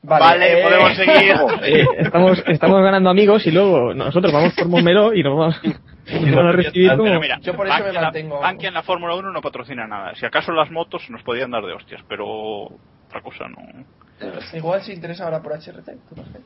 Vale, 0.03 0.61
eh, 0.61 0.63
podemos 0.63 0.97
seguir. 0.97 1.35
Eh, 1.65 1.85
estamos, 1.99 2.43
estamos 2.47 2.83
ganando 2.83 3.11
amigos 3.11 3.47
y 3.47 3.51
luego 3.51 3.93
nosotros 3.95 4.33
vamos 4.33 4.53
por 4.55 4.69
Montmeló 4.69 5.13
y 5.15 5.23
nos 5.23 5.37
vamos, 5.37 5.61
nos 5.65 6.45
a 6.45 6.53
recibir 6.53 6.91
Pero 6.97 7.21
mira, 7.21 7.39
Yo 7.41 7.55
por 7.57 7.67
eso 7.67 7.77
me 7.79 7.83
Bankia 7.83 7.89
en 7.89 7.95
la- 7.95 8.13
mantengo- 8.13 8.41
Bankia 8.41 8.69
en 8.69 8.75
la 8.75 8.83
Fórmula 8.83 9.15
1 9.17 9.33
no 9.33 9.41
patrocina 9.41 9.87
nada. 9.87 10.15
Si 10.15 10.25
acaso 10.27 10.53
las 10.53 10.71
motos 10.71 11.09
nos 11.11 11.23
podían 11.23 11.51
dar 11.51 11.65
de 11.65 11.73
hostias, 11.73 12.03
pero 12.09 12.27
otra 12.27 13.21
cosa 13.23 13.47
no. 13.49 13.57
Igual 14.55 14.83
se 14.83 14.93
interesa 14.93 15.25
ahora 15.25 15.43
por 15.43 15.53
HRT. 15.53 15.87
tú 16.09 16.17
no 16.17 16.25
sé. 16.27 16.41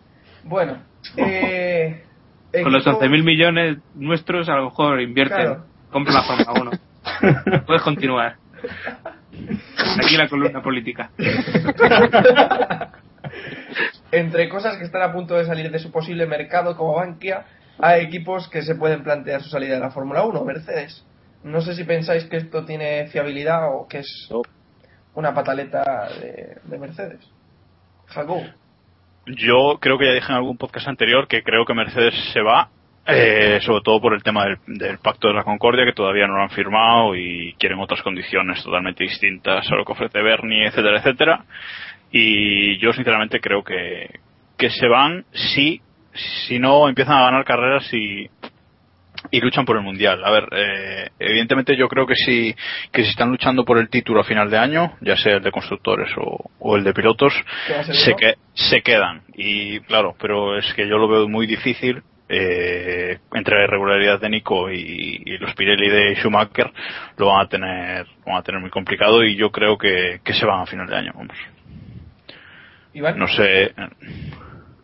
Bueno, 0.44 0.78
eh, 1.16 2.02
Con 2.62 2.72
los 2.72 2.82
equipo- 2.86 3.00
11.000 3.00 3.22
millones 3.24 3.78
nuestros, 3.94 4.48
a 4.48 4.56
lo 4.56 4.64
mejor 4.66 5.00
invierten. 5.00 5.36
Claro. 5.38 5.64
Compra 5.90 6.14
la 6.14 6.22
Fórmula 6.22 6.78
1. 7.52 7.62
Puedes 7.66 7.82
continuar. 7.82 8.36
Aquí 10.04 10.16
la 10.16 10.28
columna 10.28 10.62
política. 10.62 11.10
Entre 14.12 14.48
cosas 14.48 14.76
que 14.76 14.84
están 14.84 15.02
a 15.02 15.12
punto 15.12 15.34
de 15.36 15.44
salir 15.44 15.70
de 15.70 15.78
su 15.78 15.90
posible 15.92 16.26
mercado 16.26 16.76
como 16.76 16.94
Bankia, 16.94 17.44
hay 17.78 18.02
equipos 18.04 18.48
que 18.48 18.62
se 18.62 18.74
pueden 18.74 19.02
plantear 19.02 19.42
su 19.42 19.48
salida 19.48 19.74
de 19.74 19.80
la 19.80 19.90
Fórmula 19.90 20.24
1, 20.24 20.44
Mercedes. 20.44 21.04
No 21.44 21.60
sé 21.60 21.74
si 21.74 21.84
pensáis 21.84 22.24
que 22.24 22.36
esto 22.36 22.64
tiene 22.64 23.06
fiabilidad 23.08 23.68
o 23.72 23.86
que 23.88 23.98
es 24.00 24.28
una 25.14 25.32
pataleta 25.34 26.08
de, 26.20 26.58
de 26.64 26.78
Mercedes. 26.78 27.20
Jacob. 28.08 28.42
Yo 29.36 29.78
creo 29.80 29.98
que 29.98 30.06
ya 30.06 30.12
dije 30.12 30.30
en 30.30 30.36
algún 30.36 30.56
podcast 30.56 30.88
anterior 30.88 31.28
que 31.28 31.42
creo 31.42 31.64
que 31.64 31.74
Mercedes 31.74 32.14
se 32.32 32.40
va, 32.40 32.68
eh, 33.06 33.58
sobre 33.62 33.82
todo 33.82 34.00
por 34.00 34.14
el 34.14 34.22
tema 34.22 34.44
del, 34.66 34.98
Pacto 34.98 35.28
de 35.28 35.34
la 35.34 35.44
Concordia, 35.44 35.84
que 35.84 35.92
todavía 35.92 36.26
no 36.26 36.34
lo 36.34 36.42
han 36.42 36.50
firmado 36.50 37.14
y 37.14 37.54
quieren 37.58 37.80
otras 37.80 38.02
condiciones 38.02 38.62
totalmente 38.62 39.04
distintas 39.04 39.70
a 39.70 39.74
lo 39.74 39.84
que 39.84 39.92
ofrece 39.92 40.22
Bernie, 40.22 40.66
etcétera, 40.66 40.98
etcétera. 40.98 41.44
Y 42.12 42.78
yo 42.78 42.92
sinceramente 42.92 43.40
creo 43.40 43.62
que, 43.62 44.20
que 44.56 44.70
se 44.70 44.86
van 44.88 45.24
si, 45.32 45.80
si 46.46 46.58
no 46.58 46.88
empiezan 46.88 47.16
a 47.16 47.22
ganar 47.22 47.44
carreras 47.44 47.92
y, 47.92 48.28
y 49.30 49.40
luchan 49.40 49.64
por 49.64 49.76
el 49.76 49.82
mundial. 49.82 50.24
A 50.24 50.30
ver, 50.30 50.48
eh, 50.52 51.08
evidentemente 51.18 51.76
yo 51.76 51.88
creo 51.88 52.06
que 52.06 52.14
si, 52.14 52.54
que 52.92 53.02
si 53.02 53.10
están 53.10 53.30
luchando 53.30 53.64
por 53.64 53.78
el 53.78 53.88
título 53.88 54.20
a 54.20 54.24
final 54.24 54.50
de 54.50 54.58
año, 54.58 54.96
ya 55.00 55.16
sea 55.16 55.36
el 55.36 55.42
de 55.42 55.52
constructores 55.52 56.10
o, 56.16 56.50
o 56.58 56.76
el 56.76 56.84
de 56.84 56.94
pilotos, 56.94 57.32
¿Qué 57.66 57.74
va 57.74 57.80
a 57.80 57.84
ser 57.84 57.94
se, 57.94 58.14
que, 58.14 58.34
se 58.54 58.82
quedan. 58.82 59.22
Y 59.34 59.80
claro, 59.80 60.14
pero 60.20 60.56
es 60.56 60.72
que 60.74 60.88
yo 60.88 60.98
lo 60.98 61.08
veo 61.08 61.28
muy 61.28 61.46
difícil. 61.46 62.02
Eh, 62.32 63.18
entre 63.32 63.58
la 63.58 63.64
irregularidad 63.64 64.20
de 64.20 64.28
Nico 64.28 64.70
y, 64.70 65.20
y 65.26 65.38
los 65.38 65.52
Pirelli 65.56 65.88
de 65.88 66.14
Schumacher 66.14 66.70
lo 67.16 67.26
van 67.26 67.44
a 67.44 67.48
tener 67.48 68.06
van 68.24 68.36
a 68.36 68.42
tener 68.44 68.60
muy 68.60 68.70
complicado 68.70 69.24
y 69.24 69.34
yo 69.34 69.50
creo 69.50 69.76
que, 69.76 70.20
que 70.22 70.32
se 70.32 70.46
van 70.46 70.60
a 70.60 70.66
final 70.66 70.86
de 70.86 70.96
año 70.96 71.12
vamos 71.12 71.36
Iván. 72.94 73.18
no 73.18 73.26
sé 73.26 73.74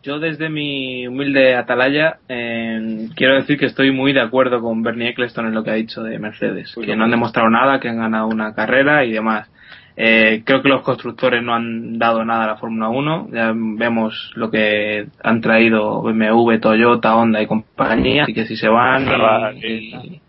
Yo 0.07 0.19
desde 0.19 0.47
mi 0.49 1.05
humilde 1.05 1.53
atalaya 1.55 2.19
eh, 2.29 3.09
quiero 3.13 3.35
decir 3.35 3.57
que 3.59 3.65
estoy 3.65 3.91
muy 3.91 4.13
de 4.13 4.21
acuerdo 4.21 4.61
con 4.61 4.81
Bernie 4.81 5.09
Eccleston 5.09 5.47
en 5.47 5.53
lo 5.53 5.65
que 5.65 5.71
ha 5.71 5.73
dicho 5.73 6.01
de 6.01 6.17
Mercedes, 6.17 6.73
que 6.85 6.95
no 6.95 7.03
han 7.03 7.11
demostrado 7.11 7.49
nada, 7.49 7.81
que 7.81 7.89
han 7.89 7.97
ganado 7.97 8.27
una 8.27 8.55
carrera 8.55 9.03
y 9.03 9.11
demás. 9.11 9.49
Eh, 9.97 10.43
creo 10.45 10.61
que 10.61 10.69
los 10.69 10.81
constructores 10.81 11.43
no 11.43 11.53
han 11.53 11.99
dado 11.99 12.23
nada 12.23 12.45
a 12.45 12.47
la 12.47 12.55
Fórmula 12.55 12.87
1. 12.87 13.29
Ya 13.33 13.51
vemos 13.53 14.31
lo 14.35 14.49
que 14.49 15.07
han 15.21 15.41
traído 15.41 16.01
BMW, 16.03 16.57
Toyota, 16.61 17.13
Honda 17.17 17.41
y 17.41 17.47
compañía. 17.47 18.23
Así 18.23 18.33
que 18.33 18.45
si 18.45 18.55
se 18.55 18.69
van 18.69 19.03
y- 19.03 19.05
Ferrari. 19.07 19.59
y, 19.67 20.21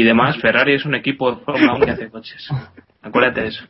y 0.00 0.02
demás, 0.02 0.38
Ferrari 0.40 0.72
es 0.72 0.86
un 0.86 0.94
equipo 0.94 1.30
de 1.30 1.44
Fórmula 1.44 1.74
1 1.74 1.84
que 1.84 1.90
hace 1.90 2.08
coches. 2.08 2.48
Acuérdate 3.02 3.42
de 3.42 3.48
eso. 3.48 3.64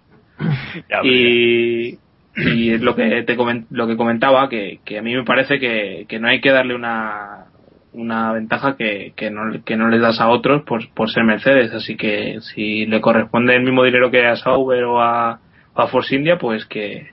ya, 0.89 1.01
Y, 1.03 1.99
y 2.39 2.71
es 2.73 2.81
lo 2.81 2.95
que 2.95 3.23
te 3.25 3.37
comen- 3.37 3.67
lo 3.71 3.87
que 3.87 3.97
comentaba 3.97 4.49
que, 4.49 4.81
que 4.85 4.99
a 4.99 5.03
mí 5.03 5.15
me 5.15 5.25
parece 5.25 5.59
que, 5.59 6.07
que 6.09 6.19
no 6.21 6.29
hay 6.29 6.41
que 6.41 6.51
darle 6.53 6.75
una 6.75 7.45
una 7.93 8.33
ventaja 8.33 8.77
que, 8.77 9.13
que, 9.17 9.31
no, 9.31 9.65
que 9.65 9.77
no 9.77 9.89
les 9.89 10.01
das 10.01 10.21
a 10.21 10.29
otros 10.29 10.63
por, 10.63 10.89
por 10.91 11.11
ser 11.11 11.25
Mercedes. 11.25 11.73
Así 11.73 11.97
que 11.97 12.39
si 12.43 12.87
le 12.87 13.01
corresponde 13.01 13.57
el 13.57 13.63
mismo 13.65 13.83
dinero 13.83 14.11
que 14.11 14.25
a 14.27 14.37
Sauber 14.37 14.85
o 14.85 15.01
a, 15.01 15.41
a 15.75 15.87
Force 15.89 16.15
India 16.15 16.39
pues 16.39 16.65
que, 16.67 17.09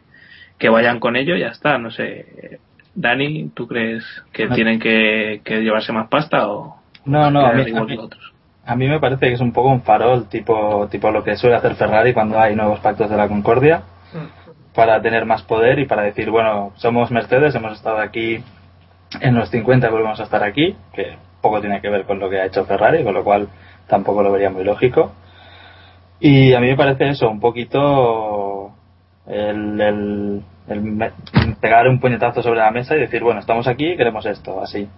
que 0.60 0.70
vayan 0.70 1.00
con 1.00 1.16
ello 1.16 1.36
y 1.36 1.40
ya 1.40 1.48
está. 1.48 1.78
No 1.78 1.90
sé 1.92 2.60
Dani 2.94 3.50
¿tú 3.56 3.68
crees 3.68 4.04
que 4.32 4.48
tienen 4.56 4.80
que, 4.80 5.42
que 5.44 5.62
llevarse 5.62 5.92
más 5.94 6.08
pasta 6.10 6.50
o 6.50 6.76
No, 7.06 7.32
no, 7.32 7.46
a 7.48 7.54
mí, 7.54 7.62
a 7.64 7.68
igual 7.70 7.88
mí- 7.88 7.98
a 8.68 8.76
mí 8.76 8.88
me 8.88 9.00
parece 9.00 9.28
que 9.28 9.34
es 9.34 9.42
un 9.42 9.54
poco 9.54 9.70
un 9.70 9.82
farol, 9.82 10.28
tipo, 10.30 10.88
tipo 10.92 11.10
lo 11.12 11.24
que 11.24 11.36
suele 11.36 11.56
hacer 11.56 11.76
Ferrari 11.76 12.14
cuando 12.14 12.40
hay 12.40 12.56
nuevos 12.56 12.80
pactos 12.80 13.10
de 13.10 13.16
la 13.18 13.28
Concordia, 13.28 13.84
para 14.76 15.02
tener 15.02 15.26
más 15.26 15.42
poder 15.44 15.80
y 15.80 15.86
para 15.86 16.04
decir, 16.04 16.30
bueno, 16.30 16.74
somos 16.76 17.10
Mercedes, 17.10 17.56
hemos 17.56 17.74
estado 17.74 18.00
aquí 18.00 18.44
en 19.22 19.36
los 19.36 19.50
50, 19.50 19.90
volvemos 19.90 20.20
a 20.20 20.24
estar 20.24 20.44
aquí, 20.44 20.76
que 20.94 21.18
poco 21.42 21.62
tiene 21.62 21.82
que 21.82 21.90
ver 21.90 22.06
con 22.06 22.20
lo 22.20 22.30
que 22.30 22.40
ha 22.40 22.46
hecho 22.46 22.66
Ferrari, 22.66 23.04
con 23.04 23.14
lo 23.14 23.24
cual 23.24 23.48
tampoco 23.88 24.22
lo 24.22 24.32
vería 24.32 24.50
muy 24.50 24.64
lógico. 24.64 25.14
Y 26.20 26.54
a 26.54 26.60
mí 26.60 26.68
me 26.68 26.78
parece 26.78 27.10
eso, 27.10 27.30
un 27.30 27.40
poquito 27.40 28.74
el, 29.28 29.80
el, 29.80 30.44
pegar 31.62 31.88
un 31.88 32.00
puñetazo 32.00 32.42
sobre 32.42 32.60
la 32.60 32.72
mesa 32.72 32.96
y 32.96 33.00
decir, 33.00 33.24
bueno, 33.24 33.40
estamos 33.40 33.68
aquí, 33.68 33.96
queremos 33.96 34.26
esto, 34.26 34.62
así. 34.62 34.90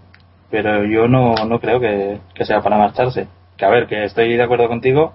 Pero 0.50 0.86
yo 0.86 1.08
no, 1.08 1.36
no 1.46 1.60
creo 1.60 1.80
que, 1.80 2.20
que 2.34 2.46
sea 2.46 2.62
para 2.62 2.78
marcharse. 2.78 3.28
Que 3.58 3.66
a 3.66 3.70
ver, 3.70 3.88
que 3.88 4.06
estoy 4.06 4.36
de 4.36 4.44
acuerdo 4.44 4.68
contigo, 4.68 5.14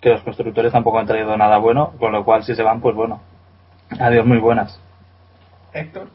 que 0.00 0.10
los 0.10 0.22
constructores 0.22 0.72
tampoco 0.72 0.98
han 0.98 1.06
traído 1.06 1.36
nada 1.36 1.58
bueno, 1.58 1.92
con 1.98 2.12
lo 2.12 2.24
cual 2.24 2.42
si 2.44 2.54
se 2.54 2.62
van, 2.62 2.80
pues 2.80 2.94
bueno, 2.94 3.20
adiós 3.98 4.26
muy 4.26 4.38
buenas. 4.38 4.80
Héctor. 5.72 6.08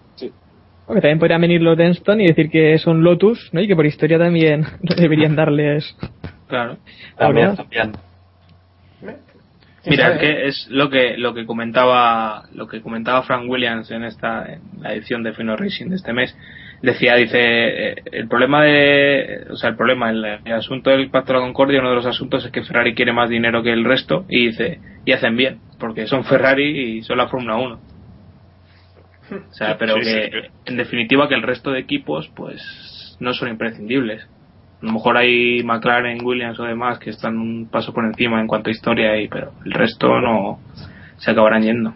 Porque 0.86 1.02
también 1.02 1.20
podrían 1.20 1.42
venir 1.42 1.62
los 1.62 1.78
Denston 1.78 2.20
y 2.20 2.26
decir 2.26 2.50
que 2.50 2.80
son 2.80 3.04
Lotus, 3.04 3.50
¿no? 3.52 3.62
Y 3.62 3.68
que 3.68 3.76
por 3.76 3.86
historia 3.86 4.18
también 4.18 4.66
deberían 4.82 5.36
darles... 5.36 5.96
claro 6.48 6.78
También, 7.16 7.56
también. 7.56 7.92
¿Quién 9.02 9.18
Mira, 9.86 10.08
sabe? 10.08 10.20
que 10.20 10.48
es 10.48 10.68
lo 10.70 10.90
que 10.90 11.16
lo 11.18 11.34
que 11.34 11.46
comentaba 11.46 12.44
lo 12.54 12.68
que 12.68 12.82
comentaba 12.82 13.22
Frank 13.22 13.48
Williams 13.48 13.90
en 13.92 14.04
esta 14.04 14.52
en 14.52 14.62
la 14.82 14.94
edición 14.94 15.24
de 15.24 15.34
Fino 15.34 15.56
Racing 15.56 15.90
de 15.90 15.96
este 15.96 16.12
mes. 16.12 16.36
Decía, 16.82 17.16
dice, 17.16 17.38
eh, 17.40 17.96
el 18.12 18.28
problema 18.28 18.64
de, 18.64 19.48
o 19.50 19.56
sea, 19.58 19.72
el 19.72 19.76
problema, 19.76 20.10
el, 20.10 20.24
el 20.46 20.54
asunto 20.54 20.90
del 20.90 21.10
Pacto 21.10 21.34
de 21.34 21.40
la 21.40 21.46
Concordia, 21.46 21.82
uno 21.82 21.90
de 21.90 21.96
los 21.96 22.06
asuntos 22.06 22.46
es 22.46 22.52
que 22.52 22.64
Ferrari 22.64 22.96
quiere 22.96 23.12
más 23.12 23.30
dinero 23.30 23.62
que 23.64 23.74
el 23.74 23.84
resto 23.84 24.26
y 24.30 24.48
dice, 24.48 24.80
y 25.04 25.12
hacen 25.12 25.36
bien, 25.36 25.60
porque 25.78 26.08
son 26.08 26.24
Ferrari 26.24 26.98
y 26.98 27.02
son 27.04 27.18
la 27.18 27.28
Fórmula 27.28 27.58
1. 27.58 27.80
O 29.32 29.54
sea, 29.54 29.78
pero 29.78 29.96
Sí, 29.96 30.04
sí, 30.04 30.10
que, 30.10 30.32
sí. 30.32 30.48
en 30.66 30.78
definitiva, 30.78 31.28
que 31.28 31.36
el 31.36 31.44
resto 31.44 31.72
de 31.72 31.80
equipos, 31.80 32.32
pues, 32.36 33.18
no 33.20 33.34
son 33.34 33.50
imprescindibles. 33.50 34.24
A 34.82 34.86
lo 34.86 34.94
mejor 34.94 35.18
hay 35.18 35.62
McLaren, 35.64 36.24
Williams 36.24 36.60
o 36.60 36.64
demás 36.64 37.00
que 37.00 37.10
están 37.10 37.38
un 37.38 37.68
paso 37.70 37.94
por 37.94 38.06
encima 38.06 38.40
en 38.40 38.48
cuanto 38.48 38.70
a 38.70 38.72
historia, 38.72 39.18
y, 39.22 39.28
pero 39.28 39.52
el 39.66 39.74
resto 39.74 40.08
no 40.22 40.60
se 41.18 41.32
acabarán 41.32 41.64
yendo. 41.64 41.94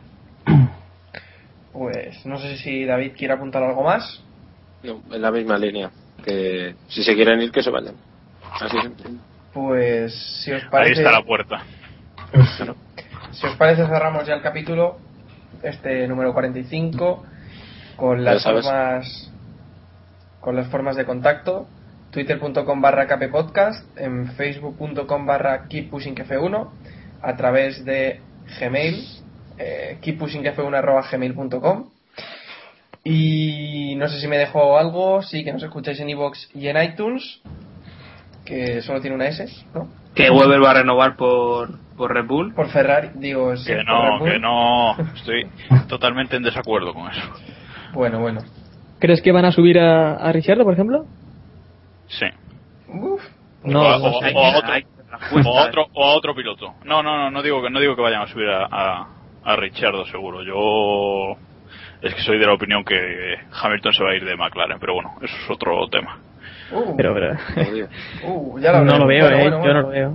Pues 1.71 2.25
no 2.25 2.37
sé 2.37 2.57
si 2.57 2.85
David 2.85 3.13
quiere 3.17 3.33
apuntar 3.33 3.63
algo 3.63 3.83
más. 3.83 4.23
No, 4.83 5.01
en 5.11 5.21
la 5.21 5.31
misma 5.31 5.57
línea. 5.57 5.91
Que 6.23 6.75
si 6.87 7.03
se 7.03 7.15
quieren 7.15 7.41
ir, 7.41 7.51
que 7.51 7.63
se 7.63 7.69
vayan. 7.69 7.95
Así. 8.51 8.77
Pues 9.53 10.13
si 10.43 10.51
os 10.51 10.63
ahí 10.63 10.69
parece, 10.69 11.01
está 11.01 11.11
la 11.11 11.23
puerta 11.23 11.63
si 13.31 13.45
os 13.45 13.55
parece 13.57 13.85
cerramos 13.85 14.25
ya 14.25 14.35
el 14.35 14.41
capítulo, 14.41 14.97
este 15.61 16.07
número 16.07 16.33
45, 16.33 17.23
con 17.95 18.23
las 18.23 18.43
formas, 18.43 19.31
con 20.39 20.55
las 20.55 20.67
formas 20.67 20.95
de 20.95 21.05
contacto. 21.05 21.67
Twitter.com 22.11 22.79
barra 22.79 23.07
kppodcast, 23.07 23.97
en 23.97 24.31
Facebook.com 24.33 25.25
barra 25.25 25.67
keeppushingf1, 25.67 26.69
a 27.23 27.35
través 27.35 27.83
de 27.85 28.21
Gmail, 28.59 29.03
eh, 29.57 29.97
keeppushingf1 29.99 30.75
arroba 30.75 31.03
gmail.com. 31.11 31.89
Y 33.03 33.95
no 33.97 34.07
sé 34.07 34.19
si 34.21 34.27
me 34.27 34.37
dejo 34.37 34.77
algo, 34.77 35.21
sí, 35.21 35.43
que 35.43 35.51
nos 35.51 35.63
escucháis 35.63 35.99
en 35.99 36.09
iVoox 36.09 36.55
y 36.55 36.67
en 36.67 36.81
iTunes, 36.81 37.41
que 38.45 38.81
solo 38.81 39.01
tiene 39.01 39.15
una 39.15 39.27
S, 39.27 39.45
¿no? 39.73 39.87
Que 40.15 40.29
Weber 40.29 40.63
va 40.63 40.71
a 40.71 40.75
renovar 40.75 41.15
por, 41.17 41.79
por 41.97 42.13
Red 42.13 42.25
Bull. 42.27 42.53
Por 42.53 42.69
Ferrari, 42.69 43.09
digo, 43.15 43.55
sí, 43.57 43.65
que 43.73 43.83
no 43.83 44.23
que 44.23 44.39
no 44.39 44.95
estoy 45.15 45.47
totalmente 45.87 46.35
en 46.37 46.43
desacuerdo 46.43 46.93
con 46.93 47.09
eso 47.09 47.21
Bueno, 47.93 48.19
bueno. 48.21 48.41
¿Crees 48.99 49.21
que 49.21 49.31
van 49.33 49.45
a 49.45 49.51
subir 49.51 49.79
a, 49.79 50.13
a 50.15 50.31
Ricciardo, 50.31 50.63
por 50.63 50.73
ejemplo? 50.73 51.05
sí 52.07 52.25
Uf, 52.87 53.21
No, 53.63 53.81
o, 53.81 53.85
a- 53.87 53.97
no 53.97 54.05
o- 54.05 54.19
sé. 54.21 54.31
o 54.33 54.45
a 54.45 54.57
otro, 54.57 54.71
Hay- 54.73 54.85
o 55.45 55.57
a 55.59 55.65
otro 55.67 55.87
o 55.93 56.03
a 56.05 56.15
otro 56.15 56.35
piloto 56.35 56.73
no 56.85 57.03
no 57.03 57.17
no 57.17 57.29
no 57.31 57.41
digo 57.43 57.61
que 57.61 57.69
no 57.69 57.79
digo 57.79 57.95
que 57.95 58.01
vayan 58.01 58.23
a 58.23 58.27
subir 58.27 58.49
a, 58.49 58.65
a, 58.69 59.07
a 59.43 59.55
Richardo 59.55 60.05
seguro 60.07 60.41
yo 60.43 61.37
es 62.03 62.13
que 62.15 62.21
soy 62.21 62.37
de 62.37 62.45
la 62.45 62.53
opinión 62.53 62.83
que 62.83 62.95
Hamilton 63.61 63.93
se 63.93 64.03
va 64.03 64.11
a 64.11 64.15
ir 64.15 64.23
de 64.25 64.35
McLaren 64.35 64.77
pero 64.79 64.93
bueno 64.93 65.11
eso 65.21 65.33
es 65.43 65.49
otro 65.49 65.87
tema 65.89 66.19
uh, 66.71 66.95
Pero, 66.97 67.13
pero 67.13 67.33
uh, 68.27 68.59
ya 68.59 68.71
lo 68.73 68.83
no 68.85 68.97
lo 68.99 69.07
veo, 69.07 69.25
Bueno, 69.29 69.37
eh. 69.37 69.41
bueno, 69.41 69.57
Yo 69.57 69.59
bueno. 69.59 69.73
no 69.73 69.81
lo 69.81 69.87
veo. 69.89 70.11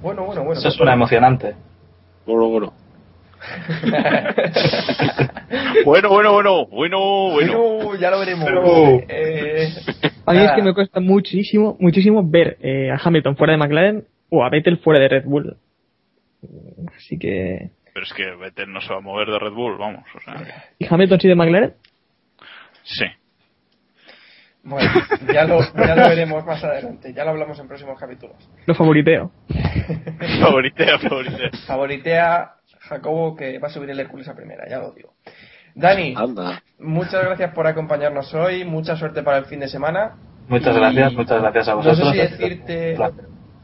Bueno, 0.00 0.24
bueno, 0.26 0.44
bueno. 0.44 0.60
Eso 0.60 0.70
suena 0.70 0.92
emocionante. 0.94 1.54
Bueno, 2.26 2.48
bueno. 2.48 2.72
Bueno, 5.84 6.08
bueno, 6.10 6.32
bueno, 6.32 6.66
bueno, 6.66 6.98
bueno. 7.32 7.58
Bueno, 7.82 7.94
ya 8.00 8.10
lo 8.10 8.18
veremos. 8.20 8.44
Pero- 8.44 9.00
Eh, 9.08 9.68
A 10.26 10.32
mí 10.32 10.38
es 10.44 10.52
que 10.52 10.62
me 10.62 10.74
cuesta 10.74 11.00
muchísimo, 11.00 11.76
muchísimo 11.80 12.22
ver 12.28 12.58
eh, 12.60 12.90
a 12.90 12.98
Hamilton 13.02 13.36
fuera 13.36 13.52
de 13.54 13.58
McLaren 13.58 14.04
o 14.28 14.44
a 14.44 14.50
Vettel 14.50 14.78
fuera 14.78 15.00
de 15.00 15.08
Red 15.08 15.24
Bull. 15.24 15.56
Así 16.96 17.18
que. 17.18 17.70
Pero 17.98 18.06
es 18.06 18.12
que 18.14 18.30
Vettel 18.36 18.72
no 18.72 18.80
se 18.80 18.90
va 18.92 18.98
a 18.98 19.00
mover 19.00 19.26
de 19.26 19.40
Red 19.40 19.50
Bull, 19.50 19.76
vamos. 19.76 20.04
O 20.14 20.20
sea, 20.20 20.36
¿Y 20.78 20.86
Hamilton 20.88 21.18
sí 21.20 21.26
de 21.26 21.34
McLaren? 21.34 21.74
sí. 22.84 23.04
Bueno, 24.62 24.88
ya 25.32 25.42
lo, 25.44 25.58
ya 25.74 25.96
lo 25.96 26.08
veremos 26.08 26.44
más 26.46 26.62
adelante. 26.62 27.12
Ya 27.12 27.24
lo 27.24 27.30
hablamos 27.30 27.58
en 27.58 27.66
próximos 27.66 27.98
capítulos. 27.98 28.36
Lo 28.66 28.74
favoriteo. 28.76 29.32
Favoritea, 30.40 30.98
favoritea. 31.00 31.50
Favoritea 31.66 32.52
Jacobo 32.82 33.34
que 33.34 33.58
va 33.58 33.66
a 33.66 33.70
subir 33.72 33.90
el 33.90 33.98
Hércules 33.98 34.28
a 34.28 34.34
primera, 34.36 34.68
ya 34.68 34.78
lo 34.78 34.92
digo. 34.92 35.14
Dani, 35.74 36.14
Anda. 36.16 36.62
muchas 36.78 37.24
gracias 37.24 37.52
por 37.52 37.66
acompañarnos 37.66 38.32
hoy. 38.34 38.64
Mucha 38.64 38.94
suerte 38.94 39.24
para 39.24 39.38
el 39.38 39.46
fin 39.46 39.58
de 39.58 39.66
semana. 39.68 40.14
Muchas 40.46 40.76
Y 40.76 40.78
gracias, 40.78 41.14
muchas 41.14 41.42
gracias 41.42 41.66
a 41.66 41.70
No 41.72 41.76
vosotros. 41.78 41.98
sé 41.98 42.12
si 42.12 42.18
decirte 42.18 42.96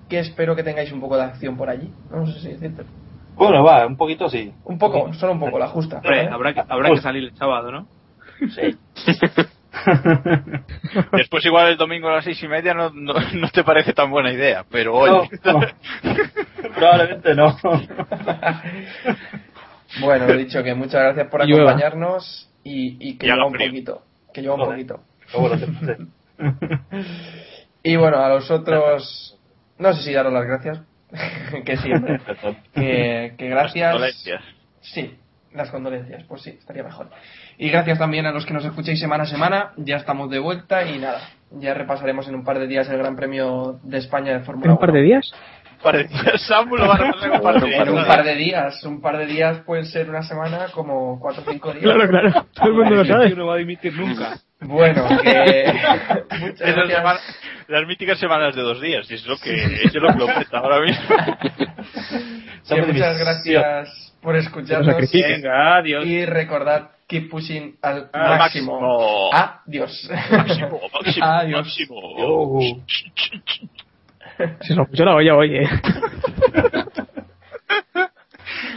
que 0.09 0.19
espero 0.19 0.57
que 0.57 0.65
tengáis 0.65 0.91
un 0.91 1.01
poco 1.01 1.17
de 1.19 1.23
acción 1.23 1.57
por 1.57 1.69
allí. 1.71 1.93
No 2.11 2.27
sé 2.27 2.41
si 2.41 2.49
decirte. 2.49 2.83
Bueno, 3.37 3.65
va, 3.65 3.87
un 3.87 3.97
poquito 3.97 4.29
sí. 4.29 4.53
Un 4.65 4.79
poco, 4.79 5.13
solo 5.15 5.33
un 5.33 5.41
poco, 5.41 5.59
la 5.59 5.69
justa. 5.69 6.01
Habrá 6.31 6.55
que, 6.55 6.63
habrá 6.69 6.91
que 6.91 7.01
salir 7.01 7.25
el 7.25 7.37
sábado, 7.37 7.71
¿no? 7.73 7.87
Sí. 8.51 8.77
Después 11.13 11.45
igual 11.45 11.69
el 11.69 11.77
domingo 11.77 12.09
a 12.09 12.15
las 12.17 12.25
seis 12.25 12.41
y 12.43 12.49
media 12.49 12.75
no, 12.75 12.91
no, 12.91 13.13
no 13.35 13.49
te 13.51 13.65
parece 13.65 13.93
tan 13.93 14.11
buena 14.11 14.33
idea, 14.33 14.65
pero 14.71 14.93
No, 14.93 14.99
oye. 15.23 15.31
no. 15.45 15.61
Probablemente 16.77 17.35
no. 17.35 17.57
Bueno, 20.01 20.27
he 20.29 20.37
dicho 20.39 20.63
que 20.63 20.75
muchas 20.75 21.03
gracias 21.03 21.29
por 21.29 21.45
llueva. 21.45 21.71
acompañarnos 21.73 22.49
y, 22.63 22.97
y 23.11 23.17
que 23.19 23.27
lleva 23.27 23.47
un 23.47 23.53
frío. 23.53 23.69
poquito. 23.69 24.03
Que 24.33 24.43
lleva 24.43 24.55
un 24.55 24.65
poquito. 24.65 25.01
Y 27.87 27.97
bueno, 27.97 28.17
a 28.19 28.31
los 28.31 28.51
otros, 28.51 29.39
no 29.79 29.93
sé 29.93 30.03
si 30.05 30.13
daros 30.15 30.33
las 30.33 30.47
gracias, 30.47 30.81
que 31.65 31.77
siempre. 31.77 32.21
que, 32.75 33.35
que 33.37 33.49
gracias. 33.49 33.93
Condolencias. 33.93 34.43
Sí, 34.81 35.17
las 35.55 35.71
condolencias, 35.71 36.25
pues 36.25 36.43
sí, 36.43 36.51
estaría 36.59 36.83
mejor. 36.83 37.09
Y 37.59 37.71
gracias 37.71 37.99
también 37.99 38.27
a 38.27 38.33
los 38.33 38.45
que 38.45 38.53
nos 38.53 38.65
escuchéis 38.65 38.99
semana 38.99 39.23
a 39.23 39.27
semana, 39.27 39.73
ya 39.77 39.97
estamos 39.97 40.29
de 40.29 40.41
vuelta 40.41 40.85
y 40.85 40.99
nada, 40.99 41.21
ya 41.53 41.75
repasaremos 41.75 42.29
en 42.29 42.35
un 42.35 42.45
par 42.45 42.59
de 42.59 42.67
días 42.67 42.89
el 42.89 42.99
Gran 42.99 43.15
Premio 43.17 43.79
de 43.83 43.99
España 43.99 44.33
de 44.33 44.41
Fórmula 44.41 44.67
¿En 44.67 44.71
1. 44.73 44.75
un 44.75 44.81
par 44.81 44.93
de 44.93 45.03
días? 45.03 45.33
Parecía 45.85 46.39
Samu 46.39 46.77
lo 46.77 46.89
va 46.89 46.95
a 46.95 46.99
repasar 46.99 47.29
en 47.29 47.35
un 47.37 47.41
par 47.43 47.61
de 47.61 47.67
días. 47.69 47.83
En 47.87 47.89
un 47.95 48.05
par 48.07 48.25
de 48.25 48.35
días, 48.35 48.85
un 48.85 49.01
par 49.03 49.19
de 49.19 49.27
días 49.27 49.59
pueden 49.67 49.85
ser 49.87 50.09
una 50.11 50.23
semana 50.23 50.67
como 50.73 51.21
cuatro 51.21 51.43
o 51.47 51.53
cinco 51.53 51.73
días. 51.73 51.85
Claro, 51.85 52.09
claro. 52.09 52.47
Todo 52.55 52.67
el 52.69 52.73
mundo 52.75 52.95
lo 52.97 53.05
sabe. 53.05 53.31
no 53.37 53.47
va 53.47 53.55
a 53.55 53.59
dimitir 53.59 53.93
nunca. 53.95 54.39
Bueno, 54.61 55.07
que 55.23 55.73
muchas 56.41 56.61
Esas 56.61 56.75
gracias. 56.77 56.99
semanas- 56.99 57.23
las 57.69 57.87
míticas 57.87 58.19
semanas 58.19 58.55
de 58.57 58.63
dos 58.63 58.81
días, 58.81 59.11
y 59.11 59.15
es 59.15 59.27
lo 59.27 59.37
que, 59.39 59.55
es 59.85 59.95
lo 59.95 60.09
que 60.13 60.19
lo 60.19 60.27
peta 60.27 60.59
ahora 60.59 60.81
mismo. 60.81 61.05
Muchas 62.87 63.19
gracias 63.19 64.15
por 64.23 64.37
escucharnos. 64.37 64.87
sacrificio. 64.87 65.29
Venga, 65.29 65.77
adiós. 65.77 66.05
Y 66.07 66.25
recordad, 66.25 66.91
keep 67.07 67.29
pushing 67.31 67.77
al 67.83 68.09
Al 68.13 68.39
máximo. 68.39 68.81
máximo. 68.81 69.31
Adiós. 69.33 70.11
Máximo, 70.31 70.81
máximo, 70.93 71.27
Adiós. 71.27 71.61
máximo. 71.61 71.95
Oh. 72.01 72.81
Se 74.61 74.75
nos 74.75 74.85
escuchó 74.87 75.05
la 75.05 75.15
olla 75.15 75.37
hoy, 75.37 75.57
eh. 75.57 75.69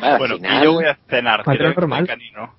Al 0.01 0.17
Bueno, 0.19 0.35
final- 0.35 0.61
y 0.61 0.65
yo 0.65 0.73
voy 0.73 0.85
a 0.85 0.97
cenar, 1.09 1.43
que 1.43 1.51
canino. 2.05 2.53